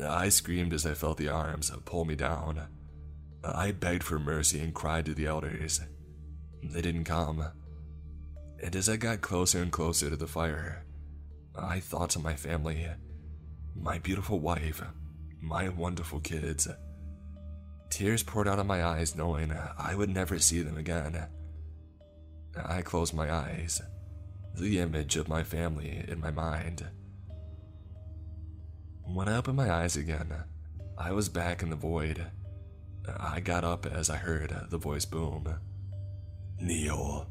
I 0.00 0.28
screamed 0.28 0.72
as 0.72 0.86
I 0.86 0.94
felt 0.94 1.18
the 1.18 1.28
arms 1.28 1.70
pull 1.84 2.04
me 2.04 2.14
down. 2.14 2.68
I 3.44 3.72
begged 3.72 4.02
for 4.02 4.18
mercy 4.18 4.60
and 4.60 4.74
cried 4.74 5.06
to 5.06 5.14
the 5.14 5.26
elders. 5.26 5.80
They 6.62 6.80
didn't 6.80 7.04
come. 7.04 7.44
And 8.62 8.76
as 8.76 8.88
I 8.88 8.96
got 8.96 9.20
closer 9.20 9.60
and 9.60 9.72
closer 9.72 10.08
to 10.10 10.16
the 10.16 10.26
fire, 10.26 10.84
I 11.56 11.80
thought 11.80 12.10
to 12.10 12.18
my 12.18 12.34
family, 12.34 12.86
my 13.74 13.98
beautiful 13.98 14.38
wife, 14.38 14.82
my 15.40 15.68
wonderful 15.68 16.20
kids. 16.20 16.68
Tears 17.90 18.22
poured 18.22 18.48
out 18.48 18.58
of 18.58 18.66
my 18.66 18.84
eyes 18.84 19.16
knowing 19.16 19.52
I 19.52 19.94
would 19.94 20.08
never 20.08 20.38
see 20.38 20.62
them 20.62 20.78
again. 20.78 21.26
I 22.56 22.82
closed 22.82 23.14
my 23.14 23.32
eyes, 23.32 23.80
the 24.54 24.78
image 24.78 25.16
of 25.16 25.28
my 25.28 25.42
family 25.42 26.04
in 26.06 26.20
my 26.20 26.30
mind. 26.30 26.86
When 29.04 29.28
I 29.28 29.36
opened 29.36 29.56
my 29.56 29.70
eyes 29.70 29.96
again, 29.96 30.32
I 30.98 31.12
was 31.12 31.28
back 31.28 31.62
in 31.62 31.70
the 31.70 31.76
void. 31.76 32.26
I 33.18 33.40
got 33.40 33.64
up 33.64 33.86
as 33.86 34.10
I 34.10 34.16
heard 34.16 34.54
the 34.70 34.78
voice 34.78 35.04
boom. 35.04 35.58
Kneel. 36.60 37.26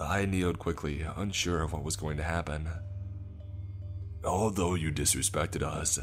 I 0.00 0.24
kneeled 0.24 0.58
quickly, 0.58 1.06
unsure 1.16 1.62
of 1.62 1.72
what 1.72 1.84
was 1.84 1.96
going 1.96 2.16
to 2.16 2.24
happen. 2.24 2.68
Although 4.24 4.74
you 4.74 4.90
disrespected 4.90 5.62
us, 5.62 6.00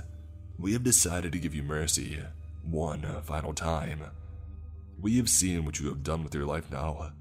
we 0.58 0.74
have 0.74 0.84
decided 0.84 1.32
to 1.34 1.40
give 1.40 1.56
you 1.56 1.64
mercy 1.64 2.20
one 2.64 3.04
final 3.24 3.54
time. 3.54 4.04
We 5.00 5.18
have 5.18 5.28
seen 5.28 5.66
what 5.66 5.80
you 5.80 5.88
have 5.88 6.04
done 6.04 6.24
with 6.24 6.36
your 6.36 6.46
life 6.46 6.72
now, 6.72 7.12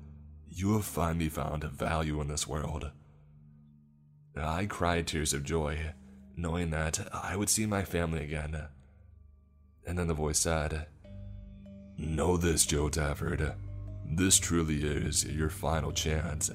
you 0.60 0.74
have 0.74 0.84
finally 0.84 1.30
found 1.30 1.64
value 1.64 2.20
in 2.20 2.28
this 2.28 2.46
world. 2.46 2.90
I 4.36 4.66
cried 4.66 5.06
tears 5.06 5.32
of 5.32 5.42
joy, 5.42 5.94
knowing 6.36 6.68
that 6.70 7.08
I 7.14 7.34
would 7.34 7.48
see 7.48 7.64
my 7.64 7.82
family 7.82 8.22
again. 8.22 8.68
And 9.86 9.98
then 9.98 10.06
the 10.06 10.14
voice 10.14 10.38
said, 10.38 10.86
Know 11.96 12.36
this, 12.36 12.66
Joe 12.66 12.90
Tafford. 12.90 13.54
This 14.04 14.38
truly 14.38 14.84
is 14.84 15.24
your 15.24 15.48
final 15.48 15.92
chance. 15.92 16.50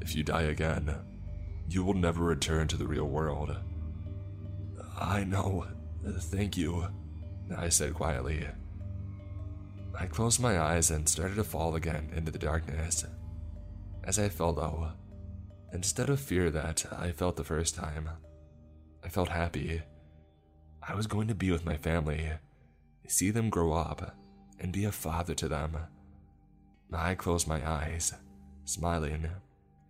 If 0.00 0.16
you 0.16 0.22
die 0.22 0.42
again, 0.42 0.94
you 1.68 1.84
will 1.84 1.94
never 1.94 2.24
return 2.24 2.68
to 2.68 2.78
the 2.78 2.86
real 2.86 3.06
world. 3.06 3.54
I 4.98 5.24
know. 5.24 5.66
Thank 6.06 6.56
you, 6.56 6.88
I 7.54 7.68
said 7.68 7.92
quietly. 7.92 8.46
I 9.98 10.06
closed 10.06 10.40
my 10.40 10.58
eyes 10.58 10.90
and 10.90 11.06
started 11.06 11.34
to 11.34 11.44
fall 11.44 11.74
again 11.74 12.10
into 12.14 12.30
the 12.30 12.38
darkness. 12.38 13.04
As 14.06 14.20
I 14.20 14.28
fell 14.28 14.52
low, 14.52 14.92
instead 15.72 16.10
of 16.10 16.20
fear 16.20 16.48
that 16.50 16.86
I 16.96 17.10
felt 17.10 17.34
the 17.34 17.42
first 17.42 17.74
time, 17.74 18.08
I 19.04 19.08
felt 19.08 19.28
happy. 19.28 19.82
I 20.88 20.94
was 20.94 21.08
going 21.08 21.26
to 21.26 21.34
be 21.34 21.50
with 21.50 21.66
my 21.66 21.76
family, 21.76 22.30
see 23.08 23.30
them 23.32 23.50
grow 23.50 23.72
up, 23.72 24.16
and 24.60 24.72
be 24.72 24.84
a 24.84 24.92
father 24.92 25.34
to 25.34 25.48
them. 25.48 25.76
I 26.92 27.16
closed 27.16 27.48
my 27.48 27.68
eyes, 27.68 28.14
smiling, 28.64 29.28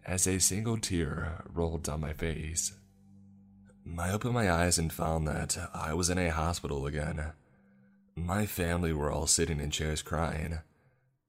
as 0.07 0.27
a 0.27 0.39
single 0.41 0.79
tear 0.79 1.45
rolled 1.53 1.83
down 1.83 2.01
my 2.01 2.15
face. 2.15 2.73
I 3.99 4.11
opened 4.11 4.33
my 4.33 4.51
eyes 4.51 4.79
and 4.79 4.91
found 4.91 5.29
that 5.29 5.59
I 5.75 5.93
was 5.93 6.09
in 6.09 6.19
a 6.19 6.31
hospital 6.31 6.87
again. 6.87 7.33
My 8.17 8.47
family 8.47 8.95
were 8.95 9.11
all 9.13 9.27
sitting 9.27 9.61
in 9.61 9.71
chairs 9.71 10.01
crying. 10.01 10.59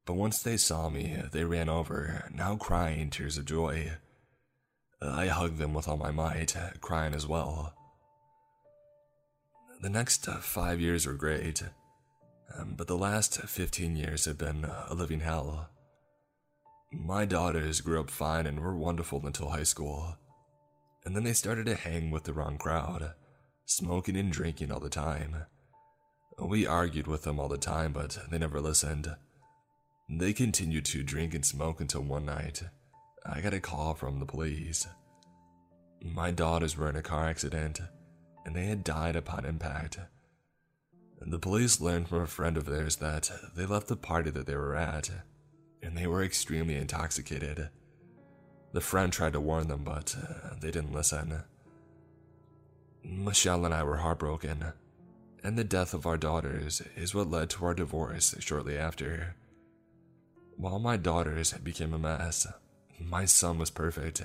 But 0.07 0.15
once 0.15 0.41
they 0.41 0.55
saw 0.55 0.89
me, 0.89 1.21
they 1.33 1.43
ran 1.43 1.67
over, 1.67 2.31
now 2.33 2.55
crying 2.55 3.09
tears 3.09 3.37
of 3.37 3.43
joy. 3.43 3.91
I 5.01 5.27
hugged 5.27 5.57
them 5.57 5.73
with 5.73 5.85
all 5.85 5.97
my 5.97 6.11
might, 6.11 6.55
crying 6.79 7.13
as 7.13 7.27
well. 7.27 7.73
The 9.81 9.89
next 9.89 10.25
five 10.25 10.79
years 10.79 11.05
were 11.05 11.13
great, 11.13 11.61
um, 12.57 12.75
but 12.77 12.87
the 12.87 12.97
last 12.97 13.41
15 13.41 13.97
years 13.97 14.23
have 14.23 14.37
been 14.37 14.63
a 14.63 14.93
living 14.93 15.19
hell. 15.19 15.69
My 16.93 17.25
daughters 17.25 17.81
grew 17.81 17.99
up 17.99 18.09
fine 18.09 18.47
and 18.47 18.61
were 18.61 18.77
wonderful 18.77 19.21
until 19.27 19.49
high 19.49 19.63
school, 19.63 20.15
and 21.03 21.17
then 21.17 21.25
they 21.25 21.33
started 21.33 21.65
to 21.65 21.75
hang 21.75 22.11
with 22.11 22.23
the 22.23 22.33
wrong 22.33 22.57
crowd, 22.57 23.11
smoking 23.65 24.15
and 24.15 24.31
drinking 24.31 24.71
all 24.71 24.79
the 24.79 24.89
time. 24.89 25.35
We 26.39 26.65
argued 26.65 27.07
with 27.07 27.23
them 27.23 27.41
all 27.41 27.49
the 27.49 27.57
time, 27.57 27.91
but 27.91 28.17
they 28.31 28.37
never 28.37 28.61
listened. 28.61 29.13
They 30.09 30.33
continued 30.33 30.85
to 30.85 31.03
drink 31.03 31.33
and 31.33 31.45
smoke 31.45 31.81
until 31.81 32.01
one 32.01 32.25
night. 32.25 32.63
I 33.25 33.41
got 33.41 33.53
a 33.53 33.59
call 33.59 33.93
from 33.93 34.19
the 34.19 34.25
police. 34.25 34.87
My 36.01 36.31
daughters 36.31 36.77
were 36.77 36.89
in 36.89 36.95
a 36.95 37.01
car 37.01 37.27
accident, 37.27 37.81
and 38.45 38.55
they 38.55 38.65
had 38.65 38.83
died 38.83 39.15
upon 39.15 39.45
impact. 39.45 39.99
The 41.19 41.39
police 41.39 41.81
learned 41.81 42.07
from 42.07 42.21
a 42.21 42.27
friend 42.27 42.57
of 42.57 42.65
theirs 42.65 42.97
that 42.97 43.29
they 43.55 43.65
left 43.65 43.87
the 43.87 43.95
party 43.95 44.29
that 44.31 44.45
they 44.45 44.55
were 44.55 44.75
at, 44.75 45.09
and 45.81 45.97
they 45.97 46.07
were 46.07 46.23
extremely 46.23 46.75
intoxicated. 46.75 47.69
The 48.71 48.81
friend 48.81 49.11
tried 49.11 49.33
to 49.33 49.41
warn 49.41 49.67
them, 49.67 49.83
but 49.83 50.15
uh, 50.17 50.55
they 50.61 50.71
didn't 50.71 50.93
listen. 50.93 51.43
Michelle 53.03 53.65
and 53.65 53.73
I 53.73 53.83
were 53.83 53.97
heartbroken 53.97 54.73
and 55.43 55.57
the 55.57 55.63
death 55.63 55.93
of 55.93 56.05
our 56.05 56.17
daughters 56.17 56.81
is 56.95 57.15
what 57.15 57.29
led 57.29 57.49
to 57.49 57.65
our 57.65 57.73
divorce 57.73 58.35
shortly 58.39 58.77
after. 58.77 59.35
While 60.57 60.79
my 60.79 60.97
daughters 60.97 61.53
became 61.53 61.93
a 61.93 61.99
mess, 61.99 62.47
my 62.99 63.25
son 63.25 63.59
was 63.59 63.69
perfect. 63.69 64.23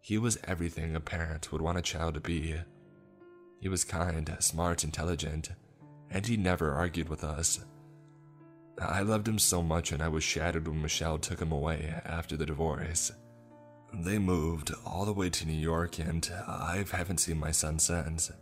He 0.00 0.18
was 0.18 0.36
everything 0.44 0.96
a 0.96 1.00
parent 1.00 1.52
would 1.52 1.62
want 1.62 1.78
a 1.78 1.82
child 1.82 2.14
to 2.14 2.20
be. 2.20 2.56
He 3.60 3.68
was 3.68 3.84
kind, 3.84 4.36
smart, 4.40 4.82
intelligent, 4.82 5.50
and 6.10 6.26
he 6.26 6.36
never 6.36 6.72
argued 6.72 7.08
with 7.08 7.22
us. 7.22 7.64
I 8.80 9.02
loved 9.02 9.28
him 9.28 9.38
so 9.38 9.62
much, 9.62 9.92
and 9.92 10.02
I 10.02 10.08
was 10.08 10.24
shattered 10.24 10.66
when 10.66 10.82
Michelle 10.82 11.18
took 11.18 11.40
him 11.40 11.52
away 11.52 11.94
after 12.04 12.36
the 12.36 12.46
divorce. 12.46 13.12
They 13.92 14.18
moved 14.18 14.72
all 14.84 15.04
the 15.04 15.12
way 15.12 15.30
to 15.30 15.46
New 15.46 15.52
York, 15.52 16.00
and 16.00 16.28
I 16.48 16.84
haven't 16.90 17.20
seen 17.20 17.38
my 17.38 17.52
son 17.52 17.78
since. 17.78 18.32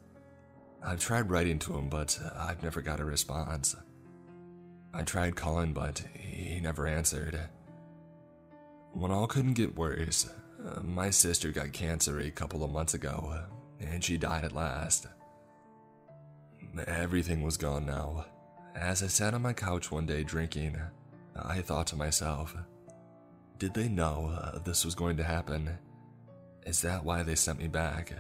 I've 0.83 1.01
tried 1.01 1.31
writing 1.31 1.59
to 1.61 1.77
him, 1.77 1.91
but 1.91 2.19
I've 2.35 2.63
never 2.63 2.81
got 2.81 3.01
a 3.01 3.05
response. 3.05 3.77
I 4.95 5.03
tried 5.03 5.37
calling, 5.37 5.73
but 5.73 6.05
he 6.15 6.61
never 6.61 6.87
answered. 6.87 7.41
When 8.93 9.11
all 9.11 9.27
couldn't 9.27 9.55
get 9.55 9.77
worse, 9.77 10.29
my 10.83 11.11
sister 11.11 11.51
got 11.51 11.73
cancer 11.73 12.21
a 12.21 12.31
couple 12.31 12.63
of 12.63 12.71
months 12.71 12.95
ago, 12.95 13.45
and 13.81 14.05
she 14.05 14.19
died 14.19 14.45
at 14.45 14.53
last. 14.53 15.07
Everything 16.87 17.43
was 17.43 17.57
gone 17.57 17.87
now. 17.87 18.27
As 18.75 19.03
I 19.03 19.07
sat 19.07 19.35
on 19.35 19.43
my 19.43 19.53
couch 19.53 19.91
one 19.91 20.07
day 20.07 20.23
drinking, 20.25 20.79
I 21.35 21.63
thought 21.63 21.87
to 21.89 21.97
myself, 21.97 22.55
did 23.59 23.75
they 23.75 23.89
know 23.89 24.33
uh, 24.35 24.59
this 24.59 24.85
was 24.85 24.95
going 24.95 25.17
to 25.19 25.25
happen? 25.25 25.71
Is 26.67 26.83
that 26.83 27.05
why 27.05 27.23
they 27.23 27.35
sent 27.35 27.59
me 27.59 27.69
back? 27.69 28.13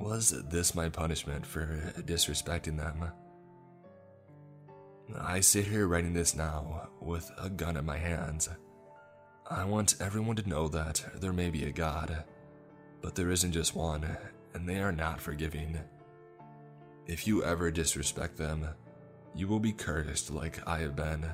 Was 0.00 0.30
this 0.48 0.74
my 0.74 0.88
punishment 0.88 1.46
for 1.46 1.92
disrespecting 1.98 2.76
them? 2.76 3.10
I 5.14 5.40
sit 5.40 5.66
here 5.66 5.86
writing 5.86 6.14
this 6.14 6.34
now 6.34 6.88
with 7.00 7.30
a 7.38 7.48
gun 7.48 7.76
in 7.76 7.84
my 7.84 7.96
hands. 7.96 8.48
I 9.48 9.64
want 9.64 10.00
everyone 10.00 10.36
to 10.36 10.48
know 10.48 10.66
that 10.68 11.04
there 11.20 11.32
may 11.32 11.50
be 11.50 11.64
a 11.64 11.72
God, 11.72 12.24
but 13.00 13.14
there 13.14 13.30
isn't 13.30 13.52
just 13.52 13.76
one, 13.76 14.04
and 14.54 14.68
they 14.68 14.80
are 14.80 14.92
not 14.92 15.20
forgiving. 15.20 15.78
If 17.06 17.26
you 17.26 17.44
ever 17.44 17.70
disrespect 17.70 18.36
them, 18.36 18.66
you 19.34 19.46
will 19.46 19.60
be 19.60 19.72
cursed 19.72 20.30
like 20.30 20.66
I 20.66 20.78
have 20.78 20.96
been. 20.96 21.24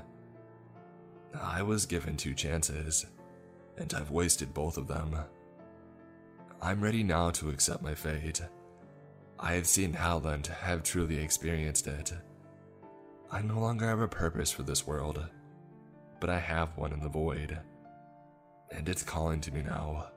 I 1.40 1.62
was 1.62 1.86
given 1.86 2.16
two 2.16 2.34
chances, 2.34 3.06
and 3.78 3.94
I've 3.94 4.10
wasted 4.10 4.52
both 4.52 4.76
of 4.76 4.86
them. 4.86 5.16
I'm 6.60 6.82
ready 6.82 7.02
now 7.02 7.30
to 7.30 7.48
accept 7.48 7.82
my 7.82 7.94
fate. 7.94 8.42
I 9.38 9.54
have 9.54 9.66
seen 9.66 9.94
Howland, 9.94 10.48
have 10.48 10.82
truly 10.82 11.16
experienced 11.16 11.86
it. 11.86 12.12
I 13.34 13.40
no 13.40 13.58
longer 13.58 13.86
have 13.88 14.00
a 14.00 14.08
purpose 14.08 14.52
for 14.52 14.62
this 14.62 14.86
world, 14.86 15.26
but 16.20 16.28
I 16.28 16.38
have 16.38 16.76
one 16.76 16.92
in 16.92 17.00
the 17.00 17.08
void, 17.08 17.58
and 18.70 18.86
it's 18.86 19.02
calling 19.02 19.40
to 19.40 19.50
me 19.50 19.62
now. 19.62 20.08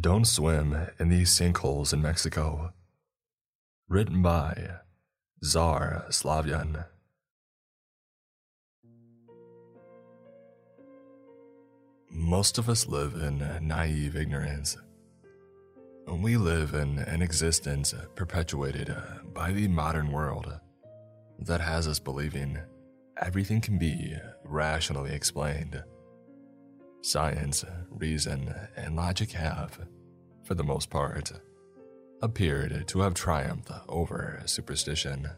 Don't 0.00 0.24
swim 0.24 0.74
in 0.98 1.10
these 1.10 1.28
sinkholes 1.38 1.92
in 1.92 2.00
Mexico. 2.00 2.72
Written 3.86 4.22
by 4.22 4.76
Czar 5.44 6.06
Slavyan. 6.08 6.86
Most 12.10 12.56
of 12.56 12.70
us 12.70 12.86
live 12.86 13.14
in 13.14 13.46
naive 13.60 14.16
ignorance. 14.16 14.78
We 16.08 16.36
live 16.36 16.74
in 16.74 16.98
an 16.98 17.22
existence 17.22 17.94
perpetuated 18.14 18.90
uh, 18.90 19.22
by 19.32 19.52
the 19.52 19.68
modern 19.68 20.10
world 20.12 20.46
uh, 20.46 20.58
that 21.40 21.60
has 21.60 21.88
us 21.88 21.98
believing 21.98 22.58
everything 23.20 23.60
can 23.60 23.78
be 23.78 24.14
rationally 24.44 25.12
explained. 25.12 25.82
Science, 27.02 27.64
reason, 27.88 28.54
and 28.76 28.96
logic 28.96 29.32
have, 29.32 29.78
for 30.44 30.54
the 30.54 30.64
most 30.64 30.90
part, 30.90 31.32
appeared 32.20 32.86
to 32.88 33.00
have 33.00 33.14
triumphed 33.14 33.70
over 33.88 34.42
superstition. 34.46 35.28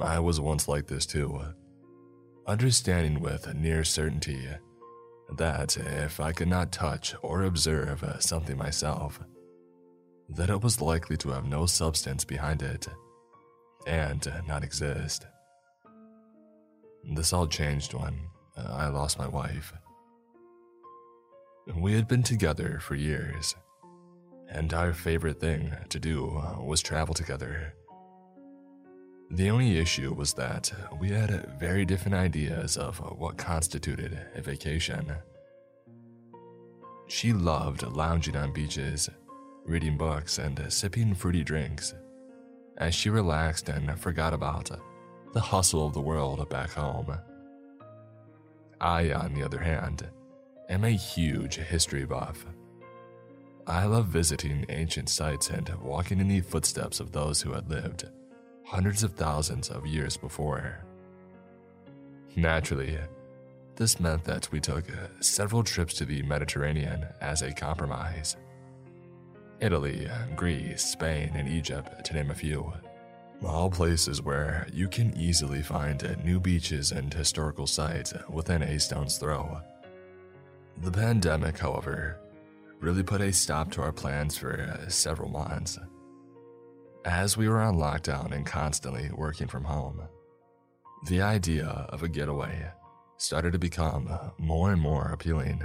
I 0.00 0.18
was 0.18 0.40
once 0.40 0.68
like 0.68 0.86
this 0.86 1.06
too, 1.06 1.34
uh, 1.36 1.52
understanding 2.46 3.20
with 3.20 3.54
near 3.54 3.84
certainty 3.84 4.48
that 5.36 5.76
if 5.76 6.20
I 6.20 6.32
could 6.32 6.48
not 6.48 6.72
touch 6.72 7.14
or 7.22 7.42
observe 7.42 8.04
something 8.20 8.56
myself, 8.56 9.20
that 10.28 10.50
it 10.50 10.62
was 10.62 10.80
likely 10.80 11.16
to 11.18 11.30
have 11.30 11.46
no 11.46 11.66
substance 11.66 12.24
behind 12.24 12.62
it 12.62 12.88
and 13.86 14.30
not 14.46 14.64
exist. 14.64 15.26
This 17.14 17.32
all 17.32 17.46
changed 17.46 17.94
when 17.94 18.20
uh, 18.56 18.72
I 18.72 18.88
lost 18.88 19.18
my 19.18 19.28
wife. 19.28 19.72
We 21.76 21.94
had 21.94 22.08
been 22.08 22.22
together 22.22 22.80
for 22.80 22.94
years, 22.94 23.54
and 24.50 24.72
our 24.72 24.92
favorite 24.92 25.40
thing 25.40 25.74
to 25.90 25.98
do 25.98 26.42
was 26.58 26.82
travel 26.82 27.14
together. 27.14 27.74
The 29.30 29.50
only 29.50 29.78
issue 29.78 30.14
was 30.14 30.32
that 30.34 30.72
we 30.98 31.10
had 31.10 31.58
very 31.60 31.84
different 31.84 32.14
ideas 32.14 32.78
of 32.78 32.98
what 32.98 33.36
constituted 33.36 34.18
a 34.34 34.40
vacation. 34.40 35.12
She 37.08 37.34
loved 37.34 37.82
lounging 37.82 38.36
on 38.36 38.54
beaches, 38.54 39.10
reading 39.66 39.98
books, 39.98 40.38
and 40.38 40.72
sipping 40.72 41.14
fruity 41.14 41.44
drinks 41.44 41.94
as 42.78 42.94
she 42.94 43.10
relaxed 43.10 43.68
and 43.68 43.98
forgot 44.00 44.32
about 44.32 44.70
the 45.34 45.40
hustle 45.40 45.86
of 45.86 45.92
the 45.92 46.00
world 46.00 46.48
back 46.48 46.70
home. 46.70 47.18
I, 48.80 49.12
on 49.12 49.34
the 49.34 49.42
other 49.42 49.58
hand, 49.58 50.08
am 50.70 50.84
a 50.84 50.90
huge 50.90 51.56
history 51.56 52.06
buff. 52.06 52.46
I 53.66 53.84
love 53.84 54.06
visiting 54.06 54.64
ancient 54.70 55.10
sites 55.10 55.50
and 55.50 55.68
walking 55.82 56.18
in 56.18 56.28
the 56.28 56.40
footsteps 56.40 56.98
of 56.98 57.12
those 57.12 57.42
who 57.42 57.52
had 57.52 57.68
lived 57.68 58.08
hundreds 58.68 59.02
of 59.02 59.14
thousands 59.14 59.70
of 59.70 59.86
years 59.86 60.18
before. 60.18 60.78
Naturally, 62.36 62.98
this 63.76 63.98
meant 63.98 64.24
that 64.24 64.52
we 64.52 64.60
took 64.60 64.84
several 65.20 65.64
trips 65.64 65.94
to 65.94 66.04
the 66.04 66.22
Mediterranean 66.24 67.06
as 67.22 67.40
a 67.40 67.54
compromise. 67.54 68.36
Italy, 69.60 70.06
Greece, 70.36 70.84
Spain, 70.84 71.32
and 71.34 71.48
Egypt, 71.48 72.04
to 72.04 72.12
name 72.12 72.30
a 72.30 72.34
few. 72.34 72.70
All 73.42 73.70
places 73.70 74.20
where 74.20 74.66
you 74.70 74.86
can 74.86 75.16
easily 75.16 75.62
find 75.62 76.18
new 76.22 76.38
beaches 76.38 76.92
and 76.92 77.12
historical 77.12 77.66
sites 77.66 78.12
within 78.28 78.62
a 78.62 78.78
stone's 78.78 79.16
throw. 79.16 79.62
The 80.82 80.92
pandemic, 80.92 81.56
however, 81.56 82.18
really 82.80 83.02
put 83.02 83.22
a 83.22 83.32
stop 83.32 83.72
to 83.72 83.82
our 83.82 83.92
plans 83.92 84.36
for 84.36 84.78
several 84.88 85.30
months. 85.30 85.78
As 87.04 87.36
we 87.36 87.48
were 87.48 87.60
on 87.60 87.76
lockdown 87.76 88.32
and 88.32 88.44
constantly 88.44 89.10
working 89.14 89.46
from 89.46 89.64
home, 89.64 90.02
the 91.06 91.22
idea 91.22 91.86
of 91.88 92.02
a 92.02 92.08
getaway 92.08 92.72
started 93.16 93.52
to 93.52 93.58
become 93.58 94.10
more 94.36 94.72
and 94.72 94.80
more 94.80 95.10
appealing. 95.12 95.62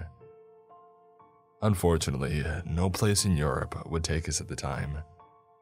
Unfortunately, 1.62 2.44
no 2.66 2.90
place 2.90 3.26
in 3.26 3.36
Europe 3.36 3.90
would 3.90 4.04
take 4.04 4.30
us 4.30 4.42
at 4.42 4.48
the 4.48 4.56
time, 4.56 5.00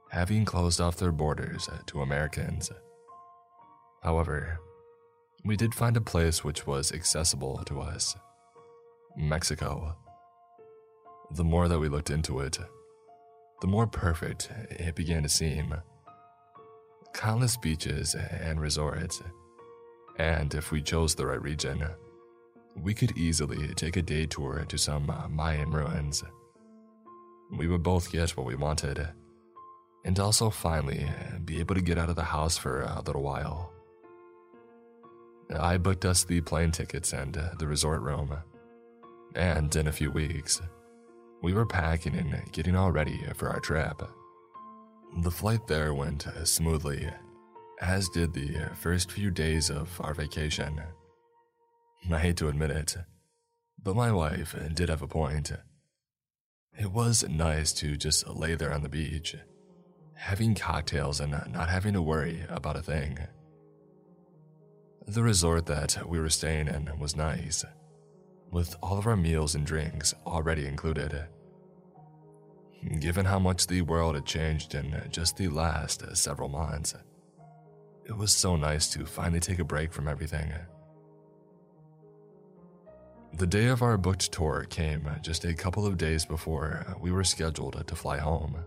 having 0.10 0.46
closed 0.46 0.82
off 0.82 0.98
their 0.98 1.12
borders 1.12 1.70
to 1.88 2.02
Americans. 2.02 2.72
However, 4.04 4.60
we 5.46 5.56
did 5.56 5.74
find 5.74 5.96
a 5.96 6.02
place 6.02 6.44
which 6.44 6.68
was 6.68 6.92
accessible 6.92 7.64
to 7.66 7.80
us 7.80 8.16
Mexico. 9.16 9.96
The 11.32 11.44
more 11.44 11.68
that 11.68 11.80
we 11.80 11.88
looked 11.88 12.10
into 12.10 12.40
it, 12.40 12.60
the 13.62 13.68
more 13.68 13.88
perfect 13.88 14.50
it 14.70 14.96
began 14.96 15.24
to 15.24 15.30
seem. 15.30 15.74
Countless 17.14 17.58
beaches 17.58 18.16
and 18.16 18.60
resorts, 18.60 19.22
and 20.18 20.54
if 20.54 20.72
we 20.72 20.82
chose 20.82 21.16
the 21.16 21.26
right 21.26 21.42
region, 21.42 21.86
we 22.76 22.94
could 22.94 23.18
easily 23.18 23.68
take 23.76 23.98
a 23.98 24.02
day 24.02 24.26
tour 24.26 24.66
to 24.68 24.78
some 24.78 25.12
Mayan 25.30 25.72
ruins. 25.72 26.24
we 27.58 27.68
would 27.68 27.84
both 27.84 28.12
get 28.12 28.32
what 28.32 28.46
we 28.46 28.56
wanted, 28.56 29.08
and 30.06 30.20
also 30.20 30.50
finally 30.50 31.06
be 31.44 31.60
able 31.60 31.76
to 31.76 31.82
get 31.82 31.98
out 31.98 32.10
of 32.10 32.16
the 32.16 32.24
house 32.24 32.58
for 32.58 32.82
a 32.82 33.02
little 33.06 33.22
while. 33.22 33.72
I 35.60 35.78
booked 35.78 36.06
us 36.06 36.24
the 36.24 36.40
plane 36.42 36.72
tickets 36.72 37.12
and 37.12 37.34
the 37.60 37.68
resort 37.68 38.02
room, 38.02 38.38
and 39.36 39.76
in 39.76 39.88
a 39.88 39.92
few 39.92 40.12
weeks, 40.12 40.62
we 41.42 41.54
were 41.54 41.66
packing 41.66 42.16
and 42.16 42.52
getting 42.52 42.76
all 42.76 42.92
ready 42.92 43.20
for 43.36 43.50
our 43.50 43.60
trip. 43.60 44.02
The 45.24 45.32
flight 45.32 45.68
there 45.68 45.94
went 45.94 46.26
smoothly, 46.46 47.10
as 47.82 48.10
did 48.10 48.34
the 48.34 48.70
first 48.76 49.12
few 49.12 49.32
days 49.32 49.70
of 49.70 50.00
our 50.02 50.14
vacation. 50.14 50.82
I 52.12 52.20
hate 52.20 52.38
to 52.38 52.48
admit 52.48 52.72
it, 52.72 52.96
but 53.82 53.96
my 53.96 54.12
wife 54.12 54.56
did 54.74 54.90
have 54.90 55.02
a 55.02 55.08
point. 55.08 55.52
It 56.80 56.92
was 56.92 57.28
nice 57.28 57.74
to 57.74 57.98
just 57.98 58.28
lay 58.28 58.56
there 58.56 58.74
on 58.74 58.82
the 58.82 58.90
beach, 58.90 59.36
having 60.14 60.56
cocktails 60.56 61.20
and 61.20 61.32
not 61.32 61.70
having 61.70 61.94
to 61.94 62.02
worry 62.02 62.46
about 62.50 62.78
a 62.78 62.82
thing. 62.82 63.18
The 65.08 65.24
resort 65.24 65.66
that 65.66 66.08
we 66.08 66.20
were 66.20 66.30
staying 66.30 66.68
in 66.68 66.98
was 67.00 67.16
nice, 67.16 67.66
with 68.52 68.76
all 68.84 68.98
of 68.98 69.08
our 69.08 69.16
meals 69.16 69.56
and 69.56 69.66
drinks 69.66 70.14
already 70.28 70.68
included. 70.68 71.28
Given 73.00 73.26
how 73.26 73.40
much 73.40 73.68
the 73.68 73.82
world 73.82 74.16
had 74.16 74.26
changed 74.26 74.76
in 74.76 75.02
just 75.10 75.38
the 75.38 75.48
last 75.48 76.04
several 76.16 76.50
months, 76.50 76.96
it 78.06 78.18
was 78.18 78.32
so 78.32 78.56
nice 78.56 78.90
to 78.90 79.06
finally 79.06 79.40
take 79.40 79.60
a 79.60 79.64
break 79.64 79.94
from 79.94 80.08
everything. 80.08 80.52
The 83.34 83.48
day 83.48 83.68
of 83.68 83.82
our 83.82 83.98
booked 83.98 84.32
tour 84.32 84.66
came 84.70 85.10
just 85.22 85.46
a 85.46 85.54
couple 85.54 85.86
of 85.86 85.98
days 85.98 86.26
before 86.26 86.86
we 87.00 87.12
were 87.12 87.24
scheduled 87.24 87.88
to 87.88 87.96
fly 87.96 88.18
home. 88.18 88.58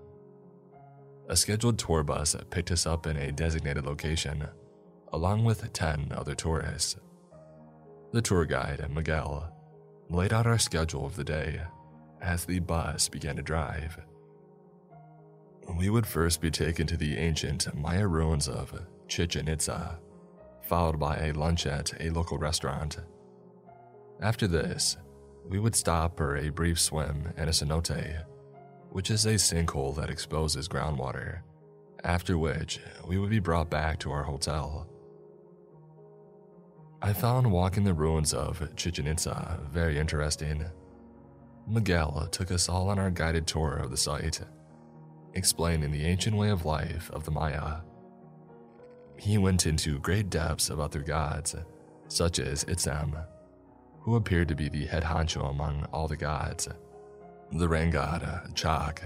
A 1.28 1.36
scheduled 1.36 1.78
tour 1.78 2.02
bus 2.02 2.34
picked 2.50 2.70
us 2.70 2.86
up 2.86 3.06
in 3.06 3.16
a 3.16 3.32
designated 3.32 3.84
location, 3.84 4.46
along 5.12 5.44
with 5.44 5.72
10 5.72 6.12
other 6.14 6.34
tourists. 6.34 6.96
The 8.12 8.22
tour 8.22 8.44
guide, 8.44 8.86
Miguel, 8.90 9.53
laid 10.10 10.32
out 10.32 10.46
our 10.46 10.58
schedule 10.58 11.06
of 11.06 11.16
the 11.16 11.24
day 11.24 11.60
as 12.20 12.44
the 12.44 12.60
bus 12.60 13.08
began 13.08 13.36
to 13.36 13.42
drive. 13.42 13.98
We 15.78 15.90
would 15.90 16.06
first 16.06 16.40
be 16.40 16.50
taken 16.50 16.86
to 16.88 16.96
the 16.96 17.16
ancient 17.16 17.74
Maya 17.74 18.06
ruins 18.06 18.48
of 18.48 18.78
Chichen 19.08 19.48
Itza, 19.48 19.98
followed 20.62 20.98
by 20.98 21.16
a 21.16 21.32
lunch 21.32 21.66
at 21.66 21.92
a 22.00 22.10
local 22.10 22.38
restaurant. 22.38 22.98
After 24.20 24.46
this, 24.46 24.96
we 25.48 25.58
would 25.58 25.74
stop 25.74 26.16
for 26.16 26.36
a 26.36 26.50
brief 26.50 26.80
swim 26.80 27.32
in 27.36 27.48
a 27.48 27.52
cenote, 27.52 28.24
which 28.90 29.10
is 29.10 29.26
a 29.26 29.34
sinkhole 29.34 29.94
that 29.96 30.10
exposes 30.10 30.68
groundwater, 30.68 31.40
after 32.04 32.38
which 32.38 32.80
we 33.06 33.18
would 33.18 33.30
be 33.30 33.40
brought 33.40 33.70
back 33.70 33.98
to 34.00 34.12
our 34.12 34.22
hotel. 34.22 34.88
I 37.04 37.12
found 37.12 37.52
walking 37.52 37.84
the 37.84 37.92
ruins 37.92 38.32
of 38.32 38.66
Chichen 38.76 39.06
Itza 39.06 39.60
very 39.70 39.98
interesting. 39.98 40.64
Miguel 41.66 42.26
took 42.32 42.50
us 42.50 42.66
all 42.66 42.88
on 42.88 42.98
our 42.98 43.10
guided 43.10 43.46
tour 43.46 43.74
of 43.74 43.90
the 43.90 43.96
site, 43.98 44.40
explaining 45.34 45.92
the 45.92 46.06
ancient 46.06 46.34
way 46.34 46.48
of 46.48 46.64
life 46.64 47.10
of 47.10 47.26
the 47.26 47.30
Maya. 47.30 47.80
He 49.18 49.36
went 49.36 49.66
into 49.66 49.98
great 49.98 50.30
depths 50.30 50.70
about 50.70 50.92
their 50.92 51.02
gods, 51.02 51.54
such 52.08 52.38
as 52.38 52.64
Itzam, 52.64 53.22
who 54.00 54.16
appeared 54.16 54.48
to 54.48 54.54
be 54.54 54.70
the 54.70 54.86
head 54.86 55.02
honcho 55.02 55.50
among 55.50 55.84
all 55.92 56.08
the 56.08 56.16
gods, 56.16 56.70
the 57.52 57.68
rain 57.68 57.90
god 57.90 58.50
Chak, 58.54 59.02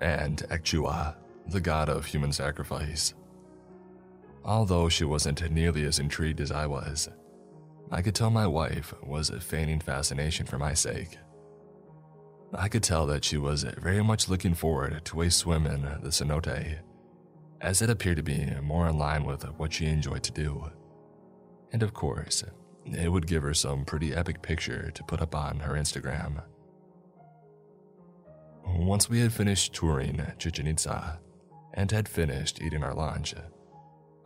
and 0.00 0.38
Ekchua, 0.48 1.14
the 1.46 1.60
god 1.60 1.90
of 1.90 2.06
human 2.06 2.32
sacrifice. 2.32 3.12
Although 4.46 4.88
she 4.88 5.04
wasn't 5.04 5.50
nearly 5.50 5.84
as 5.84 5.98
intrigued 5.98 6.40
as 6.40 6.50
I 6.50 6.64
was, 6.64 7.10
I 7.90 8.02
could 8.02 8.14
tell 8.14 8.30
my 8.30 8.46
wife 8.46 8.92
was 9.02 9.30
feigning 9.40 9.80
fascination 9.80 10.44
for 10.46 10.58
my 10.58 10.74
sake. 10.74 11.16
I 12.54 12.68
could 12.68 12.82
tell 12.82 13.06
that 13.06 13.24
she 13.24 13.36
was 13.38 13.62
very 13.62 14.02
much 14.02 14.28
looking 14.28 14.54
forward 14.54 15.04
to 15.06 15.22
a 15.22 15.30
swim 15.30 15.66
in 15.66 15.82
the 15.82 16.10
cenote, 16.10 16.78
as 17.60 17.82
it 17.82 17.90
appeared 17.90 18.18
to 18.18 18.22
be 18.22 18.46
more 18.62 18.88
in 18.88 18.98
line 18.98 19.24
with 19.24 19.42
what 19.58 19.72
she 19.72 19.86
enjoyed 19.86 20.22
to 20.24 20.32
do. 20.32 20.70
And 21.72 21.82
of 21.82 21.94
course, 21.94 22.44
it 22.84 23.10
would 23.10 23.26
give 23.26 23.42
her 23.42 23.54
some 23.54 23.84
pretty 23.84 24.14
epic 24.14 24.42
picture 24.42 24.90
to 24.90 25.04
put 25.04 25.20
up 25.20 25.34
on 25.34 25.60
her 25.60 25.74
Instagram. 25.74 26.42
Once 28.66 29.08
we 29.08 29.20
had 29.20 29.32
finished 29.32 29.74
touring 29.74 30.20
Chichen 30.38 30.66
Itza 30.66 31.18
and 31.74 31.90
had 31.90 32.08
finished 32.08 32.60
eating 32.60 32.82
our 32.82 32.94
lunch, 32.94 33.34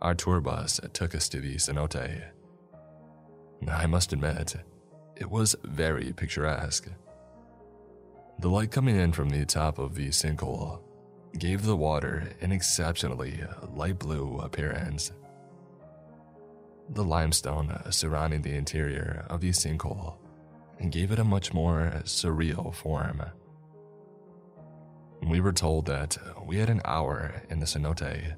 our 0.01 0.15
tour 0.15 0.41
bus 0.41 0.81
took 0.91 1.15
us 1.15 1.29
to 1.29 1.39
the 1.39 1.55
cenote. 1.55 2.32
I 3.71 3.85
must 3.85 4.13
admit, 4.13 4.55
it 5.15 5.29
was 5.29 5.55
very 5.63 6.13
picturesque. 6.13 6.89
The 8.39 8.49
light 8.49 8.71
coming 8.71 8.97
in 8.97 9.11
from 9.11 9.29
the 9.29 9.45
top 9.45 9.77
of 9.77 9.95
the 9.95 10.09
sinkhole 10.09 10.81
gave 11.37 11.63
the 11.63 11.75
water 11.75 12.29
an 12.41 12.51
exceptionally 12.51 13.43
light 13.73 13.99
blue 13.99 14.39
appearance. 14.39 15.11
The 16.89 17.03
limestone 17.03 17.79
surrounding 17.89 18.41
the 18.41 18.55
interior 18.55 19.25
of 19.29 19.41
the 19.41 19.49
sinkhole 19.49 20.17
gave 20.89 21.11
it 21.11 21.19
a 21.19 21.23
much 21.23 21.53
more 21.53 22.01
surreal 22.03 22.73
form. 22.73 23.21
We 25.25 25.39
were 25.39 25.53
told 25.53 25.85
that 25.85 26.17
we 26.45 26.57
had 26.57 26.69
an 26.69 26.81
hour 26.83 27.41
in 27.49 27.59
the 27.59 27.65
cenote, 27.65 28.33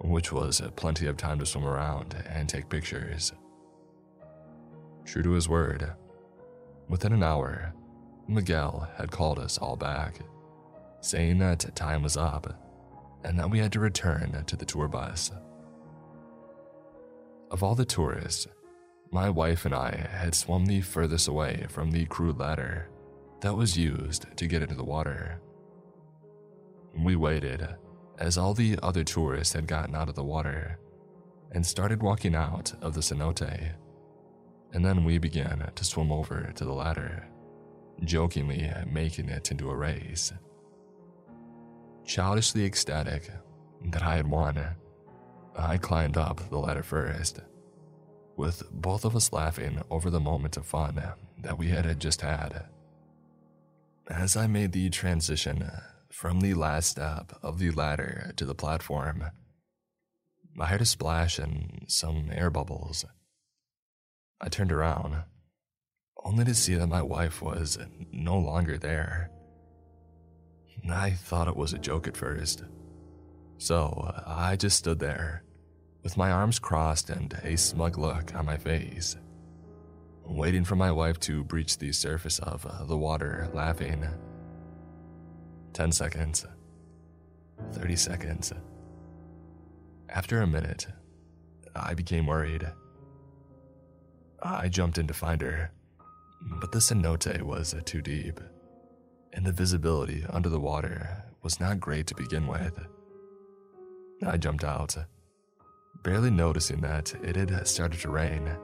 which 0.00 0.30
was 0.30 0.62
plenty 0.76 1.06
of 1.06 1.16
time 1.16 1.40
to 1.40 1.46
swim 1.46 1.64
around 1.64 2.14
and 2.28 2.48
take 2.48 2.68
pictures. 2.68 3.32
True 5.04 5.22
to 5.22 5.32
his 5.32 5.48
word, 5.48 5.92
within 6.88 7.12
an 7.12 7.22
hour, 7.22 7.72
Miguel 8.26 8.88
had 8.96 9.10
called 9.10 9.38
us 9.38 9.58
all 9.58 9.76
back, 9.76 10.18
saying 11.00 11.38
that 11.38 11.74
time 11.76 12.02
was 12.02 12.16
up 12.16 12.60
and 13.24 13.38
that 13.38 13.50
we 13.50 13.58
had 13.58 13.72
to 13.72 13.80
return 13.80 14.44
to 14.46 14.56
the 14.56 14.64
tour 14.64 14.88
bus. 14.88 15.30
Of 17.50 17.62
all 17.62 17.74
the 17.74 17.84
tourists, 17.84 18.46
my 19.10 19.30
wife 19.30 19.64
and 19.64 19.74
I 19.74 20.08
had 20.10 20.34
swum 20.34 20.66
the 20.66 20.80
furthest 20.80 21.28
away 21.28 21.66
from 21.68 21.90
the 21.90 22.06
crude 22.06 22.38
ladder 22.38 22.88
that 23.40 23.54
was 23.54 23.76
used 23.76 24.26
to 24.36 24.46
get 24.46 24.62
into 24.62 24.74
the 24.74 24.84
water. 24.84 25.40
We 26.96 27.16
waited 27.16 27.68
as 28.18 28.38
all 28.38 28.54
the 28.54 28.78
other 28.82 29.04
tourists 29.04 29.54
had 29.54 29.66
gotten 29.66 29.94
out 29.94 30.08
of 30.08 30.14
the 30.14 30.24
water 30.24 30.78
and 31.52 31.64
started 31.64 32.02
walking 32.02 32.34
out 32.34 32.72
of 32.80 32.94
the 32.94 33.00
cenote. 33.00 33.74
And 34.74 34.84
then 34.84 35.04
we 35.04 35.18
began 35.18 35.70
to 35.74 35.84
swim 35.84 36.10
over 36.12 36.52
to 36.54 36.64
the 36.64 36.72
ladder, 36.72 37.28
jokingly 38.04 38.70
making 38.90 39.28
it 39.28 39.50
into 39.50 39.70
a 39.70 39.76
race. 39.76 40.32
Childishly 42.04 42.66
ecstatic 42.66 43.30
that 43.92 44.02
I 44.02 44.16
had 44.16 44.28
won, 44.28 44.60
I 45.56 45.78
climbed 45.78 46.16
up 46.16 46.50
the 46.50 46.58
ladder 46.58 46.82
first, 46.82 47.40
with 48.36 48.64
both 48.72 49.04
of 49.04 49.14
us 49.14 49.32
laughing 49.32 49.80
over 49.90 50.10
the 50.10 50.20
moment 50.20 50.56
of 50.56 50.66
fun 50.66 51.00
that 51.38 51.56
we 51.56 51.68
had 51.68 52.00
just 52.00 52.20
had. 52.20 52.66
As 54.08 54.36
I 54.36 54.48
made 54.48 54.72
the 54.72 54.90
transition 54.90 55.70
from 56.10 56.40
the 56.40 56.54
last 56.54 56.90
step 56.90 57.38
of 57.42 57.60
the 57.60 57.70
ladder 57.70 58.32
to 58.36 58.44
the 58.44 58.56
platform, 58.56 59.30
I 60.58 60.66
heard 60.66 60.82
a 60.82 60.84
splash 60.84 61.38
and 61.38 61.84
some 61.86 62.28
air 62.32 62.50
bubbles. 62.50 63.04
I 64.40 64.48
turned 64.48 64.72
around, 64.72 65.24
only 66.24 66.44
to 66.44 66.54
see 66.54 66.74
that 66.74 66.86
my 66.86 67.02
wife 67.02 67.40
was 67.40 67.78
no 68.12 68.38
longer 68.38 68.78
there. 68.78 69.30
I 70.90 71.10
thought 71.10 71.48
it 71.48 71.56
was 71.56 71.72
a 71.72 71.78
joke 71.78 72.06
at 72.06 72.16
first. 72.16 72.62
So 73.58 74.12
I 74.26 74.56
just 74.56 74.78
stood 74.78 74.98
there, 74.98 75.44
with 76.02 76.16
my 76.16 76.30
arms 76.30 76.58
crossed 76.58 77.08
and 77.08 77.32
a 77.42 77.56
smug 77.56 77.96
look 77.96 78.34
on 78.34 78.44
my 78.44 78.56
face, 78.56 79.16
waiting 80.26 80.64
for 80.64 80.76
my 80.76 80.90
wife 80.90 81.18
to 81.20 81.44
breach 81.44 81.78
the 81.78 81.92
surface 81.92 82.38
of 82.40 82.66
the 82.88 82.96
water, 82.96 83.48
laughing 83.54 84.06
10 85.72 85.92
seconds, 85.92 86.46
30 87.72 87.96
seconds. 87.96 88.52
After 90.08 90.40
a 90.40 90.46
minute, 90.46 90.86
I 91.74 91.94
became 91.94 92.26
worried. 92.26 92.66
I 94.44 94.68
jumped 94.68 94.98
in 94.98 95.06
to 95.06 95.14
find 95.14 95.40
her, 95.40 95.70
but 96.60 96.70
the 96.70 96.78
cenote 96.78 97.42
was 97.42 97.74
too 97.84 98.02
deep, 98.02 98.40
and 99.32 99.44
the 99.44 99.52
visibility 99.52 100.24
under 100.28 100.48
the 100.48 100.60
water 100.60 101.24
was 101.42 101.60
not 101.60 101.80
great 101.80 102.06
to 102.08 102.14
begin 102.14 102.46
with. 102.46 102.78
I 104.24 104.36
jumped 104.36 104.64
out, 104.64 104.96
barely 106.02 106.30
noticing 106.30 106.80
that 106.82 107.14
it 107.22 107.36
had 107.36 107.66
started 107.66 108.00
to 108.00 108.10
rain, 108.10 108.56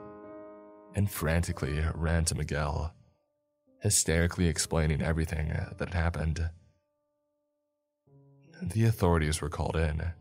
and 0.95 1.09
frantically 1.09 1.83
ran 1.95 2.25
to 2.25 2.35
Miguel, 2.35 2.93
hysterically 3.81 4.47
explaining 4.47 5.01
everything 5.01 5.47
that 5.47 5.79
had 5.79 5.93
happened 5.93 6.49
the 8.61 8.85
authorities 8.85 9.41
were 9.41 9.49
called 9.49 9.75
in, 9.75 10.13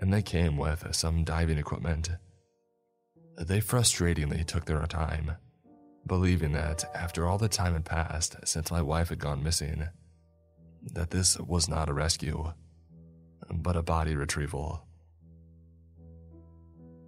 and 0.00 0.12
they 0.12 0.22
came 0.22 0.56
with 0.56 0.94
some 0.94 1.24
diving 1.24 1.58
equipment. 1.58 2.10
They 3.38 3.60
frustratingly 3.60 4.44
took 4.44 4.64
their 4.64 4.84
time, 4.86 5.32
believing 6.06 6.52
that 6.52 6.84
after 6.94 7.26
all 7.26 7.38
the 7.38 7.48
time 7.48 7.74
had 7.74 7.84
passed 7.84 8.36
since 8.44 8.70
my 8.70 8.80
wife 8.80 9.10
had 9.10 9.18
gone 9.18 9.42
missing, 9.42 9.86
that 10.94 11.10
this 11.10 11.38
was 11.38 11.68
not 11.68 11.88
a 11.88 11.92
rescue, 11.92 12.52
but 13.50 13.76
a 13.76 13.82
body 13.82 14.16
retrieval. 14.16 14.86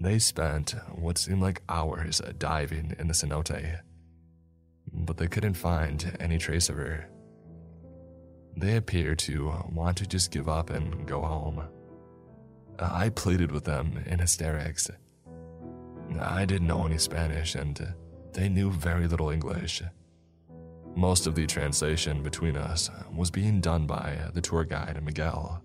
They 0.00 0.18
spent 0.18 0.74
what 0.94 1.18
seemed 1.18 1.40
like 1.40 1.62
hours 1.68 2.20
diving 2.38 2.94
in 2.98 3.08
the 3.08 3.14
cenote, 3.14 3.80
but 4.92 5.16
they 5.16 5.26
couldn't 5.28 5.54
find 5.54 6.16
any 6.20 6.38
trace 6.38 6.68
of 6.68 6.76
her. 6.76 7.08
They 8.56 8.76
appeared 8.76 9.18
to 9.20 9.52
want 9.72 9.96
to 9.98 10.06
just 10.06 10.30
give 10.30 10.48
up 10.48 10.70
and 10.70 11.06
go 11.06 11.22
home. 11.22 11.62
I 12.78 13.08
pleaded 13.08 13.50
with 13.50 13.64
them 13.64 14.04
in 14.06 14.18
hysterics. 14.18 14.90
I 16.20 16.44
didn't 16.44 16.68
know 16.68 16.86
any 16.86 16.98
Spanish 16.98 17.54
and 17.54 17.94
they 18.32 18.48
knew 18.48 18.70
very 18.70 19.06
little 19.06 19.30
English. 19.30 19.82
Most 20.94 21.26
of 21.26 21.34
the 21.34 21.46
translation 21.46 22.22
between 22.22 22.56
us 22.56 22.90
was 23.14 23.30
being 23.30 23.60
done 23.60 23.86
by 23.86 24.18
the 24.34 24.40
tour 24.40 24.64
guide 24.64 25.02
Miguel. 25.04 25.62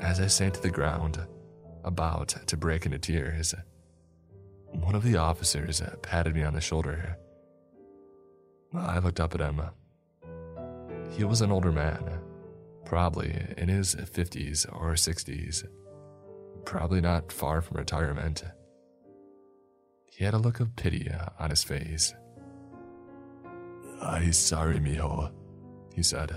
As 0.00 0.20
I 0.20 0.26
sank 0.26 0.54
to 0.54 0.62
the 0.62 0.70
ground, 0.70 1.20
about 1.84 2.28
to 2.46 2.56
break 2.56 2.84
into 2.84 2.98
tears. 2.98 3.54
One 4.66 4.94
of 4.94 5.02
the 5.02 5.16
officers 5.16 5.82
patted 6.02 6.34
me 6.34 6.42
on 6.42 6.54
the 6.54 6.60
shoulder. 6.60 7.16
I 8.74 8.98
looked 8.98 9.20
up 9.20 9.34
at 9.34 9.40
him. 9.40 9.62
He 11.10 11.24
was 11.24 11.40
an 11.40 11.50
older 11.50 11.72
man, 11.72 12.20
probably 12.84 13.34
in 13.56 13.68
his 13.68 13.94
50s 13.94 14.66
or 14.72 14.92
60s, 14.92 15.66
probably 16.68 17.00
not 17.00 17.32
far 17.32 17.62
from 17.62 17.78
retirement. 17.78 18.44
He 20.04 20.22
had 20.22 20.34
a 20.34 20.38
look 20.38 20.60
of 20.60 20.76
pity 20.76 21.10
on 21.38 21.48
his 21.48 21.64
face. 21.64 22.14
I'm 24.02 24.34
sorry, 24.34 24.78
mijo, 24.78 25.32
he 25.94 26.02
said. 26.02 26.30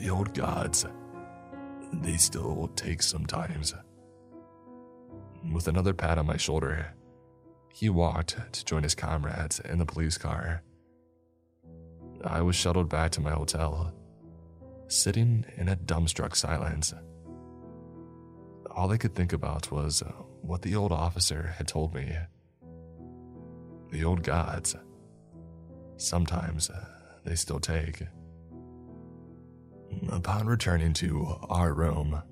The 0.00 0.08
old 0.08 0.32
gods, 0.32 0.86
they 1.92 2.16
still 2.16 2.70
take 2.74 3.02
sometimes. 3.02 3.74
With 5.52 5.68
another 5.68 5.92
pat 5.92 6.16
on 6.16 6.24
my 6.24 6.38
shoulder, 6.38 6.94
he 7.68 7.90
walked 7.90 8.38
to 8.50 8.64
join 8.64 8.82
his 8.82 8.94
comrades 8.94 9.60
in 9.60 9.78
the 9.78 9.84
police 9.84 10.16
car. 10.16 10.62
I 12.24 12.40
was 12.40 12.56
shuttled 12.56 12.88
back 12.88 13.10
to 13.10 13.20
my 13.20 13.32
hotel, 13.32 13.92
sitting 14.88 15.44
in 15.58 15.68
a 15.68 15.76
dumbstruck 15.76 16.34
silence. 16.34 16.94
All 18.74 18.90
I 18.90 18.96
could 18.96 19.14
think 19.14 19.32
about 19.32 19.70
was 19.70 20.02
what 20.40 20.62
the 20.62 20.74
old 20.74 20.92
officer 20.92 21.54
had 21.58 21.68
told 21.68 21.94
me. 21.94 22.16
The 23.90 24.04
old 24.04 24.22
gods. 24.22 24.74
Sometimes 25.96 26.70
they 27.24 27.34
still 27.34 27.60
take. 27.60 28.02
Upon 30.10 30.46
returning 30.46 30.94
to 30.94 31.36
our 31.48 31.74
room, 31.74 32.22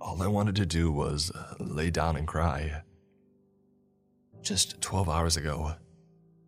all 0.00 0.22
I 0.22 0.28
wanted 0.28 0.54
to 0.56 0.66
do 0.66 0.92
was 0.92 1.32
uh, 1.32 1.54
lay 1.58 1.90
down 1.90 2.16
and 2.16 2.26
cry. 2.26 2.82
Just 4.42 4.80
12 4.80 5.08
hours 5.08 5.36
ago, 5.36 5.74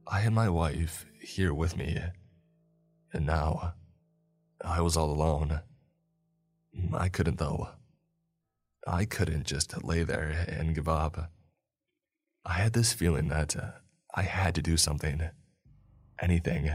I 0.07 0.21
had 0.21 0.33
my 0.33 0.49
wife 0.49 1.05
here 1.21 1.53
with 1.53 1.77
me, 1.77 1.99
and 3.13 3.27
now 3.27 3.75
I 4.65 4.81
was 4.81 4.97
all 4.97 5.11
alone. 5.11 5.61
I 6.95 7.09
couldn't, 7.09 7.39
though. 7.39 7.71
I 8.91 9.05
couldn't 9.05 9.47
just 9.47 9.85
lay 9.85 10.03
there 10.03 10.47
and 10.49 10.75
give 10.75 10.89
up. 10.89 11.31
I 12.45 12.55
had 12.55 12.73
this 12.73 12.93
feeling 12.93 13.29
that 13.29 13.55
uh, 13.57 13.71
I 14.17 14.23
had 14.23 14.55
to 14.57 14.63
do 14.63 14.77
something. 14.77 15.31
Anything. 16.21 16.73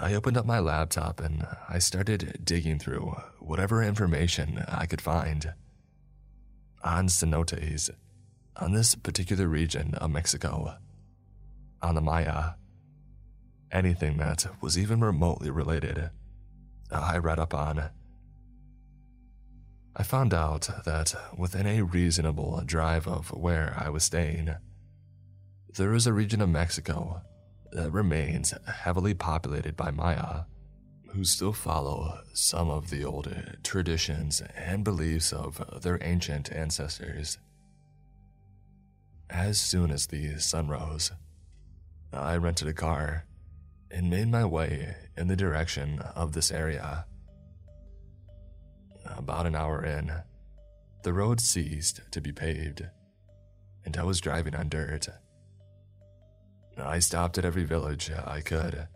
I 0.00 0.12
opened 0.12 0.36
up 0.36 0.44
my 0.44 0.58
laptop 0.58 1.20
and 1.20 1.46
I 1.70 1.78
started 1.78 2.40
digging 2.44 2.78
through 2.78 3.16
whatever 3.38 3.82
information 3.82 4.62
I 4.68 4.84
could 4.84 5.00
find. 5.00 5.54
On 6.84 7.08
cenotes, 7.08 7.88
on 8.56 8.74
this 8.74 8.94
particular 8.94 9.48
region 9.48 9.94
of 9.94 10.10
Mexico, 10.10 10.76
on 11.80 11.94
the 11.94 12.02
Maya, 12.02 12.52
anything 13.72 14.18
that 14.18 14.46
was 14.60 14.76
even 14.76 15.00
remotely 15.00 15.50
related, 15.50 16.10
I 16.92 17.16
read 17.16 17.38
up 17.38 17.54
on. 17.54 17.90
I 20.00 20.04
found 20.04 20.32
out 20.32 20.70
that 20.84 21.12
within 21.36 21.66
a 21.66 21.82
reasonable 21.82 22.62
drive 22.64 23.08
of 23.08 23.30
where 23.32 23.74
I 23.76 23.88
was 23.88 24.04
staying, 24.04 24.54
there 25.76 25.92
is 25.92 26.06
a 26.06 26.12
region 26.12 26.40
of 26.40 26.48
Mexico 26.48 27.22
that 27.72 27.90
remains 27.90 28.54
heavily 28.64 29.12
populated 29.12 29.76
by 29.76 29.90
Maya, 29.90 30.44
who 31.08 31.24
still 31.24 31.52
follow 31.52 32.20
some 32.32 32.70
of 32.70 32.90
the 32.90 33.04
old 33.04 33.34
traditions 33.64 34.40
and 34.56 34.84
beliefs 34.84 35.32
of 35.32 35.82
their 35.82 35.98
ancient 36.00 36.52
ancestors. 36.52 37.38
As 39.28 39.60
soon 39.60 39.90
as 39.90 40.06
the 40.06 40.38
sun 40.38 40.68
rose, 40.68 41.10
I 42.12 42.36
rented 42.36 42.68
a 42.68 42.72
car 42.72 43.26
and 43.90 44.08
made 44.08 44.28
my 44.28 44.44
way 44.44 44.94
in 45.16 45.26
the 45.26 45.36
direction 45.36 45.98
of 46.14 46.34
this 46.34 46.52
area. 46.52 47.04
About 49.16 49.46
an 49.46 49.56
hour 49.56 49.84
in, 49.84 50.12
the 51.02 51.12
road 51.12 51.40
ceased 51.40 52.02
to 52.10 52.20
be 52.20 52.32
paved, 52.32 52.86
and 53.84 53.96
I 53.96 54.04
was 54.04 54.20
driving 54.20 54.54
on 54.54 54.68
dirt. 54.68 55.08
I 56.76 56.98
stopped 56.98 57.38
at 57.38 57.44
every 57.44 57.64
village 57.64 58.10
I 58.10 58.40
could. 58.40 58.86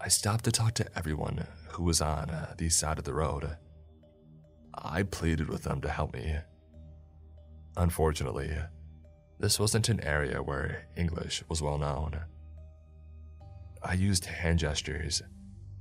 I 0.00 0.08
stopped 0.08 0.44
to 0.44 0.52
talk 0.52 0.74
to 0.74 0.98
everyone 0.98 1.46
who 1.70 1.84
was 1.84 2.00
on 2.00 2.30
the 2.56 2.68
side 2.68 2.98
of 2.98 3.04
the 3.04 3.14
road. 3.14 3.56
I 4.74 5.02
pleaded 5.02 5.48
with 5.48 5.64
them 5.64 5.80
to 5.80 5.88
help 5.88 6.14
me. 6.14 6.36
Unfortunately, 7.76 8.56
this 9.38 9.58
wasn't 9.58 9.88
an 9.88 10.02
area 10.02 10.42
where 10.42 10.86
English 10.96 11.42
was 11.48 11.60
well 11.60 11.78
known. 11.78 12.20
I 13.82 13.94
used 13.94 14.24
hand 14.24 14.60
gestures 14.60 15.22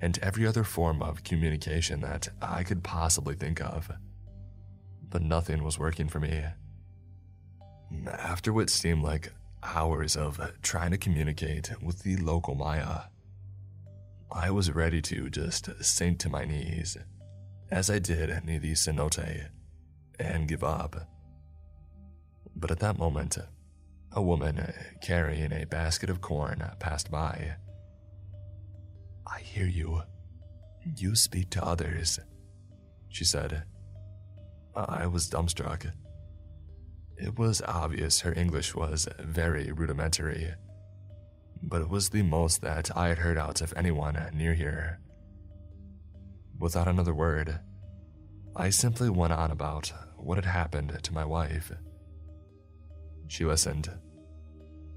and 0.02 0.18
every 0.20 0.46
other 0.46 0.64
form 0.64 1.02
of 1.02 1.24
communication 1.24 2.02
that 2.02 2.30
I 2.42 2.64
could 2.64 2.84
possibly 2.84 3.36
think 3.36 3.62
of, 3.62 3.90
but 5.10 5.22
nothing 5.22 5.64
was 5.64 5.80
working 5.80 6.08
for 6.08 6.20
me. 6.20 6.44
After 8.08 8.52
what 8.54 8.70
seemed 8.70 9.04
like 9.04 9.32
hours 9.64 10.16
of 10.16 10.40
trying 10.62 10.92
to 10.92 10.98
communicate 10.98 11.72
with 11.82 12.04
the 12.04 12.18
local 12.18 12.56
Maya. 12.56 13.04
I 14.32 14.52
was 14.52 14.72
ready 14.72 15.02
to 15.04 15.30
just 15.30 15.70
sink 15.84 16.20
to 16.20 16.30
my 16.30 16.46
knees, 16.46 16.98
as 17.72 17.90
I 17.90 18.00
did 18.00 18.46
near 18.46 18.60
the 18.60 18.74
cenote, 18.74 19.48
and 20.20 20.48
give 20.48 20.64
up. 20.64 21.08
But 22.56 22.72
at 22.72 22.80
that 22.80 22.98
moment, 22.98 23.38
a 24.12 24.22
woman 24.22 24.74
carrying 25.02 25.52
a 25.54 25.66
basket 25.66 26.10
of 26.10 26.22
corn 26.22 26.64
passed 26.80 27.12
by. 27.12 27.56
I 29.30 29.40
hear 29.40 29.68
you. 29.68 30.02
You 30.96 31.16
speak 31.16 31.50
to 31.52 31.66
others, 31.66 32.20
she 33.10 33.26
said. 33.26 33.64
I 34.76 35.08
was 35.08 35.30
dumbstruck. 35.30 35.92
It 37.18 37.38
was 37.38 37.62
obvious 37.64 38.22
her 38.22 38.34
English 38.34 38.76
was 38.76 39.08
very 39.20 39.72
rudimentary, 39.72 40.54
but 41.62 41.82
it 41.82 41.90
was 41.90 42.10
the 42.10 42.22
most 42.22 42.62
that 42.62 42.96
I 42.96 43.10
had 43.10 43.18
heard 43.18 43.38
out 43.38 43.62
of 43.62 43.74
anyone 43.76 44.18
near 44.34 44.54
here. 44.54 45.00
Without 46.60 46.88
another 46.88 47.14
word, 47.14 47.60
I 48.56 48.70
simply 48.70 49.10
went 49.10 49.34
on 49.34 49.52
about 49.52 49.92
what 50.16 50.38
had 50.38 50.46
happened 50.46 50.98
to 51.02 51.14
my 51.14 51.26
wife. 51.26 51.72
She 53.28 53.46
listened, 53.46 53.90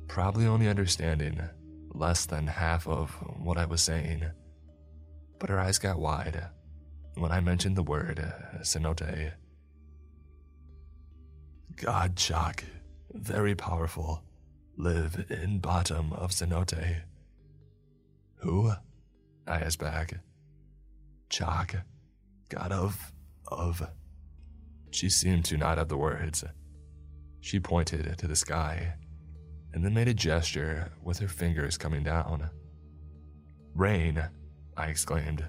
probably 0.07 0.47
only 0.47 0.69
understanding 0.69 1.41
less 1.93 2.27
than 2.27 2.47
half 2.47 2.87
of 2.87 3.11
what 3.43 3.59
I 3.59 3.67
was 3.67 3.83
saying, 3.83 4.25
but 5.39 5.51
her 5.51 5.59
eyes 5.59 5.79
got 5.79 5.99
wide 5.99 6.49
when 7.15 7.33
I 7.33 7.41
mentioned 7.41 7.77
the 7.77 7.83
word 7.83 8.19
uh, 8.19 8.59
cenote. 8.61 9.33
God 11.77 12.17
Chak, 12.17 12.65
very 13.13 13.55
powerful, 13.55 14.23
live 14.77 15.27
in 15.31 15.59
bottom 15.59 16.13
of 16.13 16.31
cenote. 16.31 17.03
Who? 18.37 18.73
I 19.47 19.61
asked 19.61 19.79
back. 19.79 20.15
Chak, 21.29 21.77
god 22.49 22.73
of, 22.73 23.13
of. 23.49 23.83
She 24.91 25.09
seemed 25.09 25.45
to 25.47 25.57
not 25.57 25.79
have 25.79 25.89
the 25.89 25.97
words. 25.97 26.45
She 27.41 27.61
pointed 27.61 28.19
to 28.19 28.27
the 28.27 28.37
sky 28.37 28.95
and 29.73 29.85
then 29.85 29.95
made 29.95 30.09
a 30.09 30.15
gesture 30.15 30.91
with 31.03 31.19
her 31.19 31.29
fingers 31.29 31.79
coming 31.79 32.03
down. 32.03 32.51
Rain, 33.75 34.23
I 34.77 34.87
exclaimed. 34.87 35.45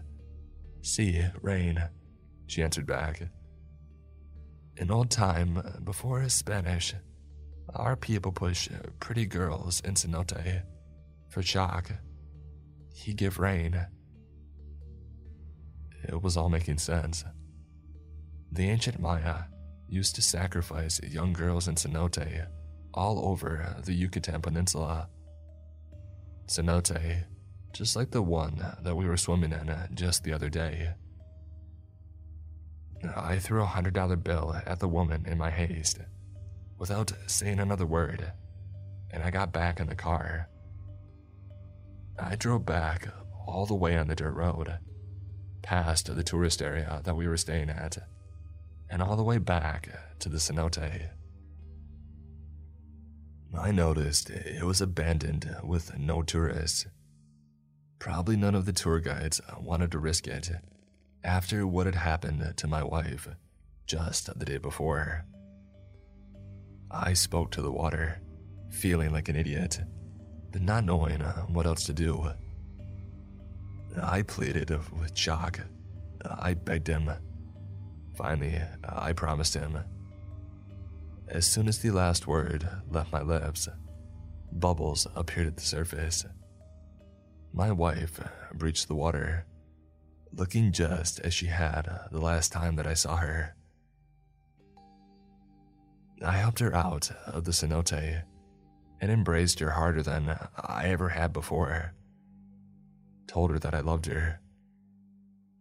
See, 0.81 1.23
rain, 1.41 1.81
she 2.47 2.63
answered 2.63 2.85
back. 2.85 3.21
In 4.77 4.91
old 4.91 5.11
time, 5.11 5.61
before 5.83 6.27
Spanish, 6.29 6.93
our 7.73 7.95
people 7.95 8.31
push 8.31 8.69
pretty 8.99 9.25
girls 9.25 9.81
in 9.81 9.93
cenote 9.93 10.63
for 11.29 11.41
Chak. 11.41 11.91
He 12.93 13.13
give 13.13 13.39
rain. 13.39 13.87
It 16.03 16.21
was 16.21 16.35
all 16.35 16.49
making 16.49 16.79
sense. 16.79 17.23
The 18.51 18.69
ancient 18.69 18.99
Maya 18.99 19.43
used 19.87 20.15
to 20.15 20.21
sacrifice 20.21 20.99
young 21.03 21.31
girls 21.33 21.67
in 21.67 21.75
cenote 21.75 22.47
all 22.93 23.25
over 23.25 23.61
uh, 23.61 23.81
the 23.81 23.93
Yucatan 23.93 24.41
Peninsula. 24.41 25.07
Cenote, 26.47 27.23
just 27.73 27.95
like 27.95 28.11
the 28.11 28.21
one 28.21 28.63
that 28.83 28.95
we 28.95 29.05
were 29.05 29.17
swimming 29.17 29.53
in 29.53 29.69
uh, 29.69 29.87
just 29.93 30.23
the 30.23 30.33
other 30.33 30.49
day. 30.49 30.89
I 33.15 33.39
threw 33.39 33.61
a 33.61 33.65
hundred 33.65 33.93
dollar 33.93 34.15
bill 34.15 34.55
at 34.65 34.79
the 34.79 34.87
woman 34.87 35.25
in 35.25 35.37
my 35.37 35.49
haste, 35.49 35.99
without 36.77 37.11
saying 37.27 37.59
another 37.59 37.85
word, 37.85 38.31
and 39.11 39.23
I 39.23 39.31
got 39.31 39.53
back 39.53 39.79
in 39.79 39.87
the 39.87 39.95
car. 39.95 40.49
I 42.19 42.35
drove 42.35 42.65
back 42.65 43.07
all 43.47 43.65
the 43.65 43.75
way 43.75 43.97
on 43.97 44.07
the 44.07 44.15
dirt 44.15 44.33
road, 44.33 44.77
past 45.61 46.13
the 46.13 46.23
tourist 46.23 46.61
area 46.61 47.01
that 47.03 47.15
we 47.15 47.27
were 47.27 47.37
staying 47.37 47.69
at, 47.69 47.97
and 48.89 49.01
all 49.01 49.15
the 49.15 49.23
way 49.23 49.37
back 49.37 49.89
to 50.19 50.29
the 50.29 50.37
cenote. 50.37 51.09
I 53.57 53.71
noticed 53.71 54.29
it 54.29 54.63
was 54.63 54.81
abandoned 54.81 55.57
with 55.63 55.97
no 55.97 56.21
tourists. 56.21 56.85
Probably 57.99 58.35
none 58.35 58.55
of 58.55 58.65
the 58.65 58.73
tour 58.73 58.99
guides 58.99 59.41
wanted 59.59 59.91
to 59.91 59.99
risk 59.99 60.27
it 60.27 60.49
after 61.23 61.67
what 61.67 61.85
had 61.85 61.95
happened 61.95 62.53
to 62.57 62.67
my 62.67 62.83
wife 62.83 63.27
just 63.85 64.37
the 64.39 64.45
day 64.45 64.57
before. 64.57 65.25
I 66.89 67.13
spoke 67.13 67.51
to 67.51 67.61
the 67.61 67.71
water, 67.71 68.21
feeling 68.69 69.11
like 69.11 69.29
an 69.29 69.35
idiot, 69.35 69.79
but 70.51 70.61
not 70.61 70.85
knowing 70.85 71.21
uh, 71.21 71.41
what 71.47 71.65
else 71.65 71.83
to 71.85 71.93
do. 71.93 72.31
I 74.01 74.21
pleaded 74.21 74.69
with 74.99 75.13
Chak. 75.13 75.59
I 76.25 76.53
begged 76.53 76.87
him. 76.87 77.09
Finally, 78.15 78.61
I 78.83 79.13
promised 79.13 79.53
him. 79.53 79.77
As 81.31 81.47
soon 81.47 81.69
as 81.69 81.79
the 81.79 81.91
last 81.91 82.27
word 82.27 82.67
left 82.89 83.13
my 83.13 83.21
lips, 83.21 83.69
bubbles 84.51 85.07
appeared 85.15 85.47
at 85.47 85.55
the 85.55 85.63
surface. 85.63 86.25
My 87.53 87.71
wife 87.71 88.19
breached 88.53 88.89
the 88.89 88.95
water 88.95 89.45
looking 90.33 90.73
just 90.73 91.21
as 91.21 91.33
she 91.33 91.45
had 91.45 91.89
the 92.11 92.19
last 92.19 92.51
time 92.51 92.75
that 92.75 92.87
I 92.87 92.95
saw 92.95 93.15
her. 93.15 93.55
I 96.21 96.33
helped 96.33 96.59
her 96.59 96.75
out 96.75 97.11
of 97.25 97.45
the 97.45 97.51
cenote 97.51 98.23
and 98.99 99.11
embraced 99.11 99.59
her 99.59 99.71
harder 99.71 100.03
than 100.03 100.37
I 100.57 100.89
ever 100.89 101.09
had 101.09 101.31
before. 101.31 101.93
Told 103.27 103.51
her 103.51 103.59
that 103.59 103.73
I 103.73 103.79
loved 103.79 104.05
her. 104.07 104.41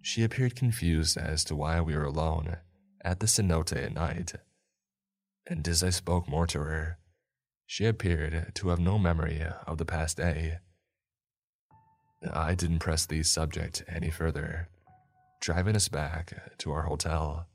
She 0.03 0.25
appeared 0.25 0.57
confused 0.57 1.17
as 1.17 1.45
to 1.45 1.55
why 1.55 1.81
we 1.81 1.97
were 1.97 2.05
alone 2.05 2.57
at 3.05 3.21
the 3.21 3.27
cenote 3.27 3.73
at 3.73 3.95
night. 3.95 4.35
And 5.47 5.67
as 5.67 5.83
I 5.83 5.91
spoke 5.91 6.29
more 6.29 6.47
to 6.49 6.59
her, 6.59 6.99
she 7.67 7.87
appeared 7.87 8.53
to 8.55 8.69
have 8.69 8.81
no 8.81 8.99
memory 8.99 9.43
of 9.67 9.79
the 9.79 9.85
past 9.85 10.17
day. 10.17 10.59
I 12.33 12.55
didn't 12.55 12.81
press 12.81 13.07
the 13.07 13.23
subject 13.23 13.83
any 13.89 14.11
further, 14.11 14.69
driving 15.41 15.77
us 15.77 15.89
back 15.89 16.35
to 16.59 16.73
our 16.73 16.83
hotel. 16.83 17.47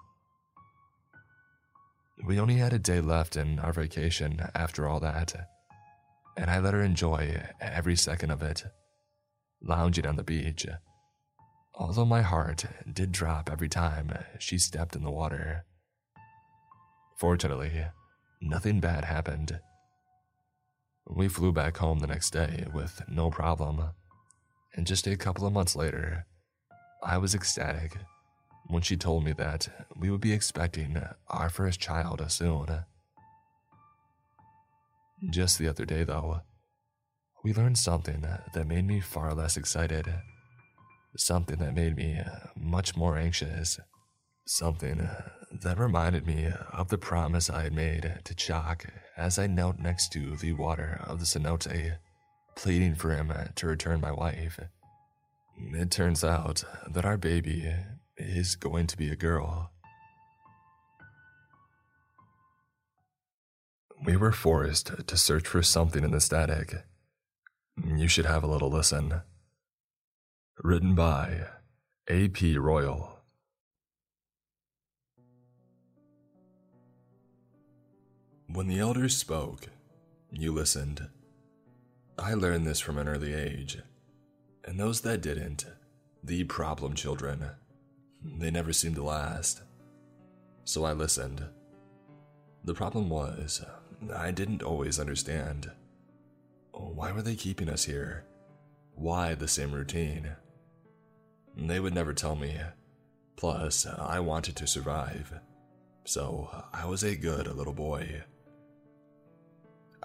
We 2.26 2.40
only 2.40 2.56
had 2.56 2.74
a 2.74 2.80
day 2.80 3.02
left 3.02 3.36
in 3.36 3.60
our 3.60 3.74
vacation 3.74 4.42
after 4.56 4.88
all 4.88 5.00
that, 5.02 5.36
and 6.38 6.50
I 6.50 6.60
let 6.60 6.74
her 6.74 6.82
enjoy 6.82 7.44
every 7.60 7.96
second 7.96 8.32
of 8.32 8.42
it, 8.42 8.64
lounging 9.62 10.08
on 10.08 10.16
the 10.16 10.24
beach. 10.24 10.66
Although 11.74 12.06
my 12.06 12.22
heart 12.22 12.66
did 12.92 13.12
drop 13.12 13.50
every 13.52 13.70
time 13.70 14.18
she 14.40 14.58
stepped 14.58 14.96
in 14.96 15.04
the 15.04 15.12
water. 15.12 15.66
Fortunately, 17.18 17.86
nothing 18.42 18.80
bad 18.80 19.06
happened. 19.06 19.60
We 21.08 21.28
flew 21.28 21.52
back 21.52 21.78
home 21.78 22.00
the 22.00 22.08
next 22.08 22.32
day 22.32 22.66
with 22.74 23.02
no 23.08 23.30
problem 23.30 23.92
and 24.76 24.86
just 24.86 25.08
a 25.08 25.16
couple 25.16 25.48
of 25.48 25.54
months 25.54 25.76
later, 25.76 26.26
I 27.02 27.18
was 27.18 27.34
ecstatic 27.34 27.98
when 28.68 28.82
she 28.82 28.98
told 28.98 29.24
me 29.24 29.32
that 29.34 29.70
we 29.98 30.10
would 30.10 30.20
be 30.20 30.34
expecting 30.34 31.02
our 31.30 31.50
first 31.50 31.80
child 31.80 32.24
soon. 32.30 32.84
Just 35.30 35.58
the 35.58 35.70
other 35.70 35.86
day, 35.86 36.04
though, 36.04 36.42
we 37.44 37.54
learned 37.54 37.78
something 37.78 38.22
that 38.22 38.68
made 38.68 38.86
me 38.86 39.00
far 39.00 39.34
less 39.34 39.56
excited. 39.56 40.14
Something 41.16 41.60
that 41.60 41.74
made 41.74 41.96
me 41.96 42.20
much 42.58 42.98
more 42.98 43.18
anxious. 43.18 43.80
Something 44.46 45.08
that 45.62 45.80
reminded 45.80 46.26
me 46.26 46.50
of 46.72 46.90
the 46.90 46.98
promise 46.98 47.50
I 47.50 47.64
had 47.64 47.74
made 47.74 48.20
to 48.24 48.36
Chak 48.36 48.94
as 49.18 49.40
I 49.40 49.48
knelt 49.48 49.80
next 49.80 50.12
to 50.14 50.36
the 50.36 50.54
water 50.54 51.02
of 51.06 51.20
the 51.20 51.26
cenote 51.26 51.98
pleading 52.56 52.96
for 52.96 53.12
him 53.12 53.32
to 53.56 53.68
return 53.68 54.02
my 54.02 54.12
wife. 54.12 54.60
It 55.58 55.92
turns 55.92 56.24
out 56.24 56.64
that 56.90 57.06
our 57.06 57.18
baby 57.18 57.74
is 58.18 58.56
going 58.56 58.88
to 58.88 58.98
be 58.98 59.10
a 59.10 59.16
girl. 59.16 59.72
We 64.06 64.18
were 64.18 64.32
forced 64.32 65.08
to 65.08 65.18
search 65.18 65.48
for 65.48 65.64
something 65.64 66.04
in 66.04 66.12
the 66.12 66.22
static. 66.22 66.76
You 67.84 68.08
should 68.08 68.26
have 68.26 68.44
a 68.44 68.48
little 68.48 68.70
listen. 68.70 69.22
Written 70.64 70.96
by 70.96 71.48
A.P. 72.08 72.58
Royal. 72.58 73.15
When 78.56 78.68
the 78.68 78.80
elders 78.80 79.18
spoke, 79.18 79.68
you 80.32 80.54
listened. 80.54 81.10
I 82.18 82.36
learned 82.36 82.66
this 82.66 82.80
from 82.80 82.98
an 82.98 83.10
early 83.10 83.34
age. 83.34 83.80
And 84.64 84.80
those 84.80 85.02
that 85.02 85.20
didn't, 85.20 85.66
the 86.24 86.46
problem 86.46 86.94
children, 86.94 87.50
they 88.24 88.50
never 88.50 88.72
seemed 88.72 88.96
to 88.96 89.04
last. 89.04 89.62
So 90.64 90.86
I 90.86 90.94
listened. 90.94 91.44
The 92.64 92.74
problem 92.74 93.10
was, 93.10 93.62
I 94.16 94.32
didn't 94.32 94.64
always 94.64 95.02
understand. 95.02 95.70
Why 96.72 97.12
were 97.12 97.24
they 97.24 97.36
keeping 97.36 97.68
us 97.68 97.84
here? 97.84 98.24
Why 98.94 99.36
the 99.36 99.50
same 99.50 99.74
routine? 99.74 100.30
They 101.58 101.82
would 101.82 101.94
never 101.94 102.14
tell 102.14 102.38
me. 102.38 102.56
Plus, 103.36 103.86
I 103.86 104.22
wanted 104.22 104.56
to 104.56 104.66
survive. 104.66 105.42
So 106.06 106.64
I 106.72 106.86
was 106.86 107.04
a 107.04 107.18
good 107.18 107.54
little 107.54 107.74
boy. 107.74 108.24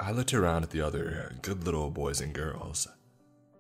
I 0.01 0.13
looked 0.13 0.33
around 0.33 0.63
at 0.63 0.71
the 0.71 0.81
other 0.81 1.35
good 1.43 1.65
little 1.65 1.91
boys 1.91 2.23
and 2.23 2.33
girls, 2.33 2.89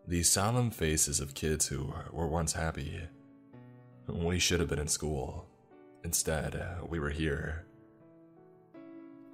the 0.08 0.22
solemn 0.22 0.70
faces 0.70 1.20
of 1.20 1.34
kids 1.34 1.66
who 1.66 1.92
were 2.10 2.26
once 2.26 2.54
happy. 2.54 2.98
We 4.06 4.38
should 4.38 4.58
have 4.58 4.70
been 4.70 4.78
in 4.78 4.88
school. 4.88 5.46
Instead, 6.02 6.56
uh, 6.56 6.86
we 6.88 6.98
were 6.98 7.10
here. 7.10 7.66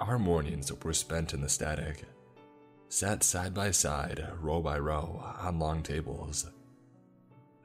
Our 0.01 0.19
mornings 0.19 0.73
were 0.83 0.93
spent 0.93 1.33
in 1.33 1.41
the 1.41 1.49
static, 1.49 2.03
sat 2.89 3.23
side 3.23 3.55
by 3.55 3.71
side, 3.71 4.27
row 4.41 4.61
by 4.61 4.81
row, 4.81 5.25
on 5.39 5.61
long 5.61 5.85
tables. 5.85 6.51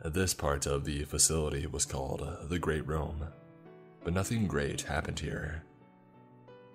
This 0.06 0.36
part 0.36 0.68
of 0.68 0.86
the 0.86 1.04
facility 1.06 1.66
was 1.66 1.86
called 1.86 2.22
the 2.48 2.60
Great 2.60 2.86
Room, 2.86 3.26
but 4.04 4.14
nothing 4.14 4.46
great 4.46 4.82
happened 4.82 5.20
here. 5.20 5.64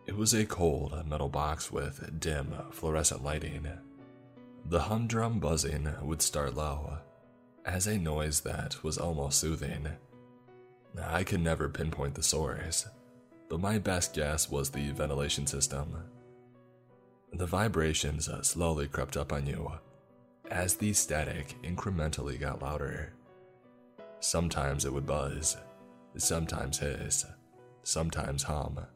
It 0.06 0.16
was 0.16 0.34
a 0.34 0.46
cold 0.46 1.04
metal 1.08 1.28
box 1.28 1.72
with 1.72 2.20
dim 2.20 2.54
fluorescent 2.70 3.24
lighting. 3.24 3.66
The 4.64 4.82
humdrum 4.82 5.40
buzzing 5.40 5.88
would 6.00 6.22
start 6.22 6.54
low, 6.54 6.98
as 7.64 7.88
a 7.88 7.98
noise 7.98 8.40
that 8.40 8.82
was 8.84 8.98
almost 8.98 9.40
soothing. 9.40 9.88
I 11.02 11.24
could 11.24 11.40
never 11.40 11.68
pinpoint 11.68 12.14
the 12.14 12.22
source, 12.22 12.86
but 13.48 13.60
my 13.60 13.78
best 13.78 14.14
guess 14.14 14.48
was 14.48 14.70
the 14.70 14.92
ventilation 14.92 15.46
system. 15.46 15.96
The 17.32 17.46
vibrations 17.46 18.30
slowly 18.42 18.86
crept 18.86 19.16
up 19.16 19.32
on 19.32 19.46
you 19.46 19.72
as 20.50 20.76
the 20.76 20.92
static 20.92 21.56
incrementally 21.64 22.38
got 22.38 22.62
louder. 22.62 23.12
Sometimes 24.20 24.84
it 24.84 24.92
would 24.92 25.06
buzz, 25.06 25.56
sometimes 26.16 26.78
hiss, 26.78 27.26
sometimes 27.82 28.44
hum. 28.44 28.86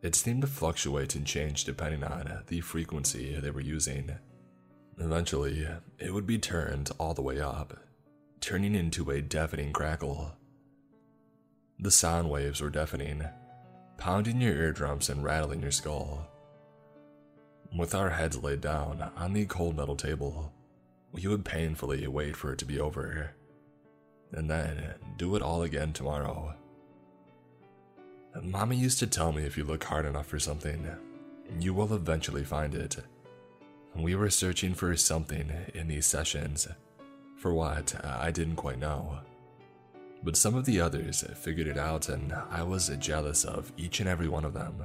It 0.00 0.14
seemed 0.14 0.42
to 0.42 0.46
fluctuate 0.46 1.16
and 1.16 1.26
change 1.26 1.64
depending 1.64 2.04
on 2.04 2.28
uh, 2.28 2.42
the 2.46 2.60
frequency 2.60 3.38
they 3.40 3.50
were 3.50 3.60
using. 3.60 4.12
Eventually, 4.98 5.66
it 5.98 6.14
would 6.14 6.26
be 6.26 6.38
turned 6.38 6.90
all 6.98 7.14
the 7.14 7.22
way 7.22 7.40
up, 7.40 7.76
turning 8.40 8.74
into 8.74 9.10
a 9.10 9.20
deafening 9.20 9.72
crackle. 9.72 10.32
The 11.80 11.90
sound 11.90 12.30
waves 12.30 12.60
were 12.60 12.70
deafening, 12.70 13.24
pounding 13.96 14.40
your 14.40 14.54
eardrums 14.54 15.08
and 15.08 15.24
rattling 15.24 15.62
your 15.62 15.72
skull. 15.72 16.28
With 17.76 17.94
our 17.94 18.10
heads 18.10 18.42
laid 18.42 18.60
down 18.60 19.10
on 19.16 19.32
the 19.32 19.46
cold 19.46 19.76
metal 19.76 19.96
table, 19.96 20.52
we 21.12 21.26
would 21.26 21.44
painfully 21.44 22.06
wait 22.06 22.36
for 22.36 22.52
it 22.52 22.58
to 22.58 22.64
be 22.64 22.80
over, 22.80 23.34
and 24.32 24.48
then 24.48 24.94
do 25.16 25.34
it 25.36 25.42
all 25.42 25.62
again 25.62 25.92
tomorrow. 25.92 26.54
Mommy 28.42 28.76
used 28.76 28.98
to 29.00 29.06
tell 29.06 29.32
me 29.32 29.44
if 29.44 29.56
you 29.56 29.64
look 29.64 29.84
hard 29.84 30.06
enough 30.06 30.26
for 30.26 30.38
something, 30.38 30.86
you 31.58 31.74
will 31.74 31.94
eventually 31.94 32.44
find 32.44 32.74
it. 32.74 32.96
We 33.94 34.14
were 34.14 34.30
searching 34.30 34.74
for 34.74 34.94
something 34.96 35.50
in 35.74 35.88
these 35.88 36.06
sessions. 36.06 36.68
For 37.36 37.52
what, 37.52 37.94
I 38.04 38.30
didn't 38.30 38.56
quite 38.56 38.78
know. 38.78 39.20
But 40.22 40.36
some 40.36 40.54
of 40.54 40.64
the 40.64 40.80
others 40.80 41.24
figured 41.36 41.68
it 41.68 41.78
out, 41.78 42.08
and 42.08 42.32
I 42.32 42.62
was 42.62 42.88
jealous 42.98 43.44
of 43.44 43.72
each 43.76 44.00
and 44.00 44.08
every 44.08 44.28
one 44.28 44.44
of 44.44 44.54
them. 44.54 44.84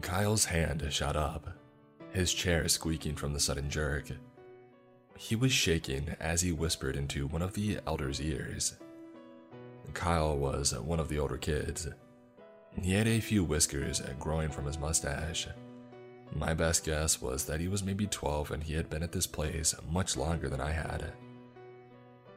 Kyle's 0.00 0.44
hand 0.44 0.86
shot 0.90 1.16
up, 1.16 1.48
his 2.12 2.32
chair 2.32 2.68
squeaking 2.68 3.16
from 3.16 3.32
the 3.32 3.40
sudden 3.40 3.70
jerk. 3.70 4.10
He 5.16 5.34
was 5.34 5.52
shaking 5.52 6.14
as 6.20 6.42
he 6.42 6.52
whispered 6.52 6.94
into 6.94 7.26
one 7.26 7.42
of 7.42 7.54
the 7.54 7.80
elders' 7.86 8.20
ears. 8.20 8.76
Kyle 9.94 10.36
was 10.36 10.78
one 10.78 11.00
of 11.00 11.08
the 11.08 11.18
older 11.18 11.38
kids. 11.38 11.88
He 12.82 12.94
had 12.94 13.08
a 13.08 13.20
few 13.20 13.44
whiskers 13.44 14.00
growing 14.18 14.50
from 14.50 14.66
his 14.66 14.78
mustache. 14.78 15.48
My 16.32 16.54
best 16.54 16.84
guess 16.84 17.20
was 17.20 17.44
that 17.46 17.60
he 17.60 17.68
was 17.68 17.82
maybe 17.82 18.06
12 18.06 18.50
and 18.50 18.62
he 18.62 18.74
had 18.74 18.90
been 18.90 19.02
at 19.02 19.12
this 19.12 19.26
place 19.26 19.74
much 19.90 20.16
longer 20.16 20.48
than 20.48 20.60
I 20.60 20.70
had. 20.70 21.12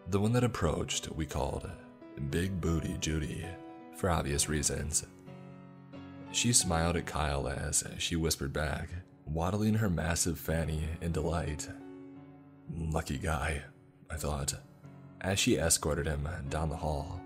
The 0.10 0.20
one 0.20 0.34
that 0.34 0.44
approached, 0.44 1.10
we 1.12 1.26
called 1.26 1.70
Big 2.30 2.60
Booty 2.60 2.98
Judy, 3.00 3.46
for 3.96 4.10
obvious 4.10 4.50
reasons. 4.50 5.06
She 6.32 6.54
smiled 6.54 6.96
at 6.96 7.06
Kyle 7.06 7.48
as 7.48 7.84
she 7.98 8.16
whispered 8.16 8.54
back, 8.54 8.90
waddling 9.26 9.76
her 9.76 9.90
massive 9.90 10.40
fanny 10.40 10.84
in 11.02 11.12
delight. 11.12 11.70
Lucky 12.78 13.18
guy, 13.18 13.62
I 14.10 14.16
thought, 14.16 14.54
as 15.20 15.40
she 15.40 15.58
escorted 15.58 16.08
him 16.08 16.28
down 16.50 16.70
the 16.70 16.78
hall. 16.78 17.22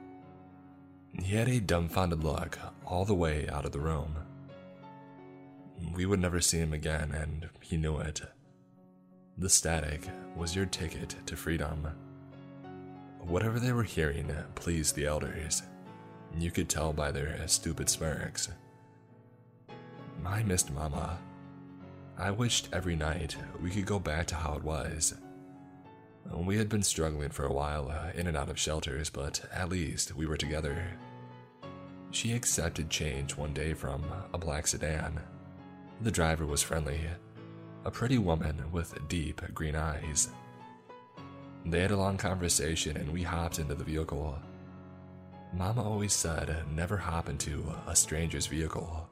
He 1.14 1.36
had 1.36 1.48
a 1.48 1.60
dumbfounded 1.60 2.24
look 2.24 2.58
all 2.86 3.06
the 3.06 3.14
way 3.14 3.48
out 3.50 3.66
of 3.66 3.72
the 3.72 3.80
room. 3.80 4.16
We 5.94 6.06
would 6.06 6.20
never 6.20 6.40
see 6.42 6.58
him 6.58 6.74
again, 6.74 7.12
and 7.12 7.50
he 7.62 7.78
knew 7.78 7.98
it. 7.98 8.22
The 9.38 9.50
static 9.50 10.08
was 10.36 10.56
your 10.56 10.66
ticket 10.66 11.16
to 11.26 11.36
freedom. 11.36 11.88
Whatever 13.20 13.60
they 13.60 13.74
were 13.74 13.84
hearing 13.84 14.32
pleased 14.56 14.96
the 14.96 15.06
elders. 15.08 15.64
You 16.38 16.52
could 16.52 16.70
tell 16.70 16.94
by 16.94 17.12
their 17.12 17.46
stupid 17.48 17.90
smirks. 17.90 18.50
I 20.26 20.44
missed 20.44 20.72
Mama. 20.72 21.18
I 22.18 22.32
wished 22.32 22.70
every 22.72 22.96
night 22.96 23.36
we 23.62 23.70
could 23.70 23.86
go 23.86 24.00
back 24.00 24.28
to 24.28 24.36
how 24.36 24.56
it 24.56 24.64
was. 24.64 25.16
We 26.34 26.58
had 26.58 26.70
been 26.70 26.84
struggling 26.84 27.30
for 27.30 27.46
a 27.46 27.54
while 27.54 27.94
in 28.16 28.28
and 28.28 28.38
out 28.38 28.50
of 28.50 28.58
shelters, 28.58 29.10
but 29.10 29.42
at 29.52 29.70
least 29.70 30.16
we 30.16 30.26
were 30.26 30.38
together. 30.38 30.98
She 32.16 32.32
accepted 32.32 32.90
change 32.90 33.36
one 33.36 33.54
day 33.54 33.74
from 33.74 34.02
a 34.34 34.38
black 34.38 34.68
sedan. 34.68 35.20
The 36.00 36.12
driver 36.12 36.46
was 36.46 36.64
friendly, 36.64 37.02
a 37.84 37.92
pretty 37.92 38.20
woman 38.20 38.72
with 38.72 38.98
deep 39.10 39.42
green 39.54 39.76
eyes. 39.76 40.30
They 41.66 41.82
had 41.82 41.92
a 41.92 41.98
long 41.98 42.16
conversation 42.16 42.96
and 42.96 43.12
we 43.12 43.24
hopped 43.24 43.60
into 43.60 43.76
the 43.76 43.84
vehicle. 43.84 44.40
Mama 45.54 45.84
always 45.84 46.14
said 46.14 46.56
never 46.74 46.96
hop 46.96 47.28
into 47.28 47.70
a 47.86 47.94
stranger's 47.94 48.48
vehicle. 48.48 49.10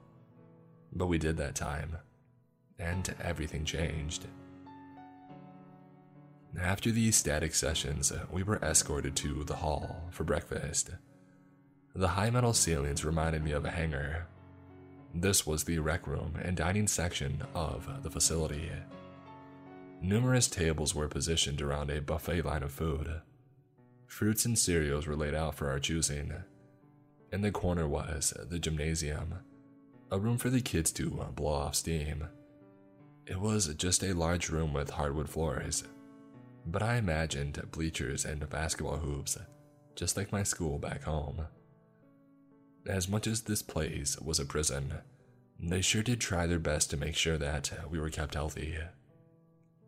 But 0.94 1.08
we 1.08 1.18
did 1.18 1.36
that 1.38 1.56
time, 1.56 1.98
and 2.80 3.14
everything 3.22 3.66
changed. 3.66 4.28
After 6.58 6.90
these 6.90 7.18
static 7.18 7.54
sessions, 7.54 8.14
we 8.32 8.44
were 8.44 8.64
escorted 8.64 9.18
to 9.18 9.44
the 9.44 9.58
hall 9.58 10.08
for 10.10 10.24
breakfast. 10.24 10.92
The 11.96 12.08
high 12.08 12.32
metal 12.32 12.54
ceilings 12.54 13.06
reminded 13.06 13.44
me 13.44 13.52
of 13.52 13.66
a 13.66 13.72
hangar. 13.72 14.26
This 15.14 15.46
was 15.46 15.64
the 15.64 15.78
rec 15.78 16.08
room 16.08 16.34
and 16.42 16.58
dining 16.58 16.88
section 16.88 17.44
of 17.54 17.88
the 18.02 18.10
facility. 18.10 18.72
Numerous 20.02 20.48
tables 20.48 20.96
were 20.96 21.08
positioned 21.08 21.62
around 21.62 21.92
a 21.92 22.02
buffet 22.02 22.42
line 22.42 22.64
of 22.64 22.72
food. 22.72 23.22
Fruits 24.08 24.44
and 24.44 24.58
cereals 24.58 25.06
were 25.06 25.16
laid 25.16 25.36
out 25.36 25.54
for 25.54 25.70
our 25.70 25.80
choosing. 25.80 26.34
In 27.32 27.42
the 27.42 27.52
corner 27.52 27.88
was 27.88 28.34
the 28.50 28.58
gymnasium, 28.58 29.36
a 30.12 30.20
room 30.20 30.38
for 30.40 30.50
the 30.50 30.62
kids 30.62 30.92
to 30.94 31.22
uh, 31.22 31.32
blow 31.32 31.54
off 31.54 31.76
steam. 31.76 32.28
It 33.28 33.40
was 33.40 33.74
just 33.76 34.04
a 34.04 34.14
large 34.14 34.50
room 34.50 34.74
with 34.74 34.90
hardwood 34.90 35.30
floors, 35.30 35.84
but 36.66 36.82
I 36.82 36.96
imagined 36.96 37.62
bleachers 37.72 38.26
and 38.26 38.50
basketball 38.50 38.98
hoops, 38.98 39.38
just 39.96 40.18
like 40.18 40.32
my 40.32 40.44
school 40.44 40.80
back 40.80 41.04
home. 41.04 41.46
As 42.86 43.08
much 43.08 43.28
as 43.28 43.42
this 43.42 43.62
place 43.62 44.20
was 44.20 44.40
a 44.40 44.46
prison, 44.46 44.96
they 45.60 45.82
sure 45.82 46.04
did 46.04 46.20
try 46.20 46.48
their 46.48 46.60
best 46.60 46.90
to 46.90 46.98
make 46.98 47.16
sure 47.16 47.38
that 47.38 47.72
we 47.90 48.00
were 48.00 48.10
kept 48.10 48.34
healthy. 48.34 48.78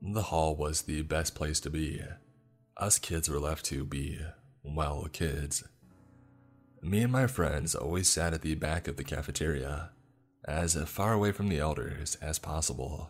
The 0.02 0.24
hall 0.24 0.56
was 0.56 0.84
the 0.84 1.02
best 1.02 1.36
place 1.36 1.60
to 1.62 1.70
be. 1.70 2.02
Us 2.78 2.98
kids 3.00 3.30
were 3.30 3.40
left 3.40 3.66
to 3.66 3.84
be, 3.84 4.20
well, 4.64 5.08
kids. 5.12 5.64
Me 6.82 7.02
and 7.02 7.12
my 7.12 7.28
friends 7.28 7.76
always 7.76 8.08
sat 8.08 8.34
at 8.34 8.42
the 8.42 8.56
back 8.56 8.88
of 8.88 8.96
the 8.96 9.04
cafeteria, 9.04 9.90
as 10.46 10.76
far 10.84 11.14
away 11.14 11.32
from 11.32 11.50
the 11.50 11.60
elders 11.60 12.16
as 12.22 12.40
possible. 12.40 13.10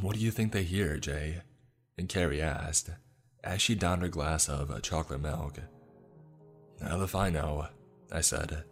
What 0.00 0.16
do 0.16 0.20
you 0.20 0.30
think 0.30 0.52
they 0.52 0.62
hear, 0.62 0.96
Jay? 0.96 1.42
And 1.98 2.08
Carrie 2.08 2.40
asked, 2.42 2.90
as 3.44 3.60
she 3.60 3.74
donned 3.74 4.02
her 4.02 4.08
glass 4.08 4.48
of 4.48 4.80
chocolate 4.82 5.20
milk. 5.20 5.58
Hell 6.80 7.02
if 7.02 7.14
I 7.14 7.30
know, 7.30 7.68
I 8.14 8.20
said, 8.20 8.62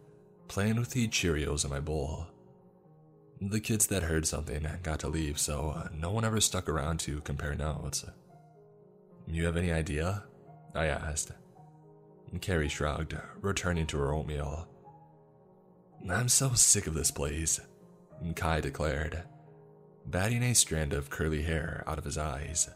playing 0.46 0.76
with 0.76 0.90
the 0.90 1.08
Cheerios 1.08 1.64
in 1.64 1.70
my 1.70 1.80
bowl. 1.80 2.28
The 3.40 3.58
kids 3.58 3.88
that 3.88 4.04
heard 4.04 4.24
something 4.24 4.64
got 4.84 5.00
to 5.00 5.08
leave, 5.08 5.36
so 5.36 5.74
uh, 5.76 5.88
no 5.92 6.12
one 6.12 6.24
ever 6.24 6.40
stuck 6.40 6.68
around 6.68 7.00
to 7.00 7.20
compare 7.22 7.56
notes. 7.56 8.04
You 9.26 9.44
have 9.46 9.56
any 9.56 9.72
idea? 9.72 10.22
I 10.76 10.86
asked. 10.86 11.32
Carrie 12.40 12.68
shrugged, 12.68 13.16
returning 13.40 13.86
to 13.88 13.98
her 13.98 14.12
oatmeal. 14.12 14.68
I'm 16.08 16.28
so 16.28 16.52
sick 16.54 16.86
of 16.86 16.94
this 16.94 17.10
place, 17.10 17.60
Kai 18.36 18.60
declared, 18.60 19.24
batting 20.06 20.44
a 20.44 20.54
strand 20.54 20.92
of 20.92 21.10
curly 21.10 21.42
hair 21.42 21.82
out 21.88 21.98
of 21.98 22.04
his 22.04 22.16
eyes. 22.16 22.70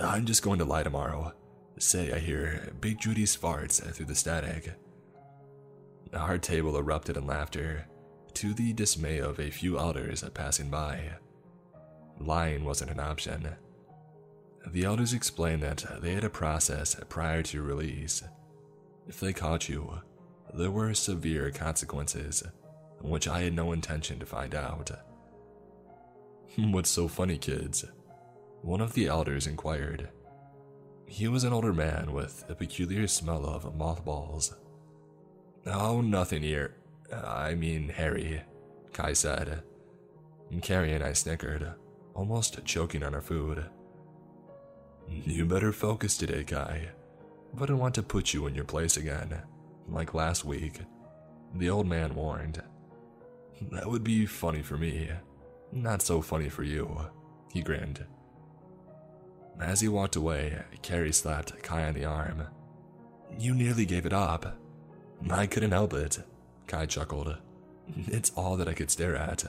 I'm 0.00 0.26
just 0.26 0.42
going 0.42 0.58
to 0.58 0.66
lie 0.66 0.82
tomorrow. 0.82 1.32
Say 1.78 2.12
I 2.12 2.18
hear 2.18 2.72
Big 2.78 3.00
Judy's 3.00 3.36
farts 3.36 3.82
through 3.94 4.06
the 4.06 4.14
static. 4.14 4.74
Our 6.16 6.38
table 6.38 6.78
erupted 6.78 7.18
in 7.18 7.26
laughter, 7.26 7.86
to 8.34 8.54
the 8.54 8.72
dismay 8.72 9.18
of 9.18 9.38
a 9.38 9.50
few 9.50 9.78
elders 9.78 10.24
passing 10.32 10.70
by. 10.70 11.10
Lying 12.18 12.64
wasn't 12.64 12.90
an 12.90 13.00
option. 13.00 13.54
The 14.66 14.84
elders 14.84 15.12
explained 15.12 15.62
that 15.62 15.84
they 16.00 16.14
had 16.14 16.24
a 16.24 16.30
process 16.30 16.96
prior 17.10 17.42
to 17.44 17.62
release. 17.62 18.22
If 19.06 19.20
they 19.20 19.34
caught 19.34 19.68
you, 19.68 20.00
there 20.54 20.70
were 20.70 20.94
severe 20.94 21.50
consequences, 21.50 22.42
which 23.02 23.28
I 23.28 23.42
had 23.42 23.52
no 23.52 23.72
intention 23.72 24.18
to 24.18 24.26
find 24.26 24.54
out. 24.54 24.90
What's 26.56 26.90
so 26.90 27.08
funny, 27.08 27.36
kids? 27.36 27.84
One 28.62 28.80
of 28.80 28.94
the 28.94 29.06
elders 29.06 29.46
inquired. 29.46 30.08
He 31.06 31.28
was 31.28 31.44
an 31.44 31.52
older 31.52 31.74
man 31.74 32.12
with 32.12 32.44
a 32.48 32.54
peculiar 32.54 33.06
smell 33.06 33.44
of 33.44 33.76
mothballs. 33.76 34.54
Oh, 35.66 36.00
nothing 36.00 36.42
here. 36.42 36.74
Uh, 37.12 37.26
I 37.26 37.54
mean, 37.54 37.88
Harry, 37.88 38.42
Kai 38.92 39.12
said. 39.12 39.62
Carrie 40.62 40.94
and 40.94 41.02
I 41.02 41.12
snickered, 41.12 41.74
almost 42.14 42.64
choking 42.64 43.02
on 43.02 43.14
our 43.14 43.20
food. 43.20 43.64
You 45.08 45.44
better 45.44 45.72
focus 45.72 46.16
today, 46.16 46.44
Kai. 46.44 46.88
Wouldn't 47.54 47.78
want 47.78 47.94
to 47.96 48.02
put 48.02 48.32
you 48.32 48.46
in 48.46 48.54
your 48.54 48.64
place 48.64 48.96
again, 48.96 49.42
like 49.88 50.14
last 50.14 50.44
week. 50.44 50.80
The 51.54 51.70
old 51.70 51.86
man 51.86 52.14
warned. 52.14 52.62
That 53.72 53.88
would 53.88 54.04
be 54.04 54.26
funny 54.26 54.62
for 54.62 54.76
me. 54.76 55.10
Not 55.72 56.02
so 56.02 56.20
funny 56.20 56.48
for 56.48 56.62
you, 56.62 56.96
he 57.52 57.62
grinned. 57.62 58.04
As 59.60 59.80
he 59.80 59.88
walked 59.88 60.16
away, 60.16 60.62
Carrie 60.82 61.12
slapped 61.12 61.60
Kai 61.62 61.84
on 61.84 61.94
the 61.94 62.04
arm. 62.04 62.44
You 63.38 63.54
nearly 63.54 63.86
gave 63.86 64.06
it 64.06 64.12
up. 64.12 64.58
I 65.30 65.46
couldn't 65.46 65.72
help 65.72 65.92
it, 65.92 66.18
Kai 66.66 66.86
chuckled. 66.86 67.36
It's 68.06 68.32
all 68.36 68.56
that 68.56 68.68
I 68.68 68.74
could 68.74 68.90
stare 68.90 69.16
at. 69.16 69.44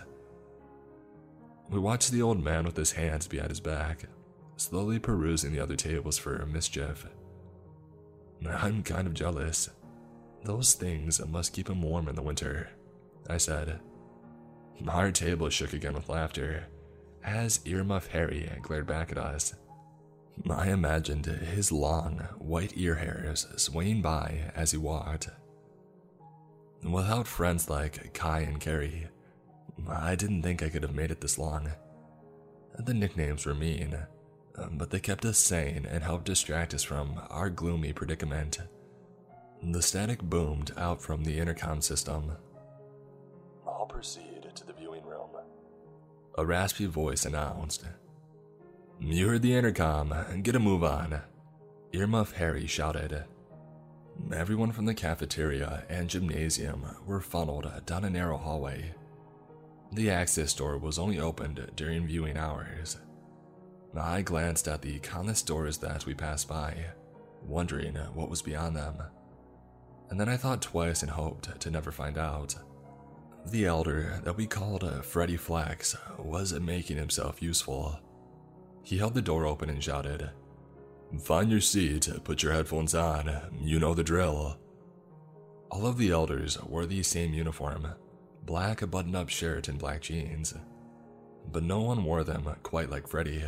We 1.69 1.79
watched 1.79 2.11
the 2.11 2.21
old 2.21 2.43
man 2.43 2.65
with 2.65 2.77
his 2.77 2.93
hands 2.93 3.27
behind 3.27 3.49
his 3.49 3.59
back, 3.59 4.05
slowly 4.55 4.99
perusing 4.99 5.51
the 5.51 5.59
other 5.59 5.75
tables 5.75 6.17
for 6.17 6.45
mischief. 6.45 7.05
I'm 8.47 8.83
kind 8.83 9.07
of 9.07 9.13
jealous. 9.13 9.69
Those 10.43 10.73
things 10.73 11.25
must 11.25 11.53
keep 11.53 11.69
him 11.69 11.81
warm 11.81 12.07
in 12.07 12.15
the 12.15 12.21
winter, 12.21 12.69
I 13.29 13.37
said. 13.37 13.79
Our 14.87 15.11
table 15.11 15.49
shook 15.49 15.73
again 15.73 15.93
with 15.93 16.09
laughter 16.09 16.67
as 17.23 17.59
Earmuff 17.65 18.07
Harry 18.07 18.49
glared 18.61 18.87
back 18.87 19.11
at 19.11 19.17
us. 19.17 19.53
I 20.49 20.69
imagined 20.69 21.25
his 21.25 21.71
long, 21.71 22.19
white 22.37 22.73
ear 22.75 22.95
hairs 22.95 23.47
swaying 23.57 24.03
by 24.03 24.51
as 24.55 24.71
he 24.71 24.77
walked. 24.77 25.29
Without 26.83 27.27
friends 27.27 27.69
like 27.69 28.13
Kai 28.13 28.41
and 28.41 28.59
Carrie, 28.59 29.07
I 29.87 30.15
didn't 30.15 30.43
think 30.43 30.61
I 30.63 30.69
could 30.69 30.83
have 30.83 30.95
made 30.95 31.11
it 31.11 31.21
this 31.21 31.37
long. 31.37 31.71
The 32.77 32.93
nicknames 32.93 33.45
were 33.45 33.55
mean, 33.55 33.97
um, 34.55 34.77
but 34.77 34.91
they 34.91 34.99
kept 34.99 35.25
us 35.25 35.37
sane 35.37 35.85
and 35.85 36.03
helped 36.03 36.25
distract 36.25 36.73
us 36.73 36.83
from 36.83 37.19
our 37.29 37.49
gloomy 37.49 37.93
predicament. 37.93 38.59
The 39.63 39.81
static 39.81 40.21
boomed 40.21 40.71
out 40.77 41.01
from 41.01 41.23
the 41.23 41.39
intercom 41.39 41.81
system. 41.81 42.31
I'll 43.67 43.87
proceed 43.87 44.47
to 44.53 44.65
the 44.65 44.73
viewing 44.73 45.03
room. 45.03 45.29
A 46.37 46.45
raspy 46.45 46.85
voice 46.85 47.25
announced. 47.25 47.83
You 48.99 49.27
heard 49.27 49.41
the 49.41 49.55
intercom. 49.55 50.13
Get 50.43 50.55
a 50.55 50.59
move 50.59 50.83
on. 50.83 51.21
Earmuff 51.93 52.33
Harry 52.33 52.67
shouted. 52.67 53.25
Everyone 54.33 54.71
from 54.71 54.85
the 54.85 54.93
cafeteria 54.93 55.85
and 55.89 56.09
gymnasium 56.09 56.85
were 57.05 57.21
funneled 57.21 57.69
down 57.85 58.03
a 58.05 58.09
narrow 58.09 58.37
hallway. 58.37 58.93
The 59.93 60.09
access 60.09 60.53
door 60.53 60.77
was 60.77 60.99
only 60.99 61.19
opened 61.19 61.71
during 61.75 62.05
viewing 62.05 62.37
hours. 62.37 62.97
I 63.95 64.21
glanced 64.21 64.67
at 64.67 64.81
the 64.81 64.99
countless 64.99 65.41
doors 65.41 65.77
that 65.77 66.05
we 66.05 66.13
passed 66.13 66.47
by, 66.47 66.85
wondering 67.41 67.95
what 68.13 68.29
was 68.29 68.41
beyond 68.41 68.75
them. 68.75 69.01
And 70.09 70.19
then 70.19 70.29
I 70.29 70.37
thought 70.37 70.61
twice 70.61 71.01
and 71.01 71.11
hoped 71.11 71.59
to 71.61 71.71
never 71.71 71.91
find 71.91 72.17
out. 72.17 72.53
The 73.45 73.65
elder 73.65 74.19
that 74.23 74.35
we 74.35 74.45
called 74.45 75.05
Freddy 75.05 75.37
Flax 75.37 75.95
was 76.19 76.53
making 76.53 76.97
himself 76.97 77.41
useful. 77.41 77.97
He 78.83 78.97
held 78.97 79.13
the 79.13 79.21
door 79.21 79.45
open 79.45 79.69
and 79.69 79.81
shouted, 79.81 80.29
Find 81.21 81.49
your 81.49 81.61
seat, 81.61 82.09
put 82.23 82.43
your 82.43 82.53
headphones 82.53 82.93
on, 82.93 83.31
you 83.59 83.79
know 83.79 83.93
the 83.93 84.03
drill. 84.03 84.57
All 85.71 85.85
of 85.85 85.97
the 85.97 86.11
elders 86.11 86.61
wore 86.63 86.85
the 86.85 87.03
same 87.03 87.33
uniform 87.33 87.87
black 88.47 88.89
button 88.89 89.13
up 89.13 89.27
shirt 89.27 89.67
and 89.67 89.77
black 89.77 90.01
jeans, 90.01 90.55
but 91.51 91.63
no 91.63 91.81
one 91.81 92.03
wore 92.03 92.23
them 92.23 92.49
quite 92.63 92.89
like 92.89 93.07
Freddy. 93.07 93.43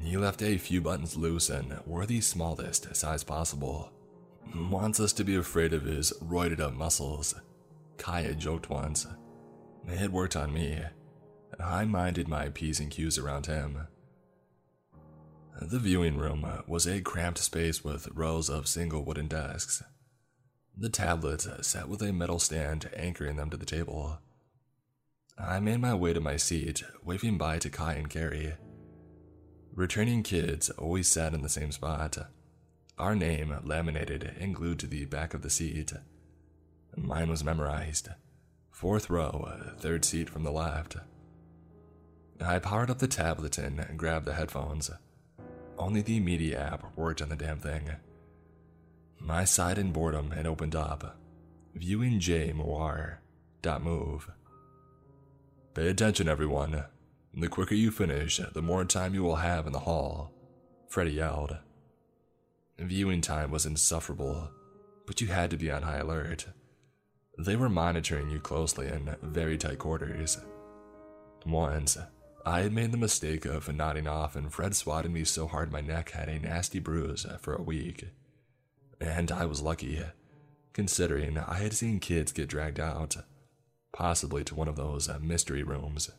He 0.00 0.16
left 0.16 0.42
a 0.42 0.56
few 0.56 0.80
buttons 0.80 1.16
loose 1.16 1.50
and 1.50 1.76
wore 1.84 2.06
the 2.06 2.20
smallest 2.20 2.94
size 2.94 3.24
possible. 3.24 3.90
Wants 4.54 5.00
us 5.00 5.12
to 5.14 5.24
be 5.24 5.34
afraid 5.34 5.74
of 5.74 5.82
his 5.82 6.12
roided 6.22 6.60
up 6.60 6.72
muscles. 6.72 7.34
Kaya 7.98 8.34
joked 8.34 8.70
once. 8.70 9.06
It 9.88 10.12
worked 10.12 10.36
on 10.36 10.52
me. 10.52 10.78
I 11.58 11.84
minded 11.84 12.28
my 12.28 12.50
P's 12.50 12.78
and 12.78 12.90
Q's 12.90 13.18
around 13.18 13.46
him. 13.46 13.88
The 15.60 15.80
viewing 15.80 16.16
room 16.16 16.46
was 16.68 16.86
a 16.86 17.00
cramped 17.00 17.38
space 17.38 17.82
with 17.82 18.08
rows 18.14 18.48
of 18.48 18.68
single 18.68 19.04
wooden 19.04 19.26
desks. 19.26 19.82
The 20.76 20.88
tablets 20.88 21.48
sat 21.62 21.88
with 21.88 22.00
a 22.00 22.12
metal 22.12 22.38
stand 22.38 22.88
anchoring 22.96 23.36
them 23.36 23.50
to 23.50 23.56
the 23.56 23.66
table. 23.66 24.18
I 25.36 25.58
made 25.58 25.80
my 25.80 25.94
way 25.94 26.12
to 26.12 26.20
my 26.20 26.36
seat, 26.36 26.84
waving 27.04 27.38
bye 27.38 27.58
to 27.58 27.70
Kai 27.70 27.94
and 27.94 28.08
Carrie. 28.08 28.54
Returning 29.74 30.22
kids 30.22 30.70
always 30.70 31.08
sat 31.08 31.34
in 31.34 31.42
the 31.42 31.48
same 31.48 31.72
spot. 31.72 32.16
Our 32.96 33.16
name 33.16 33.56
laminated 33.64 34.36
and 34.38 34.54
glued 34.54 34.78
to 34.80 34.86
the 34.86 35.06
back 35.06 35.34
of 35.34 35.42
the 35.42 35.50
seat. 35.50 35.92
Mine 36.96 37.28
was 37.28 37.44
memorized. 37.44 38.08
Fourth 38.70 39.10
row, 39.10 39.72
third 39.78 40.04
seat 40.04 40.30
from 40.30 40.44
the 40.44 40.52
left. 40.52 40.96
I 42.40 42.60
powered 42.60 42.90
up 42.90 43.00
the 43.00 43.08
tablet 43.08 43.58
and 43.58 43.98
grabbed 43.98 44.24
the 44.24 44.34
headphones. 44.34 44.90
Only 45.78 46.02
the 46.02 46.18
media 46.20 46.60
app 46.60 46.96
worked 46.96 47.22
on 47.22 47.28
the 47.28 47.36
damn 47.36 47.60
thing. 47.60 47.90
My 49.20 49.44
sighed 49.44 49.78
in 49.78 49.92
boredom 49.92 50.32
and 50.32 50.46
opened 50.46 50.74
up, 50.74 51.16
viewing 51.74 52.18
J 52.20 52.52
Moir. 52.52 53.20
Move. 53.80 54.30
Pay 55.74 55.88
attention, 55.88 56.26
everyone. 56.26 56.84
The 57.34 57.48
quicker 57.48 57.74
you 57.74 57.90
finish, 57.90 58.40
the 58.54 58.62
more 58.62 58.84
time 58.86 59.12
you 59.12 59.22
will 59.22 59.36
have 59.36 59.66
in 59.66 59.72
the 59.74 59.80
hall, 59.80 60.32
Freddy 60.88 61.10
yelled. 61.10 61.58
Viewing 62.78 63.20
time 63.20 63.50
was 63.50 63.66
insufferable, 63.66 64.50
but 65.06 65.20
you 65.20 65.26
had 65.26 65.50
to 65.50 65.58
be 65.58 65.70
on 65.70 65.82
high 65.82 65.98
alert. 65.98 66.46
They 67.36 67.56
were 67.56 67.68
monitoring 67.68 68.30
you 68.30 68.40
closely 68.40 68.88
in 68.88 69.14
very 69.22 69.58
tight 69.58 69.78
quarters. 69.78 70.38
Once, 71.44 71.98
I 72.44 72.60
had 72.60 72.72
made 72.72 72.92
the 72.92 72.98
mistake 72.98 73.44
of 73.44 73.72
nodding 73.72 74.06
off, 74.06 74.36
and 74.36 74.52
Fred 74.52 74.74
swatted 74.74 75.10
me 75.10 75.24
so 75.24 75.46
hard 75.46 75.70
my 75.70 75.80
neck 75.80 76.10
had 76.10 76.28
a 76.28 76.38
nasty 76.38 76.78
bruise 76.78 77.26
for 77.40 77.54
a 77.54 77.62
week. 77.62 78.08
And 79.00 79.30
I 79.30 79.44
was 79.44 79.60
lucky, 79.60 80.02
considering 80.72 81.38
I 81.38 81.58
had 81.58 81.72
seen 81.72 82.00
kids 82.00 82.32
get 82.32 82.48
dragged 82.48 82.80
out, 82.80 83.16
possibly 83.92 84.44
to 84.44 84.54
one 84.54 84.68
of 84.68 84.76
those 84.76 85.08
uh, 85.08 85.18
mystery 85.20 85.62
rooms. 85.62 86.10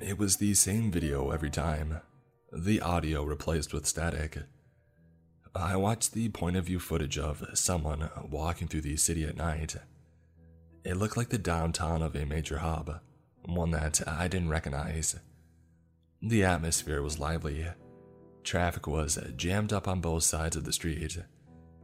It 0.00 0.18
was 0.18 0.36
the 0.36 0.54
same 0.54 0.90
video 0.90 1.30
every 1.30 1.50
time, 1.50 2.00
the 2.52 2.80
audio 2.80 3.24
replaced 3.24 3.72
with 3.72 3.86
static. 3.86 4.38
I 5.54 5.76
watched 5.76 6.12
the 6.12 6.30
point 6.30 6.56
of 6.56 6.64
view 6.64 6.78
footage 6.78 7.18
of 7.18 7.44
someone 7.54 8.10
walking 8.30 8.68
through 8.68 8.80
the 8.82 8.96
city 8.96 9.24
at 9.24 9.36
night. 9.36 9.76
It 10.84 10.96
looked 10.96 11.16
like 11.16 11.28
the 11.28 11.38
downtown 11.38 12.02
of 12.02 12.16
a 12.16 12.24
major 12.24 12.58
hub, 12.58 13.00
one 13.44 13.70
that 13.72 14.00
I 14.06 14.28
didn't 14.28 14.50
recognize. 14.50 15.16
The 16.20 16.44
atmosphere 16.44 17.02
was 17.02 17.18
lively. 17.18 17.66
Traffic 18.44 18.86
was 18.86 19.18
jammed 19.36 19.72
up 19.72 19.88
on 19.88 20.00
both 20.00 20.24
sides 20.24 20.56
of 20.56 20.64
the 20.64 20.72
street, 20.72 21.18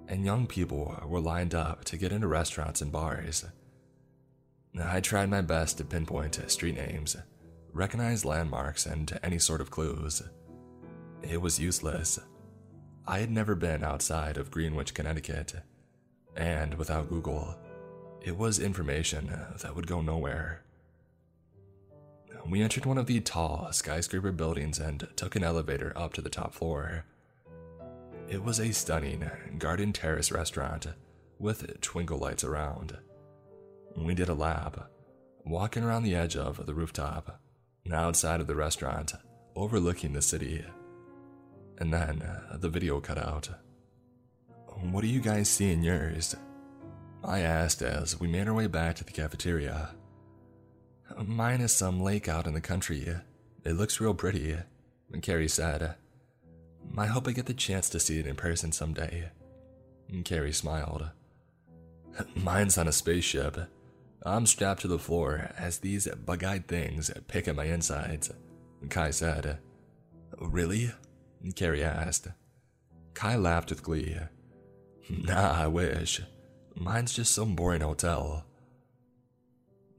and 0.07 0.25
young 0.25 0.47
people 0.47 1.01
were 1.07 1.21
lined 1.21 1.55
up 1.55 1.85
to 1.87 1.97
get 1.97 2.13
into 2.13 2.29
restaurants 2.29 2.81
and 2.81 2.93
bars. 2.93 3.45
I 4.81 5.01
tried 5.01 5.31
my 5.31 5.41
best 5.41 5.79
to 5.79 5.85
pinpoint 5.85 6.51
street 6.51 6.77
names 6.77 7.17
recognize 7.73 8.25
landmarks, 8.25 8.87
and 8.87 9.19
any 9.23 9.39
sort 9.39 9.61
of 9.61 9.71
clues. 9.71 10.23
It 11.23 11.41
was 11.41 11.61
useless. 11.61 12.19
I 13.07 13.21
had 13.21 13.31
never 13.31 13.55
been 13.55 13.83
outside 13.83 14.37
of 14.37 14.51
Greenwich, 14.51 14.95
Connecticut, 14.95 15.55
and 16.37 16.75
without 16.75 17.09
Google, 17.09 17.57
it 18.21 18.37
was 18.37 18.59
information 18.59 19.33
that 19.63 19.75
would 19.75 19.87
go 19.87 20.01
nowhere. 20.01 20.65
We 22.47 22.63
entered 22.63 22.87
one 22.87 22.99
of 22.99 23.07
the 23.07 23.21
tall 23.21 23.69
skyscraper 23.73 24.33
buildings 24.33 24.79
and 24.79 25.07
took 25.17 25.37
an 25.37 25.45
elevator 25.45 25.93
up 25.97 26.15
to 26.15 26.23
the 26.23 26.31
top 26.31 26.55
floor. 26.55 27.05
It 28.29 28.43
was 28.43 28.59
a 28.59 28.73
stunning 28.73 29.31
garden 29.59 29.93
terrace 29.93 30.31
restaurant 30.33 30.87
with 31.39 31.81
twinkle 31.81 32.19
lights 32.19 32.45
around. 32.45 32.97
We 33.97 34.15
did 34.15 34.29
a 34.29 34.35
lap, 34.35 34.91
walking 35.45 35.83
around 35.83 36.03
the 36.03 36.15
edge 36.15 36.37
of 36.37 36.65
the 36.67 36.75
rooftop 36.75 37.41
outside 37.93 38.41
of 38.41 38.47
the 38.47 38.55
restaurant, 38.55 39.15
overlooking 39.57 40.13
the 40.13 40.23
city. 40.23 40.65
And 41.79 41.93
then 41.93 42.23
uh, 42.23 42.57
the 42.59 42.69
video 42.69 43.01
cut 43.01 43.19
out. 43.19 43.49
What 44.67 45.01
do 45.01 45.07
you 45.09 45.21
guys 45.21 45.49
see 45.49 45.73
in 45.73 45.83
yours? 45.83 46.37
I 47.25 47.41
asked 47.41 47.83
as 47.83 48.21
we 48.21 48.29
made 48.29 48.47
our 48.47 48.55
way 48.55 48.67
back 48.67 48.97
to 48.97 49.05
the 49.05 49.13
cafeteria. 49.13 49.91
Mine 51.17 51.61
is 51.61 51.73
some 51.73 52.01
lake 52.01 52.29
out 52.29 52.47
in 52.47 52.55
the 52.55 52.61
country. 52.61 53.17
It 53.65 53.73
looks 53.73 54.01
real 54.01 54.15
pretty, 54.15 54.57
Carrie 55.23 55.49
said. 55.49 55.95
I 56.97 57.07
hope 57.07 57.29
I 57.29 57.33
get 57.33 57.47
the 57.47 57.55
chance 57.55 57.89
to 57.91 58.01
see 58.01 58.19
it 58.19 58.27
in 58.27 58.37
person 58.37 58.73
someday. 58.73 59.31
Carrie 60.25 60.53
smiled. 60.53 61.11
Mine's 62.35 62.79
on 62.79 62.89
a 62.89 62.93
spaceship. 62.93 63.59
I'm 64.25 64.47
strapped 64.47 64.83
to 64.83 64.89
the 64.89 64.99
floor 64.99 65.51
as 65.57 65.79
these 65.79 66.09
bug 66.09 66.45
eyed 66.45 66.67
things 66.67 67.11
pick 67.29 67.47
at 67.47 67.57
my 67.57 67.65
insides. 67.65 68.31
Kai 68.89 69.11
said. 69.11 69.59
Really? 70.41 70.93
Carrie 71.55 71.85
asked. 71.85 72.29
Kai 73.15 73.37
laughed 73.37 73.71
with 73.71 73.83
glee. 73.83 74.17
Nah, 75.09 75.63
I 75.63 75.67
wish. 75.67 76.21
Mine's 76.75 77.15
just 77.15 77.35
some 77.35 77.55
boring 77.55 77.81
hotel. 77.81 78.45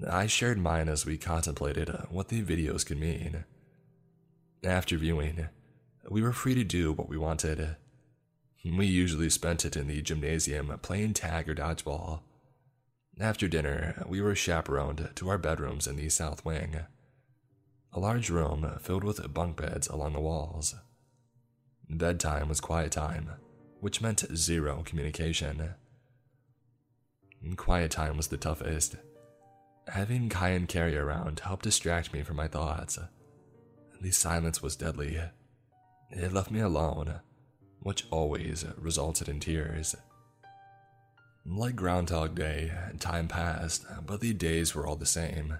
I 0.07 0.27
shared 0.27 0.57
mine 0.57 0.87
as 0.87 1.05
we 1.05 1.17
contemplated 1.17 1.89
uh, 1.89 2.03
what 2.09 2.29
the 2.29 2.41
videos 2.41 2.85
could 2.85 2.99
mean. 2.99 3.43
After 4.63 4.97
viewing, 4.97 5.49
we 6.09 6.21
were 6.21 6.31
free 6.31 6.55
to 6.55 6.63
do 6.63 6.93
what 6.93 7.09
we 7.09 7.17
wanted. 7.17 7.75
We 8.63 8.85
usually 8.85 9.29
spent 9.29 9.65
it 9.65 9.75
in 9.75 9.87
the 9.87 10.01
gymnasium 10.01 10.77
playing 10.81 11.13
tag 11.13 11.49
or 11.49 11.55
dodgeball. 11.55 12.21
After 13.19 13.47
dinner, 13.49 14.05
we 14.07 14.21
were 14.21 14.35
chaperoned 14.35 15.09
to 15.15 15.29
our 15.29 15.37
bedrooms 15.37 15.87
in 15.87 15.97
the 15.97 16.09
south 16.09 16.45
wing. 16.45 16.77
A 17.91 17.99
large 17.99 18.29
room 18.29 18.77
filled 18.81 19.03
with 19.03 19.33
bunk 19.33 19.57
beds 19.57 19.87
along 19.87 20.13
the 20.13 20.21
walls. 20.21 20.75
Bedtime 21.89 22.47
was 22.47 22.61
quiet 22.61 22.93
time, 22.93 23.31
which 23.81 24.01
meant 24.01 24.25
zero 24.35 24.83
communication. 24.85 25.73
Quiet 27.57 27.91
time 27.91 28.15
was 28.15 28.27
the 28.27 28.37
toughest. 28.37 28.95
Having 29.87 30.29
Kai 30.29 30.49
and 30.49 30.67
Carrie 30.67 30.97
around 30.97 31.39
helped 31.39 31.63
distract 31.63 32.13
me 32.13 32.21
from 32.21 32.35
my 32.35 32.47
thoughts. 32.47 32.99
The 34.01 34.11
silence 34.11 34.61
was 34.61 34.75
deadly. 34.75 35.19
It 36.11 36.33
left 36.33 36.51
me 36.51 36.59
alone, 36.59 37.19
which 37.81 38.05
always 38.11 38.65
resulted 38.77 39.27
in 39.27 39.39
tears. 39.39 39.95
Like 41.45 41.75
Groundhog 41.75 42.35
Day, 42.35 42.71
time 42.99 43.27
passed, 43.27 43.85
but 44.05 44.21
the 44.21 44.33
days 44.33 44.75
were 44.75 44.85
all 44.85 44.95
the 44.95 45.05
same. 45.05 45.57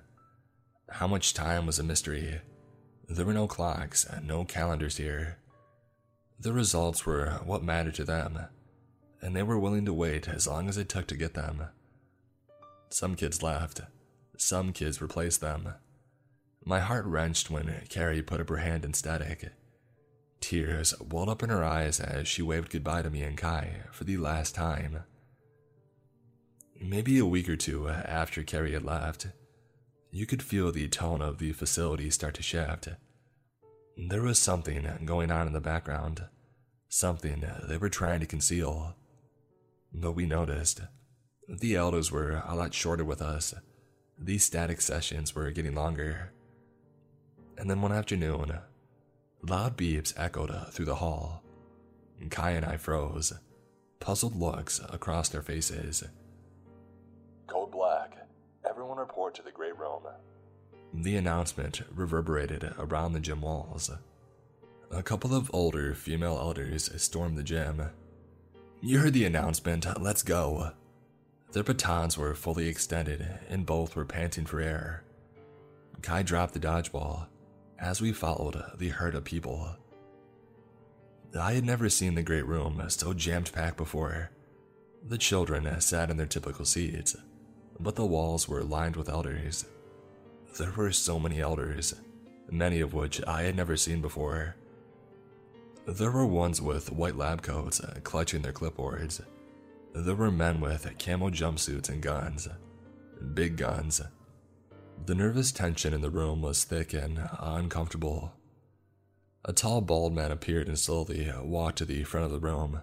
How 0.89 1.07
much 1.07 1.33
time 1.33 1.65
was 1.65 1.79
a 1.79 1.83
mystery. 1.83 2.41
There 3.07 3.25
were 3.25 3.33
no 3.33 3.47
clocks, 3.47 4.05
and 4.05 4.27
no 4.27 4.45
calendars 4.45 4.97
here. 4.97 5.37
The 6.39 6.53
results 6.53 7.05
were 7.05 7.41
what 7.43 7.63
mattered 7.63 7.95
to 7.95 8.03
them, 8.03 8.39
and 9.21 9.35
they 9.35 9.43
were 9.43 9.59
willing 9.59 9.85
to 9.85 9.93
wait 9.93 10.27
as 10.27 10.47
long 10.47 10.69
as 10.69 10.77
it 10.77 10.87
took 10.89 11.07
to 11.07 11.17
get 11.17 11.33
them. 11.33 11.63
Some 12.89 13.15
kids 13.15 13.43
left, 13.43 13.81
some 14.41 14.73
kids 14.73 15.01
replaced 15.01 15.41
them. 15.41 15.73
My 16.65 16.79
heart 16.79 17.05
wrenched 17.05 17.49
when 17.49 17.83
Carrie 17.89 18.21
put 18.21 18.39
up 18.39 18.49
her 18.49 18.57
hand 18.57 18.85
in 18.85 18.93
static. 18.93 19.51
Tears 20.39 20.93
welled 21.01 21.29
up 21.29 21.43
in 21.43 21.49
her 21.49 21.63
eyes 21.63 21.99
as 21.99 22.27
she 22.27 22.41
waved 22.41 22.71
goodbye 22.71 23.01
to 23.01 23.09
me 23.09 23.21
and 23.21 23.37
Kai 23.37 23.81
for 23.91 24.05
the 24.05 24.17
last 24.17 24.55
time. 24.55 25.03
Maybe 26.81 27.19
a 27.19 27.25
week 27.25 27.49
or 27.49 27.57
two 27.57 27.89
after 27.89 28.41
Carrie 28.43 28.71
had 28.71 28.85
left, 28.85 29.27
you 30.11 30.25
could 30.25 30.41
feel 30.41 30.71
the 30.71 30.87
tone 30.87 31.21
of 31.21 31.37
the 31.37 31.51
facility 31.51 32.09
start 32.09 32.35
to 32.35 32.41
shift. 32.43 32.87
There 33.97 34.21
was 34.21 34.39
something 34.39 34.87
going 35.03 35.29
on 35.29 35.47
in 35.47 35.53
the 35.53 35.59
background, 35.59 36.23
something 36.87 37.43
they 37.67 37.77
were 37.77 37.89
trying 37.89 38.21
to 38.21 38.25
conceal. 38.25 38.95
But 39.93 40.13
we 40.13 40.25
noticed. 40.25 40.81
The 41.49 41.75
elders 41.75 42.11
were 42.11 42.43
a 42.45 42.55
lot 42.55 42.73
shorter 42.73 43.03
with 43.03 43.21
us. 43.21 43.53
These 44.19 44.43
static 44.43 44.81
sessions 44.81 45.33
were 45.33 45.51
getting 45.51 45.75
longer. 45.75 46.31
And 47.57 47.69
then 47.69 47.81
one 47.81 47.93
afternoon, 47.93 48.57
loud 49.41 49.77
beeps 49.77 50.13
echoed 50.17 50.51
uh, 50.51 50.65
through 50.65 50.85
the 50.85 50.95
hall. 50.95 51.43
Kai 52.29 52.51
and 52.51 52.65
I 52.65 52.75
froze, 52.75 53.33
puzzled 53.99 54.35
looks 54.35 54.81
across 54.89 55.29
their 55.29 55.41
faces. 55.41 56.03
Code 57.47 57.71
Black. 57.71 58.17
Everyone 58.69 58.97
report 58.97 59.35
to 59.35 59.41
the 59.41 59.51
Great 59.51 59.77
Room. 59.77 60.03
The 60.93 61.15
announcement 61.15 61.81
reverberated 61.95 62.73
around 62.77 63.13
the 63.13 63.19
gym 63.19 63.41
walls. 63.41 63.89
A 64.91 65.03
couple 65.03 65.33
of 65.33 65.49
older 65.53 65.93
female 65.93 66.37
elders 66.37 66.89
stormed 67.01 67.37
the 67.37 67.43
gym. 67.43 67.89
You 68.81 68.99
heard 68.99 69.13
the 69.13 69.25
announcement, 69.25 69.85
let's 70.01 70.23
go. 70.23 70.71
Their 71.51 71.63
batons 71.63 72.17
were 72.17 72.35
fully 72.35 72.67
extended, 72.67 73.39
and 73.49 73.65
both 73.65 73.95
were 73.95 74.05
panting 74.05 74.45
for 74.45 74.61
air. 74.61 75.03
Kai 76.01 76.21
dropped 76.23 76.53
the 76.53 76.59
dodgeball 76.59 77.27
as 77.79 78.01
we 78.01 78.11
followed 78.11 78.61
the 78.77 78.89
herd 78.89 79.15
of 79.15 79.23
people. 79.23 79.75
I 81.39 81.53
had 81.53 81.65
never 81.65 81.89
seen 81.89 82.15
the 82.15 82.23
great 82.23 82.45
room 82.45 82.83
so 82.89 83.13
jammed 83.13 83.51
packed 83.51 83.77
before. 83.77 84.31
The 85.07 85.17
children 85.17 85.79
sat 85.81 86.09
in 86.09 86.17
their 86.17 86.25
typical 86.25 86.65
seats, 86.65 87.15
but 87.79 87.95
the 87.95 88.05
walls 88.05 88.47
were 88.47 88.63
lined 88.63 88.95
with 88.95 89.09
elders. 89.09 89.65
There 90.57 90.73
were 90.75 90.91
so 90.91 91.19
many 91.19 91.39
elders, 91.39 91.95
many 92.51 92.81
of 92.81 92.93
which 92.93 93.21
I 93.25 93.43
had 93.43 93.55
never 93.55 93.77
seen 93.77 94.01
before. 94.01 94.55
There 95.87 96.11
were 96.11 96.25
ones 96.25 96.61
with 96.61 96.91
white 96.91 97.15
lab 97.15 97.41
coats 97.41 97.81
clutching 98.03 98.41
their 98.41 98.53
clipboards. 98.53 99.21
There 99.93 100.15
were 100.15 100.31
men 100.31 100.61
with 100.61 100.87
camo 100.99 101.29
jumpsuits 101.29 101.89
and 101.89 102.01
guns, 102.01 102.47
big 103.33 103.57
guns. 103.57 104.01
The 105.05 105.15
nervous 105.15 105.51
tension 105.51 105.93
in 105.93 106.01
the 106.01 106.11
room 106.11 106.41
was 106.41 106.63
thick 106.63 106.93
and 106.93 107.27
uncomfortable. 107.39 108.33
A 109.45 109.53
tall, 109.53 109.81
bald 109.81 110.13
man 110.13 110.31
appeared 110.31 110.67
and 110.67 110.77
slowly 110.77 111.31
walked 111.41 111.79
to 111.79 111.85
the 111.85 112.03
front 112.03 112.25
of 112.25 112.31
the 112.31 112.39
room. 112.39 112.81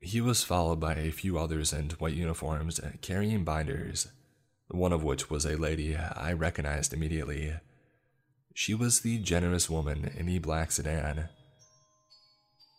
He 0.00 0.20
was 0.20 0.44
followed 0.44 0.78
by 0.78 0.94
a 0.94 1.10
few 1.10 1.38
others 1.38 1.72
in 1.72 1.90
white 1.90 2.14
uniforms 2.14 2.80
carrying 3.00 3.44
binders, 3.44 4.08
one 4.68 4.92
of 4.92 5.02
which 5.02 5.30
was 5.30 5.44
a 5.44 5.56
lady 5.56 5.96
I 5.96 6.32
recognized 6.32 6.92
immediately. 6.92 7.54
She 8.54 8.74
was 8.74 9.00
the 9.00 9.18
generous 9.18 9.70
woman 9.70 10.12
in 10.16 10.26
the 10.26 10.40
black 10.40 10.72
sedan. 10.72 11.30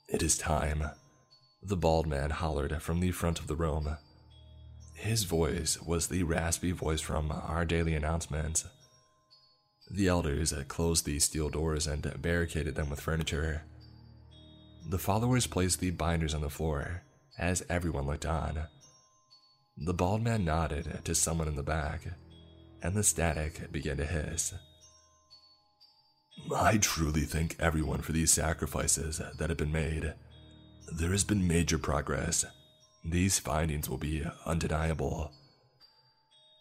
It 0.08 0.22
is 0.22 0.38
time, 0.38 0.92
the 1.62 1.78
bald 1.78 2.08
man 2.08 2.30
hollered 2.30 2.82
from 2.82 3.00
the 3.00 3.12
front 3.12 3.40
of 3.40 3.48
the 3.48 3.56
room. 3.56 3.98
His 4.94 5.24
voice 5.24 5.82
was 5.82 6.08
the 6.08 6.24
raspy 6.24 6.72
voice 6.72 7.02
from 7.02 7.32
our 7.32 7.66
daily 7.66 7.96
announcements. 7.96 8.66
The 9.92 10.08
elders 10.08 10.54
closed 10.68 11.06
the 11.06 11.20
steel 11.20 11.50
doors 11.50 11.88
and 11.88 12.22
barricaded 12.22 12.76
them 12.76 12.90
with 12.90 13.02
furniture. 13.02 13.64
The 14.88 15.00
followers 15.00 15.48
placed 15.48 15.80
the 15.80 15.92
binders 15.92 16.34
on 16.34 16.42
the 16.42 16.50
floor 16.50 17.04
as 17.38 17.64
everyone 17.70 18.06
looked 18.06 18.26
on. 18.26 18.68
The 19.78 19.94
bald 19.94 20.22
man 20.22 20.44
nodded 20.44 21.00
to 21.06 21.16
someone 21.16 21.48
in 21.48 21.56
the 21.56 21.64
back, 21.64 22.02
and 22.84 22.96
the 22.96 23.04
static 23.04 23.72
began 23.72 23.98
to 23.98 24.06
hiss. 24.06 24.54
I 26.54 26.78
truly 26.78 27.22
thank 27.22 27.56
everyone 27.60 28.02
for 28.02 28.12
these 28.12 28.32
sacrifices 28.32 29.22
that 29.38 29.50
have 29.50 29.58
been 29.58 29.72
made. 29.72 30.14
There 30.92 31.12
has 31.12 31.24
been 31.24 31.48
major 31.48 31.78
progress. 31.78 32.46
These 33.04 33.40
findings 33.40 33.90
will 33.90 33.98
be 33.98 34.24
undeniable. 34.46 35.32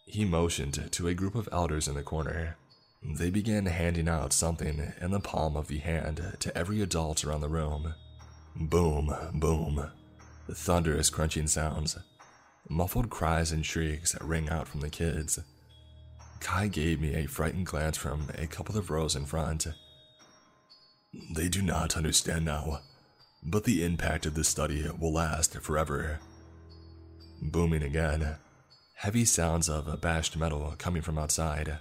He 0.07 0.25
motioned 0.25 0.91
to 0.93 1.09
a 1.09 1.15
group 1.15 1.35
of 1.35 1.49
elders 1.51 1.89
in 1.89 1.95
the 1.95 2.03
corner. 2.03 2.57
They 3.03 3.31
began 3.31 3.67
handing 3.67 4.09
out 4.09 4.33
something 4.33 4.93
in 5.01 5.11
the 5.11 5.21
palm 5.21 5.57
of 5.57 5.69
the 5.69 5.79
hand 5.79 6.37
to 6.41 6.57
every 6.57 6.83
adult 6.83 7.25
around 7.25 7.41
the 7.41 7.49
room. 7.49 7.95
Boom, 8.57 9.15
boom. 9.35 9.91
Thunderous 10.51 11.11
crunching 11.11 11.47
sounds. 11.47 11.99
Muffled 12.69 13.11
cries 13.11 13.53
and 13.53 13.65
shrieks 13.65 14.17
rang 14.21 14.49
out 14.49 14.69
from 14.69 14.81
the 14.81 14.91
kids. 14.91 15.39
Kai 16.41 16.69
gave 16.69 17.01
me 17.01 17.15
a 17.15 17.27
frightened 17.27 17.67
glance 17.67 17.97
from 17.97 18.29
a 18.37 18.47
couple 18.47 18.77
of 18.77 18.91
rows 18.91 19.17
in 19.17 19.27
front. 19.27 19.67
They 21.35 21.49
do 21.49 21.63
not 21.63 21.97
understand 21.97 22.45
now, 22.45 22.81
but 23.43 23.65
the 23.65 23.85
impact 23.85 24.27
of 24.27 24.35
this 24.35 24.49
study 24.49 24.87
will 24.99 25.13
last 25.13 25.59
forever. 25.61 26.21
Booming 27.41 27.83
again. 27.83 28.37
Heavy 28.95 29.25
sounds 29.25 29.69
of 29.69 30.01
bashed 30.01 30.37
metal 30.37 30.75
coming 30.79 31.03
from 31.03 31.19
outside. 31.19 31.79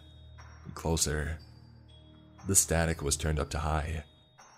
Closer. 0.76 1.40
The 2.48 2.56
static 2.56 3.02
was 3.02 3.18
turned 3.18 3.40
up 3.40 3.50
to 3.50 3.60
high, 3.60 4.04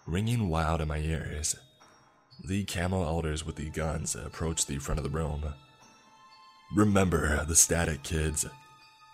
ringing 0.05 0.49
wild 0.49 0.81
in 0.81 0.87
my 0.87 0.97
ears. 0.99 1.55
The 2.45 2.65
camel 2.65 3.03
elders 3.03 3.45
with 3.45 3.55
the 3.55 3.69
guns 3.69 4.15
approached 4.15 4.67
the 4.67 4.77
front 4.77 4.99
of 4.99 5.03
the 5.03 5.09
room. 5.09 5.53
Remember 6.75 7.45
the 7.45 7.55
static, 7.55 8.03
kids, 8.03 8.45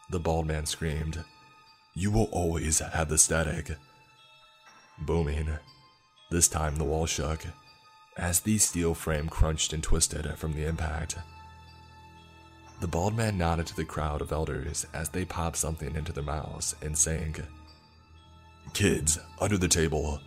the 0.09 0.19
bald 0.19 0.47
man 0.47 0.65
screamed. 0.65 1.23
You 1.93 2.11
will 2.11 2.29
always 2.31 2.79
have 2.79 3.09
the 3.09 3.17
static. 3.17 3.71
Booming. 4.99 5.49
This 6.31 6.47
time 6.47 6.75
the 6.75 6.83
wall 6.83 7.05
shook 7.05 7.45
as 8.17 8.39
the 8.39 8.57
steel 8.57 8.93
frame 8.93 9.27
crunched 9.27 9.73
and 9.73 9.83
twisted 9.83 10.37
from 10.37 10.53
the 10.53 10.65
impact. 10.65 11.17
The 12.81 12.87
bald 12.87 13.15
man 13.15 13.37
nodded 13.37 13.67
to 13.67 13.75
the 13.75 13.85
crowd 13.85 14.21
of 14.21 14.31
elders 14.31 14.85
as 14.93 15.09
they 15.09 15.25
popped 15.25 15.57
something 15.57 15.95
into 15.95 16.11
their 16.11 16.23
mouths 16.23 16.75
and 16.81 16.97
sang. 16.97 17.35
Kids, 18.73 19.19
under 19.39 19.57
the 19.57 19.67
table, 19.67 20.19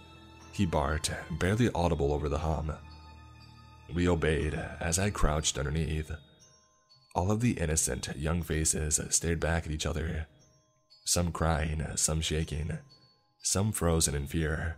he 0.52 0.65
barked, 0.65 1.12
barely 1.39 1.70
audible 1.74 2.12
over 2.12 2.28
the 2.28 2.39
hum. 2.39 2.73
We 3.94 4.09
obeyed 4.09 4.55
as 4.81 4.98
I 4.98 5.10
crouched 5.10 5.59
underneath. 5.59 6.10
All 7.15 7.31
of 7.31 7.40
the 7.40 7.52
innocent 7.52 8.10
young 8.16 8.43
faces 8.43 9.01
stared 9.10 9.40
back 9.40 9.66
at 9.66 9.73
each 9.73 9.86
other, 9.86 10.27
some 11.05 11.32
crying, 11.32 11.85
some 11.97 12.20
shaking, 12.20 12.78
some 13.43 13.73
frozen 13.73 14.15
in 14.15 14.27
fear. 14.27 14.77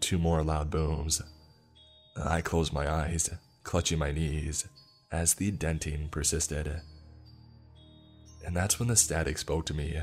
Two 0.00 0.18
more 0.18 0.42
loud 0.42 0.70
booms. 0.70 1.22
I 2.16 2.40
closed 2.40 2.72
my 2.72 2.90
eyes, 2.90 3.30
clutching 3.62 3.98
my 3.98 4.12
knees, 4.12 4.66
as 5.10 5.34
the 5.34 5.50
denting 5.50 6.08
persisted. 6.08 6.80
And 8.44 8.56
that's 8.56 8.78
when 8.78 8.88
the 8.88 8.96
static 8.96 9.38
spoke 9.38 9.66
to 9.66 9.74
me, 9.74 9.98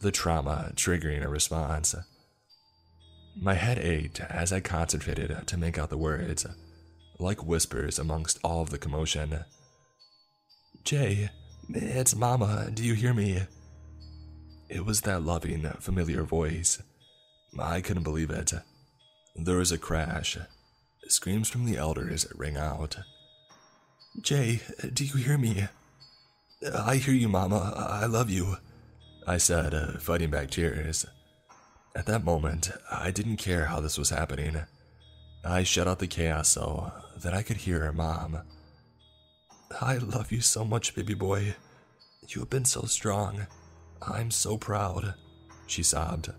the 0.00 0.10
trauma 0.10 0.72
triggering 0.74 1.24
a 1.24 1.28
response. 1.28 1.94
My 3.40 3.54
head 3.54 3.78
ached 3.78 4.20
as 4.20 4.52
I 4.52 4.60
concentrated 4.60 5.46
to 5.46 5.56
make 5.56 5.78
out 5.78 5.90
the 5.90 5.98
words, 5.98 6.46
like 7.18 7.44
whispers 7.44 7.98
amongst 7.98 8.38
all 8.42 8.62
of 8.62 8.70
the 8.70 8.78
commotion. 8.78 9.44
Jay, 10.84 11.30
it's 11.68 12.16
Mama, 12.16 12.70
do 12.72 12.82
you 12.84 12.94
hear 12.94 13.12
me? 13.14 13.42
It 14.68 14.84
was 14.84 15.02
that 15.02 15.22
loving, 15.22 15.62
familiar 15.80 16.22
voice. 16.22 16.82
I 17.58 17.80
couldn't 17.80 18.02
believe 18.02 18.30
it. 18.30 18.52
There 19.36 19.58
was 19.58 19.72
a 19.72 19.78
crash. 19.78 20.36
Screams 21.08 21.48
from 21.48 21.64
the 21.64 21.78
elders 21.78 22.26
rang 22.34 22.56
out. 22.58 22.98
Jay, 24.20 24.60
do 24.92 25.04
you 25.04 25.14
hear 25.14 25.38
me? 25.38 25.66
I 26.74 26.96
hear 26.96 27.14
you, 27.14 27.28
Mama. 27.28 27.72
I 27.76 28.04
love 28.06 28.28
you, 28.28 28.56
I 29.26 29.38
said, 29.38 29.74
uh, 29.74 29.98
fighting 29.98 30.30
back 30.30 30.50
tears. 30.50 31.06
At 31.96 32.06
that 32.06 32.24
moment, 32.24 32.70
I 32.90 33.10
didn't 33.10 33.38
care 33.38 33.66
how 33.66 33.80
this 33.80 33.96
was 33.96 34.10
happening. 34.10 34.58
I 35.44 35.62
shut 35.62 35.88
out 35.88 35.98
the 35.98 36.06
chaos 36.06 36.48
so 36.48 36.92
that 37.22 37.32
I 37.32 37.42
could 37.42 37.58
hear 37.58 37.80
her 37.80 37.92
mom. 37.92 38.42
I 39.80 39.96
love 39.96 40.30
you 40.30 40.40
so 40.40 40.64
much, 40.64 40.94
baby 40.94 41.14
boy. 41.14 41.54
You 42.28 42.40
have 42.40 42.50
been 42.50 42.66
so 42.66 42.82
strong. 42.82 43.46
I'm 44.02 44.30
so 44.30 44.58
proud, 44.58 45.14
she 45.66 45.82
sobbed. 45.82 46.30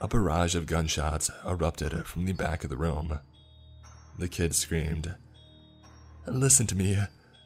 A 0.00 0.08
barrage 0.08 0.54
of 0.54 0.66
gunshots 0.66 1.30
erupted 1.46 2.06
from 2.06 2.24
the 2.24 2.32
back 2.32 2.62
of 2.62 2.70
the 2.70 2.76
room. 2.76 3.18
The 4.18 4.28
kid 4.28 4.54
screamed. 4.54 5.14
Listen 6.26 6.66
to 6.68 6.76
me. 6.76 6.98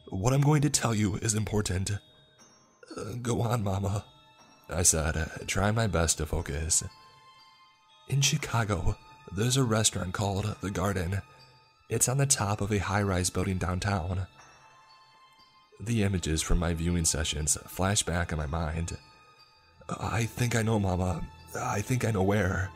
What 0.09 0.33
I'm 0.33 0.41
going 0.41 0.61
to 0.61 0.69
tell 0.69 0.93
you 0.93 1.15
is 1.15 1.33
important. 1.33 1.91
Uh, 1.91 3.03
go 3.21 3.41
on, 3.41 3.63
Mama, 3.63 4.05
I 4.69 4.83
said, 4.83 5.29
trying 5.47 5.75
my 5.75 5.87
best 5.87 6.17
to 6.17 6.25
focus. 6.25 6.83
In 8.07 8.21
Chicago, 8.21 8.95
there's 9.35 9.57
a 9.57 9.63
restaurant 9.63 10.13
called 10.13 10.55
The 10.61 10.71
Garden. 10.71 11.21
It's 11.89 12.07
on 12.07 12.17
the 12.17 12.25
top 12.25 12.61
of 12.61 12.71
a 12.71 12.77
high 12.79 13.01
rise 13.01 13.29
building 13.29 13.57
downtown. 13.57 14.27
The 15.79 16.03
images 16.03 16.41
from 16.41 16.59
my 16.59 16.73
viewing 16.73 17.05
sessions 17.05 17.57
flash 17.67 18.03
back 18.03 18.31
in 18.31 18.37
my 18.37 18.45
mind. 18.45 18.97
I 19.89 20.23
think 20.23 20.55
I 20.55 20.61
know, 20.61 20.79
Mama. 20.79 21.25
I 21.59 21.81
think 21.81 22.05
I 22.05 22.11
know 22.11 22.23
where. 22.23 22.69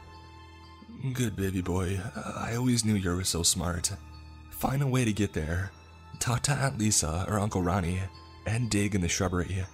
Good 1.01 1.35
baby 1.35 1.61
boy. 1.61 1.99
Uh, 2.15 2.33
I 2.37 2.55
always 2.55 2.85
knew 2.85 2.93
you 2.93 3.09
were 3.09 3.23
so 3.23 3.41
smart. 3.41 3.91
Find 4.51 4.83
a 4.83 4.87
way 4.87 5.03
to 5.03 5.11
get 5.11 5.33
there. 5.33 5.71
Talk 6.19 6.43
to 6.43 6.51
Aunt 6.51 6.77
Lisa 6.77 7.25
or 7.27 7.39
Uncle 7.39 7.63
Ronnie 7.63 8.01
and 8.45 8.69
dig 8.69 8.93
in 8.93 9.01
the 9.01 9.07
shrubbery. 9.07 9.65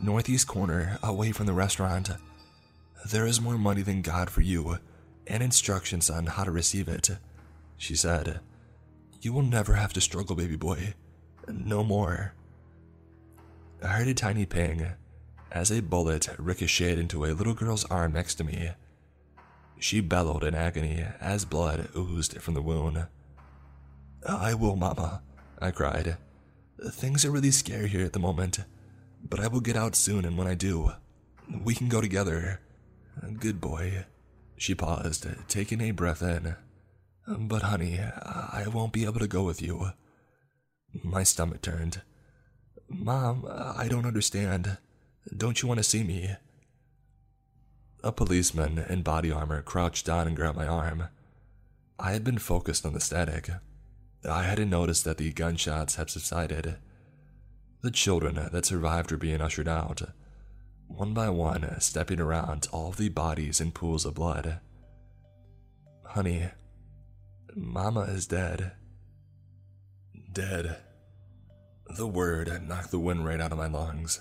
Northeast 0.00 0.46
corner, 0.46 0.98
away 1.02 1.32
from 1.32 1.46
the 1.46 1.54
restaurant. 1.54 2.10
There 3.10 3.26
is 3.26 3.40
more 3.40 3.56
money 3.56 3.80
than 3.80 4.02
God 4.02 4.28
for 4.28 4.42
you, 4.42 4.78
and 5.26 5.42
instructions 5.42 6.10
on 6.10 6.26
how 6.26 6.44
to 6.44 6.50
receive 6.50 6.88
it. 6.88 7.08
She 7.78 7.96
said, 7.96 8.40
You 9.22 9.32
will 9.32 9.42
never 9.42 9.74
have 9.74 9.94
to 9.94 10.02
struggle, 10.02 10.36
baby 10.36 10.56
boy. 10.56 10.92
No 11.48 11.82
more. 11.82 12.34
I 13.82 13.88
heard 13.88 14.08
a 14.08 14.14
tiny 14.14 14.44
ping 14.44 14.88
as 15.50 15.70
a 15.72 15.80
bullet 15.80 16.28
ricocheted 16.38 16.98
into 16.98 17.24
a 17.24 17.32
little 17.32 17.54
girl's 17.54 17.86
arm 17.86 18.12
next 18.12 18.34
to 18.34 18.44
me. 18.44 18.72
She 19.78 20.00
bellowed 20.00 20.42
in 20.42 20.54
agony 20.54 21.04
as 21.20 21.44
blood 21.44 21.88
oozed 21.96 22.40
from 22.40 22.54
the 22.54 22.62
wound. 22.62 23.06
I 24.26 24.54
will, 24.54 24.76
Mama, 24.76 25.22
I 25.60 25.70
cried. 25.70 26.16
Things 26.90 27.24
are 27.24 27.30
really 27.30 27.50
scary 27.50 27.88
here 27.88 28.04
at 28.04 28.12
the 28.12 28.18
moment, 28.18 28.58
but 29.22 29.40
I 29.40 29.48
will 29.48 29.60
get 29.60 29.76
out 29.76 29.94
soon, 29.94 30.24
and 30.24 30.36
when 30.36 30.46
I 30.46 30.54
do, 30.54 30.92
we 31.62 31.74
can 31.74 31.88
go 31.88 32.00
together. 32.00 32.60
Good 33.38 33.60
boy. 33.60 34.04
She 34.56 34.74
paused, 34.74 35.26
taking 35.48 35.80
a 35.80 35.90
breath 35.90 36.22
in. 36.22 36.56
But, 37.26 37.62
honey, 37.62 37.98
I 38.00 38.66
won't 38.72 38.92
be 38.92 39.04
able 39.04 39.20
to 39.20 39.28
go 39.28 39.42
with 39.42 39.60
you. 39.60 39.90
My 41.02 41.22
stomach 41.22 41.60
turned. 41.62 42.02
Mom, 42.88 43.44
I 43.48 43.88
don't 43.88 44.06
understand. 44.06 44.78
Don't 45.36 45.60
you 45.60 45.68
want 45.68 45.78
to 45.78 45.84
see 45.84 46.02
me? 46.04 46.30
A 48.06 48.12
policeman 48.12 48.78
in 48.88 49.02
body 49.02 49.32
armor 49.32 49.62
crouched 49.62 50.06
down 50.06 50.28
and 50.28 50.36
grabbed 50.36 50.56
my 50.56 50.68
arm. 50.68 51.08
I 51.98 52.12
had 52.12 52.22
been 52.22 52.38
focused 52.38 52.86
on 52.86 52.92
the 52.92 53.00
static. 53.00 53.50
I 54.24 54.44
hadn't 54.44 54.70
noticed 54.70 55.04
that 55.06 55.18
the 55.18 55.32
gunshots 55.32 55.96
had 55.96 56.08
subsided. 56.08 56.76
The 57.82 57.90
children 57.90 58.36
that 58.52 58.64
survived 58.64 59.10
were 59.10 59.16
being 59.16 59.40
ushered 59.40 59.66
out, 59.66 60.02
one 60.86 61.14
by 61.14 61.30
one, 61.30 61.80
stepping 61.80 62.20
around 62.20 62.68
all 62.70 62.92
the 62.92 63.08
bodies 63.08 63.60
in 63.60 63.72
pools 63.72 64.04
of 64.04 64.14
blood. 64.14 64.60
Honey, 66.04 66.50
Mama 67.56 68.02
is 68.02 68.28
dead. 68.28 68.70
Dead. 70.32 70.76
The 71.96 72.06
word 72.06 72.68
knocked 72.68 72.92
the 72.92 73.00
wind 73.00 73.26
right 73.26 73.40
out 73.40 73.50
of 73.50 73.58
my 73.58 73.66
lungs. 73.66 74.20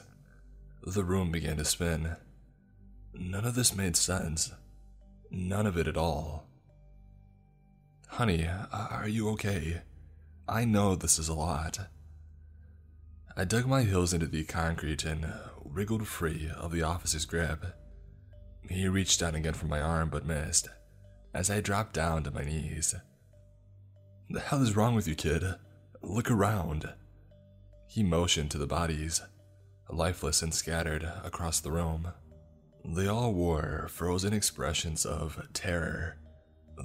The 0.81 1.03
room 1.03 1.31
began 1.31 1.57
to 1.57 1.65
spin. 1.65 2.15
None 3.17 3.45
of 3.45 3.55
this 3.55 3.75
made 3.75 3.95
sense. 3.95 4.51
None 5.31 5.65
of 5.65 5.77
it 5.77 5.87
at 5.87 5.97
all. 5.97 6.47
Honey, 8.07 8.47
are 8.71 9.07
you 9.07 9.29
okay? 9.31 9.81
I 10.47 10.65
know 10.65 10.95
this 10.95 11.17
is 11.17 11.27
a 11.27 11.33
lot. 11.33 11.79
I 13.35 13.43
dug 13.43 13.65
my 13.65 13.83
heels 13.83 14.13
into 14.13 14.27
the 14.27 14.43
concrete 14.43 15.03
and 15.03 15.33
wriggled 15.63 16.07
free 16.07 16.49
of 16.55 16.71
the 16.71 16.83
officer's 16.83 17.25
grip. 17.25 17.65
He 18.69 18.87
reached 18.87 19.19
down 19.19 19.35
again 19.35 19.53
for 19.53 19.65
my 19.65 19.81
arm 19.81 20.09
but 20.09 20.25
missed 20.25 20.69
as 21.33 21.49
I 21.49 21.59
dropped 21.59 21.93
down 21.93 22.23
to 22.23 22.31
my 22.31 22.45
knees. 22.45 22.95
The 24.29 24.39
hell 24.39 24.61
is 24.61 24.75
wrong 24.75 24.95
with 24.95 25.07
you, 25.07 25.15
kid? 25.15 25.43
Look 26.01 26.31
around. 26.31 26.93
He 27.87 28.03
motioned 28.03 28.51
to 28.51 28.57
the 28.57 28.65
bodies, 28.65 29.21
lifeless 29.89 30.41
and 30.41 30.53
scattered 30.53 31.03
across 31.23 31.59
the 31.59 31.71
room. 31.71 32.13
They 32.87 33.07
all 33.07 33.33
wore 33.33 33.87
frozen 33.89 34.33
expressions 34.33 35.05
of 35.05 35.47
terror, 35.53 36.17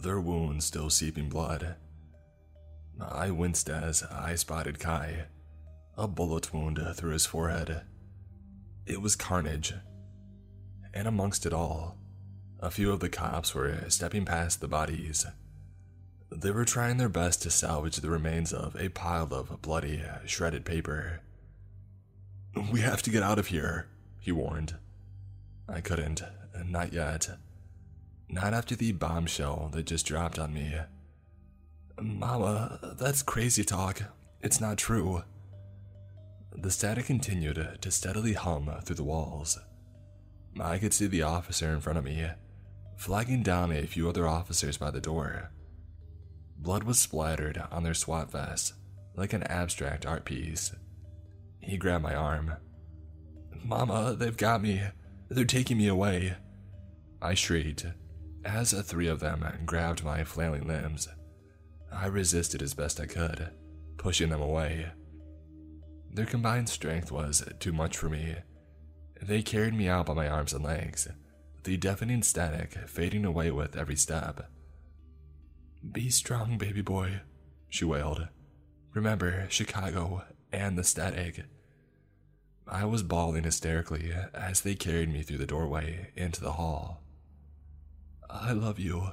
their 0.03 0.21
wounds 0.21 0.65
still 0.65 0.91
seeping 0.91 1.29
blood. 1.29 1.77
I 3.01 3.31
winced 3.31 3.69
as 3.69 4.03
I 4.03 4.35
spotted 4.35 4.79
Kai, 4.79 5.27
a 5.97 6.09
bullet 6.09 6.53
wound 6.53 6.81
through 6.95 7.13
his 7.13 7.27
forehead. 7.27 7.83
It 8.87 9.01
was 9.01 9.17
carnage. 9.17 9.75
And 10.93 11.07
amongst 11.07 11.47
it 11.47 11.53
all, 11.53 11.99
a 12.59 12.71
few 12.71 12.93
of 12.93 13.01
the 13.01 13.09
cops 13.09 13.55
were 13.55 13.89
stepping 13.89 14.25
past 14.25 14.61
the 14.61 14.69
bodies 14.69 15.27
they 16.31 16.51
were 16.51 16.65
trying 16.65 16.97
their 16.97 17.09
best 17.09 17.43
to 17.43 17.51
salvage 17.51 17.97
the 17.97 18.11
remains 18.11 18.53
of 18.53 18.77
a 18.77 18.89
pile 18.91 19.29
of 19.33 19.61
bloody, 19.63 20.03
shredded 20.27 20.65
paper. 20.65 21.21
We 22.73 22.81
have 22.81 23.03
to 23.03 23.11
get 23.11 23.23
out 23.23 23.39
of 23.39 23.49
here, 23.49 23.89
he 24.19 24.33
warned. 24.33 24.77
I 25.73 25.81
couldn't, 25.81 26.23
not 26.67 26.93
yet. 26.93 27.29
Not 28.29 28.55
after 28.55 28.77
the 28.77 28.93
bombshell 28.93 29.71
that 29.73 29.87
just 29.87 30.07
dropped 30.07 30.39
on 30.39 30.53
me. 30.53 30.75
Mama, 32.01 32.97
that's 32.99 33.23
crazy 33.23 33.65
talk. 33.65 34.03
It's 34.41 34.61
not 34.61 34.79
true. 34.79 35.23
The 36.57 36.71
static 36.71 37.07
continued 37.07 37.79
to 37.81 37.91
steadily 37.91 38.33
hum 38.33 38.71
through 38.85 38.97
the 38.97 39.05
walls. 39.05 39.59
I 40.61 40.79
could 40.79 40.93
see 40.93 41.07
the 41.07 41.23
officer 41.23 41.71
in 41.71 41.81
front 41.81 41.99
of 41.99 42.05
me, 42.05 42.27
flagging 42.97 43.43
down 43.43 43.71
a 43.71 43.87
few 43.87 44.09
other 44.09 44.27
officers 44.27 44.77
by 44.77 44.91
the 44.91 45.01
door. 45.01 45.51
Blood 46.59 46.85
was 46.85 46.99
splattered 46.99 47.63
on 47.71 47.85
their 47.85 47.95
SWAT 47.95 48.31
vests, 48.31 48.75
like 49.15 49.33
an 49.33 49.45
abstract 49.45 50.05
art 50.05 50.25
piece. 50.25 50.73
He 51.61 51.77
grabbed 51.77 52.03
my 52.03 52.15
arm. 52.15 52.55
Mama, 53.63 54.15
they've 54.19 54.37
got 54.37 54.63
me. 54.63 54.83
They're 55.31 55.45
taking 55.45 55.79
me 55.79 55.87
away. 55.87 56.35
I 57.23 57.35
shrieked, 57.35 57.87
as 58.45 58.73
the 58.73 58.83
three 58.83 59.07
of 59.07 59.21
them 59.21 59.45
grabbed 59.65 60.03
my 60.03 60.25
flailing 60.25 60.67
limbs. 60.67 61.09
I 61.93 62.07
resisted 62.07 62.63
as 62.63 62.75
best 62.75 62.99
I 63.01 63.07
could, 63.07 63.51
pushing 63.97 64.31
them 64.31 64.43
away. 64.43 64.87
Their 66.13 66.27
combined 66.27 66.69
strength 66.69 67.13
was 67.13 67.45
too 67.61 67.73
much 67.73 67.97
for 67.97 68.09
me. 68.09 68.35
They 69.23 69.43
carried 69.43 69.75
me 69.75 69.89
out 69.89 70.07
by 70.07 70.15
my 70.15 70.29
arms 70.29 70.53
and 70.53 70.65
legs, 70.65 71.07
the 71.63 71.77
deafening 71.77 72.25
static 72.25 72.73
fading 72.89 73.25
away 73.25 73.53
with 73.53 73.77
every 73.77 73.97
step. 73.97 74.51
Be 75.93 76.11
strong, 76.11 76.59
baby 76.59 76.83
boy, 76.83 77.21
she 77.69 77.85
wailed. 77.85 78.27
Remember 78.95 79.47
Chicago 79.49 80.25
and 80.53 80.77
the 80.77 80.83
static. 80.83 81.45
I 82.73 82.85
was 82.85 83.03
bawling 83.03 83.43
hysterically 83.43 84.13
as 84.33 84.61
they 84.61 84.77
carried 84.77 85.13
me 85.13 85.23
through 85.23 85.39
the 85.39 85.47
doorway 85.47 86.13
into 86.15 86.41
the 86.41 86.53
hall. 86.53 87.03
I 88.31 88.53
love 88.53 88.79
you. 88.79 89.09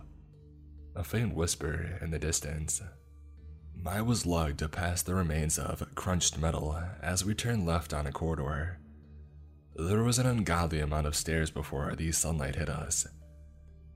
A 0.95 1.03
faint 1.03 1.33
whisper 1.33 1.97
in 1.99 2.11
the 2.11 2.19
distance. 2.19 2.83
I 3.83 4.01
was 4.03 4.27
lugged 4.27 4.71
past 4.71 5.07
the 5.07 5.15
remains 5.15 5.57
of 5.57 5.83
crunched 5.95 6.37
metal 6.37 6.79
as 7.01 7.25
we 7.25 7.33
turned 7.33 7.65
left 7.65 7.95
on 7.95 8.05
a 8.05 8.11
corridor. 8.11 8.79
There 9.75 10.03
was 10.03 10.19
an 10.19 10.27
ungodly 10.27 10.79
amount 10.79 11.07
of 11.07 11.15
stairs 11.15 11.49
before 11.49 11.95
the 11.95 12.11
sunlight 12.11 12.57
hit 12.57 12.69
us. 12.69 13.07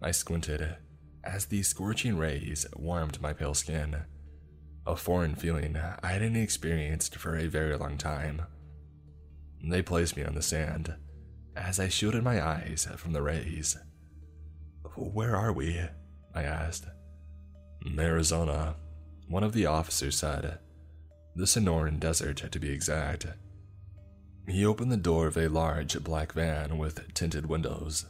I 0.01 0.09
squinted 0.09 0.75
as 1.23 1.45
the 1.45 1.61
scorching 1.61 2.17
rays 2.17 2.65
warmed 2.75 3.21
my 3.21 3.31
pale 3.31 3.53
skin, 3.53 3.95
a 4.87 4.95
foreign 4.95 5.35
feeling 5.35 5.77
I 5.77 6.13
hadn't 6.13 6.35
experienced 6.35 7.15
for 7.17 7.37
a 7.37 7.45
very 7.45 7.77
long 7.77 7.99
time. 7.99 8.41
They 9.63 9.81
placed 9.81 10.17
me 10.17 10.23
on 10.23 10.35
the 10.35 10.41
sand, 10.41 10.95
as 11.55 11.79
I 11.79 11.87
shielded 11.87 12.23
my 12.23 12.45
eyes 12.45 12.87
from 12.97 13.13
the 13.13 13.21
rays. 13.21 13.77
Where 14.95 15.35
are 15.35 15.53
we? 15.53 15.79
I 16.33 16.43
asked. 16.43 16.85
Arizona, 17.97 18.75
one 19.27 19.43
of 19.43 19.53
the 19.53 19.65
officers 19.65 20.17
said. 20.17 20.59
The 21.35 21.45
Sonoran 21.45 21.99
Desert, 21.99 22.51
to 22.51 22.59
be 22.59 22.71
exact. 22.71 23.25
He 24.47 24.65
opened 24.65 24.91
the 24.91 24.97
door 24.97 25.27
of 25.27 25.37
a 25.37 25.47
large 25.47 26.03
black 26.03 26.33
van 26.33 26.77
with 26.77 27.13
tinted 27.13 27.45
windows. 27.45 28.05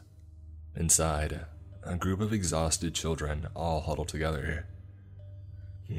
Inside, 0.76 1.45
a 1.84 1.95
group 1.95 2.22
of 2.22 2.34
exhausted 2.34 2.95
children 2.95 3.48
all 3.56 3.82
huddled 3.82 4.07
together. 4.07 4.68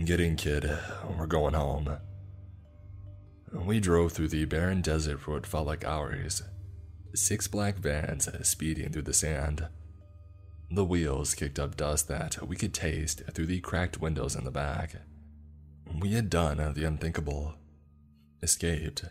Get 0.05 0.20
in, 0.20 0.37
kid. 0.37 0.70
We're 1.19 1.27
going 1.27 1.55
home. 1.55 1.99
We 3.53 3.81
drove 3.81 4.12
through 4.12 4.29
the 4.29 4.45
barren 4.47 4.81
desert 4.81 5.20
for 5.20 5.33
what 5.33 5.47
felt 5.47 5.66
like 5.66 5.85
hours. 5.85 6.43
Six 7.15 7.47
black 7.49 7.77
vans 7.77 8.29
speeding 8.49 8.91
through 8.91 9.03
the 9.03 9.12
sand. 9.12 9.69
The 10.70 10.85
wheels 10.85 11.35
kicked 11.35 11.59
up 11.59 11.77
dust 11.77 12.09
that 12.09 12.49
we 12.49 12.57
could 12.57 12.73
taste 12.73 13.23
through 13.35 13.47
the 13.47 13.61
cracked 13.61 14.01
windows 14.01 14.35
in 14.35 14.45
the 14.45 14.51
back. 14.51 14.97
We 16.01 16.15
had 16.15 16.31
done 16.31 16.73
the 16.73 16.85
unthinkable. 16.85 17.55
Escaped. 18.43 19.05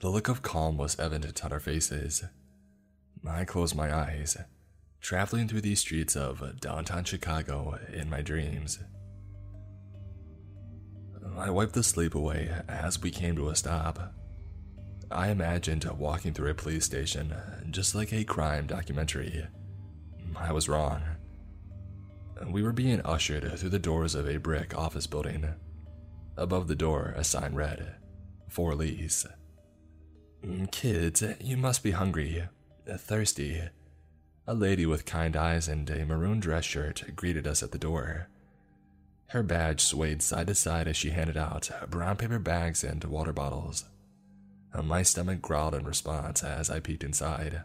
The 0.00 0.10
look 0.10 0.28
of 0.28 0.42
calm 0.42 0.76
was 0.76 0.98
evident 0.98 1.42
on 1.44 1.52
our 1.52 1.60
faces. 1.60 2.24
I 3.26 3.44
closed 3.44 3.74
my 3.74 3.94
eyes, 3.94 4.36
traveling 5.00 5.48
through 5.48 5.62
the 5.62 5.74
streets 5.74 6.16
of 6.16 6.60
downtown 6.60 7.04
Chicago 7.04 7.78
in 7.92 8.10
my 8.10 8.20
dreams. 8.20 8.78
I 11.36 11.50
wiped 11.50 11.74
the 11.74 11.82
sleep 11.82 12.14
away 12.14 12.50
as 12.68 13.00
we 13.00 13.10
came 13.10 13.36
to 13.36 13.48
a 13.48 13.56
stop. 13.56 14.14
I 15.10 15.28
imagined 15.28 15.84
walking 15.84 16.32
through 16.32 16.50
a 16.50 16.54
police 16.54 16.84
station, 16.84 17.34
just 17.70 17.94
like 17.94 18.12
a 18.12 18.24
crime 18.24 18.66
documentary. 18.66 19.46
I 20.36 20.52
was 20.52 20.68
wrong. 20.68 21.02
We 22.46 22.62
were 22.62 22.72
being 22.72 23.00
ushered 23.02 23.58
through 23.58 23.70
the 23.70 23.78
doors 23.78 24.14
of 24.14 24.28
a 24.28 24.38
brick 24.38 24.76
office 24.76 25.06
building. 25.06 25.46
Above 26.36 26.66
the 26.66 26.74
door, 26.74 27.14
a 27.16 27.24
sign 27.24 27.54
read, 27.54 27.96
For 28.48 28.74
lease. 28.74 29.26
Kids, 30.70 31.22
you 31.40 31.56
must 31.56 31.82
be 31.82 31.92
hungry, 31.92 32.44
thirsty. 32.88 33.62
A 34.46 34.54
lady 34.54 34.86
with 34.86 35.04
kind 35.04 35.36
eyes 35.36 35.68
and 35.68 35.88
a 35.88 36.04
maroon 36.04 36.40
dress 36.40 36.64
shirt 36.64 37.04
greeted 37.14 37.46
us 37.46 37.62
at 37.62 37.70
the 37.70 37.78
door. 37.78 38.28
Her 39.32 39.42
badge 39.42 39.80
swayed 39.80 40.20
side 40.20 40.48
to 40.48 40.54
side 40.54 40.86
as 40.86 40.94
she 40.94 41.08
handed 41.08 41.38
out 41.38 41.70
brown 41.88 42.18
paper 42.18 42.38
bags 42.38 42.84
and 42.84 43.02
water 43.04 43.32
bottles. 43.32 43.86
My 44.74 45.02
stomach 45.02 45.40
growled 45.40 45.74
in 45.74 45.86
response 45.86 46.44
as 46.44 46.68
I 46.68 46.80
peeked 46.80 47.02
inside. 47.02 47.62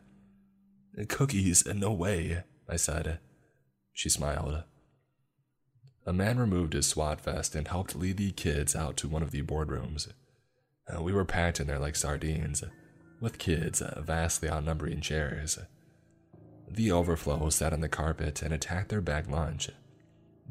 Cookies, 1.10 1.66
no 1.66 1.92
way, 1.92 2.46
I 2.70 2.78
said. 2.78 3.20
She 3.92 4.08
smiled. 4.08 4.64
A 6.06 6.14
man 6.14 6.40
removed 6.40 6.72
his 6.72 6.88
SWAT 6.88 7.20
vest 7.20 7.54
and 7.54 7.68
helped 7.68 7.98
lead 7.98 8.16
the 8.16 8.32
kids 8.32 8.74
out 8.74 8.96
to 8.98 9.10
one 9.10 9.22
of 9.22 9.32
the 9.32 9.42
boardrooms. 9.42 10.08
We 10.98 11.12
were 11.12 11.26
packed 11.26 11.60
in 11.60 11.68
there 11.68 11.80
like 11.80 11.98
sardines, 11.98 12.64
with 13.20 13.40
kids 13.40 13.84
vastly 13.98 14.50
outnumbering 14.50 15.02
chairs. 15.02 15.60
The 16.70 16.94
overflow 16.94 17.50
sat 17.50 17.74
on 17.74 17.82
the 17.82 17.90
carpet 17.90 18.42
and 18.42 18.54
attacked 18.54 18.88
their 18.88 19.02
bag 19.02 19.30
lunch 19.30 19.70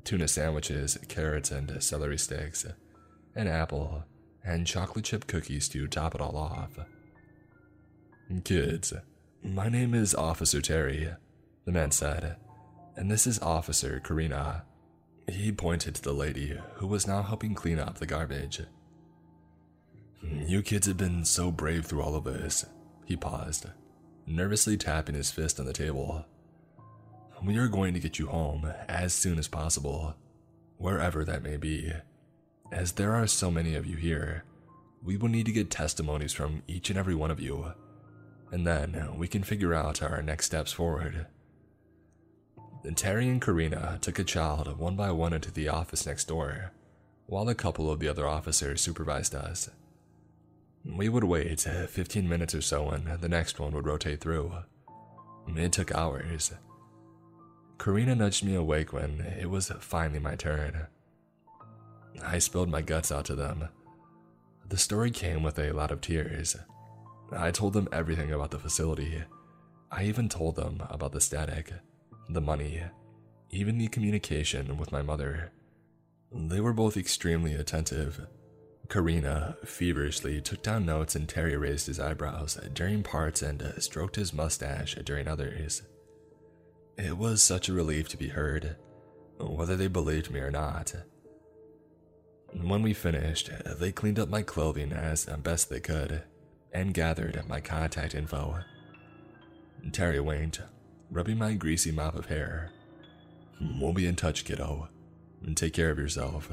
tuna 0.06 0.28
sandwiches, 0.28 0.96
carrots 1.08 1.50
and 1.50 1.82
celery 1.82 2.16
sticks, 2.16 2.64
an 3.34 3.48
apple, 3.48 4.04
and 4.44 4.64
chocolate 4.64 5.04
chip 5.04 5.26
cookies 5.26 5.68
to 5.68 5.88
top 5.88 6.14
it 6.14 6.20
all 6.20 6.36
off. 6.36 6.78
Kids, 8.44 8.92
my 9.42 9.68
name 9.68 9.94
is 9.94 10.14
Officer 10.14 10.60
Terry, 10.60 11.10
the 11.64 11.72
man 11.72 11.90
said, 11.90 12.36
and 12.94 13.10
this 13.10 13.26
is 13.26 13.40
Officer 13.40 14.00
Karina. 14.00 14.64
He 15.26 15.50
pointed 15.50 15.96
to 15.96 16.02
the 16.02 16.12
lady 16.12 16.56
who 16.74 16.86
was 16.86 17.08
now 17.08 17.22
helping 17.22 17.56
clean 17.56 17.80
up 17.80 17.98
the 17.98 18.06
garbage. 18.06 18.60
You 20.22 20.62
kids 20.62 20.86
have 20.86 20.96
been 20.96 21.24
so 21.24 21.50
brave 21.50 21.84
through 21.84 22.02
all 22.02 22.14
of 22.14 22.24
this. 22.24 22.64
He 23.04 23.16
paused, 23.16 23.66
nervously 24.24 24.76
tapping 24.76 25.16
his 25.16 25.32
fist 25.32 25.58
on 25.58 25.66
the 25.66 25.72
table. 25.72 26.24
We 27.44 27.58
are 27.58 27.68
going 27.68 27.94
to 27.94 28.00
get 28.00 28.18
you 28.18 28.26
home 28.28 28.72
as 28.88 29.12
soon 29.12 29.38
as 29.38 29.46
possible, 29.46 30.16
wherever 30.78 31.24
that 31.24 31.42
may 31.42 31.56
be. 31.56 31.92
As 32.72 32.92
there 32.92 33.14
are 33.14 33.26
so 33.26 33.50
many 33.50 33.74
of 33.74 33.86
you 33.86 33.96
here, 33.96 34.44
we 35.04 35.16
will 35.16 35.28
need 35.28 35.46
to 35.46 35.52
get 35.52 35.70
testimonies 35.70 36.32
from 36.32 36.62
each 36.66 36.90
and 36.90 36.98
every 36.98 37.14
one 37.14 37.30
of 37.30 37.38
you, 37.38 37.72
and 38.50 38.66
then 38.66 39.16
we 39.16 39.28
can 39.28 39.44
figure 39.44 39.74
out 39.74 40.02
our 40.02 40.22
next 40.22 40.46
steps 40.46 40.72
forward. 40.72 41.26
Then 42.82 42.94
Terry 42.94 43.28
and 43.28 43.40
Karina 43.40 43.98
took 44.00 44.18
a 44.18 44.24
child 44.24 44.78
one 44.78 44.96
by 44.96 45.12
one 45.12 45.32
into 45.32 45.52
the 45.52 45.68
office 45.68 46.06
next 46.06 46.24
door, 46.28 46.72
while 47.26 47.48
a 47.48 47.54
couple 47.54 47.90
of 47.90 48.00
the 48.00 48.08
other 48.08 48.26
officers 48.26 48.80
supervised 48.80 49.34
us. 49.34 49.70
We 50.84 51.08
would 51.08 51.24
wait 51.24 51.60
15 51.60 52.28
minutes 52.28 52.54
or 52.54 52.62
so 52.62 52.88
and 52.90 53.20
the 53.20 53.28
next 53.28 53.60
one 53.60 53.72
would 53.72 53.86
rotate 53.86 54.20
through. 54.20 54.52
It 55.48 55.72
took 55.72 55.92
hours, 55.94 56.52
Karina 57.78 58.14
nudged 58.14 58.44
me 58.44 58.54
awake 58.54 58.92
when 58.92 59.20
it 59.38 59.50
was 59.50 59.70
finally 59.80 60.18
my 60.18 60.34
turn. 60.34 60.86
I 62.22 62.38
spilled 62.38 62.70
my 62.70 62.82
guts 62.82 63.12
out 63.12 63.26
to 63.26 63.34
them. 63.34 63.68
The 64.68 64.78
story 64.78 65.10
came 65.10 65.42
with 65.42 65.58
a 65.58 65.72
lot 65.72 65.90
of 65.90 66.00
tears. 66.00 66.56
I 67.30 67.50
told 67.50 67.72
them 67.72 67.88
everything 67.92 68.32
about 68.32 68.50
the 68.50 68.58
facility. 68.58 69.22
I 69.90 70.04
even 70.04 70.28
told 70.28 70.56
them 70.56 70.82
about 70.90 71.12
the 71.12 71.20
static, 71.20 71.72
the 72.28 72.40
money, 72.40 72.82
even 73.50 73.78
the 73.78 73.88
communication 73.88 74.76
with 74.78 74.92
my 74.92 75.02
mother. 75.02 75.52
They 76.32 76.60
were 76.60 76.72
both 76.72 76.96
extremely 76.96 77.54
attentive. 77.54 78.26
Karina 78.88 79.56
feverishly 79.64 80.40
took 80.40 80.62
down 80.62 80.86
notes 80.86 81.14
and 81.14 81.28
Terry 81.28 81.56
raised 81.56 81.86
his 81.86 82.00
eyebrows 82.00 82.58
during 82.72 83.02
parts 83.02 83.42
and 83.42 83.74
stroked 83.78 84.16
his 84.16 84.32
mustache 84.32 84.96
during 85.04 85.28
others. 85.28 85.82
It 86.98 87.18
was 87.18 87.42
such 87.42 87.68
a 87.68 87.74
relief 87.74 88.08
to 88.08 88.16
be 88.16 88.28
heard, 88.28 88.76
whether 89.38 89.76
they 89.76 89.88
believed 89.88 90.30
me 90.30 90.40
or 90.40 90.50
not. 90.50 90.94
When 92.52 92.82
we 92.82 92.94
finished, 92.94 93.50
they 93.78 93.92
cleaned 93.92 94.18
up 94.18 94.30
my 94.30 94.42
clothing 94.42 94.92
as 94.92 95.26
best 95.26 95.68
they 95.68 95.80
could 95.80 96.22
and 96.72 96.94
gathered 96.94 97.42
my 97.46 97.60
contact 97.60 98.14
info. 98.14 98.60
Terry 99.92 100.20
winked, 100.20 100.62
rubbing 101.10 101.38
my 101.38 101.52
greasy 101.52 101.92
mop 101.92 102.14
of 102.14 102.26
hair. 102.26 102.72
We'll 103.60 103.92
be 103.92 104.06
in 104.06 104.16
touch, 104.16 104.44
kiddo. 104.44 104.88
Take 105.54 105.74
care 105.74 105.90
of 105.90 105.98
yourself. 105.98 106.50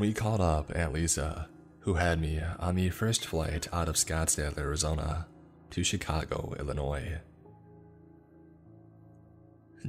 We 0.00 0.12
called 0.12 0.40
up 0.40 0.72
Aunt 0.74 0.92
Lisa, 0.92 1.48
who 1.80 1.94
had 1.94 2.20
me 2.20 2.40
on 2.58 2.74
the 2.74 2.90
first 2.90 3.24
flight 3.24 3.68
out 3.72 3.88
of 3.88 3.94
Scottsdale, 3.94 4.58
Arizona, 4.58 5.26
to 5.70 5.84
Chicago, 5.84 6.54
Illinois. 6.58 7.20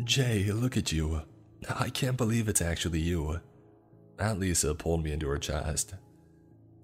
Jay, 0.03 0.51
look 0.51 0.77
at 0.77 0.91
you. 0.91 1.23
I 1.67 1.89
can't 1.89 2.17
believe 2.17 2.47
it's 2.47 2.61
actually 2.61 2.99
you. 2.99 3.41
Aunt 4.17 4.39
Lisa 4.39 4.75
pulled 4.75 5.03
me 5.03 5.11
into 5.11 5.27
her 5.27 5.37
chest. 5.37 5.95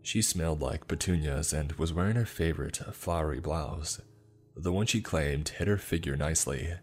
She 0.02 0.22
smelled 0.22 0.62
like 0.62 0.88
petunias 0.88 1.54
and 1.54 1.72
was 1.74 1.94
wearing 1.94 2.16
her 2.16 2.26
favorite 2.26 2.78
flowery 2.94 3.40
blouse, 3.40 4.02
the 4.56 4.72
one 4.72 4.86
she 4.86 5.02
claimed 5.02 5.50
hid 5.50 5.68
her 5.68 5.78
figure 5.78 6.16
nicely. 6.16 6.74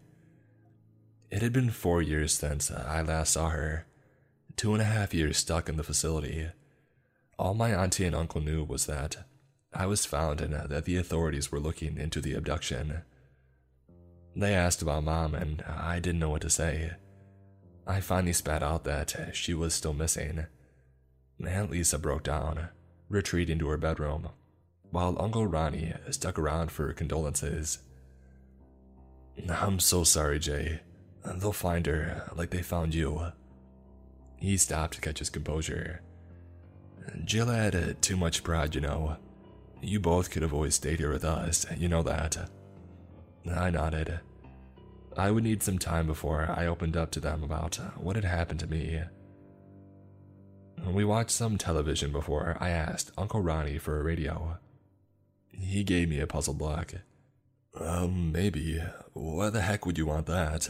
It 1.31 1.41
had 1.41 1.53
been 1.53 1.69
four 1.69 2.01
years 2.01 2.33
since 2.33 2.69
I 2.69 3.01
last 3.01 3.33
saw 3.33 3.49
her, 3.49 3.87
two 4.55 4.73
and 4.73 4.81
a 4.81 4.85
half 4.85 5.13
years 5.13 5.37
stuck 5.37 5.69
in 5.69 5.77
the 5.77 5.83
facility. 5.83 6.49
All 7.39 7.53
my 7.53 7.73
auntie 7.73 8.05
and 8.05 8.15
uncle 8.15 8.41
knew 8.41 8.63
was 8.63 8.85
that 8.85 9.17
I 9.73 9.87
was 9.87 10.05
found 10.05 10.41
and 10.41 10.53
that 10.53 10.85
the 10.85 10.97
authorities 10.97 11.51
were 11.51 11.59
looking 11.59 11.97
into 11.97 12.21
the 12.21 12.35
abduction. 12.35 13.01
They 14.35 14.53
asked 14.53 14.81
about 14.81 15.03
mom, 15.03 15.35
and 15.35 15.63
I 15.67 15.99
didn't 15.99 16.19
know 16.19 16.29
what 16.29 16.41
to 16.41 16.49
say. 16.49 16.93
I 17.85 17.99
finally 17.99 18.33
spat 18.33 18.63
out 18.63 18.83
that 18.85 19.35
she 19.35 19.53
was 19.53 19.73
still 19.73 19.93
missing. 19.93 20.45
Aunt 21.45 21.69
Lisa 21.71 21.99
broke 21.99 22.23
down, 22.23 22.69
retreating 23.09 23.59
to 23.59 23.67
her 23.67 23.77
bedroom, 23.77 24.29
while 24.91 25.21
Uncle 25.21 25.45
Ronnie 25.45 25.93
stuck 26.09 26.39
around 26.39 26.71
for 26.71 26.93
condolences. 26.93 27.79
I'm 29.49 29.79
so 29.79 30.03
sorry, 30.03 30.39
Jay. 30.39 30.79
They'll 31.25 31.51
find 31.51 31.85
her 31.85 32.29
like 32.35 32.49
they 32.49 32.61
found 32.61 32.93
you. 32.93 33.31
He 34.37 34.57
stopped 34.57 34.95
to 34.95 35.01
catch 35.01 35.19
his 35.19 35.29
composure. 35.29 36.01
Jill 37.25 37.47
had 37.47 38.01
too 38.01 38.17
much 38.17 38.43
pride, 38.43 38.75
you 38.75 38.81
know. 38.81 39.17
You 39.81 39.99
both 39.99 40.31
could 40.31 40.41
have 40.41 40.53
always 40.53 40.75
stayed 40.75 40.99
here 40.99 41.11
with 41.11 41.25
us, 41.25 41.65
you 41.77 41.89
know 41.89 42.03
that. 42.03 42.49
I 43.51 43.69
nodded. 43.69 44.19
I 45.17 45.31
would 45.31 45.43
need 45.43 45.61
some 45.61 45.77
time 45.77 46.07
before 46.07 46.49
I 46.49 46.65
opened 46.65 46.97
up 46.97 47.11
to 47.11 47.19
them 47.19 47.43
about 47.43 47.75
what 47.97 48.15
had 48.15 48.25
happened 48.25 48.59
to 48.61 48.67
me. 48.67 49.01
We 50.85 51.05
watched 51.05 51.31
some 51.31 51.57
television 51.57 52.11
before 52.11 52.57
I 52.59 52.69
asked 52.69 53.11
Uncle 53.17 53.41
Ronnie 53.41 53.77
for 53.77 53.99
a 53.99 54.03
radio. 54.03 54.57
He 55.51 55.83
gave 55.83 56.09
me 56.09 56.19
a 56.19 56.27
puzzled 56.27 56.61
look. 56.61 56.95
Um, 57.79 58.31
maybe. 58.31 58.81
Why 59.13 59.49
the 59.49 59.61
heck 59.61 59.85
would 59.85 59.97
you 59.97 60.05
want 60.05 60.25
that? 60.27 60.69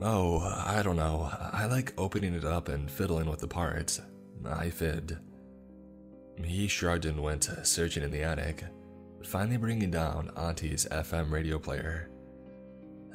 Oh, 0.00 0.40
I 0.40 0.82
don't 0.82 0.96
know. 0.96 1.30
I 1.52 1.66
like 1.66 1.94
opening 1.96 2.34
it 2.34 2.44
up 2.44 2.68
and 2.68 2.90
fiddling 2.90 3.30
with 3.30 3.40
the 3.40 3.48
parts. 3.48 4.00
I 4.44 4.70
fibbed. 4.70 5.16
He 6.44 6.68
shrugged 6.68 7.06
and 7.06 7.22
went 7.22 7.48
searching 7.62 8.02
in 8.02 8.10
the 8.10 8.22
attic, 8.22 8.64
finally 9.26 9.56
bringing 9.56 9.90
down 9.90 10.30
Auntie's 10.36 10.86
FM 10.90 11.30
radio 11.30 11.58
player. 11.58 12.08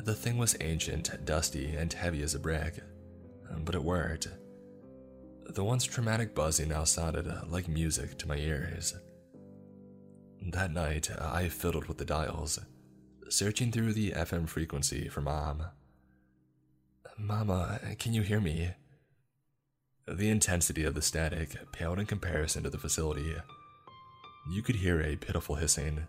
The 0.04 0.14
thing 0.14 0.38
was 0.38 0.58
ancient, 0.60 1.26
dusty, 1.26 1.76
and 1.76 1.92
heavy 1.92 2.22
as 2.22 2.36
a 2.36 2.40
brick, 2.40 2.80
but 3.60 3.76
it 3.76 3.84
worked. 3.84 4.28
The 5.46 5.64
once 5.64 5.86
traumatic 5.86 6.36
buzzing 6.36 6.70
now 6.70 6.84
sounded 6.84 7.32
like 7.50 7.68
music 7.68 8.18
to 8.20 8.28
my 8.28 8.38
ears. 8.38 8.94
That 10.42 10.74
night, 10.74 11.10
I 11.20 11.50
fiddled 11.50 11.86
with 11.86 11.98
the 11.98 12.06
dials, 12.06 12.60
searching 13.30 13.72
through 13.72 13.94
the 13.94 14.12
FM 14.12 14.50
frequency 14.50 15.08
for 15.08 15.22
Mom. 15.22 15.64
Mama, 17.18 17.80
can 18.00 18.14
you 18.14 18.22
hear 18.22 18.42
me? 18.42 18.72
The 20.08 20.30
intensity 20.30 20.84
of 20.84 20.96
the 20.96 21.02
static 21.02 21.72
paled 21.72 22.00
in 22.00 22.06
comparison 22.06 22.64
to 22.64 22.70
the 22.70 22.78
facility. 22.78 23.36
You 24.50 24.62
could 24.62 24.76
hear 24.76 25.02
a 25.02 25.16
pitiful 25.16 25.56
hissing, 25.56 26.08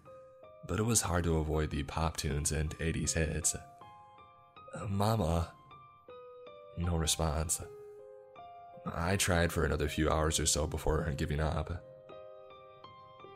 but 0.66 0.78
it 0.78 0.84
was 0.84 1.02
hard 1.02 1.24
to 1.24 1.36
avoid 1.36 1.70
the 1.70 1.82
pop 1.82 2.16
tunes 2.16 2.50
and 2.50 2.76
80s 2.78 3.12
hits. 3.12 3.54
Uh, 3.54 4.86
Mama. 4.88 5.52
No 6.78 6.96
response. 6.96 7.60
I 8.86 9.16
tried 9.16 9.52
for 9.52 9.64
another 9.64 9.88
few 9.88 10.10
hours 10.10 10.40
or 10.40 10.46
so 10.46 10.66
before 10.66 11.12
giving 11.16 11.40
up. 11.40 11.84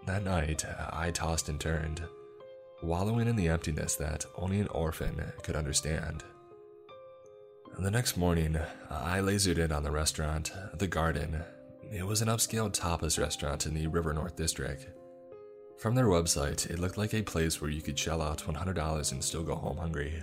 That 0.06 0.24
night, 0.24 0.64
I 0.90 1.10
tossed 1.10 1.48
and 1.48 1.60
turned, 1.60 2.02
wallowing 2.82 3.28
in 3.28 3.36
the 3.36 3.48
emptiness 3.48 3.97
that 3.97 4.24
only 4.36 4.60
an 4.60 4.68
orphan 4.68 5.32
could 5.43 5.56
understand. 5.56 6.24
The 7.78 7.90
next 7.90 8.16
morning, 8.16 8.56
I 8.89 9.18
lasered 9.18 9.59
in 9.59 9.70
on 9.73 9.82
the 9.82 9.90
restaurant, 9.90 10.52
The 10.74 10.86
Garden. 10.86 11.44
It 11.93 12.05
was 12.05 12.21
an 12.21 12.29
upscale 12.29 12.71
tapas 12.71 13.19
restaurant 13.19 13.67
in 13.67 13.75
the 13.75 13.87
River 13.87 14.13
North 14.13 14.37
District. 14.37 14.89
From 15.79 15.95
their 15.95 16.07
website, 16.07 16.69
it 16.69 16.79
looked 16.79 16.99
like 16.99 17.15
a 17.15 17.23
place 17.23 17.61
where 17.61 17.71
you 17.71 17.81
could 17.81 17.99
shell 17.99 18.21
out 18.21 18.43
$100 18.43 19.13
and 19.13 19.23
still 19.23 19.45
go 19.45 19.55
home 19.55 19.77
hungry. 19.77 20.23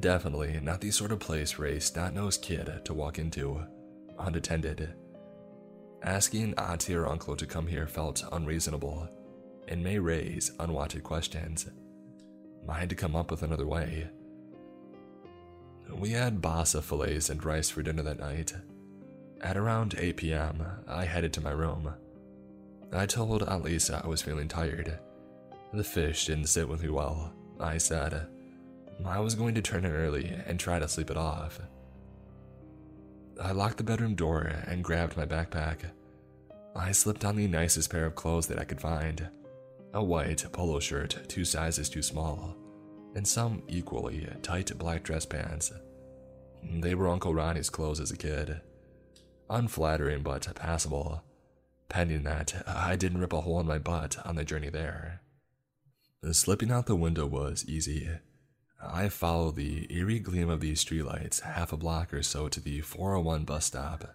Definitely 0.00 0.58
not 0.62 0.80
the 0.80 0.90
sort 0.90 1.12
of 1.12 1.20
place 1.20 1.52
for 1.52 1.66
a 1.66 1.80
snot 1.80 2.14
nosed 2.14 2.42
kid 2.42 2.80
to 2.84 2.94
walk 2.94 3.18
into, 3.18 3.62
unattended. 4.18 4.94
Asking 6.02 6.54
auntie 6.54 6.94
or 6.94 7.06
uncle 7.06 7.36
to 7.36 7.46
come 7.46 7.66
here 7.66 7.86
felt 7.86 8.24
unreasonable 8.32 9.08
and 9.68 9.82
may 9.82 9.98
raise 9.98 10.52
unwanted 10.58 11.04
questions. 11.04 11.68
I 12.68 12.74
had 12.74 12.90
to 12.90 12.96
come 12.96 13.14
up 13.14 13.30
with 13.30 13.42
another 13.42 13.66
way. 13.66 14.08
We 15.94 16.10
had 16.10 16.42
basa 16.42 16.82
fillets 16.82 17.30
and 17.30 17.42
rice 17.44 17.70
for 17.70 17.82
dinner 17.82 18.02
that 18.02 18.18
night. 18.18 18.54
At 19.40 19.56
around 19.56 19.94
8 19.96 20.16
p.m., 20.16 20.64
I 20.88 21.04
headed 21.04 21.32
to 21.34 21.40
my 21.40 21.50
room. 21.50 21.92
I 22.92 23.06
told 23.06 23.42
Aunt 23.42 23.64
Lisa 23.64 24.00
I 24.02 24.08
was 24.08 24.22
feeling 24.22 24.48
tired. 24.48 24.98
The 25.72 25.84
fish 25.84 26.26
didn't 26.26 26.46
sit 26.46 26.68
with 26.68 26.82
me 26.82 26.88
well, 26.88 27.32
I 27.60 27.78
said. 27.78 28.26
I 29.04 29.20
was 29.20 29.34
going 29.34 29.54
to 29.54 29.62
turn 29.62 29.84
in 29.84 29.92
early 29.92 30.34
and 30.46 30.58
try 30.58 30.78
to 30.78 30.88
sleep 30.88 31.10
it 31.10 31.16
off. 31.16 31.60
I 33.40 33.52
locked 33.52 33.76
the 33.76 33.84
bedroom 33.84 34.16
door 34.16 34.50
and 34.66 34.82
grabbed 34.82 35.16
my 35.16 35.24
backpack. 35.24 35.78
I 36.74 36.90
slipped 36.92 37.24
on 37.24 37.36
the 37.36 37.46
nicest 37.46 37.90
pair 37.90 38.06
of 38.06 38.16
clothes 38.16 38.48
that 38.48 38.58
I 38.58 38.64
could 38.64 38.80
find 38.80 39.28
a 39.94 40.02
white 40.02 40.44
polo 40.52 40.80
shirt, 40.80 41.16
two 41.28 41.44
sizes 41.44 41.88
too 41.88 42.02
small, 42.02 42.56
and 43.14 43.26
some 43.26 43.62
equally 43.68 44.28
tight 44.42 44.76
black 44.78 45.02
dress 45.02 45.24
pants. 45.24 45.72
They 46.62 46.94
were 46.94 47.08
Uncle 47.08 47.34
Ronnie's 47.34 47.70
clothes 47.70 48.00
as 48.00 48.10
a 48.10 48.16
kid. 48.16 48.60
Unflattering 49.50 50.22
but 50.22 50.54
passable, 50.54 51.22
pending 51.88 52.24
that 52.24 52.62
I 52.66 52.96
didn't 52.96 53.20
rip 53.20 53.32
a 53.32 53.40
hole 53.40 53.60
in 53.60 53.66
my 53.66 53.78
butt 53.78 54.16
on 54.26 54.36
the 54.36 54.44
journey 54.44 54.68
there. 54.68 55.22
Slipping 56.32 56.70
out 56.70 56.86
the 56.86 56.96
window 56.96 57.26
was 57.26 57.64
easy. 57.66 58.08
I 58.80 59.08
followed 59.08 59.56
the 59.56 59.86
eerie 59.92 60.18
gleam 60.18 60.50
of 60.50 60.60
these 60.60 60.84
streetlights 60.84 61.40
half 61.40 61.72
a 61.72 61.76
block 61.76 62.12
or 62.12 62.22
so 62.22 62.48
to 62.48 62.60
the 62.60 62.80
401 62.80 63.44
bus 63.44 63.64
stop. 63.64 64.14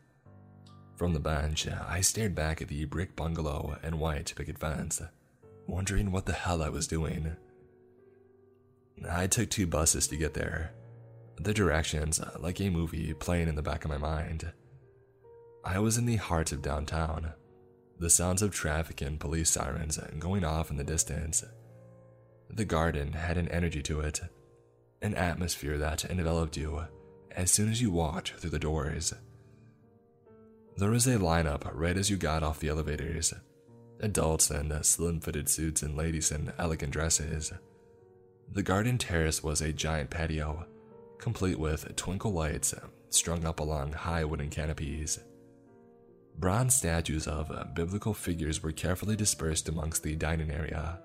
From 0.95 1.14
the 1.14 1.20
bench, 1.20 1.68
I 1.68 2.02
stared 2.02 2.36
back 2.36 2.62
at 2.62 2.68
the 2.68 2.86
brick 2.86 3.16
bungalow 3.16 3.78
and 3.82 4.00
white 4.00 4.34
picket 4.36 4.60
fence, 4.60 5.02
wondering 5.68 6.12
what 6.12 6.26
the 6.26 6.34
hell 6.34 6.62
I 6.62 6.70
was 6.70 6.88
doing. 6.88 7.36
I 9.10 9.28
took 9.28 9.50
two 9.50 9.68
buses 9.68 10.08
to 10.08 10.16
get 10.16 10.34
there, 10.34 10.72
the 11.38 11.53
directions 11.53 12.22
like 12.40 12.62
a 12.62 12.70
movie 12.70 13.14
playing 13.14 13.48
in 13.48 13.56
the 13.56 13.62
back 13.62 13.84
of 13.84 13.92
my 13.92 13.98
mind. 13.98 14.52
I 15.66 15.80
was 15.80 15.98
in 15.98 16.06
the 16.06 16.17
heart 16.17 16.51
of 16.51 16.61
downtown, 16.61 17.33
the 17.98 18.09
sounds 18.09 18.42
of 18.42 18.51
traffic 18.51 19.01
and 19.01 19.19
police 19.19 19.50
sirens 19.50 19.98
going 20.19 20.43
off 20.43 20.69
in 20.69 20.77
the 20.77 20.83
distance. 20.83 21.43
The 22.50 22.66
garden 22.66 23.14
had 23.14 23.38
an 23.38 23.48
energy 23.48 23.82
to 23.83 24.01
it, 24.01 24.22
an 25.01 25.16
atmosphere 25.16 25.77
that 25.77 26.06
enveloped 26.06 26.58
you 26.58 26.83
as 27.32 27.50
soon 27.51 27.72
as 27.72 27.82
you 27.82 27.92
walked 27.92 28.33
through 28.33 28.50
the 28.50 28.59
doors. 28.59 29.14
There 30.77 30.92
was 30.92 31.08
a 31.08 31.17
lineup 31.17 31.69
right 31.74 31.98
as 31.98 32.09
you 32.09 32.17
got 32.17 32.43
off 32.43 32.59
the 32.59 32.69
elevators 32.69 33.33
adults 34.03 34.51
in 34.51 34.83
slim 34.83 35.22
fitted 35.22 35.48
suits 35.48 35.82
and 35.82 35.95
ladies 35.95 36.32
in 36.32 36.51
elegant 36.59 36.92
dresses. 36.92 37.53
The 38.51 38.64
garden 38.64 38.98
terrace 38.98 39.42
was 39.42 39.61
a 39.61 39.72
giant 39.72 40.09
patio, 40.09 40.66
complete 41.19 41.58
with 41.58 41.95
twinkle 41.95 42.33
lights 42.33 42.74
strung 43.09 43.45
up 43.45 43.59
along 43.59 43.93
high 43.93 44.25
wooden 44.25 44.50
canopies. 44.50 45.19
Bronze 46.38 46.76
statues 46.76 47.28
of 47.28 47.52
uh, 47.52 47.64
biblical 47.74 48.14
figures 48.14 48.62
were 48.62 48.72
carefully 48.72 49.16
dispersed 49.16 49.70
amongst 49.70 50.03
the 50.03 50.16
dining 50.16 50.52
area. 50.52 51.00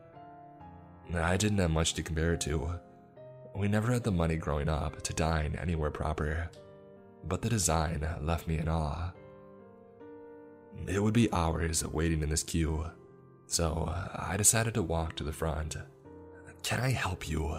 I 1.15 1.37
didn't 1.37 1.59
have 1.59 1.71
much 1.71 1.95
to 1.95 2.03
compare 2.03 2.35
it 2.35 2.41
to. 2.43 2.79
We 3.55 3.69
never 3.69 3.93
had 3.93 4.05
the 4.05 4.11
money 4.11 4.37
growing 4.37 4.69
up 4.69 5.03
to 5.03 5.13
dine 5.13 5.57
anywhere 5.61 5.91
proper, 5.91 6.51
but 7.27 7.43
the 7.43 7.49
design 7.49 8.07
left 8.21 8.47
me 8.47 8.59
in 8.59 8.69
awe. 8.69 9.13
It 10.87 11.03
would 11.03 11.15
be 11.15 11.33
hours 11.33 11.85
waiting 11.85 12.23
in 12.23 12.29
this 12.29 12.43
queue, 12.43 12.87
so 13.47 13.89
uh, 13.91 14.27
I 14.31 14.37
decided 14.37 14.75
to 14.75 14.83
walk 14.83 15.17
to 15.17 15.25
the 15.25 15.33
front. 15.33 15.77
Can 16.63 16.81
I 16.81 16.91
help 16.91 17.29
you? 17.29 17.59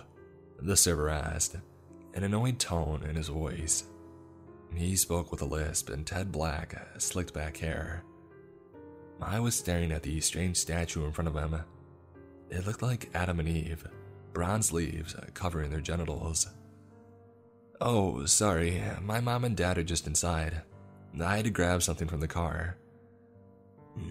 The 0.61 0.77
server 0.77 1.09
asked, 1.09 1.55
an 2.13 2.23
annoyed 2.23 2.59
tone 2.59 3.03
in 3.07 3.15
his 3.15 3.29
voice. 3.29 3.85
He 4.73 4.95
spoke 4.95 5.31
with 5.31 5.41
a 5.41 5.45
lisp 5.45 5.89
and 5.89 6.05
Ted 6.05 6.31
Black 6.31 6.81
slicked 6.97 7.33
back 7.33 7.57
hair. 7.57 8.03
I 9.21 9.39
was 9.39 9.55
staring 9.55 9.91
at 9.91 10.03
the 10.03 10.21
strange 10.21 10.57
statue 10.57 11.05
in 11.05 11.11
front 11.11 11.27
of 11.27 11.35
him. 11.35 11.59
It 12.49 12.65
looked 12.65 12.81
like 12.81 13.09
Adam 13.13 13.39
and 13.39 13.49
Eve, 13.49 13.85
bronze 14.33 14.71
leaves 14.71 15.15
covering 15.33 15.69
their 15.69 15.81
genitals. 15.81 16.47
Oh, 17.81 18.25
sorry, 18.25 18.81
my 19.01 19.19
mom 19.19 19.45
and 19.45 19.55
dad 19.55 19.77
are 19.77 19.83
just 19.83 20.07
inside. 20.07 20.61
I 21.21 21.37
had 21.37 21.45
to 21.45 21.51
grab 21.51 21.83
something 21.83 22.07
from 22.07 22.19
the 22.19 22.27
car. 22.27 22.77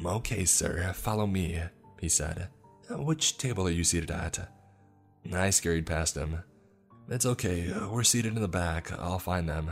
Okay, 0.04 0.44
sir, 0.44 0.92
follow 0.94 1.26
me, 1.26 1.60
he 2.00 2.08
said. 2.08 2.48
Which 2.90 3.38
table 3.38 3.66
are 3.66 3.70
you 3.70 3.84
seated 3.84 4.10
at? 4.10 4.50
I 5.32 5.50
scurried 5.50 5.86
past 5.86 6.16
him. 6.16 6.42
It's 7.08 7.26
okay, 7.26 7.72
we're 7.90 8.04
seated 8.04 8.36
in 8.36 8.42
the 8.42 8.48
back, 8.48 8.92
I'll 8.92 9.18
find 9.18 9.48
them. 9.48 9.70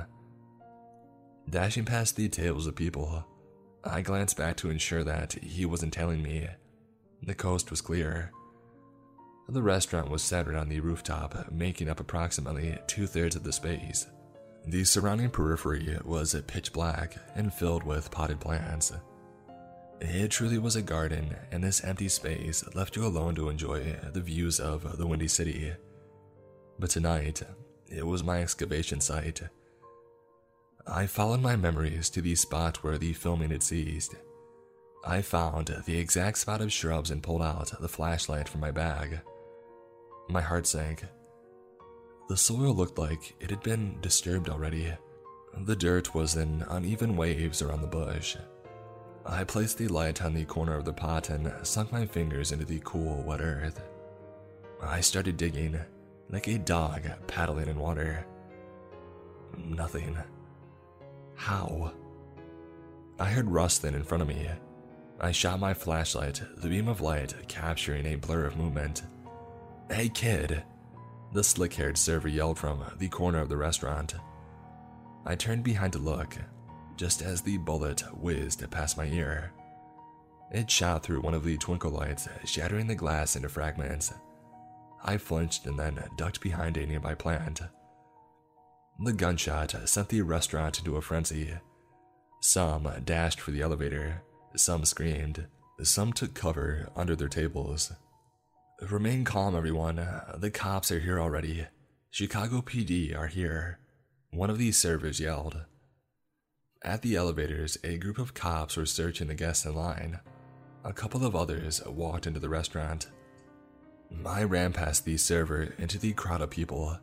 Dashing 1.48 1.84
past 1.84 2.16
the 2.16 2.28
tables 2.28 2.66
of 2.66 2.74
people, 2.74 3.24
I 3.84 4.02
glanced 4.02 4.36
back 4.36 4.56
to 4.56 4.70
ensure 4.70 5.04
that 5.04 5.34
he 5.34 5.64
wasn't 5.64 5.92
tailing 5.92 6.22
me. 6.22 6.48
The 7.22 7.36
coast 7.36 7.70
was 7.70 7.80
clear. 7.80 8.32
The 9.48 9.62
restaurant 9.62 10.10
was 10.10 10.24
centered 10.24 10.56
on 10.56 10.68
the 10.68 10.80
rooftop, 10.80 11.52
making 11.52 11.88
up 11.88 12.00
approximately 12.00 12.76
two 12.88 13.06
thirds 13.06 13.36
of 13.36 13.44
the 13.44 13.52
space. 13.52 14.08
The 14.66 14.82
surrounding 14.84 15.30
periphery 15.30 15.96
was 16.04 16.34
pitch 16.48 16.72
black 16.72 17.16
and 17.36 17.54
filled 17.54 17.84
with 17.84 18.10
potted 18.10 18.40
plants. 18.40 18.92
It 20.00 20.32
truly 20.32 20.58
was 20.58 20.74
a 20.74 20.82
garden, 20.82 21.36
and 21.52 21.62
this 21.62 21.84
empty 21.84 22.08
space 22.08 22.64
left 22.74 22.96
you 22.96 23.06
alone 23.06 23.36
to 23.36 23.50
enjoy 23.50 23.96
the 24.12 24.20
views 24.20 24.58
of 24.58 24.98
the 24.98 25.06
Windy 25.06 25.28
City. 25.28 25.72
But 26.80 26.90
tonight, 26.90 27.44
it 27.88 28.04
was 28.04 28.24
my 28.24 28.42
excavation 28.42 29.00
site. 29.00 29.42
I 30.88 31.06
followed 31.06 31.40
my 31.42 31.56
memories 31.56 32.08
to 32.10 32.20
the 32.20 32.36
spot 32.36 32.84
where 32.84 32.96
the 32.96 33.12
filming 33.12 33.50
had 33.50 33.62
ceased. 33.62 34.14
I 35.04 35.20
found 35.20 35.68
the 35.84 35.98
exact 35.98 36.38
spot 36.38 36.60
of 36.60 36.72
shrubs 36.72 37.10
and 37.10 37.22
pulled 37.22 37.42
out 37.42 37.72
the 37.80 37.88
flashlight 37.88 38.48
from 38.48 38.60
my 38.60 38.70
bag. 38.70 39.20
My 40.28 40.40
heart 40.40 40.66
sank. 40.66 41.04
The 42.28 42.36
soil 42.36 42.72
looked 42.72 42.98
like 42.98 43.34
it 43.40 43.50
had 43.50 43.62
been 43.62 44.00
disturbed 44.00 44.48
already. 44.48 44.92
The 45.58 45.76
dirt 45.76 46.14
was 46.14 46.36
in 46.36 46.64
uneven 46.68 47.16
waves 47.16 47.62
around 47.62 47.80
the 47.80 47.88
bush. 47.88 48.36
I 49.24 49.42
placed 49.42 49.78
the 49.78 49.88
light 49.88 50.22
on 50.22 50.34
the 50.34 50.44
corner 50.44 50.76
of 50.76 50.84
the 50.84 50.92
pot 50.92 51.30
and 51.30 51.52
sunk 51.64 51.90
my 51.90 52.06
fingers 52.06 52.52
into 52.52 52.64
the 52.64 52.80
cool, 52.84 53.24
wet 53.24 53.40
earth. 53.40 53.82
I 54.80 55.00
started 55.00 55.36
digging, 55.36 55.80
like 56.30 56.46
a 56.46 56.58
dog 56.58 57.02
paddling 57.26 57.68
in 57.68 57.78
water. 57.78 58.24
Nothing. 59.56 60.16
How? 61.36 61.92
I 63.18 63.26
heard 63.26 63.50
rustling 63.50 63.94
in 63.94 64.02
front 64.02 64.22
of 64.22 64.28
me. 64.28 64.48
I 65.20 65.32
shot 65.32 65.60
my 65.60 65.72
flashlight, 65.72 66.42
the 66.56 66.68
beam 66.68 66.88
of 66.88 67.00
light 67.00 67.34
capturing 67.48 68.06
a 68.06 68.16
blur 68.16 68.44
of 68.44 68.56
movement. 68.56 69.02
Hey 69.90 70.08
kid! 70.08 70.62
The 71.32 71.44
slick 71.44 71.74
haired 71.74 71.98
server 71.98 72.28
yelled 72.28 72.58
from 72.58 72.84
the 72.98 73.08
corner 73.08 73.38
of 73.38 73.48
the 73.48 73.56
restaurant. 73.56 74.14
I 75.24 75.34
turned 75.34 75.64
behind 75.64 75.92
to 75.94 75.98
look, 75.98 76.36
just 76.96 77.22
as 77.22 77.42
the 77.42 77.58
bullet 77.58 78.00
whizzed 78.14 78.68
past 78.70 78.96
my 78.96 79.06
ear. 79.06 79.52
It 80.50 80.70
shot 80.70 81.02
through 81.02 81.20
one 81.20 81.34
of 81.34 81.44
the 81.44 81.56
twinkle 81.58 81.90
lights, 81.90 82.28
shattering 82.44 82.86
the 82.86 82.94
glass 82.94 83.36
into 83.36 83.48
fragments. 83.48 84.12
I 85.04 85.18
flinched 85.18 85.66
and 85.66 85.78
then 85.78 86.02
ducked 86.16 86.40
behind 86.40 86.76
a 86.76 86.86
nearby 86.86 87.14
plant. 87.14 87.60
The 88.98 89.12
gunshot 89.12 89.88
sent 89.88 90.08
the 90.08 90.22
restaurant 90.22 90.78
into 90.78 90.96
a 90.96 91.02
frenzy. 91.02 91.52
Some 92.40 92.88
dashed 93.04 93.40
for 93.40 93.50
the 93.50 93.60
elevator, 93.60 94.22
some 94.56 94.84
screamed, 94.84 95.46
some 95.82 96.12
took 96.12 96.32
cover 96.32 96.88
under 96.96 97.14
their 97.14 97.28
tables. 97.28 97.92
Remain 98.80 99.24
calm, 99.24 99.54
everyone. 99.54 99.96
The 100.38 100.50
cops 100.50 100.90
are 100.90 101.00
here 101.00 101.20
already. 101.20 101.66
Chicago 102.10 102.62
PD 102.62 103.14
are 103.14 103.26
here. 103.26 103.80
One 104.30 104.48
of 104.48 104.58
these 104.58 104.78
servers 104.78 105.20
yelled. 105.20 105.64
At 106.82 107.02
the 107.02 107.16
elevators, 107.16 107.76
a 107.84 107.98
group 107.98 108.18
of 108.18 108.32
cops 108.32 108.76
were 108.76 108.86
searching 108.86 109.28
the 109.28 109.34
guests 109.34 109.66
in 109.66 109.74
line. 109.74 110.20
A 110.84 110.92
couple 110.92 111.26
of 111.26 111.36
others 111.36 111.84
walked 111.86 112.26
into 112.26 112.40
the 112.40 112.48
restaurant. 112.48 113.08
I 114.24 114.44
ran 114.44 114.72
past 114.72 115.04
the 115.04 115.16
server 115.16 115.74
into 115.78 115.98
the 115.98 116.12
crowd 116.12 116.40
of 116.40 116.50
people, 116.50 116.98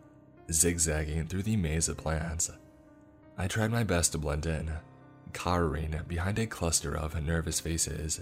zigzagging 0.52 1.28
through 1.28 1.44
the 1.44 1.58
maze 1.58 1.88
of 1.88 1.98
plants. 1.98 2.52
I 3.38 3.48
tried 3.48 3.72
my 3.72 3.84
best 3.84 4.12
to 4.12 4.18
blend 4.18 4.46
in, 4.46 4.72
cowering 5.34 6.00
behind 6.08 6.40
a 6.40 6.46
cluster 6.46 6.96
of 6.96 7.22
nervous 7.22 7.60
faces. 7.60 8.22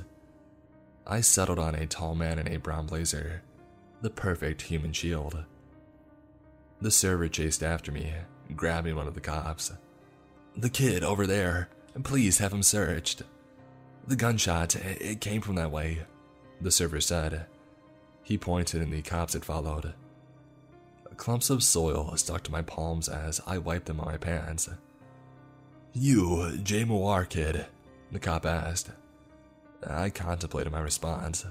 I 1.06 1.22
settled 1.22 1.59
on 1.59 1.75
a 1.75 1.88
tall 1.88 2.16
man 2.16 2.40
in 2.40 2.48
a 2.48 2.58
brown 2.58 2.85
blazer, 2.85 3.41
the 4.01 4.09
perfect 4.09 4.64
human 4.64 4.93
shield. 4.93 5.43
The 6.80 6.91
server 6.91 7.27
chased 7.27 7.64
after 7.64 7.91
me, 7.91 8.14
grabbing 8.56 8.95
one 8.95 9.08
of 9.08 9.14
the 9.14 9.22
cops. 9.22 9.72
The 10.56 10.69
kid 10.69 11.03
over 11.03 11.27
there, 11.27 11.69
please 12.03 12.38
have 12.38 12.53
him 12.53 12.64
searched. 12.64 13.24
The 14.08 14.16
gunshot, 14.16 14.75
it 14.75 15.22
came 15.22 15.41
from 15.41 15.56
that 15.56 15.72
way, 15.72 16.03
the 16.59 16.72
server 16.72 17.01
said. 17.01 17.45
He 18.24 18.38
pointed 18.38 18.82
and 18.82 18.93
the 18.93 19.01
cops 19.01 19.33
had 19.33 19.45
followed. 19.45 19.93
Clumps 21.22 21.51
of 21.51 21.61
soil 21.61 22.17
stuck 22.17 22.41
to 22.41 22.51
my 22.51 22.64
palms 22.64 23.08
as 23.08 23.40
I 23.45 23.59
wiped 23.59 23.85
them 23.85 24.00
on 24.00 24.08
my 24.08 24.17
pants. 24.17 24.67
You, 25.93 26.58
Jay 26.64 26.83
Moir 26.83 27.25
kid? 27.25 27.67
The 28.11 28.17
cop 28.17 28.43
asked. 28.43 28.90
I 29.85 30.09
contemplated 30.09 30.74
my 30.74 30.80
response. 30.80 31.45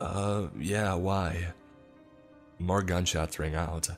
Uh, 0.00 0.46
yeah, 0.58 0.94
why? 0.94 1.52
More 2.58 2.80
gunshots 2.80 3.38
rang 3.38 3.54
out. 3.54 3.90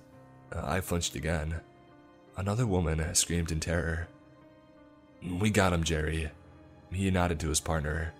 I 0.52 0.81
flinched 0.81 1.15
again. 1.15 1.60
Another 2.36 2.67
woman 2.67 3.15
screamed 3.15 3.52
in 3.52 3.60
terror. 3.60 4.09
We 5.23 5.51
got 5.51 5.73
him, 5.73 5.85
Jerry. 5.85 6.33
He 6.91 7.12
nodded 7.12 7.39
to 7.41 7.49
his 7.49 7.60
partner, 7.60 8.12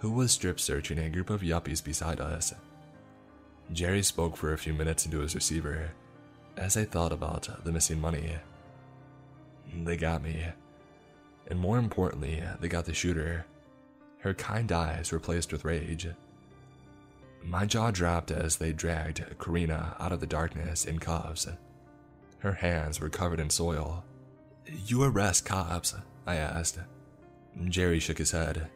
who 0.00 0.10
was 0.10 0.32
strip 0.32 0.60
searching 0.60 0.98
a 0.98 1.08
group 1.08 1.30
of 1.30 1.40
yuppies 1.40 1.82
beside 1.82 2.20
us. 2.20 2.52
Jerry 3.72 4.02
spoke 4.02 4.36
for 4.36 4.52
a 4.52 4.58
few 4.58 4.74
minutes 4.74 5.06
into 5.06 5.20
his 5.20 5.34
receiver 5.34 5.92
as 6.58 6.76
I 6.76 6.84
thought 6.84 7.12
about 7.12 7.48
the 7.64 7.72
missing 7.72 8.00
money. 8.00 8.36
They 9.74 9.96
got 9.96 10.22
me. 10.22 10.44
And 11.46 11.58
more 11.58 11.78
importantly, 11.78 12.42
they 12.60 12.68
got 12.68 12.84
the 12.84 12.94
shooter. 12.94 13.46
Her 14.18 14.34
kind 14.34 14.70
eyes 14.70 15.12
were 15.12 15.20
placed 15.20 15.52
with 15.52 15.64
rage. 15.64 16.08
My 17.42 17.64
jaw 17.64 17.90
dropped 17.90 18.30
as 18.30 18.56
they 18.56 18.72
dragged 18.72 19.24
Karina 19.38 19.96
out 20.00 20.12
of 20.12 20.20
the 20.20 20.26
darkness 20.26 20.84
in 20.84 20.98
cuffs. 20.98 21.46
Her 22.38 22.52
hands 22.52 23.00
were 23.00 23.08
covered 23.08 23.40
in 23.40 23.50
soil. 23.50 24.04
You 24.86 25.02
arrest 25.02 25.44
cops? 25.44 25.94
I 26.26 26.36
asked. 26.36 26.78
Jerry 27.68 28.00
shook 28.00 28.18
his 28.18 28.32
head. 28.32 28.68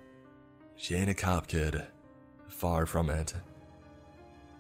She 0.77 0.95
ain't 0.95 1.11
a 1.11 1.15
cop, 1.15 1.49
kid. 1.49 1.87
Far 2.49 2.87
from 2.87 3.11
it. 3.11 3.35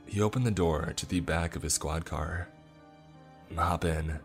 He 0.06 0.20
opened 0.20 0.46
the 0.46 0.50
door 0.50 0.92
to 0.96 1.06
the 1.06 1.20
back 1.20 1.56
of 1.56 1.62
his 1.62 1.74
squad 1.74 2.04
car. 2.04 2.48
Hop 3.56 3.84
in. 3.84 4.18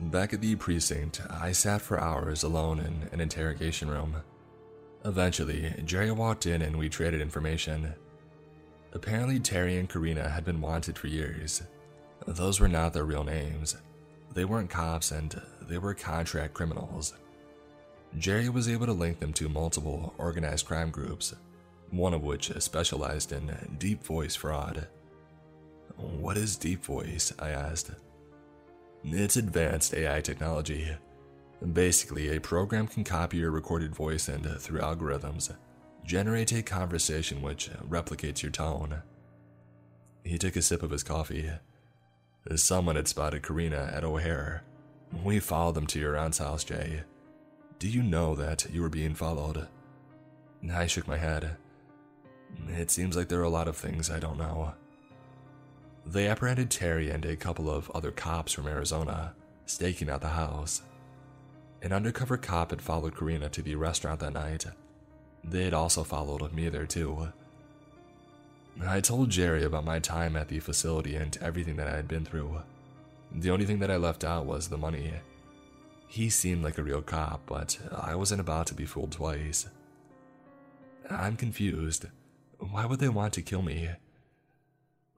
Back 0.00 0.32
at 0.32 0.40
the 0.40 0.56
precinct, 0.56 1.22
I 1.30 1.52
sat 1.52 1.80
for 1.80 2.00
hours 2.00 2.42
alone 2.42 2.80
in 2.80 3.08
an 3.12 3.20
interrogation 3.20 3.88
room. 3.88 4.16
Eventually, 5.04 5.72
Jerry 5.84 6.10
walked 6.10 6.46
in 6.46 6.62
and 6.62 6.76
we 6.76 6.88
traded 6.88 7.20
information. 7.20 7.94
Apparently, 8.92 9.38
Terry 9.38 9.78
and 9.78 9.88
Karina 9.88 10.28
had 10.28 10.44
been 10.44 10.60
wanted 10.60 10.98
for 10.98 11.06
years. 11.06 11.62
Those 12.26 12.58
were 12.58 12.68
not 12.68 12.92
their 12.92 13.04
real 13.04 13.24
names. 13.24 13.76
They 14.34 14.44
weren't 14.44 14.70
cops 14.70 15.12
and 15.12 15.40
they 15.60 15.78
were 15.78 15.94
contract 15.94 16.54
criminals. 16.54 17.14
Jerry 18.18 18.48
was 18.48 18.68
able 18.68 18.86
to 18.86 18.92
link 18.92 19.20
them 19.20 19.32
to 19.34 19.48
multiple 19.48 20.14
organized 20.18 20.66
crime 20.66 20.90
groups, 20.90 21.34
one 21.90 22.12
of 22.12 22.22
which 22.22 22.52
specialized 22.60 23.32
in 23.32 23.76
deep 23.78 24.02
voice 24.04 24.34
fraud. 24.34 24.88
What 25.96 26.36
is 26.36 26.56
deep 26.56 26.84
voice? 26.84 27.32
I 27.38 27.50
asked. 27.50 27.90
It's 29.04 29.36
advanced 29.36 29.94
AI 29.94 30.20
technology. 30.20 30.88
Basically, 31.72 32.34
a 32.34 32.40
program 32.40 32.86
can 32.86 33.04
copy 33.04 33.38
your 33.38 33.50
recorded 33.50 33.94
voice 33.94 34.28
and, 34.28 34.44
through 34.60 34.80
algorithms, 34.80 35.54
generate 36.04 36.52
a 36.52 36.62
conversation 36.62 37.42
which 37.42 37.70
replicates 37.88 38.42
your 38.42 38.50
tone. 38.50 39.02
He 40.24 40.38
took 40.38 40.56
a 40.56 40.62
sip 40.62 40.82
of 40.82 40.90
his 40.90 41.02
coffee. 41.02 41.50
Someone 42.56 42.96
had 42.96 43.08
spotted 43.08 43.42
Karina 43.42 43.90
at 43.94 44.04
O'Hare. 44.04 44.64
We 45.24 45.40
followed 45.40 45.74
them 45.74 45.86
to 45.88 46.00
your 46.00 46.16
aunt's 46.16 46.38
house, 46.38 46.64
Jay. 46.64 47.02
Do 47.78 47.88
you 47.88 48.02
know 48.02 48.34
that 48.34 48.66
you 48.72 48.82
were 48.82 48.88
being 48.88 49.14
followed? 49.14 49.68
I 50.72 50.86
shook 50.86 51.06
my 51.06 51.16
head. 51.16 51.56
It 52.68 52.90
seems 52.90 53.16
like 53.16 53.28
there 53.28 53.40
are 53.40 53.44
a 53.44 53.48
lot 53.48 53.68
of 53.68 53.76
things 53.76 54.10
I 54.10 54.18
don't 54.18 54.38
know. 54.38 54.74
They 56.04 56.26
apprehended 56.26 56.70
Terry 56.70 57.10
and 57.10 57.24
a 57.24 57.36
couple 57.36 57.70
of 57.70 57.90
other 57.90 58.10
cops 58.10 58.52
from 58.52 58.66
Arizona, 58.66 59.34
staking 59.66 60.10
out 60.10 60.20
the 60.20 60.28
house. 60.28 60.82
An 61.82 61.92
undercover 61.92 62.36
cop 62.36 62.70
had 62.70 62.82
followed 62.82 63.16
Karina 63.16 63.48
to 63.50 63.62
the 63.62 63.74
restaurant 63.74 64.20
that 64.20 64.34
night. 64.34 64.66
They 65.44 65.64
had 65.64 65.74
also 65.74 66.04
followed 66.04 66.52
me 66.52 66.68
there 66.68 66.86
too. 66.86 67.32
I 68.80 69.00
told 69.00 69.30
Jerry 69.30 69.64
about 69.64 69.84
my 69.84 69.98
time 69.98 70.36
at 70.36 70.48
the 70.48 70.60
facility 70.60 71.14
and 71.14 71.36
everything 71.40 71.76
that 71.76 71.88
I 71.88 71.96
had 71.96 72.08
been 72.08 72.24
through. 72.24 72.62
The 73.34 73.50
only 73.50 73.66
thing 73.66 73.78
that 73.80 73.90
I 73.90 73.96
left 73.96 74.24
out 74.24 74.46
was 74.46 74.68
the 74.68 74.78
money. 74.78 75.12
He 76.06 76.30
seemed 76.30 76.62
like 76.62 76.78
a 76.78 76.82
real 76.82 77.02
cop, 77.02 77.42
but 77.46 77.78
I 77.90 78.14
wasn't 78.14 78.40
about 78.40 78.66
to 78.68 78.74
be 78.74 78.84
fooled 78.84 79.12
twice. 79.12 79.66
I'm 81.10 81.36
confused. 81.36 82.06
Why 82.58 82.86
would 82.86 83.00
they 83.00 83.08
want 83.08 83.32
to 83.34 83.42
kill 83.42 83.62
me? 83.62 83.90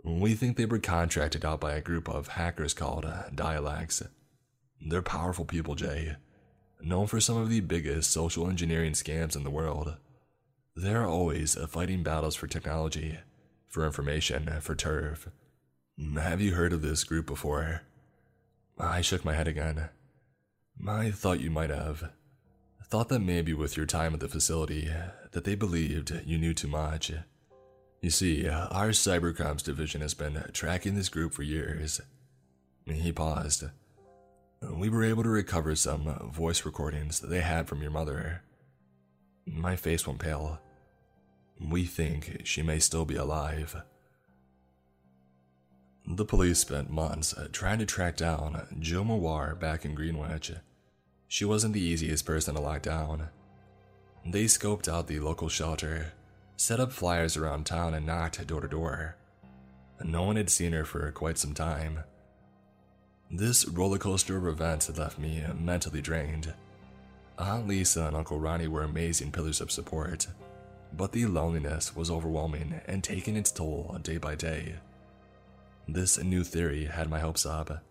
We 0.04 0.34
think 0.34 0.58
they 0.58 0.66
were 0.66 0.78
contracted 0.78 1.46
out 1.46 1.60
by 1.60 1.72
a 1.72 1.80
group 1.80 2.10
of 2.10 2.28
hackers 2.28 2.74
called 2.74 3.06
uh, 3.06 3.30
Dialects. 3.34 4.02
They're 4.78 5.00
powerful 5.00 5.46
people, 5.46 5.74
Jay, 5.74 6.16
known 6.82 7.06
for 7.06 7.20
some 7.20 7.38
of 7.38 7.48
the 7.48 7.60
biggest 7.60 8.10
social 8.10 8.46
engineering 8.50 8.92
scams 8.92 9.34
in 9.34 9.44
the 9.44 9.50
world. 9.50 9.96
They're 10.76 11.06
always 11.06 11.56
uh, 11.56 11.66
fighting 11.66 12.02
battles 12.02 12.34
for 12.34 12.46
technology, 12.46 13.18
for 13.66 13.86
information, 13.86 14.46
uh, 14.46 14.60
for 14.60 14.74
turf. 14.74 15.28
Have 16.16 16.42
you 16.42 16.52
heard 16.52 16.74
of 16.74 16.82
this 16.82 17.02
group 17.04 17.24
before? 17.24 17.80
I 18.78 19.00
shook 19.00 19.24
my 19.24 19.32
head 19.32 19.48
again. 19.48 19.88
I 20.86 21.12
thought 21.12 21.40
you 21.40 21.50
might 21.50 21.70
have. 21.70 22.10
Thought 22.82 23.08
that 23.08 23.20
maybe 23.20 23.54
with 23.54 23.76
your 23.76 23.86
time 23.86 24.12
at 24.12 24.20
the 24.20 24.28
facility, 24.28 24.90
uh, 24.90 25.12
that 25.32 25.44
they 25.44 25.54
believed 25.54 26.12
you 26.26 26.36
knew 26.36 26.52
too 26.52 26.68
much. 26.68 27.10
You 28.04 28.10
see, 28.10 28.46
uh, 28.46 28.66
our 28.66 28.90
cybercrimes 28.90 29.62
division 29.62 30.02
has 30.02 30.12
been 30.12 30.44
tracking 30.52 30.94
this 30.94 31.08
group 31.08 31.32
for 31.32 31.42
years. 31.42 32.02
He 32.84 33.12
paused. 33.12 33.64
We 34.60 34.90
were 34.90 35.04
able 35.04 35.22
to 35.22 35.30
recover 35.30 35.74
some 35.74 36.30
voice 36.30 36.66
recordings 36.66 37.20
that 37.20 37.28
they 37.28 37.40
had 37.40 37.66
from 37.66 37.80
your 37.80 37.90
mother. 37.90 38.42
My 39.46 39.74
face 39.76 40.06
went 40.06 40.18
pale. 40.18 40.60
We 41.58 41.86
think 41.86 42.42
she 42.44 42.60
may 42.60 42.78
still 42.78 43.06
be 43.06 43.16
alive. 43.16 43.74
The 46.06 46.26
police 46.26 46.58
spent 46.58 46.90
months 46.90 47.32
uh, 47.32 47.48
trying 47.52 47.78
to 47.78 47.86
track 47.86 48.18
down 48.18 48.66
Joe 48.80 49.04
Mawar 49.04 49.58
back 49.58 49.86
in 49.86 49.94
Greenwich. 49.94 50.52
She 51.26 51.46
wasn't 51.46 51.72
the 51.72 51.80
easiest 51.80 52.26
person 52.26 52.54
to 52.54 52.60
lock 52.60 52.82
down. 52.82 53.30
They 54.26 54.44
scoped 54.44 54.88
out 54.88 55.06
the 55.06 55.20
local 55.20 55.48
shelter 55.48 56.12
set 56.56 56.80
up 56.80 56.92
flyers 56.92 57.36
around 57.36 57.66
town 57.66 57.94
and 57.94 58.06
knocked 58.06 58.46
door 58.46 58.60
to 58.60 58.68
door. 58.68 59.16
No 60.02 60.22
one 60.22 60.36
had 60.36 60.50
seen 60.50 60.72
her 60.72 60.84
for 60.84 61.10
quite 61.12 61.38
some 61.38 61.54
time. 61.54 62.00
This 63.30 63.66
roller 63.66 63.98
coaster 63.98 64.36
of 64.36 64.46
events 64.46 64.86
had 64.86 64.98
left 64.98 65.18
me 65.18 65.44
mentally 65.58 66.00
drained. 66.00 66.54
Aunt 67.38 67.66
Lisa 67.66 68.06
and 68.06 68.16
Uncle 68.16 68.38
Ronnie 68.38 68.68
were 68.68 68.82
amazing 68.82 69.32
pillars 69.32 69.60
of 69.60 69.72
support, 69.72 70.28
but 70.92 71.12
the 71.12 71.26
loneliness 71.26 71.96
was 71.96 72.10
overwhelming 72.10 72.80
and 72.86 73.02
taking 73.02 73.36
its 73.36 73.50
toll 73.50 73.98
day 74.02 74.18
by 74.18 74.34
day. 74.34 74.76
This 75.88 76.22
new 76.22 76.44
theory 76.44 76.84
had 76.84 77.10
my 77.10 77.18
hopes 77.18 77.44
up. 77.44 77.82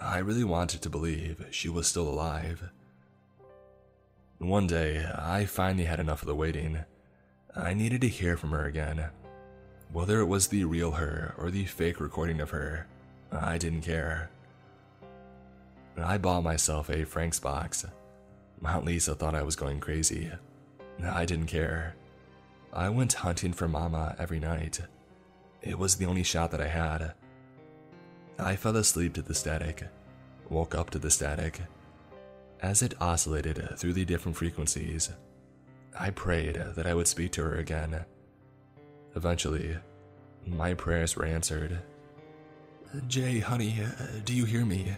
I 0.00 0.18
really 0.18 0.44
wanted 0.44 0.82
to 0.82 0.90
believe 0.90 1.46
she 1.50 1.68
was 1.68 1.86
still 1.86 2.08
alive. 2.08 2.70
One 4.38 4.66
day, 4.66 5.04
I 5.14 5.44
finally 5.46 5.84
had 5.84 6.00
enough 6.00 6.22
of 6.22 6.26
the 6.26 6.34
waiting. 6.34 6.84
I 7.56 7.72
needed 7.74 8.00
to 8.00 8.08
hear 8.08 8.36
from 8.36 8.50
her 8.50 8.64
again. 8.64 9.10
Whether 9.92 10.20
it 10.20 10.26
was 10.26 10.48
the 10.48 10.64
real 10.64 10.92
her 10.92 11.34
or 11.38 11.50
the 11.50 11.64
fake 11.64 12.00
recording 12.00 12.40
of 12.40 12.50
her, 12.50 12.86
I 13.30 13.58
didn't 13.58 13.82
care. 13.82 14.30
I 15.96 16.18
bought 16.18 16.42
myself 16.42 16.90
a 16.90 17.04
Frank's 17.04 17.38
box. 17.38 17.86
Aunt 18.64 18.84
Lisa 18.84 19.14
thought 19.14 19.34
I 19.36 19.42
was 19.42 19.56
going 19.56 19.78
crazy. 19.78 20.32
I 21.02 21.24
didn't 21.24 21.46
care. 21.46 21.94
I 22.72 22.88
went 22.88 23.12
hunting 23.12 23.52
for 23.52 23.68
Mama 23.68 24.16
every 24.18 24.40
night. 24.40 24.80
It 25.62 25.78
was 25.78 25.94
the 25.94 26.06
only 26.06 26.24
shot 26.24 26.50
that 26.50 26.60
I 26.60 26.68
had. 26.68 27.14
I 28.38 28.56
fell 28.56 28.76
asleep 28.76 29.14
to 29.14 29.22
the 29.22 29.34
static, 29.34 29.84
woke 30.48 30.74
up 30.74 30.90
to 30.90 30.98
the 30.98 31.10
static. 31.10 31.60
As 32.60 32.82
it 32.82 33.00
oscillated 33.00 33.78
through 33.78 33.92
the 33.92 34.04
different 34.04 34.36
frequencies, 34.36 35.10
I 35.98 36.10
prayed 36.10 36.56
that 36.74 36.86
I 36.86 36.94
would 36.94 37.08
speak 37.08 37.32
to 37.32 37.42
her 37.42 37.56
again. 37.56 38.04
Eventually, 39.14 39.76
my 40.46 40.74
prayers 40.74 41.16
were 41.16 41.24
answered. 41.24 41.80
Jay, 43.08 43.38
honey, 43.38 43.80
do 44.24 44.34
you 44.34 44.44
hear 44.44 44.64
me? 44.64 44.96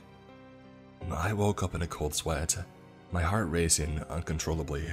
I 1.10 1.32
woke 1.32 1.62
up 1.62 1.74
in 1.74 1.82
a 1.82 1.86
cold 1.86 2.14
sweat, 2.14 2.56
my 3.12 3.22
heart 3.22 3.48
racing 3.50 4.02
uncontrollably. 4.10 4.86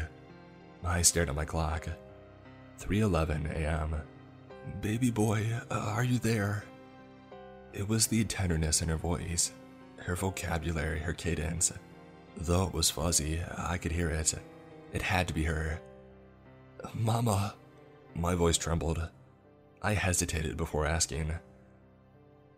I 0.83 1.01
stared 1.01 1.29
at 1.29 1.35
my 1.35 1.45
clock. 1.45 1.87
3:11 2.79 3.49
a.m. 3.55 3.95
Baby 4.81 5.11
boy, 5.11 5.47
uh, 5.71 5.93
are 5.95 6.03
you 6.03 6.19
there? 6.19 6.63
It 7.73 7.87
was 7.87 8.07
the 8.07 8.23
tenderness 8.25 8.81
in 8.81 8.89
her 8.89 8.97
voice, 8.97 9.51
her 9.97 10.15
vocabulary, 10.15 10.99
her 10.99 11.13
cadence. 11.13 11.71
Though 12.37 12.67
it 12.67 12.73
was 12.73 12.89
fuzzy, 12.89 13.41
I 13.57 13.77
could 13.77 13.91
hear 13.91 14.09
it. 14.09 14.33
It 14.91 15.01
had 15.01 15.27
to 15.27 15.33
be 15.33 15.43
her. 15.43 15.79
Mama. 16.93 17.55
My 18.15 18.35
voice 18.35 18.57
trembled. 18.57 19.09
I 19.81 19.93
hesitated 19.93 20.57
before 20.57 20.85
asking. 20.85 21.33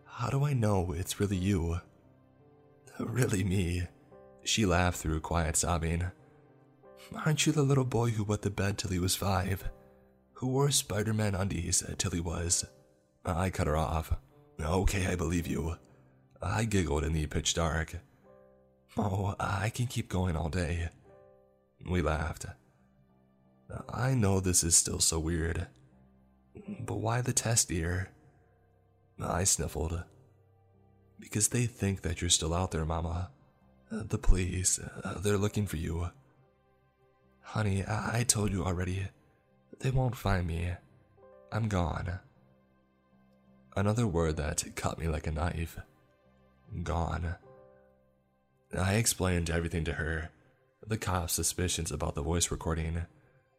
How 0.04 0.28
do 0.30 0.44
I 0.44 0.52
know 0.52 0.92
it's 0.92 1.20
really 1.20 1.36
you? 1.36 1.80
Really 2.98 3.44
me. 3.44 3.82
She 4.44 4.64
laughed 4.64 4.98
through 4.98 5.20
quiet 5.20 5.56
sobbing. 5.56 6.10
Aren't 7.14 7.46
you 7.46 7.52
the 7.52 7.62
little 7.62 7.84
boy 7.84 8.10
who 8.10 8.24
wet 8.24 8.42
the 8.42 8.50
bed 8.50 8.78
till 8.78 8.90
he 8.90 8.98
was 8.98 9.16
five? 9.16 9.68
Who 10.34 10.48
wore 10.48 10.70
Spider 10.70 11.14
Man 11.14 11.34
undies 11.34 11.82
till 11.98 12.10
he 12.10 12.20
was. 12.20 12.64
I 13.24 13.50
cut 13.50 13.66
her 13.66 13.76
off. 13.76 14.16
Okay, 14.60 15.06
I 15.06 15.16
believe 15.16 15.46
you. 15.46 15.76
I 16.40 16.64
giggled 16.64 17.04
in 17.04 17.12
the 17.12 17.26
pitch 17.26 17.54
dark. 17.54 17.96
Oh, 18.96 19.34
I 19.38 19.70
can 19.70 19.86
keep 19.86 20.08
going 20.08 20.36
all 20.36 20.48
day. 20.48 20.88
We 21.88 22.02
laughed. 22.02 22.46
I 23.88 24.14
know 24.14 24.40
this 24.40 24.62
is 24.62 24.76
still 24.76 25.00
so 25.00 25.18
weird. 25.18 25.66
But 26.80 26.96
why 26.96 27.20
the 27.20 27.32
test, 27.32 27.68
dear? 27.68 28.10
I 29.20 29.44
sniffled. 29.44 30.02
Because 31.18 31.48
they 31.48 31.66
think 31.66 32.02
that 32.02 32.20
you're 32.20 32.30
still 32.30 32.54
out 32.54 32.70
there, 32.70 32.84
Mama. 32.84 33.30
Uh, 33.90 34.02
the 34.04 34.18
police, 34.18 34.78
uh, 34.78 35.18
they're 35.20 35.38
looking 35.38 35.66
for 35.66 35.76
you. 35.76 36.10
Honey, 37.40 37.84
I-, 37.84 38.20
I 38.20 38.22
told 38.24 38.52
you 38.52 38.64
already. 38.64 39.08
They 39.80 39.90
won't 39.90 40.16
find 40.16 40.46
me. 40.46 40.72
I'm 41.52 41.68
gone. 41.68 42.20
Another 43.76 44.06
word 44.06 44.36
that 44.36 44.64
cut 44.74 44.98
me 44.98 45.06
like 45.06 45.26
a 45.26 45.32
knife. 45.32 45.78
Gone. 46.82 47.36
I 48.76 48.94
explained 48.94 49.50
everything 49.50 49.84
to 49.84 49.92
her 49.92 50.30
the 50.86 50.96
cop's 50.96 51.32
suspicions 51.32 51.90
about 51.90 52.14
the 52.14 52.22
voice 52.22 52.50
recording, 52.50 53.06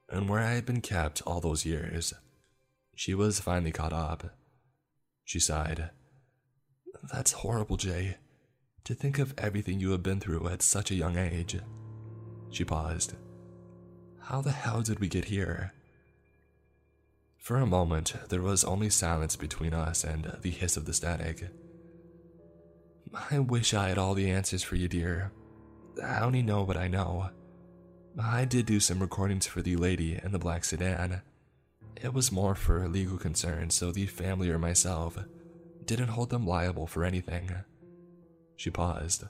and 0.10 0.30
where 0.30 0.40
I 0.40 0.53
had 0.53 0.66
been 0.66 0.82
kept 0.82 1.22
all 1.24 1.40
those 1.40 1.66
years. 1.66 2.14
She 2.95 3.14
was 3.14 3.40
finally 3.40 3.72
caught 3.72 3.94
up. 3.94 4.36
She 5.24 5.40
sighed. 5.40 5.90
That's 7.11 7.34
horrible, 7.34 7.77
Jay. 7.77 8.18
To 8.86 8.94
think 8.94 9.19
of 9.19 9.34
everything 9.38 9.80
you 9.80 9.92
have 9.92 10.03
been 10.03 10.19
through 10.19 10.48
at 10.48 10.61
such 10.61 10.92
a 10.92 10.95
young 10.95 11.18
age. 11.18 11.58
She 12.50 12.64
paused. 12.64 13.16
How 14.22 14.42
the 14.42 14.52
hell 14.52 14.82
did 14.82 15.00
we 15.00 15.08
get 15.08 15.26
here? 15.26 15.74
For 17.38 17.58
a 17.58 17.66
moment, 17.66 18.14
there 18.30 18.42
was 18.42 18.64
only 18.64 18.90
silence 18.90 19.36
between 19.36 19.74
us 19.74 20.03
and 20.03 20.38
the 20.42 20.50
hiss 20.50 20.76
of 20.76 20.86
the 20.86 20.94
static. 20.94 21.50
I 23.32 23.40
wish 23.40 23.74
I 23.74 23.90
had 23.90 23.98
all 23.98 24.14
the 24.14 24.30
answers 24.30 24.64
for 24.64 24.76
you, 24.76 24.88
dear. 24.88 25.32
I 26.03 26.19
only 26.19 26.42
know 26.42 26.64
what 26.64 26.77
I 26.77 26.88
know. 26.88 27.30
I 28.20 28.46
did 28.46 28.66
do 28.66 28.80
some 28.80 29.00
recordings 29.00 29.46
for 29.46 29.62
the 29.62 29.76
lady 29.76 30.20
in 30.24 30.32
the 30.32 30.40
black 30.40 30.66
sedan. 30.66 31.22
It 31.96 32.14
was 32.14 32.32
more 32.32 32.56
for 32.56 32.88
legal 32.88 33.18
concerns, 33.18 33.76
so 33.76 33.92
the 33.92 34.08
family 34.08 34.50
or 34.50 34.58
myself 34.58 35.20
didn't 35.86 36.10
hold 36.10 36.32
them 36.32 36.46
liable 36.46 36.88
for 36.88 37.04
anything. 37.04 37.52
She 38.56 38.72
paused. 38.72 39.26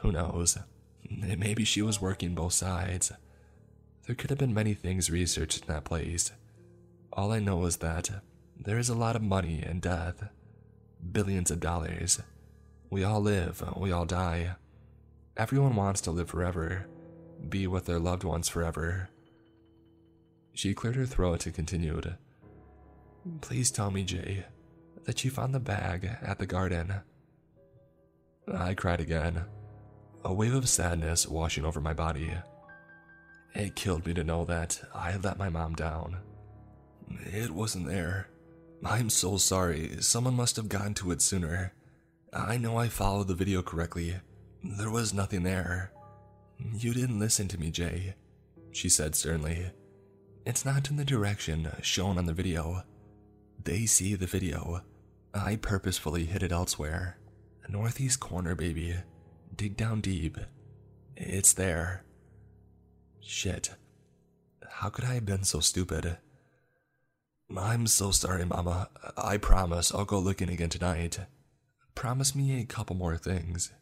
Who 0.00 0.10
knows? 0.10 0.56
Maybe 1.10 1.64
she 1.64 1.82
was 1.82 2.00
working 2.00 2.34
both 2.34 2.54
sides. 2.54 3.12
There 4.06 4.16
could 4.16 4.30
have 4.30 4.38
been 4.38 4.54
many 4.54 4.72
things 4.72 5.10
researched 5.10 5.60
in 5.60 5.66
that 5.72 5.84
place. 5.84 6.32
All 7.12 7.30
I 7.30 7.40
know 7.40 7.64
is 7.66 7.76
that 7.78 8.10
there 8.58 8.78
is 8.78 8.88
a 8.88 8.94
lot 8.94 9.16
of 9.16 9.22
money 9.22 9.62
and 9.62 9.82
death. 9.82 10.30
Billions 11.12 11.50
of 11.50 11.60
dollars. 11.60 12.20
We 12.88 13.04
all 13.04 13.20
live, 13.20 13.62
we 13.76 13.92
all 13.92 14.06
die. 14.06 14.56
Everyone 15.36 15.76
wants 15.76 16.00
to 16.02 16.10
live 16.10 16.30
forever, 16.30 16.86
be 17.48 17.66
with 17.66 17.86
their 17.86 17.98
loved 17.98 18.24
ones 18.24 18.48
forever. 18.48 19.08
She 20.54 20.74
cleared 20.74 20.96
her 20.96 21.06
throat 21.06 21.46
and 21.46 21.54
continued. 21.54 22.16
Please 23.40 23.70
tell 23.70 23.90
me, 23.90 24.04
Jay, 24.04 24.44
that 25.04 25.24
you 25.24 25.30
found 25.30 25.54
the 25.54 25.60
bag 25.60 26.08
at 26.22 26.38
the 26.38 26.46
garden. 26.46 26.94
I 28.52 28.74
cried 28.74 29.00
again, 29.00 29.44
a 30.24 30.32
wave 30.32 30.54
of 30.54 30.68
sadness 30.68 31.28
washing 31.28 31.64
over 31.64 31.80
my 31.80 31.92
body. 31.92 32.32
It 33.54 33.76
killed 33.76 34.06
me 34.06 34.14
to 34.14 34.24
know 34.24 34.44
that 34.44 34.80
I 34.94 35.10
had 35.10 35.24
let 35.24 35.38
my 35.38 35.48
mom 35.48 35.74
down. 35.74 36.18
It 37.32 37.50
wasn't 37.50 37.86
there. 37.86 38.28
I'm 38.84 39.10
so 39.10 39.36
sorry. 39.36 39.96
Someone 40.00 40.34
must 40.34 40.56
have 40.56 40.68
gotten 40.68 40.94
to 40.94 41.12
it 41.12 41.22
sooner. 41.22 41.72
I 42.32 42.56
know 42.56 42.78
I 42.78 42.88
followed 42.88 43.28
the 43.28 43.34
video 43.34 43.62
correctly. 43.62 44.16
There 44.64 44.90
was 44.90 45.12
nothing 45.14 45.42
there. 45.42 45.92
You 46.74 46.94
didn't 46.94 47.18
listen 47.18 47.48
to 47.48 47.58
me, 47.58 47.70
Jay, 47.70 48.14
she 48.72 48.88
said 48.88 49.14
sternly. 49.14 49.70
It's 50.44 50.64
not 50.64 50.90
in 50.90 50.96
the 50.96 51.04
direction 51.04 51.70
shown 51.82 52.18
on 52.18 52.26
the 52.26 52.32
video. 52.32 52.82
They 53.62 53.86
see 53.86 54.14
the 54.14 54.26
video. 54.26 54.82
I 55.34 55.56
purposefully 55.56 56.24
hid 56.24 56.42
it 56.42 56.52
elsewhere. 56.52 57.18
Northeast 57.68 58.20
corner, 58.20 58.54
baby. 58.54 58.96
Dig 59.54 59.76
down 59.76 60.00
deep. 60.00 60.36
It's 61.16 61.52
there. 61.52 62.04
Shit. 63.20 63.70
How 64.68 64.88
could 64.88 65.04
I 65.04 65.14
have 65.14 65.26
been 65.26 65.44
so 65.44 65.60
stupid? 65.60 66.18
I'm 67.56 67.86
so 67.86 68.10
sorry, 68.10 68.44
Mama. 68.44 68.88
I 69.16 69.36
promise 69.36 69.94
I'll 69.94 70.04
go 70.04 70.18
looking 70.18 70.48
again 70.48 70.70
tonight. 70.70 71.18
Promise 71.94 72.34
me 72.34 72.60
a 72.60 72.64
couple 72.64 72.96
more 72.96 73.16
things. 73.16 73.72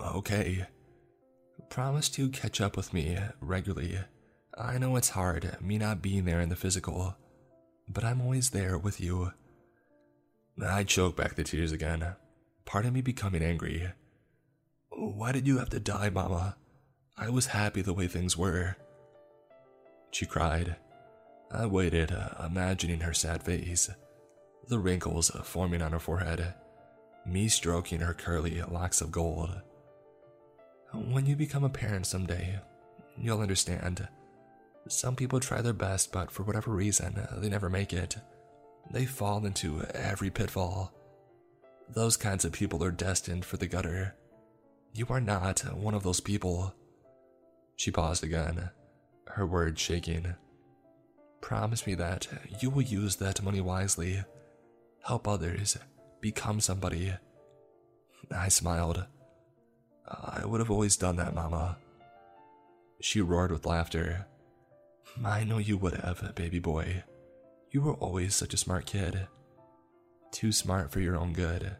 Okay. 0.00 0.66
Promise 1.70 2.08
to 2.10 2.28
catch 2.30 2.60
up 2.60 2.76
with 2.76 2.92
me 2.92 3.18
regularly. 3.40 3.98
I 4.56 4.78
know 4.78 4.96
it's 4.96 5.10
hard, 5.10 5.56
me 5.60 5.78
not 5.78 6.02
being 6.02 6.24
there 6.24 6.40
in 6.40 6.48
the 6.48 6.56
physical, 6.56 7.14
but 7.88 8.04
I'm 8.04 8.20
always 8.20 8.50
there 8.50 8.76
with 8.76 9.00
you. 9.00 9.32
I 10.64 10.82
choke 10.82 11.16
back 11.16 11.36
the 11.36 11.44
tears 11.44 11.70
again, 11.70 12.16
part 12.64 12.84
of 12.84 12.92
me 12.92 13.00
becoming 13.00 13.42
angry. 13.42 13.92
Why 14.90 15.30
did 15.30 15.46
you 15.46 15.58
have 15.58 15.70
to 15.70 15.78
die, 15.78 16.10
Mama? 16.10 16.56
I 17.16 17.30
was 17.30 17.46
happy 17.46 17.82
the 17.82 17.94
way 17.94 18.08
things 18.08 18.36
were. 18.36 18.76
She 20.10 20.26
cried. 20.26 20.76
I 21.52 21.66
waited, 21.66 22.12
imagining 22.44 23.00
her 23.00 23.14
sad 23.14 23.42
face, 23.42 23.88
the 24.68 24.78
wrinkles 24.78 25.30
forming 25.44 25.82
on 25.82 25.92
her 25.92 26.00
forehead, 26.00 26.54
me 27.24 27.48
stroking 27.48 28.00
her 28.00 28.14
curly 28.14 28.60
locks 28.62 29.00
of 29.00 29.12
gold. 29.12 29.60
When 30.92 31.26
you 31.26 31.36
become 31.36 31.64
a 31.64 31.68
parent 31.68 32.06
someday, 32.06 32.58
you'll 33.16 33.40
understand. 33.40 34.08
Some 34.88 35.16
people 35.16 35.38
try 35.38 35.60
their 35.60 35.72
best, 35.74 36.12
but 36.12 36.30
for 36.30 36.44
whatever 36.44 36.70
reason, 36.70 37.26
they 37.36 37.48
never 37.48 37.68
make 37.68 37.92
it. 37.92 38.16
They 38.90 39.04
fall 39.04 39.44
into 39.44 39.82
every 39.92 40.30
pitfall. 40.30 40.94
Those 41.90 42.16
kinds 42.16 42.44
of 42.44 42.52
people 42.52 42.82
are 42.82 42.90
destined 42.90 43.44
for 43.44 43.58
the 43.58 43.66
gutter. 43.66 44.14
You 44.94 45.06
are 45.10 45.20
not 45.20 45.60
one 45.74 45.94
of 45.94 46.02
those 46.02 46.20
people. 46.20 46.74
She 47.76 47.90
paused 47.90 48.24
again, 48.24 48.70
her 49.26 49.46
words 49.46 49.80
shaking. 49.80 50.34
Promise 51.42 51.86
me 51.86 51.94
that 51.96 52.26
you 52.60 52.70
will 52.70 52.82
use 52.82 53.16
that 53.16 53.42
money 53.42 53.60
wisely, 53.60 54.24
help 55.04 55.28
others, 55.28 55.76
become 56.20 56.60
somebody. 56.60 57.12
I 58.34 58.48
smiled. 58.48 59.04
I 60.08 60.44
would 60.46 60.60
have 60.60 60.70
always 60.70 60.96
done 60.96 61.16
that, 61.16 61.34
Mama. 61.34 61.76
She 63.00 63.20
roared 63.20 63.52
with 63.52 63.66
laughter. 63.66 64.26
I 65.24 65.44
know 65.44 65.58
you 65.58 65.76
would 65.78 65.94
have, 65.94 66.34
baby 66.34 66.58
boy. 66.58 67.04
You 67.70 67.82
were 67.82 67.94
always 67.94 68.34
such 68.34 68.54
a 68.54 68.58
smart 68.58 68.86
kid. 68.86 69.28
Too 70.30 70.52
smart 70.52 70.90
for 70.90 71.00
your 71.00 71.16
own 71.16 71.32
good. 71.32 71.76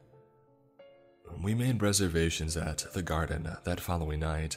We 1.42 1.54
made 1.54 1.82
reservations 1.82 2.56
at 2.56 2.84
the 2.92 3.02
garden 3.02 3.50
that 3.64 3.80
following 3.80 4.20
night. 4.20 4.56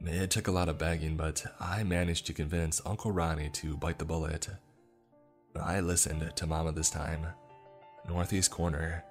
It 0.00 0.30
took 0.30 0.48
a 0.48 0.52
lot 0.52 0.68
of 0.68 0.78
begging, 0.78 1.16
but 1.16 1.44
I 1.60 1.82
managed 1.82 2.26
to 2.26 2.32
convince 2.32 2.80
Uncle 2.86 3.12
Ronnie 3.12 3.50
to 3.50 3.76
bite 3.76 3.98
the 3.98 4.04
bullet. 4.04 4.48
I 5.60 5.80
listened 5.80 6.32
to 6.34 6.46
Mama 6.46 6.72
this 6.72 6.90
time. 6.90 7.26
Northeast 8.08 8.50
corner. 8.50 9.04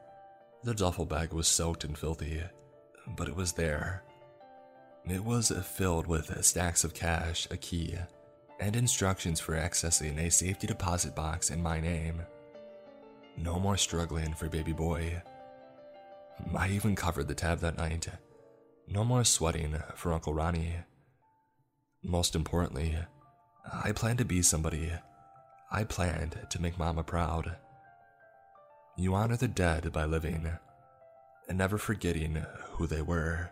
The 0.64 0.74
duffel 0.74 1.06
bag 1.06 1.34
was 1.34 1.48
soaked 1.48 1.84
and 1.84 1.98
filthy, 1.98 2.42
but 3.16 3.28
it 3.28 3.36
was 3.36 3.54
there. 3.54 4.04
It 5.06 5.24
was 5.24 5.52
filled 5.52 6.08
with 6.08 6.44
stacks 6.46 6.84
of 6.84 6.94
cash, 6.94 7.48
a 7.50 7.58
key, 7.58 7.96
and 8.60 8.76
instructions 8.76 9.40
for 9.40 9.56
accessing 9.56 10.18
a 10.20 10.30
safety 10.30 10.68
deposit 10.68 11.16
box 11.16 11.50
in 11.50 11.64
my 11.64 11.80
name. 11.80 12.22
No 13.38 13.60
more 13.60 13.78
struggling 13.78 14.34
for 14.34 14.50
baby 14.50 14.74
boy. 14.74 15.22
I 16.56 16.70
even 16.70 16.96
covered 16.96 17.28
the 17.28 17.36
tab 17.36 17.60
that 17.60 17.78
night. 17.78 18.08
No 18.88 19.04
more 19.04 19.24
sweating 19.24 19.76
for 19.96 20.14
Uncle 20.14 20.34
Ronnie. 20.34 20.76
Most 22.04 22.36
importantly, 22.36 22.98
I 23.72 23.92
planned 23.92 24.20
to 24.20 24.26
be 24.26 24.42
somebody. 24.42 24.92
I 25.72 25.84
planned 25.84 26.48
to 26.50 26.62
make 26.62 26.80
Mama 26.80 27.04
proud. 27.04 27.56
You 28.98 29.16
honor 29.16 29.38
the 29.38 29.48
dead 29.48 29.92
by 29.92 30.06
living 30.06 30.50
and 31.50 31.58
never 31.58 31.78
forgetting 31.78 32.46
who 32.74 32.88
they 32.88 33.02
were. 33.02 33.52